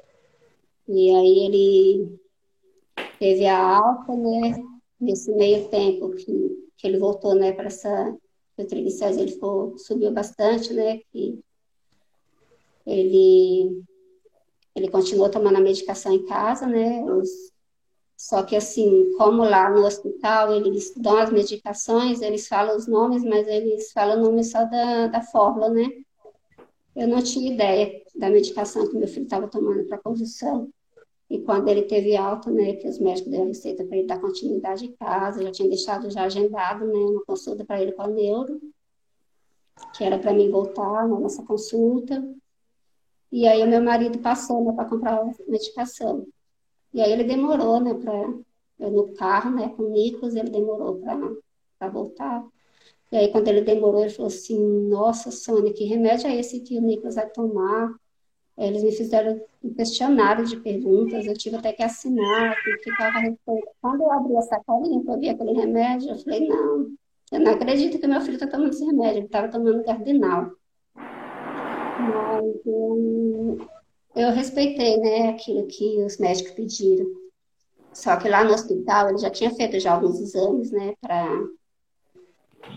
E 0.88 1.16
aí 1.16 1.40
ele 1.46 2.20
teve 3.18 3.46
a 3.46 3.78
alta, 3.78 4.14
né, 4.16 4.62
nesse 5.00 5.32
meio 5.32 5.70
tempo 5.70 6.10
que, 6.12 6.70
que 6.78 6.88
ele 6.88 6.98
voltou, 6.98 7.34
né, 7.34 7.54
para 7.54 7.68
essa 7.68 8.16
o 8.58 8.66
triglicérides 8.66 9.22
ele 9.22 9.32
ficou, 9.32 9.78
subiu 9.78 10.12
bastante, 10.12 10.74
né, 10.74 11.00
que 11.14 11.40
ele 12.86 13.82
ele 14.80 14.90
continuou 14.90 15.30
tomando 15.30 15.58
a 15.58 15.62
medicação 15.62 16.14
em 16.14 16.26
casa, 16.26 16.66
né, 16.66 17.04
os, 17.04 17.30
só 18.20 18.44
que 18.44 18.54
assim, 18.56 19.14
como 19.18 19.44
lá 19.44 19.70
no 19.70 19.86
hospital 19.86 20.54
eles 20.54 20.94
dão 20.98 21.18
as 21.18 21.32
medicações, 21.32 22.22
eles 22.22 22.50
falam 22.50 22.76
os 22.76 22.86
nomes, 22.86 23.24
mas 23.24 23.48
eles 23.48 23.94
falam 23.94 24.18
o 24.18 24.24
nome 24.24 24.44
só 24.44 24.66
da, 24.66 25.08
da 25.08 25.22
fórmula, 25.22 25.70
né? 25.70 25.88
Eu 26.94 27.08
não 27.08 27.22
tinha 27.22 27.54
ideia 27.54 28.04
da 28.16 28.30
medicação 28.30 28.86
que 28.90 28.98
meu 28.98 29.08
filho 29.08 29.24
estava 29.24 29.48
tomando 29.48 29.86
para 29.86 29.98
convulsão. 30.00 30.70
E 31.30 31.40
quando 31.40 31.70
ele 31.70 31.84
teve 31.84 32.18
alta, 32.18 32.52
né, 32.52 32.74
que 32.74 32.90
os 32.90 33.00
médicos 33.00 33.32
deram 33.32 33.48
receita 33.48 33.86
para 33.86 33.96
ele 33.96 34.08
dar 34.08 34.20
continuidade 34.20 34.86
em 34.86 34.92
casa, 34.98 35.42
já 35.42 35.52
tinha 35.52 35.70
deixado 35.70 36.10
já 36.10 36.24
agendado, 36.24 36.86
né, 36.86 36.94
uma 36.94 37.24
consulta 37.24 37.64
para 37.64 37.82
ele 37.82 37.94
com 37.94 38.02
a 38.02 38.08
neuro, 38.08 38.60
que 39.96 40.04
era 40.04 40.20
para 40.20 40.34
mim 40.34 40.50
voltar 40.50 41.08
né, 41.08 41.20
nessa 41.22 41.42
consulta. 41.44 42.22
E 43.32 43.48
aí 43.48 43.66
meu 43.68 43.82
marido 43.82 44.20
passou, 44.20 44.64
né, 44.66 44.74
para 44.74 44.86
comprar 44.86 45.24
medicação. 45.48 46.28
E 46.94 47.02
aí 47.02 47.12
ele 47.12 47.24
demorou, 47.24 47.80
né, 47.80 47.94
para 47.94 48.90
no 48.90 49.14
carro, 49.14 49.52
né, 49.52 49.70
com 49.70 49.84
o 49.84 49.90
Nicolas, 49.92 50.36
ele 50.36 50.50
demorou 50.50 51.02
para 51.78 51.90
voltar. 51.90 52.46
E 53.12 53.18
aí 53.18 53.32
quando 53.32 53.48
ele 53.50 53.62
demorou, 53.62 54.02
ele 54.02 54.10
falou 54.12 54.28
assim: 54.28 54.58
"Nossa, 54.90 55.32
Sônia, 55.32 55.74
que 55.74 55.84
remédio 55.86 56.28
é 56.28 56.36
esse 56.36 56.62
que 56.62 56.78
o 56.78 56.82
Nicolas 56.82 57.16
vai 57.16 57.30
tomar?" 57.30 57.94
Eles 58.60 58.84
me 58.84 58.92
fizeram 58.92 59.42
um 59.64 59.74
questionário 59.74 60.46
de 60.46 60.58
perguntas, 60.58 61.26
eu 61.26 61.34
tive 61.34 61.56
até 61.56 61.72
que 61.72 61.82
assinar, 61.82 62.56
que 62.62 62.78
ficava 62.84 63.20
respeito. 63.20 63.70
Quando 63.82 64.02
eu 64.02 64.12
abri 64.12 64.36
essa 64.36 64.60
carinha, 64.66 65.02
eu 65.08 65.20
vi 65.20 65.30
aquele 65.30 65.54
remédio, 65.54 66.10
eu 66.10 66.18
falei, 66.18 66.46
não, 66.46 66.92
eu 67.32 67.40
não 67.40 67.54
acredito 67.54 67.98
que 67.98 68.06
meu 68.06 68.20
filho 68.20 68.34
está 68.34 68.48
tomando 68.48 68.72
esse 68.72 68.84
remédio, 68.84 69.20
ele 69.20 69.26
estava 69.28 69.48
tomando 69.50 69.84
cardinal. 69.86 70.52
Mas 72.00 72.66
eu, 72.66 73.68
eu 74.16 74.32
respeitei, 74.32 74.98
né, 74.98 75.30
aquilo 75.30 75.68
que 75.68 76.04
os 76.04 76.18
médicos 76.18 76.54
pediram. 76.54 77.06
Só 77.94 78.16
que 78.18 78.30
lá 78.30 78.44
no 78.44 78.54
hospital 78.54 79.10
ele 79.10 79.18
já 79.18 79.30
tinha 79.30 79.54
feito 79.54 79.80
já 79.80 79.94
alguns 79.94 80.20
exames, 80.20 80.72
né, 80.72 80.94
para 81.02 81.28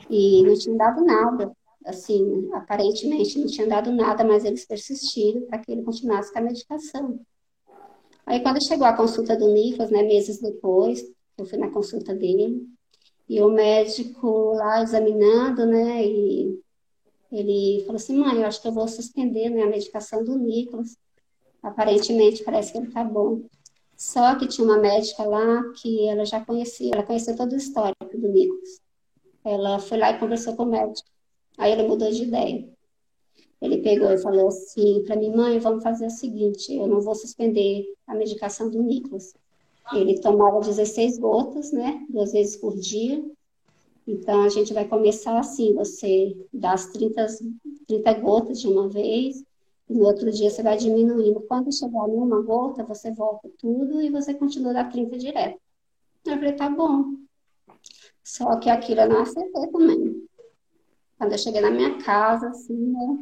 e 0.08 0.42
não 0.42 0.54
tinha 0.54 0.76
dado 0.76 1.04
nada 1.04 1.52
assim, 1.84 2.48
aparentemente 2.52 3.38
não 3.38 3.46
tinha 3.46 3.66
dado 3.66 3.92
nada, 3.92 4.24
mas 4.24 4.44
eles 4.44 4.64
persistiram 4.64 5.42
para 5.42 5.58
que 5.58 5.72
ele 5.72 5.82
continuasse 5.82 6.32
com 6.32 6.38
a 6.38 6.42
medicação. 6.42 7.20
Aí 8.24 8.40
quando 8.40 8.62
chegou 8.62 8.86
a 8.86 8.96
consulta 8.96 9.36
do 9.36 9.52
Nicolas, 9.52 9.90
né, 9.90 10.02
meses 10.02 10.40
depois, 10.40 11.04
eu 11.36 11.44
fui 11.44 11.58
na 11.58 11.70
consulta 11.70 12.14
dele, 12.14 12.64
e 13.28 13.40
o 13.40 13.50
médico 13.50 14.52
lá 14.54 14.82
examinando, 14.82 15.66
né, 15.66 16.04
e 16.04 16.60
ele 17.32 17.80
falou 17.80 17.96
assim, 17.96 18.16
mãe, 18.16 18.36
eu 18.36 18.46
acho 18.46 18.60
que 18.60 18.68
eu 18.68 18.72
vou 18.72 18.86
suspender 18.86 19.48
né, 19.48 19.62
a 19.62 19.66
medicação 19.66 20.22
do 20.22 20.38
Nicolas. 20.38 20.98
Aparentemente 21.62 22.44
parece 22.44 22.72
que 22.72 22.78
ele 22.78 22.90
tá 22.90 23.02
bom. 23.02 23.42
Só 23.96 24.34
que 24.34 24.46
tinha 24.46 24.64
uma 24.66 24.78
médica 24.78 25.22
lá 25.24 25.62
que 25.80 26.06
ela 26.08 26.26
já 26.26 26.44
conhecia, 26.44 26.92
ela 26.92 27.02
conhecia 27.02 27.36
todo 27.36 27.52
o 27.52 27.56
histórico 27.56 28.18
do 28.18 28.28
Nicolas. 28.28 28.82
Ela 29.44 29.78
foi 29.78 29.96
lá 29.96 30.10
e 30.10 30.18
conversou 30.18 30.54
com 30.54 30.64
o 30.64 30.66
médico. 30.66 31.08
Aí 31.56 31.72
ele 31.72 31.84
mudou 31.84 32.10
de 32.10 32.24
ideia. 32.24 32.68
Ele 33.60 33.78
pegou 33.78 34.10
e 34.10 34.18
falou 34.18 34.48
assim 34.48 35.02
para 35.04 35.16
mim, 35.16 35.30
mãe, 35.30 35.58
vamos 35.58 35.82
fazer 35.82 36.06
o 36.06 36.10
seguinte, 36.10 36.74
eu 36.74 36.86
não 36.86 37.00
vou 37.00 37.14
suspender 37.14 37.86
a 38.06 38.14
medicação 38.14 38.68
do 38.68 38.82
Nicolas. 38.82 39.32
Ele 39.92 40.20
tomava 40.20 40.60
16 40.60 41.18
gotas, 41.18 41.72
né, 41.72 42.04
duas 42.08 42.32
vezes 42.32 42.56
por 42.56 42.76
dia. 42.76 43.24
Então, 44.06 44.42
a 44.42 44.48
gente 44.48 44.74
vai 44.74 44.86
começar 44.86 45.38
assim, 45.38 45.74
você 45.74 46.36
dá 46.52 46.72
as 46.72 46.86
30, 46.86 47.26
30 47.86 48.12
gotas 48.14 48.60
de 48.60 48.66
uma 48.66 48.88
vez, 48.88 49.44
e 49.88 49.94
no 49.94 50.04
outro 50.04 50.30
dia 50.30 50.50
você 50.50 50.62
vai 50.62 50.76
diminuindo. 50.76 51.40
Quando 51.42 51.72
chegar 51.72 52.08
em 52.08 52.12
uma 52.12 52.42
gota, 52.42 52.82
você 52.84 53.12
volta 53.12 53.48
tudo 53.58 54.00
e 54.00 54.10
você 54.10 54.34
continua 54.34 54.72
da 54.72 54.84
30 54.84 55.18
direto. 55.18 55.60
Eu 56.24 56.34
falei, 56.34 56.52
tá 56.52 56.70
bom. 56.70 57.16
Só 58.24 58.56
que 58.56 58.70
aquilo 58.70 59.00
eu 59.00 59.08
não 59.08 59.22
acertei 59.22 59.66
também. 59.68 60.26
Quando 61.18 61.32
eu 61.32 61.38
cheguei 61.38 61.60
na 61.60 61.70
minha 61.70 62.02
casa, 62.02 62.48
assim, 62.48 62.74
né? 62.74 63.18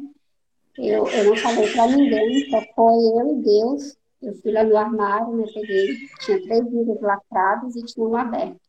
Eu, 0.77 1.05
eu 1.07 1.25
não 1.25 1.35
falei 1.35 1.71
para 1.71 1.87
ninguém, 1.87 2.49
só 2.49 2.61
foi 2.75 2.95
eu 2.95 3.37
e 3.37 3.43
Deus. 3.43 3.97
Eu 4.21 4.35
fui 4.35 4.51
lá 4.51 4.63
no 4.63 4.77
armário, 4.77 5.35
né? 5.35 5.45
Peguei, 5.53 6.07
tinha 6.23 6.41
três 6.43 6.63
vidros 6.63 7.01
lacrados 7.01 7.75
e 7.75 7.83
tinha 7.83 8.07
um 8.07 8.15
aberto. 8.15 8.60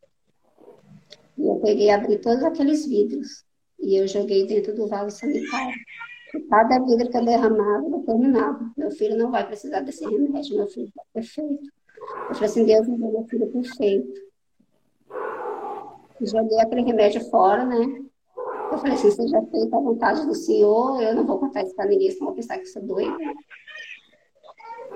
E 1.39 1.47
eu 1.47 1.57
peguei, 1.57 1.91
abri 1.91 2.19
todos 2.19 2.43
aqueles 2.45 2.87
vidros 2.87 3.45
e 3.81 3.97
eu 3.97 4.07
joguei 4.07 4.47
dentro 4.47 4.75
do 4.75 4.87
vaso 4.87 5.17
sanitário. 5.17 5.75
E 6.35 6.41
cada 6.43 6.79
vidro 6.79 7.11
que 7.11 7.17
eu 7.17 7.25
derramava, 7.25 7.87
eu 7.87 8.01
terminava. 8.01 8.73
Meu 8.77 8.91
filho 8.91 9.17
não 9.17 9.31
vai 9.31 9.47
precisar 9.47 9.81
desse 9.81 10.05
remédio, 10.05 10.57
meu 10.57 10.67
filho 10.67 10.87
está 10.87 11.03
perfeito. 11.13 11.71
Eu 12.29 12.35
falei 12.35 12.51
assim, 12.51 12.65
Deus 12.65 12.89
me 12.89 12.99
deu 12.99 13.13
meu 13.13 13.25
filho 13.25 13.47
perfeito. 13.49 14.21
Joguei 16.21 16.61
aquele 16.61 16.83
remédio 16.83 17.21
fora, 17.31 17.65
né? 17.65 18.03
Eu 18.71 18.79
falei 18.79 18.95
assim, 18.95 19.29
já 19.29 19.43
fez 19.43 19.73
a 19.73 19.79
vontade 19.79 20.27
do 20.27 20.35
Senhor, 20.35 21.03
eu 21.03 21.15
não 21.15 21.27
vou 21.27 21.39
contar 21.39 21.63
isso 21.63 21.75
para 21.75 21.87
ninguém, 21.87 22.11
senão 22.11 22.29
vou 22.29 22.37
pensar 22.37 22.59
que 22.59 22.67
sou 22.67 22.83
doida. 22.83 23.17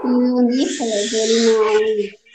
E 0.04 0.06
o 0.06 0.40
Nicolas, 0.40 1.12
ele 1.12 1.46
não... 1.46 2.25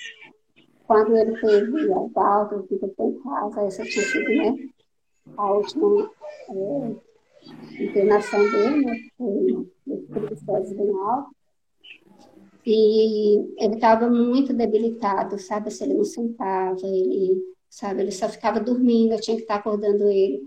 Quando 0.91 1.15
ele 1.15 1.39
teve 1.39 1.93
altas, 1.93 2.68
que 2.68 2.77
foi 2.77 3.05
em 3.05 3.23
casa, 3.23 3.61
essa 3.61 3.84
tinha 3.85 4.03
sido, 4.03 4.27
né, 4.27 4.57
a 5.38 5.53
última 5.53 6.11
é, 6.49 7.81
internação 7.81 8.51
dele, 8.51 8.85
né, 8.85 8.97
foi 9.18 9.72
triglicérides 10.11 10.73
bem. 10.73 10.91
E 12.65 13.38
ele 13.57 13.76
estava 13.76 14.09
muito 14.09 14.51
debilitado, 14.51 15.39
sabe? 15.39 15.72
Se 15.72 15.85
ele 15.85 15.93
não 15.93 16.03
sentava, 16.03 16.76
ele, 16.84 17.41
sabe? 17.69 18.01
Ele 18.01 18.11
só 18.11 18.27
ficava 18.27 18.59
dormindo, 18.59 19.13
eu 19.13 19.22
tinha 19.22 19.38
que 19.38 19.43
estar 19.43 19.55
acordando 19.55 20.09
ele 20.09 20.43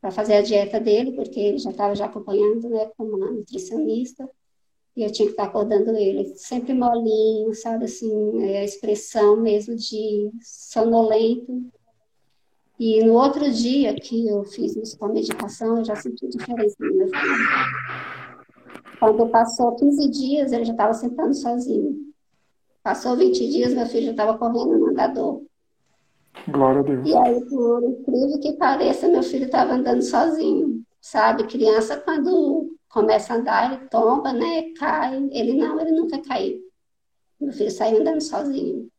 para 0.00 0.12
fazer 0.12 0.34
a 0.34 0.42
dieta 0.42 0.78
dele, 0.78 1.16
porque 1.16 1.40
ele 1.40 1.58
já 1.58 1.70
estava 1.70 1.96
já 1.96 2.06
acompanhando, 2.06 2.68
né, 2.68 2.92
como 2.96 3.16
uma 3.16 3.32
nutricionista, 3.32 4.30
e 4.98 5.04
eu 5.04 5.12
tinha 5.12 5.26
que 5.26 5.32
estar 5.34 5.44
acordando 5.44 5.96
ele, 5.96 6.34
sempre 6.34 6.74
molinho, 6.74 7.54
sabe, 7.54 7.84
assim, 7.84 8.42
é 8.42 8.58
a 8.58 8.64
expressão 8.64 9.36
mesmo 9.36 9.76
de 9.76 10.28
sonolento. 10.42 11.70
E 12.76 13.04
no 13.04 13.12
outro 13.12 13.48
dia 13.48 13.94
que 13.94 14.26
eu 14.26 14.42
fiz 14.42 14.74
isso 14.74 14.98
com 14.98 15.04
a 15.04 15.12
meditação, 15.12 15.78
eu 15.78 15.84
já 15.84 15.94
senti 15.94 16.26
diferença 16.26 16.74
no 16.80 16.96
meu 16.96 17.06
filho. 17.06 17.46
Quando 18.98 19.28
passou 19.28 19.76
15 19.76 20.10
dias, 20.10 20.50
ele 20.50 20.64
já 20.64 20.72
estava 20.72 20.92
sentando 20.92 21.32
sozinho. 21.32 21.96
Passou 22.82 23.16
20 23.16 23.38
dias, 23.50 23.72
meu 23.74 23.86
filho 23.86 24.06
já 24.06 24.10
estava 24.10 24.36
correndo 24.36 24.80
no 24.80 24.88
andador. 24.88 25.42
Glória 26.48 26.80
a 26.80 26.82
Deus. 26.82 27.08
E 27.08 27.16
aí, 27.16 27.40
por 27.44 27.84
incrível 27.84 28.40
que 28.40 28.54
pareça, 28.54 29.06
meu 29.06 29.22
filho 29.22 29.44
estava 29.44 29.74
andando 29.74 30.02
sozinho, 30.02 30.82
sabe? 31.00 31.46
Criança, 31.46 31.96
quando 31.98 32.76
começa 32.88 33.32
a 33.32 33.36
andar, 33.36 33.72
ele 33.72 33.88
tomba, 33.88 34.32
né? 34.32 34.72
Cai. 34.78 35.16
Ele 35.32 35.54
não, 35.54 35.80
ele 35.80 35.92
nunca 35.92 36.20
caiu. 36.22 36.60
Meu 37.40 37.52
filho 37.52 37.70
saiu 37.70 38.00
andando 38.00 38.20
sozinho. 38.20 38.90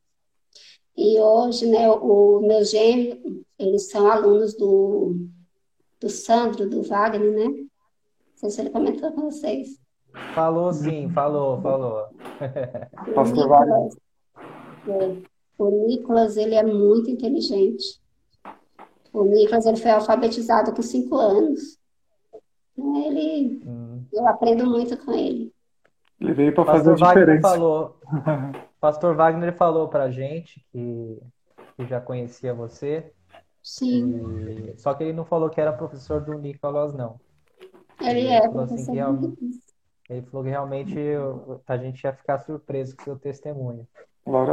E 0.95 1.19
hoje, 1.19 1.65
né, 1.65 1.89
o, 1.89 2.39
o 2.39 2.41
meu 2.41 2.63
gêmeo, 2.63 3.45
eles 3.57 3.89
são 3.89 4.07
alunos 4.07 4.53
do, 4.55 5.15
do 5.99 6.09
Sandro, 6.09 6.69
do 6.69 6.83
Wagner, 6.83 7.31
né? 7.31 7.45
Não 7.45 7.67
sei 8.35 8.49
se 8.49 8.61
ele 8.61 8.69
comentou 8.69 9.11
com 9.11 9.31
vocês. 9.31 9.79
Falou 10.33 10.73
sim, 10.73 11.09
falou, 11.09 11.61
falou. 11.61 12.07
É. 14.87 15.29
O 15.57 15.87
Nicolas, 15.87 16.37
ele 16.37 16.55
é 16.55 16.63
muito 16.63 17.09
inteligente. 17.09 18.01
O 19.13 19.23
Nicolas, 19.23 19.65
ele 19.65 19.77
foi 19.77 19.91
alfabetizado 19.91 20.73
com 20.73 20.81
cinco 20.81 21.15
anos. 21.15 21.78
Ele, 22.79 23.61
hum. 23.65 24.03
eu 24.11 24.27
aprendo 24.27 24.65
muito 24.65 24.97
com 24.97 25.11
ele. 25.13 25.53
Ele 26.19 26.33
veio 26.33 26.53
para 26.53 26.65
fazer 26.65 26.91
a 26.91 26.95
diferença. 26.95 27.49
Falou, 27.49 27.97
Pastor 28.79 29.15
Wagner 29.15 29.55
falou 29.55 29.87
para 29.87 30.11
gente 30.11 30.65
que, 30.71 31.21
que 31.75 31.85
já 31.85 32.01
conhecia 32.01 32.53
você. 32.53 33.11
Sim. 33.63 34.73
E... 34.73 34.79
Só 34.79 34.93
que 34.93 35.03
ele 35.03 35.13
não 35.13 35.25
falou 35.25 35.49
que 35.49 35.61
era 35.61 35.73
professor 35.73 36.21
do 36.21 36.33
Nicolas, 36.37 36.93
não. 36.93 37.19
Ele, 38.01 38.19
ele 38.19 38.27
é 38.27 38.39
assim 38.39 38.51
professor 38.51 38.99
assim 38.99 39.61
Ele 40.09 40.21
falou 40.23 40.43
que 40.43 40.49
realmente 40.49 40.97
a 41.67 41.77
gente 41.77 42.03
ia 42.03 42.13
ficar 42.13 42.39
surpreso 42.39 42.95
com 42.95 43.03
seu 43.03 43.17
testemunho. 43.17 43.87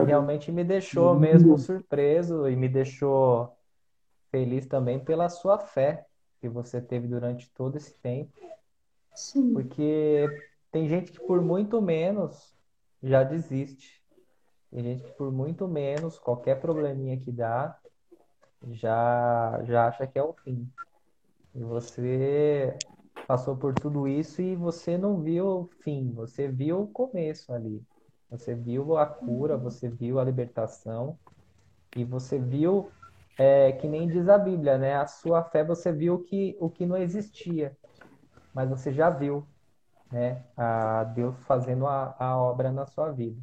realmente 0.07 0.51
me 0.53 0.65
deixou 0.65 1.15
mesmo 1.15 1.59
surpreso 1.59 2.49
e 2.49 2.57
me 2.57 2.69
deixou 2.69 3.53
feliz 4.31 4.67
também 4.67 4.99
pela 4.99 5.29
sua 5.29 5.59
fé 5.59 6.05
que 6.47 6.55
você 6.55 6.81
teve 6.81 7.09
durante 7.09 7.51
todo 7.51 7.77
esse 7.77 7.93
tempo. 7.99 8.33
Sim. 9.15 9.53
Porque 9.53 10.27
tem 10.71 10.89
gente 10.89 11.11
que 11.11 11.21
por 11.21 11.43
muito 11.43 11.83
menos 11.83 12.55
já 13.03 13.25
desiste. 13.25 14.03
Tem 14.71 14.83
gente 14.83 15.03
que 15.03 15.13
por 15.13 15.33
muito 15.33 15.67
menos, 15.67 16.19
qualquer 16.19 16.61
probleminha 16.61 17.19
que 17.19 17.33
dá, 17.33 17.79
já, 18.71 19.61
já 19.65 19.89
acha 19.89 20.07
que 20.07 20.19
é 20.19 20.23
o 20.23 20.33
fim. 20.33 20.71
E 21.55 21.65
você 21.65 22.77
passou 23.27 23.57
por 23.57 23.75
tudo 23.75 24.07
isso 24.07 24.41
e 24.41 24.55
você 24.55 24.97
não 24.97 25.21
viu 25.21 25.47
o 25.47 25.67
fim, 25.81 26.13
você 26.13 26.47
viu 26.49 26.83
o 26.83 26.89
começo 26.89 27.53
ali. 27.53 27.83
Você 28.31 28.55
viu 28.55 28.97
a 28.97 29.07
cura, 29.07 29.57
você 29.57 29.89
viu 29.89 30.19
a 30.19 30.25
libertação 30.25 31.19
e 31.97 32.05
você 32.05 32.39
viu, 32.39 32.91
é, 33.39 33.73
que 33.73 33.87
nem 33.87 34.09
diz 34.09 34.29
a 34.29 34.39
Bíblia, 34.39 34.79
né? 34.79 34.97
A 34.97 35.07
sua 35.07 35.43
fé 35.43 35.63
você 35.63 35.93
viu 35.93 36.19
que, 36.21 36.57
o 36.59 36.71
que 36.71 36.87
não 36.87 36.97
existia, 36.97 37.77
mas 38.55 38.69
você 38.69 38.93
já 38.93 39.11
viu, 39.11 39.47
né? 40.11 40.43
A 40.57 41.05
Deus 41.05 41.35
fazendo 41.47 41.87
a, 41.87 42.15
a 42.19 42.39
obra 42.39 42.73
na 42.73 42.87
sua 42.87 43.11
vida. 43.11 43.37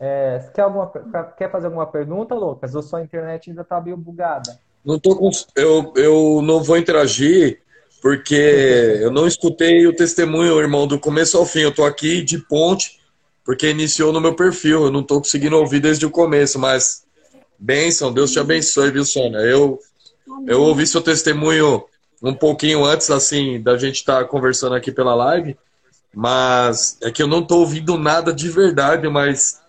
É, 0.00 0.38
quer, 0.54 0.62
alguma, 0.62 0.92
quer 1.36 1.50
fazer 1.50 1.66
alguma 1.66 1.86
pergunta, 1.86 2.34
Lucas? 2.34 2.74
Ou 2.74 2.82
sua 2.82 3.02
internet 3.02 3.50
ainda 3.50 3.62
está 3.62 3.80
meio 3.80 3.96
bugada? 3.96 4.58
Não 4.84 4.98
tô 4.98 5.16
com, 5.16 5.30
eu, 5.56 5.92
eu 5.96 6.42
não 6.42 6.62
vou 6.62 6.76
interagir 6.76 7.62
porque 8.00 8.34
eu 9.00 9.10
não 9.10 9.26
escutei 9.26 9.86
o 9.86 9.94
testemunho, 9.94 10.60
irmão, 10.60 10.86
do 10.86 11.00
começo 11.00 11.36
ao 11.36 11.44
fim. 11.44 11.60
Eu 11.60 11.74
tô 11.74 11.84
aqui 11.84 12.22
de 12.22 12.38
ponte 12.38 13.00
porque 13.44 13.68
iniciou 13.70 14.12
no 14.12 14.20
meu 14.20 14.36
perfil. 14.36 14.84
Eu 14.84 14.90
não 14.92 15.02
tô 15.02 15.18
conseguindo 15.18 15.56
ouvir 15.56 15.80
desde 15.80 16.06
o 16.06 16.10
começo, 16.10 16.58
mas 16.58 17.04
bênção, 17.58 18.12
Deus 18.12 18.30
te 18.30 18.38
abençoe, 18.38 18.90
viu, 18.90 19.04
Sônia? 19.04 19.38
Eu, 19.38 19.78
eu 20.46 20.62
ouvi 20.62 20.86
seu 20.86 21.00
testemunho 21.00 21.84
um 22.22 22.34
pouquinho 22.34 22.84
antes, 22.84 23.10
assim, 23.10 23.60
da 23.60 23.76
gente 23.76 23.96
estar 23.96 24.18
tá 24.18 24.24
conversando 24.24 24.74
aqui 24.74 24.90
pela 24.92 25.14
live, 25.14 25.56
mas 26.14 26.98
é 27.02 27.10
que 27.10 27.22
eu 27.22 27.26
não 27.26 27.44
tô 27.44 27.58
ouvindo 27.58 27.96
nada 27.96 28.32
de 28.32 28.48
verdade, 28.48 29.08
mas 29.08 29.60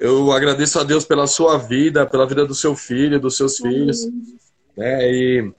eu 0.00 0.32
agradeço 0.32 0.78
a 0.78 0.84
Deus 0.84 1.04
pela 1.04 1.26
sua 1.26 1.58
vida, 1.58 2.06
pela 2.06 2.26
vida 2.26 2.46
do 2.46 2.54
seu 2.54 2.74
filho, 2.74 3.20
dos 3.20 3.36
seus 3.36 3.58
filhos, 3.58 4.06
né? 4.76 5.10
E 5.10 5.52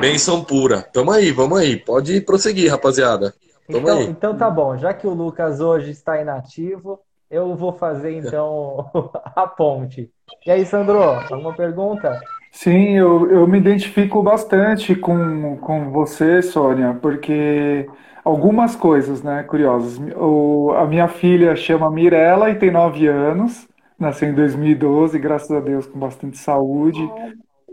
benção 0.00 0.44
pura. 0.44 0.82
Tamo 0.82 1.10
aí, 1.10 1.30
vamos 1.30 1.58
aí. 1.58 1.76
Pode 1.76 2.20
prosseguir, 2.20 2.70
rapaziada. 2.70 3.34
Tamo 3.66 3.80
então, 3.80 3.98
aí. 3.98 4.06
então 4.06 4.36
tá 4.36 4.50
bom. 4.50 4.76
Já 4.76 4.92
que 4.92 5.06
o 5.06 5.14
Lucas 5.14 5.60
hoje 5.60 5.90
está 5.90 6.20
inativo, 6.20 7.00
eu 7.32 7.56
vou 7.56 7.72
fazer 7.72 8.12
então 8.18 8.90
a 9.34 9.46
ponte. 9.46 10.10
E 10.44 10.50
aí, 10.50 10.66
Sandro, 10.66 11.02
alguma 11.02 11.54
pergunta? 11.54 12.20
Sim, 12.50 12.98
eu, 12.98 13.30
eu 13.30 13.48
me 13.48 13.58
identifico 13.58 14.22
bastante 14.22 14.94
com, 14.94 15.56
com 15.56 15.90
você, 15.90 16.42
Sônia, 16.42 16.94
porque 17.00 17.88
algumas 18.22 18.76
coisas, 18.76 19.22
né, 19.22 19.42
curiosas. 19.44 19.98
O, 20.14 20.72
a 20.76 20.86
minha 20.86 21.08
filha 21.08 21.56
chama 21.56 21.90
Mirella 21.90 22.50
e 22.50 22.56
tem 22.56 22.70
nove 22.70 23.06
anos, 23.06 23.66
nasceu 23.98 24.28
em 24.28 24.34
2012, 24.34 25.18
graças 25.18 25.50
a 25.50 25.60
Deus, 25.60 25.86
com 25.86 25.98
bastante 25.98 26.36
saúde. 26.36 27.00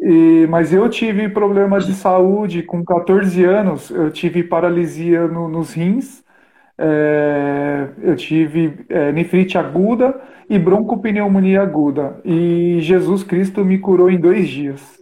E, 0.01 0.47
mas 0.49 0.71
eu 0.71 0.87
tive 0.89 1.27
problemas 1.27 1.85
de 1.85 1.93
saúde 1.93 2.63
com 2.63 2.81
14 2.83 3.43
anos, 3.43 3.89
eu 3.89 4.09
tive 4.09 4.41
paralisia 4.43 5.27
no, 5.27 5.49
nos 5.49 5.73
rins, 5.73 6.23
é, 6.81 7.89
eu 8.01 8.15
tive 8.15 8.85
é, 8.87 9.11
nefrite 9.11 9.57
aguda 9.57 10.19
e 10.49 10.57
broncopneumonia 10.57 11.61
aguda. 11.61 12.21
E 12.23 12.79
Jesus 12.79 13.21
Cristo 13.21 13.65
me 13.65 13.77
curou 13.77 14.09
em 14.09 14.17
dois 14.17 14.47
dias. 14.47 14.97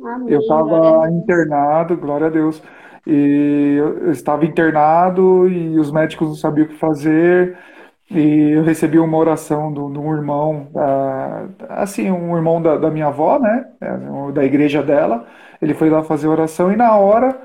Amém. 0.00 0.32
Eu 0.32 0.40
estava 0.40 1.10
internado, 1.10 1.96
glória 1.96 2.28
a 2.28 2.30
Deus. 2.30 2.62
E 3.04 3.76
eu 3.78 4.12
estava 4.12 4.44
internado 4.44 5.48
e 5.48 5.76
os 5.78 5.90
médicos 5.90 6.28
não 6.28 6.34
sabiam 6.36 6.66
o 6.66 6.68
que 6.68 6.76
fazer. 6.76 7.56
E 8.08 8.52
eu 8.52 8.62
recebi 8.62 9.00
uma 9.00 9.16
oração 9.18 9.72
de 9.72 9.80
um 9.80 10.14
irmão, 10.14 10.68
assim, 11.68 12.08
um 12.12 12.36
irmão 12.36 12.62
da, 12.62 12.76
da 12.76 12.88
minha 12.88 13.08
avó, 13.08 13.40
né? 13.40 13.66
É, 13.80 14.32
da 14.32 14.44
igreja 14.44 14.80
dela. 14.84 15.26
Ele 15.60 15.74
foi 15.74 15.90
lá 15.90 16.04
fazer 16.04 16.28
oração 16.28 16.70
e 16.70 16.76
na 16.76 16.96
hora 16.96 17.36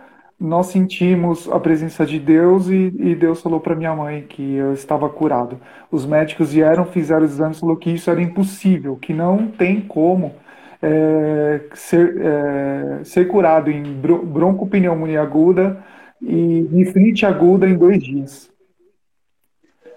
nós 0.42 0.68
sentimos 0.68 1.48
a 1.52 1.60
presença 1.60 2.04
de 2.04 2.18
Deus 2.18 2.68
e, 2.68 2.92
e 2.98 3.14
Deus 3.14 3.40
falou 3.42 3.60
para 3.60 3.76
minha 3.76 3.96
mãe 3.96 4.24
que 4.24 4.56
eu 4.56 4.74
estava 4.74 5.08
curado. 5.08 5.62
Os 5.92 6.04
médicos 6.04 6.52
vieram, 6.52 6.84
fizeram 6.86 7.24
os 7.24 7.34
exames, 7.34 7.60
falou 7.60 7.78
que 7.78 7.92
isso 7.92 8.10
era 8.10 8.20
impossível, 8.20 8.96
que 8.96 9.14
não 9.14 9.48
tem 9.48 9.80
como 9.80 10.34
é, 10.82 11.62
ser, 11.76 12.16
é, 12.20 13.04
ser 13.04 13.28
curado 13.28 13.70
em 13.70 13.84
broncopneumonia 13.84 15.22
aguda 15.22 15.78
e 16.20 16.68
nefrite 16.72 17.24
aguda 17.24 17.70
em 17.70 17.78
dois 17.78 18.02
dias. 18.02 18.50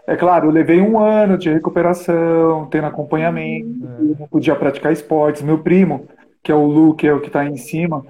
É 0.07 0.15
claro, 0.15 0.49
eu 0.49 0.53
levei 0.53 0.79
um 0.79 0.99
ano 0.99 1.39
de 1.39 1.51
recuperação, 1.51 2.67
tendo 2.71 2.87
acompanhamento, 2.87 3.83
eu 3.99 4.17
não 4.21 4.29
podia 4.29 4.55
praticar 4.55 4.93
esportes. 4.93 5.41
Meu 5.41 5.61
primo, 5.61 6.07
que 6.43 6.53
é 6.53 6.55
o 6.55 6.67
Lu, 6.67 6.95
que 6.95 7.07
é 7.07 7.15
o 7.15 7.21
que 7.21 7.29
está 7.29 7.47
em 7.47 7.57
cima, 7.57 8.05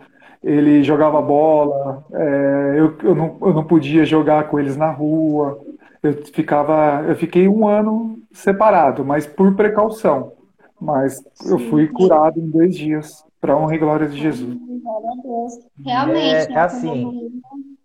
ele 0.45 0.83
jogava 0.85 1.21
bola, 1.23 2.05
é, 2.13 2.75
eu, 2.79 2.95
eu, 3.03 3.15
não, 3.15 3.37
eu 3.41 3.55
não 3.55 3.65
podia 3.65 4.05
jogar 4.05 4.49
com 4.49 4.61
eles 4.61 4.77
na 4.77 4.91
rua. 4.91 5.59
Eu 6.03 6.13
ficava, 6.33 7.03
eu 7.09 7.17
fiquei 7.17 7.49
um 7.49 7.67
ano 7.67 8.19
separado, 8.33 9.05
mas 9.05 9.27
por 9.27 9.55
precaução. 9.57 10.33
Mas 10.81 11.23
eu 11.49 11.59
fui 11.59 11.89
curado 11.89 12.39
em 12.39 12.51
dois 12.51 12.77
dias, 12.77 13.25
para 13.41 13.57
honra 13.57 13.75
e 13.75 13.79
glória 13.79 14.07
de 14.07 14.19
Jesus. 14.19 14.55
Glória 14.83 15.09
a 15.11 15.23
Deus. 15.23 15.53
Realmente, 15.83 16.51
É, 16.51 16.53
é 16.53 16.59
a 16.59 16.65
assim. 16.65 16.89
pneumonia, 16.91 17.31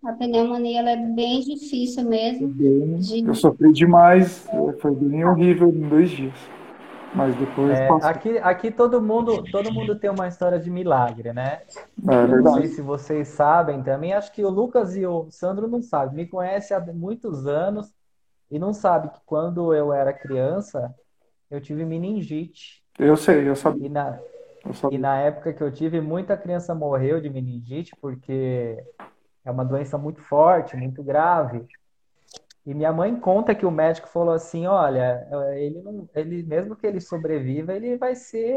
a 0.04 0.12
pneumonia 0.12 0.78
ela 0.80 0.90
é 0.90 0.96
bem 0.96 1.40
difícil 1.40 2.04
mesmo. 2.04 2.48
Bem, 2.48 2.96
de- 2.98 3.26
eu 3.26 3.34
sofri 3.34 3.72
demais, 3.72 4.46
foi 4.80 4.94
bem 4.94 5.24
horrível 5.24 5.68
em 5.70 5.88
dois 5.88 6.10
dias. 6.10 6.34
Mas 7.14 7.34
depois 7.36 7.78
É, 7.78 7.96
aqui, 8.00 8.38
aqui 8.38 8.70
todo 8.70 9.00
mundo, 9.02 9.44
todo 9.50 9.72
mundo 9.72 9.98
tem 9.98 10.10
uma 10.10 10.26
história 10.28 10.58
de 10.58 10.70
milagre, 10.70 11.32
né? 11.32 11.62
É 12.08 12.26
não 12.26 12.46
sei 12.46 12.68
se 12.68 12.82
vocês 12.82 13.28
sabem 13.28 13.82
também. 13.82 14.12
Acho 14.14 14.32
que 14.32 14.44
o 14.44 14.50
Lucas 14.50 14.96
e 14.96 15.06
o 15.06 15.30
Sandro 15.30 15.68
não 15.68 15.82
sabem. 15.82 16.16
Me 16.16 16.26
conhecem 16.28 16.76
há 16.76 16.80
muitos 16.80 17.46
anos 17.46 17.94
e 18.50 18.58
não 18.58 18.72
sabe 18.74 19.10
que 19.10 19.20
quando 19.26 19.74
eu 19.74 19.92
era 19.92 20.12
criança, 20.12 20.94
eu 21.50 21.60
tive 21.60 21.84
meningite. 21.84 22.84
Eu 22.98 23.16
sei, 23.16 23.48
eu 23.48 23.56
sabia. 23.56 23.80
E 23.80 23.88
na, 23.88 24.20
Eu 24.64 24.74
e 24.90 24.98
sabia. 24.98 24.98
na 24.98 25.18
época 25.20 25.52
que 25.54 25.62
eu 25.62 25.72
tive, 25.72 26.00
muita 26.00 26.36
criança 26.36 26.74
morreu 26.74 27.20
de 27.20 27.30
meningite 27.30 27.96
porque 28.00 28.84
é 29.44 29.50
uma 29.50 29.64
doença 29.64 29.98
muito 29.98 30.22
forte, 30.22 30.76
muito 30.76 31.02
grave. 31.02 31.66
E 32.70 32.74
minha 32.74 32.92
mãe 32.92 33.16
conta 33.16 33.52
que 33.52 33.66
o 33.66 33.70
médico 33.70 34.06
falou 34.06 34.32
assim, 34.32 34.64
olha, 34.64 35.26
ele 35.56 35.82
não, 35.82 36.08
ele 36.14 36.44
mesmo 36.44 36.76
que 36.76 36.86
ele 36.86 37.00
sobreviva, 37.00 37.72
ele 37.72 37.96
vai 37.96 38.14
ser 38.14 38.56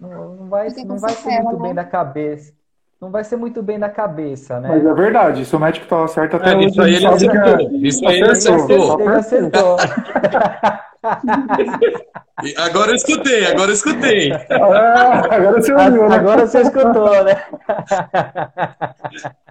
não, 0.00 0.34
não 0.34 0.48
vai, 0.48 0.66
não 0.84 0.98
vai 0.98 1.12
ser 1.12 1.40
muito 1.40 1.56
né? 1.58 1.62
bem 1.62 1.74
da 1.74 1.84
cabeça. 1.84 2.52
Não 3.00 3.12
vai 3.12 3.22
ser 3.22 3.36
muito 3.36 3.62
bem 3.62 3.78
da 3.78 3.88
cabeça, 3.88 4.58
né? 4.58 4.68
Mas 4.68 4.84
é 4.84 4.94
verdade, 4.94 5.44
se 5.44 5.54
o 5.54 5.60
médico 5.60 5.84
estava 5.84 6.08
certo 6.08 6.38
até 6.38 6.54
É, 6.54 6.56
hoje, 6.56 6.70
isso 6.70 6.82
aí 6.82 6.94
ele 6.96 7.06
sabe 7.06 7.28
que 7.28 7.36
é- 7.36 7.40
acertou. 7.40 7.70
Isso 7.70 8.08
aí 8.08 8.16
ele 8.16 8.30
Acertou. 8.32 8.64
acertou. 8.64 9.00
Ele 9.00 9.14
acertou. 9.14 9.76
Agora 12.58 12.90
eu 12.90 12.94
escutei, 12.96 13.46
agora 13.46 13.70
eu 13.70 13.74
escutei. 13.74 14.32
Ah, 14.32 15.22
agora 15.30 15.60
você 15.60 15.72
ouviu, 15.72 16.08
né? 16.08 16.16
Agora 16.16 16.46
você 16.46 16.62
escutou, 16.62 17.24
né? 17.24 17.44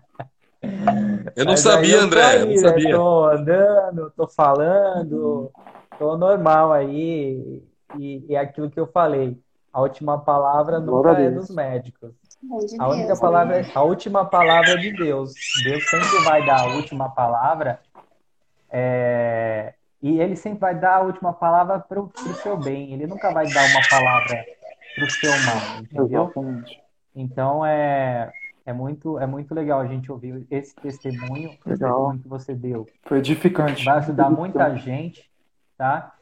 Eu 1.35 1.45
não 1.45 1.51
Mas 1.51 1.61
sabia, 1.61 1.95
eu 1.95 2.01
André, 2.01 2.21
eu 2.21 2.39
aí, 2.39 2.45
não 2.47 2.53
né? 2.53 2.57
sabia. 2.57 2.95
Tô 2.95 3.25
andando, 3.25 4.11
tô 4.15 4.27
falando, 4.27 5.51
tô 5.97 6.17
normal 6.17 6.71
aí. 6.73 7.63
E, 7.97 8.25
e 8.29 8.35
é 8.35 8.39
aquilo 8.39 8.69
que 8.69 8.79
eu 8.79 8.87
falei, 8.87 9.37
a 9.73 9.81
última 9.81 10.17
palavra 10.19 10.79
nunca 10.79 11.11
é 11.11 11.29
dos 11.29 11.49
médicos. 11.49 12.13
De 12.41 12.77
A 12.79 12.87
única 12.89 13.07
Deus, 13.07 13.19
palavra, 13.19 13.61
né? 13.61 13.71
a 13.73 13.83
última 13.83 14.25
palavra 14.25 14.71
é 14.71 14.77
de 14.77 14.91
Deus. 14.91 15.33
Deus 15.63 15.83
sempre 15.89 16.19
vai 16.25 16.45
dar 16.45 16.61
a 16.61 16.75
última 16.75 17.09
palavra, 17.09 17.79
é, 18.69 19.73
e 20.01 20.19
Ele 20.19 20.35
sempre 20.35 20.59
vai 20.59 20.73
dar 20.79 20.95
a 20.97 21.01
última 21.01 21.33
palavra 21.33 21.79
para 21.79 22.01
o 22.01 22.11
seu 22.41 22.57
bem. 22.57 22.93
Ele 22.93 23.05
nunca 23.05 23.31
vai 23.31 23.45
dar 23.47 23.63
uma 23.69 23.81
palavra 23.89 24.43
para 24.95 25.05
o 25.05 25.09
seu 25.09 25.31
mal, 25.39 25.81
entendeu? 25.81 26.23
Exatamente. 26.23 26.81
Então 27.15 27.65
é, 27.65 28.31
é 28.65 28.73
muito, 28.73 29.17
é 29.19 29.25
muito 29.25 29.53
legal 29.53 29.79
a 29.79 29.87
gente 29.87 30.11
ouvir 30.11 30.45
esse 30.49 30.75
testemunho, 30.75 31.49
Legal. 31.65 31.65
testemunho 31.65 32.19
que 32.19 32.27
você 32.27 32.53
deu. 32.53 32.87
Foi 33.03 33.17
edificante. 33.17 33.83
Vai 33.83 33.97
ajudar 33.97 34.29
muita 34.29 34.75
gente, 34.75 35.29
tá? 35.77 36.15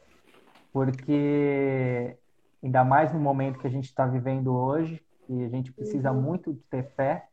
Porque 0.72 2.16
ainda 2.62 2.84
mais 2.84 3.12
no 3.12 3.20
momento 3.20 3.58
que 3.58 3.66
a 3.66 3.70
gente 3.70 3.86
está 3.86 4.06
vivendo 4.06 4.54
hoje, 4.54 5.02
e 5.28 5.44
a 5.44 5.48
gente 5.48 5.72
precisa 5.72 6.12
muito 6.12 6.52
de 6.52 6.60
ter 6.62 6.82
fé. 6.96 7.28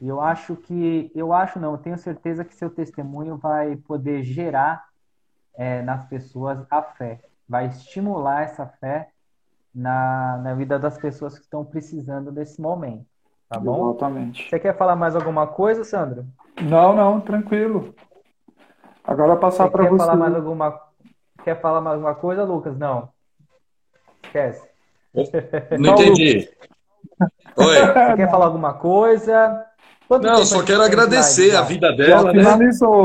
E 0.00 0.06
eu 0.06 0.20
acho 0.20 0.54
que, 0.54 1.10
eu 1.14 1.32
acho 1.32 1.58
não, 1.58 1.72
eu 1.72 1.78
tenho 1.78 1.98
certeza 1.98 2.44
que 2.44 2.54
seu 2.54 2.70
testemunho 2.70 3.36
vai 3.36 3.76
poder 3.76 4.22
gerar 4.22 4.88
é, 5.54 5.82
nas 5.82 6.06
pessoas 6.06 6.64
a 6.70 6.80
fé. 6.80 7.20
vai 7.48 7.66
estimular 7.66 8.42
essa 8.42 8.64
fé 8.64 9.10
na, 9.74 10.38
na 10.38 10.54
vida 10.54 10.78
das 10.78 10.96
pessoas 10.98 11.36
que 11.36 11.44
estão 11.44 11.64
precisando 11.64 12.30
desse 12.30 12.60
momento. 12.60 13.09
Tá 13.50 13.58
bom? 13.58 13.90
Exatamente. 13.90 14.48
Você 14.48 14.58
quer 14.58 14.76
falar 14.76 14.96
mais 14.96 15.14
alguma 15.14 15.46
coisa, 15.46 15.84
Sandro? 15.84 16.24
Não, 16.62 16.94
não, 16.94 17.20
tranquilo. 17.20 17.94
Agora 19.04 19.36
passar 19.36 19.68
para 19.68 19.82
você. 19.82 19.90
Quer 19.90 19.98
falar 19.98 20.16
mais 20.16 20.34
alguma 20.34 20.90
Quer 21.44 21.60
falar 21.60 21.80
mais 21.80 21.94
alguma 21.94 22.14
coisa, 22.14 22.44
Lucas? 22.44 22.76
Não. 22.76 23.08
Esquece. 24.22 24.62
Não 25.78 25.94
entendi. 25.94 26.48
Oi. 27.56 27.76
Você 27.76 28.16
quer 28.16 28.30
falar 28.30 28.46
alguma 28.46 28.74
coisa? 28.74 29.66
Quanto 30.06 30.26
não, 30.26 30.44
só 30.44 30.62
quero 30.64 30.82
agradecer 30.82 31.54
a 31.54 31.62
vida 31.62 31.92
dela, 31.92 32.32
né? 32.32 32.42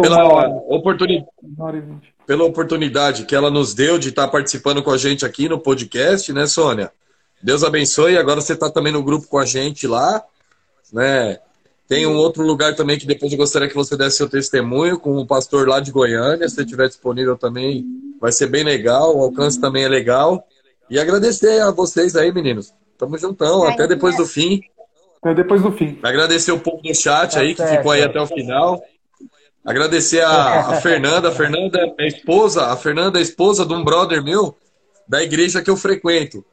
Pela 0.01 0.47
oportunidade, 0.69 1.29
pela 2.25 2.43
oportunidade 2.45 3.25
que 3.25 3.35
ela 3.35 3.51
nos 3.51 3.75
deu 3.75 3.99
de 3.99 4.09
estar 4.09 4.27
participando 4.27 4.81
com 4.81 4.89
a 4.89 4.97
gente 4.97 5.23
aqui 5.23 5.47
no 5.47 5.59
podcast, 5.59 6.33
né, 6.33 6.47
Sônia? 6.47 6.91
Deus 7.43 7.63
abençoe. 7.63 8.17
Agora 8.17 8.41
você 8.41 8.53
está 8.53 8.71
também 8.71 8.91
no 8.91 9.03
grupo 9.03 9.27
com 9.27 9.37
a 9.37 9.45
gente 9.45 9.85
lá, 9.85 10.23
né? 10.95 11.37
Tem 11.87 12.07
um 12.07 12.15
outro 12.15 12.41
lugar 12.41 12.75
também 12.75 12.97
que 12.97 13.05
depois 13.05 13.31
eu 13.31 13.37
gostaria 13.37 13.67
que 13.67 13.75
você 13.75 13.95
desse 13.95 14.17
seu 14.17 14.27
testemunho 14.27 14.97
com 14.97 15.17
o 15.17 15.27
pastor 15.27 15.67
lá 15.67 15.79
de 15.79 15.91
Goiânia, 15.91 16.49
se 16.49 16.59
estiver 16.59 16.87
disponível 16.87 17.37
também, 17.37 17.85
vai 18.19 18.31
ser 18.31 18.47
bem 18.47 18.63
legal. 18.63 19.15
O 19.15 19.21
alcance 19.21 19.59
também 19.59 19.83
é 19.83 19.87
legal. 19.87 20.47
E 20.89 20.97
agradecer 20.97 21.61
a 21.61 21.69
vocês 21.69 22.15
aí, 22.15 22.31
meninos. 22.31 22.73
Tamo 22.97 23.17
juntão, 23.17 23.63
até 23.63 23.85
depois 23.87 24.15
do 24.17 24.25
fim. 24.25 24.61
Até 25.21 25.35
depois 25.35 25.61
do 25.61 25.71
fim. 25.71 25.99
Agradecer 26.01 26.51
o 26.53 26.59
povo 26.59 26.81
do 26.81 26.95
chat 26.95 27.37
aí, 27.37 27.53
que 27.53 27.65
ficou 27.67 27.91
aí 27.91 28.01
até 28.01 28.19
o 28.19 28.25
final. 28.25 28.81
Agradecer 29.63 30.21
a, 30.21 30.61
a 30.61 30.81
Fernanda. 30.81 31.29
A 31.29 31.31
Fernanda 31.31 31.93
é 31.99 32.07
esposa. 32.07 32.67
A 32.67 32.77
Fernanda 32.77 33.19
é 33.19 33.21
esposa 33.21 33.65
de 33.65 33.73
um 33.73 33.83
brother 33.83 34.23
meu 34.23 34.55
da 35.07 35.21
igreja 35.21 35.61
que 35.61 35.69
eu 35.69 35.77
frequento. 35.77 36.43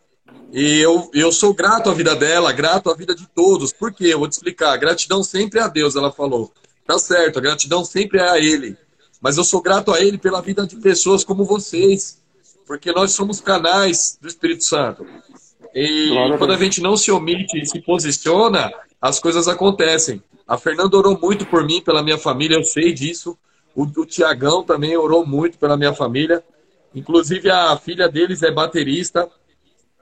E 0.53 0.81
eu, 0.81 1.11
eu 1.15 1.33
sou 1.33 1.55
grato 1.55 1.89
à 1.89 1.95
vida 1.95 2.15
dela, 2.15 2.53
grato 2.53 2.91
à 2.91 2.95
vida 2.95 3.15
de 3.15 3.27
todos. 3.27 3.73
Por 3.73 3.91
quê? 3.91 4.09
Eu 4.09 4.19
vou 4.19 4.29
te 4.29 4.33
explicar. 4.33 4.77
Gratidão 4.77 5.25
sempre 5.25 5.59
é 5.59 5.63
a 5.63 5.69
Deus, 5.69 5.97
ela 5.97 6.13
falou. 6.13 6.53
Tá 6.87 6.99
certo, 6.99 7.39
a 7.39 7.43
gratidão 7.43 7.85
sempre 7.87 8.19
é 8.19 8.29
a 8.29 8.39
Ele. 8.39 8.77
Mas 9.19 9.39
eu 9.39 9.45
sou 9.45 9.63
grato 9.63 9.91
a 9.91 10.01
Ele 10.01 10.19
pela 10.19 10.43
vida 10.43 10.67
de 10.67 10.77
pessoas 10.77 11.25
como 11.25 11.45
vocês. 11.45 12.21
Porque 12.67 12.93
nós 12.93 13.13
somos 13.13 13.41
canais 13.41 14.19
do 14.21 14.29
Espírito 14.29 14.65
Santo. 14.65 15.07
E 15.75 16.11
claro, 16.11 16.37
quando 16.37 16.53
a 16.53 16.59
gente 16.59 16.83
não 16.83 16.99
se 16.99 17.11
omite 17.11 17.59
e 17.59 17.65
se 17.65 17.81
posiciona, 17.81 18.71
as 19.01 19.19
coisas 19.19 19.49
acontecem. 19.49 20.23
A 20.47 20.59
Fernanda 20.59 20.97
orou 20.99 21.19
muito 21.19 21.47
por 21.47 21.65
mim, 21.65 21.81
pela 21.81 22.03
minha 22.03 22.19
família, 22.19 22.57
eu 22.57 22.65
sei 22.65 22.93
disso. 22.93 23.39
O, 23.75 23.85
o 23.85 24.05
Tiagão 24.05 24.63
também 24.63 24.95
orou 24.99 25.25
muito 25.25 25.57
pela 25.57 25.79
minha 25.79 25.95
família. 25.95 26.45
Inclusive, 26.95 27.51
a 27.51 27.75
filha 27.79 28.07
deles 28.07 28.43
é 28.43 28.51
baterista. 28.51 29.31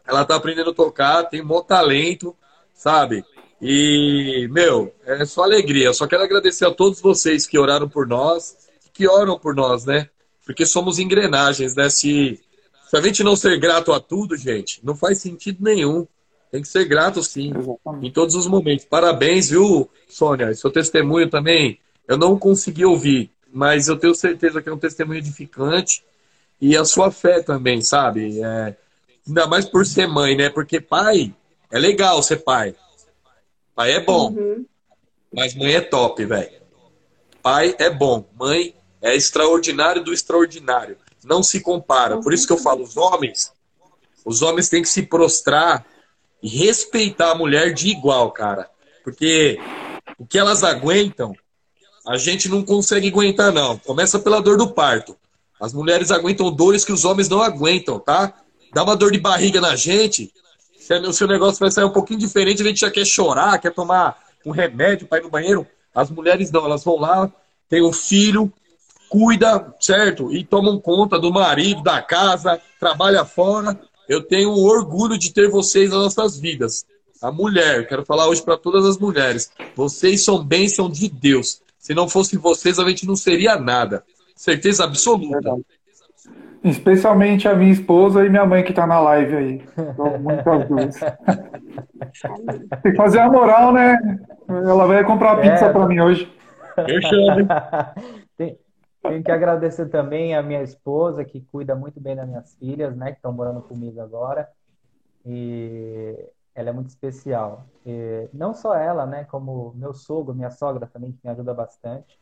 Ela 0.06 0.24
tá 0.24 0.36
aprendendo 0.36 0.70
a 0.70 0.74
tocar, 0.74 1.24
tem 1.24 1.42
um 1.42 1.62
talento, 1.62 2.36
sabe? 2.74 3.24
E, 3.60 4.48
meu, 4.50 4.94
é 5.04 5.24
só 5.24 5.42
alegria. 5.42 5.86
Eu 5.86 5.94
só 5.94 6.06
quero 6.06 6.22
agradecer 6.22 6.66
a 6.66 6.70
todos 6.70 7.00
vocês 7.00 7.46
que 7.46 7.58
oraram 7.58 7.88
por 7.88 8.06
nós, 8.06 8.56
que 8.92 9.08
oram 9.08 9.38
por 9.38 9.54
nós, 9.54 9.84
né? 9.84 10.08
Porque 10.44 10.64
somos 10.64 10.98
engrenagens, 10.98 11.74
né? 11.74 11.88
Se 11.90 12.40
se 12.90 12.96
a 12.96 13.00
gente 13.00 13.22
não 13.22 13.36
ser 13.36 13.56
grato 13.60 13.92
a 13.92 14.00
tudo, 14.00 14.36
gente, 14.36 14.84
não 14.84 14.96
faz 14.96 15.18
sentido 15.18 15.62
nenhum. 15.62 16.08
Tem 16.50 16.60
que 16.60 16.66
ser 16.66 16.84
grato, 16.86 17.22
sim, 17.22 17.52
Exatamente. 17.56 18.08
em 18.08 18.10
todos 18.10 18.34
os 18.34 18.48
momentos. 18.48 18.84
Parabéns, 18.84 19.50
viu, 19.50 19.88
Sônia? 20.08 20.52
Seu 20.54 20.72
testemunho 20.72 21.30
também, 21.30 21.78
eu 22.08 22.18
não 22.18 22.36
consegui 22.36 22.84
ouvir, 22.84 23.30
mas 23.52 23.86
eu 23.86 23.96
tenho 23.96 24.12
certeza 24.12 24.60
que 24.60 24.68
é 24.68 24.72
um 24.72 24.78
testemunho 24.78 25.20
edificante. 25.20 26.04
E 26.60 26.76
a 26.76 26.84
sua 26.84 27.12
fé 27.12 27.40
também, 27.40 27.80
sabe? 27.80 28.42
É, 28.42 28.74
ainda 29.30 29.46
mais 29.46 29.64
por 29.64 29.86
ser 29.86 30.06
mãe, 30.06 30.36
né? 30.36 30.50
Porque 30.50 30.80
pai, 30.80 31.34
é 31.70 31.78
legal 31.78 32.22
ser 32.22 32.38
pai. 32.38 32.74
Pai 33.74 33.92
é 33.92 34.00
bom. 34.00 34.30
Uhum. 34.32 34.66
Mas 35.32 35.54
mãe 35.54 35.74
é 35.74 35.80
top, 35.80 36.24
velho. 36.24 36.60
Pai 37.42 37.74
é 37.78 37.88
bom. 37.88 38.28
Mãe 38.38 38.74
é 39.00 39.16
extraordinário 39.16 40.04
do 40.04 40.12
extraordinário 40.12 40.96
não 41.24 41.42
se 41.42 41.60
compara. 41.60 42.18
Por 42.18 42.32
isso 42.32 42.46
que 42.46 42.52
eu 42.52 42.58
falo, 42.58 42.82
os 42.82 42.96
homens, 42.96 43.52
os 44.24 44.42
homens 44.42 44.68
têm 44.68 44.82
que 44.82 44.88
se 44.88 45.02
prostrar 45.02 45.86
e 46.42 46.48
respeitar 46.48 47.32
a 47.32 47.34
mulher 47.34 47.72
de 47.72 47.88
igual, 47.88 48.30
cara. 48.32 48.68
Porque 49.04 49.58
o 50.18 50.26
que 50.26 50.38
elas 50.38 50.64
aguentam, 50.64 51.34
a 52.06 52.16
gente 52.16 52.48
não 52.48 52.64
consegue 52.64 53.08
aguentar, 53.08 53.52
não. 53.52 53.78
Começa 53.78 54.18
pela 54.18 54.40
dor 54.40 54.56
do 54.56 54.72
parto. 54.72 55.16
As 55.60 55.72
mulheres 55.72 56.10
aguentam 56.10 56.50
dores 56.50 56.84
que 56.84 56.92
os 56.92 57.04
homens 57.04 57.28
não 57.28 57.42
aguentam, 57.42 57.98
tá? 57.98 58.34
Dá 58.72 58.82
uma 58.82 58.96
dor 58.96 59.12
de 59.12 59.18
barriga 59.18 59.60
na 59.60 59.74
gente, 59.74 60.32
se 60.78 60.98
o 60.98 61.12
seu 61.12 61.28
negócio 61.28 61.60
vai 61.60 61.70
sair 61.70 61.84
um 61.84 61.92
pouquinho 61.92 62.18
diferente, 62.18 62.62
a 62.62 62.64
gente 62.64 62.80
já 62.80 62.90
quer 62.90 63.04
chorar, 63.04 63.58
quer 63.58 63.72
tomar 63.72 64.18
um 64.44 64.50
remédio 64.50 65.06
para 65.06 65.18
ir 65.18 65.22
no 65.22 65.30
banheiro. 65.30 65.66
As 65.94 66.10
mulheres 66.10 66.50
não, 66.50 66.64
elas 66.64 66.82
vão 66.82 66.98
lá, 66.98 67.30
tem 67.68 67.80
o 67.80 67.92
filho, 67.92 68.52
cuida, 69.08 69.72
certo? 69.80 70.32
E 70.32 70.44
tomam 70.44 70.80
conta 70.80 71.18
do 71.18 71.32
marido, 71.32 71.82
da 71.82 72.02
casa, 72.02 72.60
trabalha 72.78 73.24
fora. 73.24 73.78
Eu 74.08 74.22
tenho 74.22 74.50
orgulho 74.50 75.16
de 75.16 75.32
ter 75.32 75.48
vocês 75.48 75.90
nas 75.90 76.16
nossas 76.16 76.40
vidas. 76.40 76.84
A 77.22 77.30
mulher, 77.30 77.86
quero 77.86 78.04
falar 78.04 78.26
hoje 78.28 78.42
para 78.42 78.56
todas 78.56 78.84
as 78.84 78.98
mulheres. 78.98 79.52
Vocês 79.76 80.24
são 80.24 80.42
bênção 80.42 80.90
de 80.90 81.08
Deus. 81.08 81.60
Se 81.78 81.94
não 81.94 82.08
fosse 82.08 82.36
vocês, 82.36 82.78
a 82.78 82.88
gente 82.88 83.06
não 83.06 83.14
seria 83.14 83.56
nada. 83.56 84.04
Certeza 84.34 84.84
absoluta. 84.84 85.54
Especialmente 86.62 87.48
a 87.48 87.54
minha 87.54 87.72
esposa 87.72 88.24
e 88.24 88.28
minha 88.28 88.44
mãe 88.44 88.62
que 88.62 88.70
está 88.70 88.86
na 88.86 89.00
live 89.00 89.36
aí. 89.36 89.64
Muitas 90.20 90.68
duas. 90.68 91.00
Tem 92.82 92.92
que 92.92 92.96
fazer 92.96 93.20
a 93.20 93.30
moral, 93.30 93.72
né? 93.72 93.96
Ela 94.48 94.86
vai 94.86 95.04
comprar 95.04 95.40
pizza 95.40 95.66
é. 95.66 95.72
para 95.72 95.86
mim 95.86 96.00
hoje. 96.00 96.30
Fechando. 96.74 97.46
Tenho 99.02 99.22
que 99.22 99.30
agradecer 99.30 99.88
também 99.88 100.34
a 100.34 100.42
minha 100.42 100.62
esposa, 100.62 101.24
que 101.24 101.40
cuida 101.40 101.74
muito 101.74 101.98
bem 101.98 102.14
das 102.14 102.28
minhas 102.28 102.54
filhas, 102.56 102.94
né, 102.94 103.12
que 103.12 103.16
estão 103.16 103.32
morando 103.32 103.62
comigo 103.62 103.98
agora. 104.00 104.46
E 105.24 106.14
ela 106.54 106.68
é 106.68 106.72
muito 106.72 106.90
especial. 106.90 107.64
E 107.86 108.28
não 108.32 108.52
só 108.52 108.74
ela, 108.74 109.06
né, 109.06 109.24
como 109.24 109.72
meu 109.74 109.94
sogro, 109.94 110.34
minha 110.34 110.50
sogra 110.50 110.86
também, 110.86 111.12
que 111.12 111.18
me 111.24 111.30
ajuda 111.30 111.54
bastante. 111.54 112.18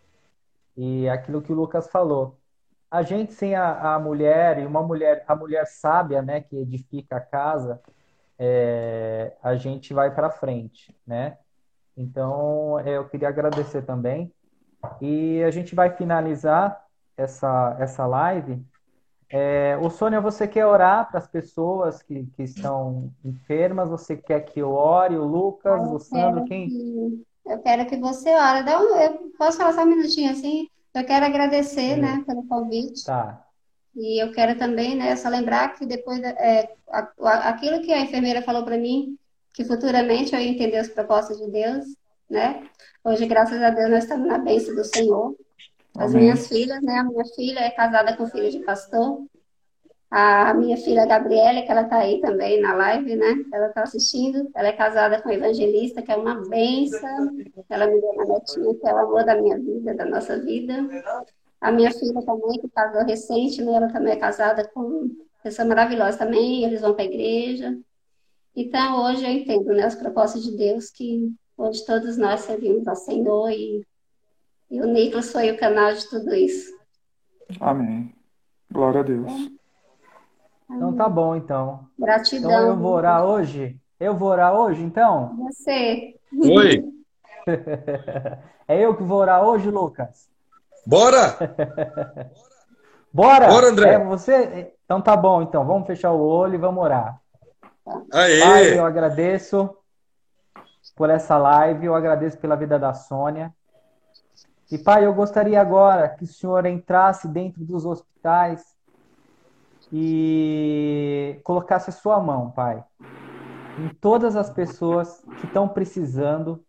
E 0.76 1.08
aquilo 1.08 1.42
que 1.42 1.52
o 1.52 1.56
Lucas 1.56 1.88
falou. 1.90 2.38
A 2.90 3.02
gente 3.02 3.32
sem 3.32 3.54
a, 3.54 3.94
a 3.94 3.98
mulher, 3.98 4.58
e 4.58 4.66
uma 4.66 4.82
mulher, 4.82 5.24
a 5.26 5.36
mulher 5.36 5.66
sábia, 5.66 6.22
né, 6.22 6.40
que 6.40 6.56
edifica 6.56 7.16
a 7.16 7.20
casa, 7.20 7.80
é, 8.38 9.32
a 9.42 9.56
gente 9.56 9.92
vai 9.92 10.14
para 10.14 10.30
frente, 10.30 10.94
né? 11.06 11.36
Então, 11.96 12.78
eu 12.80 13.08
queria 13.08 13.28
agradecer 13.28 13.82
também 13.82 14.32
e 15.00 15.42
a 15.42 15.50
gente 15.50 15.74
vai 15.74 15.90
finalizar 15.90 16.84
essa, 17.16 17.76
essa 17.80 18.06
live. 18.06 18.64
É, 19.28 19.76
o 19.82 19.90
Sônia, 19.90 20.20
você 20.20 20.46
quer 20.46 20.64
orar 20.64 21.10
para 21.10 21.18
as 21.18 21.26
pessoas 21.26 22.00
que, 22.00 22.24
que 22.36 22.44
estão 22.44 23.12
enfermas? 23.24 23.90
Você 23.90 24.16
quer 24.16 24.40
que 24.40 24.60
eu 24.60 24.72
ore? 24.72 25.16
O 25.16 25.24
Lucas, 25.24 25.82
eu 25.82 25.94
o 25.94 25.98
Sandro, 25.98 26.44
quem? 26.44 26.68
Que, 26.68 27.26
eu 27.46 27.58
quero 27.60 27.86
que 27.86 27.96
você 27.96 28.30
ore. 28.34 28.62
Dá 28.62 28.80
um, 28.80 28.96
eu 29.00 29.32
posso 29.36 29.58
falar 29.58 29.72
só 29.72 29.82
um 29.82 29.86
minutinho 29.86 30.30
assim? 30.30 30.68
Eu 30.94 31.04
quero 31.04 31.26
agradecer, 31.26 31.94
Sim. 31.94 32.00
né, 32.00 32.24
pelo 32.26 32.46
convite. 32.46 33.04
Tá. 33.04 33.44
E 33.94 34.22
eu 34.22 34.32
quero 34.32 34.58
também, 34.58 34.94
né, 34.96 35.14
só 35.16 35.28
lembrar 35.28 35.74
que 35.74 35.84
depois 35.84 36.22
é, 36.22 36.74
aquilo 37.22 37.82
que 37.82 37.92
a 37.92 38.00
enfermeira 38.00 38.42
falou 38.42 38.64
para 38.64 38.78
mim, 38.78 39.18
que 39.52 39.64
futuramente 39.64 40.34
eu 40.34 40.40
ia 40.40 40.50
entender 40.50 40.78
as 40.78 40.88
propostas 40.88 41.38
de 41.38 41.50
Deus, 41.50 41.84
né? 42.30 42.68
Hoje, 43.02 43.26
graças 43.26 43.60
a 43.60 43.70
Deus, 43.70 43.90
nós 43.90 44.04
estamos 44.04 44.28
na 44.28 44.38
bênção 44.38 44.74
do 44.74 44.84
Senhor. 44.84 45.34
As 45.96 46.12
Amém. 46.12 46.24
minhas 46.24 46.46
filhas, 46.46 46.80
né? 46.82 46.98
A 46.98 47.04
minha 47.04 47.24
filha 47.34 47.60
é 47.60 47.70
casada 47.70 48.16
com 48.16 48.26
filho 48.26 48.50
de 48.50 48.60
pastor. 48.60 49.24
A 50.10 50.54
minha 50.54 50.76
filha 50.76 51.04
Gabriela, 51.04 51.60
que 51.60 51.70
ela 51.70 51.82
está 51.82 51.98
aí 51.98 52.20
também 52.20 52.60
na 52.62 52.74
live, 52.74 53.14
né? 53.14 53.44
Ela 53.52 53.68
está 53.68 53.82
assistindo. 53.82 54.50
Ela 54.54 54.68
é 54.68 54.72
casada 54.72 55.20
com 55.20 55.28
um 55.28 55.32
evangelista, 55.32 56.00
que 56.00 56.10
é 56.10 56.16
uma 56.16 56.48
benção. 56.48 57.36
Ela 57.68 57.86
me 57.86 58.00
deu 58.00 58.10
uma 58.10 58.24
netinha, 58.24 58.74
que 58.74 58.88
é 58.88 58.94
o 58.94 58.98
amor 58.98 59.24
da 59.24 59.40
minha 59.40 59.58
vida, 59.58 59.94
da 59.94 60.06
nossa 60.06 60.38
vida. 60.38 60.74
A 61.60 61.70
minha 61.70 61.90
filha 61.90 62.22
também, 62.22 62.58
que 62.58 62.68
casou 62.70 63.04
recente, 63.04 63.62
né? 63.62 63.72
Ela 63.74 63.92
também 63.92 64.14
é 64.14 64.16
casada 64.16 64.66
com 64.72 64.80
uma 64.80 65.10
pessoa 65.42 65.68
maravilhosa 65.68 66.16
também. 66.16 66.64
Eles 66.64 66.80
vão 66.80 66.94
para 66.94 67.02
a 67.02 67.06
igreja. 67.06 67.78
Então, 68.56 69.04
hoje 69.04 69.24
eu 69.24 69.30
entendo, 69.30 69.74
né? 69.74 69.84
As 69.84 69.94
propostas 69.94 70.42
de 70.42 70.56
Deus 70.56 70.90
que 70.90 71.30
onde 71.58 71.84
todos 71.84 72.16
nós 72.16 72.40
servimos 72.40 72.86
ao 72.86 72.96
Senhor 72.96 73.50
e, 73.50 73.84
e 74.70 74.80
o 74.80 74.86
Nicolas 74.86 75.32
foi 75.32 75.50
o 75.50 75.58
canal 75.58 75.92
de 75.92 76.08
tudo 76.08 76.34
isso. 76.34 76.72
Amém. 77.60 78.14
Glória 78.70 79.00
a 79.00 79.02
Deus. 79.02 79.57
Então 80.70 80.94
tá 80.94 81.08
bom, 81.08 81.34
então. 81.34 81.86
Gratidão. 81.98 82.50
Então 82.50 82.66
eu 82.66 82.76
vou 82.76 82.92
orar 82.92 83.24
hoje? 83.24 83.80
Eu 83.98 84.14
vou 84.14 84.28
orar 84.28 84.54
hoje, 84.54 84.82
então? 84.82 85.34
Você. 85.36 86.14
Oi. 86.32 86.84
é 88.68 88.78
eu 88.84 88.94
que 88.96 89.02
vou 89.02 89.18
orar 89.18 89.42
hoje, 89.42 89.70
Lucas? 89.70 90.28
Bora! 90.86 91.36
Bora! 93.12 93.48
Bora, 93.48 93.68
André! 93.68 93.94
É 93.94 94.04
você? 94.04 94.72
Então 94.84 95.00
tá 95.00 95.16
bom, 95.16 95.42
então. 95.42 95.64
Vamos 95.66 95.86
fechar 95.86 96.12
o 96.12 96.20
olho 96.20 96.54
e 96.54 96.58
vamos 96.58 96.84
orar. 96.84 97.18
Aê! 98.12 98.40
Pai, 98.40 98.78
eu 98.78 98.84
agradeço 98.84 99.74
por 100.94 101.08
essa 101.08 101.38
live, 101.38 101.86
eu 101.86 101.94
agradeço 101.94 102.38
pela 102.38 102.56
vida 102.56 102.78
da 102.78 102.92
Sônia. 102.92 103.52
E, 104.70 104.76
Pai, 104.76 105.06
eu 105.06 105.14
gostaria 105.14 105.60
agora 105.60 106.08
que 106.10 106.24
o 106.24 106.26
Senhor 106.26 106.66
entrasse 106.66 107.26
dentro 107.26 107.64
dos 107.64 107.86
hospitais 107.86 108.77
e 109.92 111.40
colocasse 111.44 111.90
a 111.90 111.92
sua 111.92 112.20
mão, 112.20 112.50
Pai, 112.50 112.84
em 113.78 113.88
todas 114.00 114.36
as 114.36 114.50
pessoas 114.50 115.24
que 115.40 115.46
estão 115.46 115.68
precisando 115.68 116.62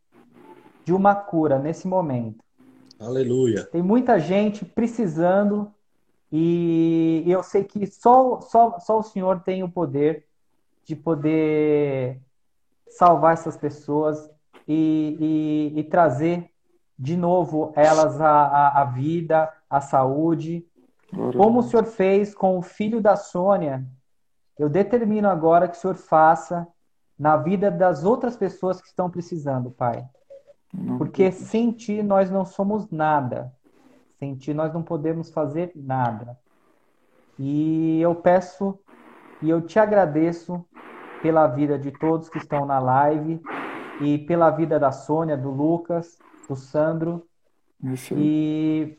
de 0.85 0.93
uma 0.93 1.15
cura 1.15 1.59
nesse 1.59 1.87
momento. 1.87 2.43
Aleluia. 2.99 3.65
Tem 3.65 3.81
muita 3.81 4.19
gente 4.19 4.65
precisando 4.65 5.73
e 6.31 7.23
eu 7.25 7.41
sei 7.41 7.63
que 7.63 7.87
só, 7.87 8.39
só, 8.41 8.79
só 8.79 8.99
o 8.99 9.03
Senhor 9.03 9.41
tem 9.41 9.63
o 9.63 9.69
poder 9.69 10.25
de 10.85 10.95
poder 10.95 12.19
salvar 12.87 13.33
essas 13.33 13.55
pessoas 13.55 14.29
e, 14.67 15.71
e, 15.75 15.79
e 15.79 15.83
trazer 15.83 16.49
de 16.97 17.15
novo 17.15 17.71
elas 17.75 18.19
à, 18.19 18.83
vida, 18.85 19.51
à 19.69 19.79
saúde. 19.79 20.67
Como 21.13 21.59
o 21.59 21.63
Senhor 21.63 21.85
fez 21.85 22.33
com 22.35 22.57
o 22.57 22.61
filho 22.61 23.01
da 23.01 23.15
Sônia, 23.15 23.85
eu 24.57 24.69
determino 24.69 25.27
agora 25.27 25.67
que 25.67 25.77
o 25.77 25.79
Senhor 25.79 25.95
faça 25.95 26.67
na 27.17 27.35
vida 27.35 27.69
das 27.69 28.03
outras 28.03 28.37
pessoas 28.37 28.81
que 28.81 28.87
estão 28.87 29.09
precisando, 29.09 29.71
Pai. 29.71 30.05
Porque 30.97 31.31
sem 31.31 31.71
Ti 31.71 32.03
nós 32.03 32.29
não 32.29 32.45
somos 32.45 32.89
nada. 32.91 33.51
Sem 34.19 34.35
Ti 34.35 34.53
nós 34.53 34.73
não 34.73 34.83
podemos 34.83 35.31
fazer 35.31 35.71
nada. 35.75 36.37
E 37.37 37.99
eu 38.01 38.13
peço 38.15 38.77
e 39.41 39.49
eu 39.49 39.61
te 39.61 39.79
agradeço 39.79 40.63
pela 41.21 41.47
vida 41.47 41.79
de 41.79 41.91
todos 41.91 42.29
que 42.29 42.37
estão 42.37 42.65
na 42.65 42.79
live 42.79 43.41
e 44.01 44.17
pela 44.17 44.49
vida 44.49 44.77
da 44.79 44.91
Sônia, 44.91 45.37
do 45.37 45.49
Lucas, 45.49 46.17
do 46.47 46.55
Sandro. 46.55 47.25
E, 48.21 48.97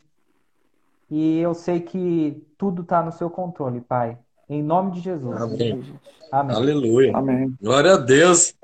e 1.11 1.39
eu 1.39 1.53
sei 1.53 1.81
que 1.81 2.41
tudo 2.57 2.83
está 2.83 3.03
no 3.03 3.11
seu 3.11 3.29
controle, 3.29 3.81
Pai. 3.81 4.17
Em 4.49 4.63
nome 4.63 4.91
de 4.91 5.01
Jesus. 5.01 5.41
Amém. 5.41 5.83
Amém. 6.31 6.55
Aleluia. 6.55 7.15
Amém. 7.15 7.53
Glória 7.61 7.95
a 7.95 7.97
Deus. 7.97 8.55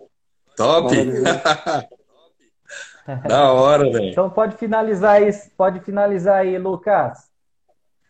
Top. 0.56 0.96
da 3.28 3.52
hora, 3.52 3.92
velho. 3.92 4.10
Então 4.10 4.30
pode 4.30 4.56
finalizar 4.56 5.22
aí, 5.22 5.30
pode 5.58 5.82
finalizar 5.82 6.38
aí, 6.38 6.58
Lucas. 6.58 7.28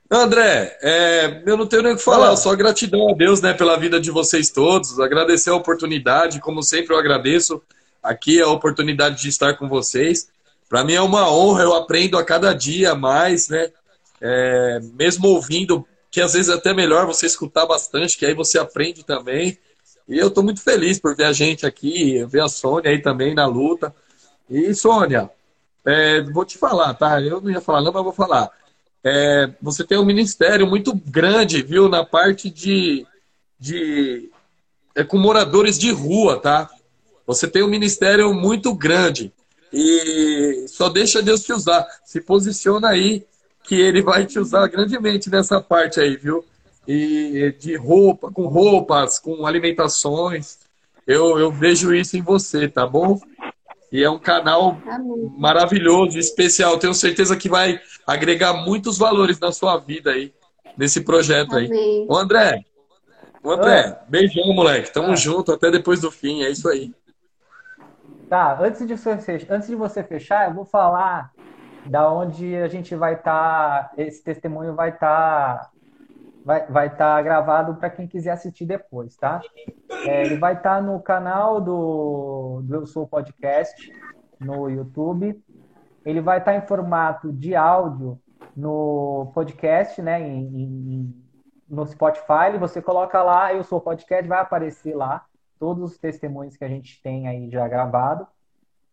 André, 0.09 0.77
é, 0.81 1.43
eu 1.45 1.57
não 1.57 1.65
tenho 1.65 1.83
nem 1.83 1.93
o 1.93 1.97
que 1.97 2.03
falar, 2.03 2.35
só 2.37 2.55
gratidão 2.55 3.09
a 3.09 3.13
Deus 3.13 3.41
né, 3.41 3.53
pela 3.53 3.77
vida 3.77 3.99
de 3.99 4.09
vocês 4.09 4.49
todos, 4.49 4.99
agradecer 4.99 5.49
a 5.49 5.55
oportunidade, 5.55 6.39
como 6.39 6.63
sempre 6.63 6.93
eu 6.93 6.99
agradeço 6.99 7.61
aqui 8.01 8.41
a 8.41 8.47
oportunidade 8.47 9.21
de 9.21 9.27
estar 9.27 9.55
com 9.55 9.67
vocês. 9.67 10.29
Para 10.69 10.83
mim 10.83 10.93
é 10.93 11.01
uma 11.01 11.29
honra, 11.29 11.63
eu 11.63 11.75
aprendo 11.75 12.17
a 12.17 12.23
cada 12.23 12.53
dia 12.53 12.95
mais, 12.95 13.49
né? 13.49 13.69
É, 14.21 14.79
mesmo 14.93 15.27
ouvindo, 15.27 15.85
que 16.09 16.21
às 16.21 16.33
vezes 16.33 16.49
é 16.49 16.55
até 16.55 16.73
melhor 16.73 17.05
você 17.05 17.25
escutar 17.25 17.65
bastante, 17.65 18.17
que 18.17 18.25
aí 18.25 18.33
você 18.33 18.57
aprende 18.57 19.03
também. 19.03 19.57
E 20.07 20.17
eu 20.17 20.29
estou 20.29 20.43
muito 20.43 20.61
feliz 20.61 20.99
por 20.99 21.15
ver 21.15 21.25
a 21.25 21.33
gente 21.33 21.65
aqui, 21.65 22.23
ver 22.25 22.41
a 22.41 22.47
Sônia 22.47 22.91
aí 22.91 23.01
também 23.01 23.35
na 23.35 23.45
luta. 23.45 23.93
E 24.49 24.73
Sônia, 24.73 25.29
é, 25.85 26.21
vou 26.21 26.45
te 26.45 26.57
falar, 26.57 26.93
tá? 26.93 27.21
Eu 27.21 27.41
não 27.41 27.51
ia 27.51 27.61
falar 27.61 27.81
não, 27.81 27.91
mas 27.91 28.03
vou 28.03 28.13
falar. 28.13 28.49
É, 29.03 29.49
você 29.61 29.83
tem 29.83 29.97
um 29.97 30.05
ministério 30.05 30.65
muito 30.65 30.93
grande, 30.93 31.61
viu, 31.61 31.87
na 31.87 32.05
parte 32.05 32.49
de, 32.49 33.05
de 33.59 34.29
é, 34.95 35.03
com 35.03 35.17
moradores 35.17 35.77
de 35.77 35.91
rua, 35.91 36.39
tá? 36.39 36.69
Você 37.25 37.47
tem 37.47 37.63
um 37.63 37.69
ministério 37.69 38.33
muito 38.33 38.73
grande. 38.73 39.31
E 39.71 40.65
só 40.67 40.89
deixa 40.89 41.21
Deus 41.21 41.43
te 41.43 41.53
usar. 41.53 41.85
Se 42.05 42.21
posiciona 42.21 42.89
aí, 42.89 43.25
que 43.67 43.75
Ele 43.75 44.01
vai 44.01 44.25
te 44.25 44.39
usar 44.39 44.65
grandemente 44.67 45.29
nessa 45.29 45.61
parte 45.61 45.99
aí, 45.99 46.15
viu? 46.15 46.43
E 46.87 47.53
de 47.59 47.75
roupa, 47.75 48.31
com 48.31 48.47
roupas, 48.47 49.19
com 49.19 49.45
alimentações. 49.45 50.59
Eu, 51.05 51.37
eu 51.37 51.51
vejo 51.51 51.93
isso 51.93 52.15
em 52.15 52.21
você, 52.21 52.69
tá 52.69 52.87
bom? 52.87 53.19
E 53.91 54.01
é 54.03 54.09
um 54.09 54.19
canal 54.19 54.81
Amém. 54.87 55.33
maravilhoso, 55.37 56.17
especial. 56.17 56.77
Tenho 56.77 56.93
certeza 56.93 57.35
que 57.35 57.49
vai 57.49 57.79
agregar 58.05 58.53
muitos 58.53 58.97
valores 58.97 59.37
na 59.37 59.51
sua 59.51 59.77
vida 59.77 60.11
aí, 60.11 60.33
nesse 60.77 61.01
projeto 61.01 61.53
Amém. 61.53 61.71
aí. 61.71 62.05
Ô 62.09 62.17
André, 62.17 62.63
ô 63.43 63.51
André, 63.51 63.99
beijão, 64.07 64.53
moleque. 64.53 64.93
Tamo 64.93 65.11
ah. 65.11 65.15
junto 65.15 65.51
até 65.51 65.69
depois 65.69 65.99
do 65.99 66.09
fim. 66.09 66.43
É 66.43 66.49
isso 66.49 66.69
aí. 66.69 66.93
Tá, 68.29 68.57
antes 68.61 68.85
de 68.87 68.97
você 68.97 69.17
fechar, 69.17 69.53
antes 69.53 69.67
de 69.67 69.75
você 69.75 70.03
fechar, 70.03 70.49
eu 70.49 70.53
vou 70.53 70.65
falar 70.65 71.31
da 71.89 72.11
onde 72.11 72.55
a 72.55 72.67
gente 72.67 72.95
vai 72.95 73.13
estar, 73.13 73.89
tá, 73.89 73.91
esse 73.97 74.23
testemunho 74.23 74.75
vai 74.75 74.89
estar 74.89 75.59
tá, 75.59 75.71
vai 76.45 76.67
vai 76.67 76.87
estar 76.87 77.15
tá 77.15 77.21
gravado 77.21 77.75
para 77.75 77.89
quem 77.89 78.07
quiser 78.07 78.31
assistir 78.31 78.65
depois, 78.65 79.15
tá? 79.15 79.41
É, 80.05 80.25
ele 80.25 80.37
vai 80.37 80.53
estar 80.53 80.75
tá 80.77 80.81
no 80.81 80.99
canal 81.01 81.61
do, 81.61 82.61
do 82.63 82.75
Eu 82.75 82.85
Sou 82.85 83.07
Podcast 83.07 83.91
no 84.39 84.69
YouTube. 84.69 85.41
Ele 86.05 86.21
vai 86.21 86.39
estar 86.39 86.51
tá 86.51 86.57
em 86.57 86.67
formato 86.67 87.31
de 87.33 87.55
áudio 87.55 88.19
no 88.55 89.31
podcast, 89.33 90.01
né? 90.01 90.21
Em, 90.21 90.45
em, 90.45 91.23
no 91.67 91.85
Spotify. 91.85 92.57
Você 92.59 92.81
coloca 92.81 93.21
lá, 93.21 93.53
Eu 93.53 93.63
Sou 93.63 93.81
Podcast, 93.81 94.27
vai 94.27 94.39
aparecer 94.39 94.95
lá 94.95 95.25
todos 95.59 95.91
os 95.91 95.97
testemunhos 95.97 96.55
que 96.55 96.63
a 96.63 96.69
gente 96.69 97.01
tem 97.01 97.27
aí 97.27 97.49
já 97.49 97.67
gravado, 97.67 98.27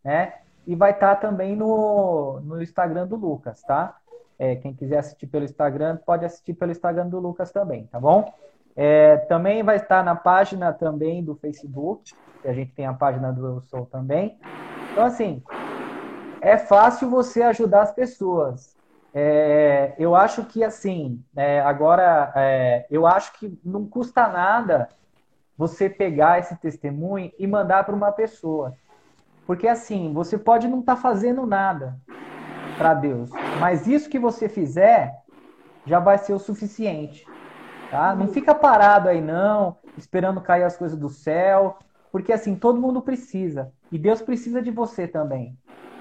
né? 0.02 0.34
E 0.66 0.74
vai 0.74 0.92
estar 0.92 1.16
tá 1.16 1.28
também 1.28 1.54
no, 1.54 2.40
no 2.40 2.62
Instagram 2.62 3.06
do 3.06 3.16
Lucas, 3.16 3.62
tá? 3.62 3.96
É, 4.38 4.56
quem 4.56 4.74
quiser 4.74 4.98
assistir 4.98 5.26
pelo 5.26 5.44
Instagram, 5.44 5.98
pode 6.04 6.24
assistir 6.24 6.54
pelo 6.54 6.72
Instagram 6.72 7.08
do 7.08 7.20
Lucas 7.20 7.52
também, 7.52 7.86
tá 7.86 8.00
bom? 8.00 8.32
É, 8.76 9.18
também 9.28 9.62
vai 9.62 9.76
estar 9.76 10.02
na 10.02 10.16
página 10.16 10.72
também 10.72 11.22
do 11.22 11.36
Facebook, 11.36 12.12
a 12.44 12.52
gente 12.52 12.72
tem 12.72 12.86
a 12.86 12.92
página 12.92 13.32
do 13.32 13.46
Eu 13.46 13.60
Sou 13.60 13.86
também. 13.86 14.38
Então, 14.92 15.04
assim, 15.04 15.42
é 16.40 16.58
fácil 16.58 17.08
você 17.08 17.42
ajudar 17.42 17.82
as 17.82 17.92
pessoas. 17.92 18.76
É, 19.14 19.94
eu 19.96 20.14
acho 20.14 20.44
que, 20.46 20.64
assim, 20.64 21.22
é, 21.36 21.60
agora, 21.60 22.32
é, 22.34 22.86
eu 22.90 23.06
acho 23.06 23.32
que 23.38 23.58
não 23.64 23.86
custa 23.86 24.26
nada 24.26 24.88
você 25.56 25.88
pegar 25.88 26.40
esse 26.40 26.56
testemunho 26.56 27.30
e 27.38 27.46
mandar 27.46 27.84
para 27.84 27.94
uma 27.94 28.10
pessoa. 28.10 28.74
Porque 29.46 29.68
assim, 29.68 30.12
você 30.12 30.38
pode 30.38 30.68
não 30.68 30.80
estar 30.80 30.96
tá 30.96 31.00
fazendo 31.00 31.46
nada 31.46 31.98
para 32.78 32.94
Deus, 32.94 33.30
mas 33.60 33.86
isso 33.86 34.08
que 34.08 34.18
você 34.18 34.48
fizer 34.48 35.22
já 35.86 35.98
vai 35.98 36.18
ser 36.18 36.32
o 36.32 36.38
suficiente. 36.38 37.26
Tá? 37.90 38.14
Não 38.14 38.28
fica 38.28 38.54
parado 38.54 39.08
aí 39.08 39.20
não, 39.20 39.76
esperando 39.96 40.40
cair 40.40 40.64
as 40.64 40.76
coisas 40.76 40.98
do 40.98 41.08
céu, 41.08 41.78
porque 42.10 42.32
assim, 42.32 42.56
todo 42.56 42.80
mundo 42.80 43.02
precisa. 43.02 43.72
E 43.92 43.98
Deus 43.98 44.22
precisa 44.22 44.62
de 44.62 44.70
você 44.70 45.06
também, 45.06 45.56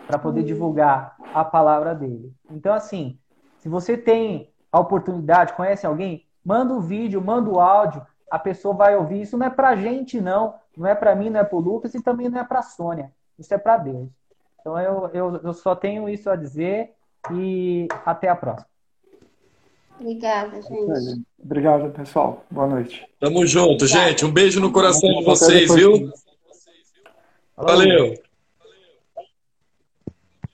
para 0.07 0.17
poder 0.17 0.43
divulgar 0.43 1.15
a 1.33 1.43
palavra 1.43 1.93
dele. 1.93 2.33
Então 2.49 2.73
assim, 2.73 3.19
se 3.59 3.69
você 3.69 3.97
tem 3.97 4.51
a 4.71 4.79
oportunidade, 4.79 5.53
conhece 5.53 5.85
alguém, 5.85 6.25
manda 6.43 6.73
o 6.73 6.77
um 6.77 6.81
vídeo, 6.81 7.21
manda 7.21 7.49
o 7.49 7.57
um 7.57 7.59
áudio, 7.59 8.05
a 8.31 8.39
pessoa 8.39 8.73
vai 8.73 8.95
ouvir. 8.95 9.21
Isso 9.21 9.37
não 9.37 9.45
é 9.45 9.49
pra 9.49 9.75
gente, 9.75 10.19
não. 10.19 10.55
Não 10.75 10.87
é 10.87 10.95
para 10.95 11.15
mim, 11.15 11.29
não 11.29 11.39
é 11.39 11.43
pro 11.43 11.59
Lucas 11.59 11.93
e 11.93 12.01
também 12.01 12.29
não 12.29 12.39
é 12.39 12.43
pra 12.43 12.63
Sônia. 12.63 13.11
Isso 13.37 13.53
é 13.53 13.57
para 13.57 13.77
Deus. 13.77 14.09
Então 14.59 14.79
eu, 14.79 15.09
eu, 15.13 15.41
eu 15.43 15.53
só 15.53 15.75
tenho 15.75 16.07
isso 16.07 16.29
a 16.29 16.35
dizer 16.35 16.91
e 17.31 17.87
até 18.05 18.29
a 18.29 18.35
próxima. 18.35 18.67
Obrigada, 19.99 20.61
gente. 20.61 21.21
Obrigado, 21.41 21.91
pessoal. 21.91 22.45
Boa 22.49 22.67
noite. 22.67 23.05
Tamo 23.19 23.45
junto, 23.45 23.85
gente. 23.85 24.25
Um 24.25 24.31
beijo 24.31 24.59
no 24.59 24.71
coração 24.71 25.09
de 25.09 25.23
vocês, 25.23 25.73
viu? 25.73 26.11
Valeu. 27.55 28.22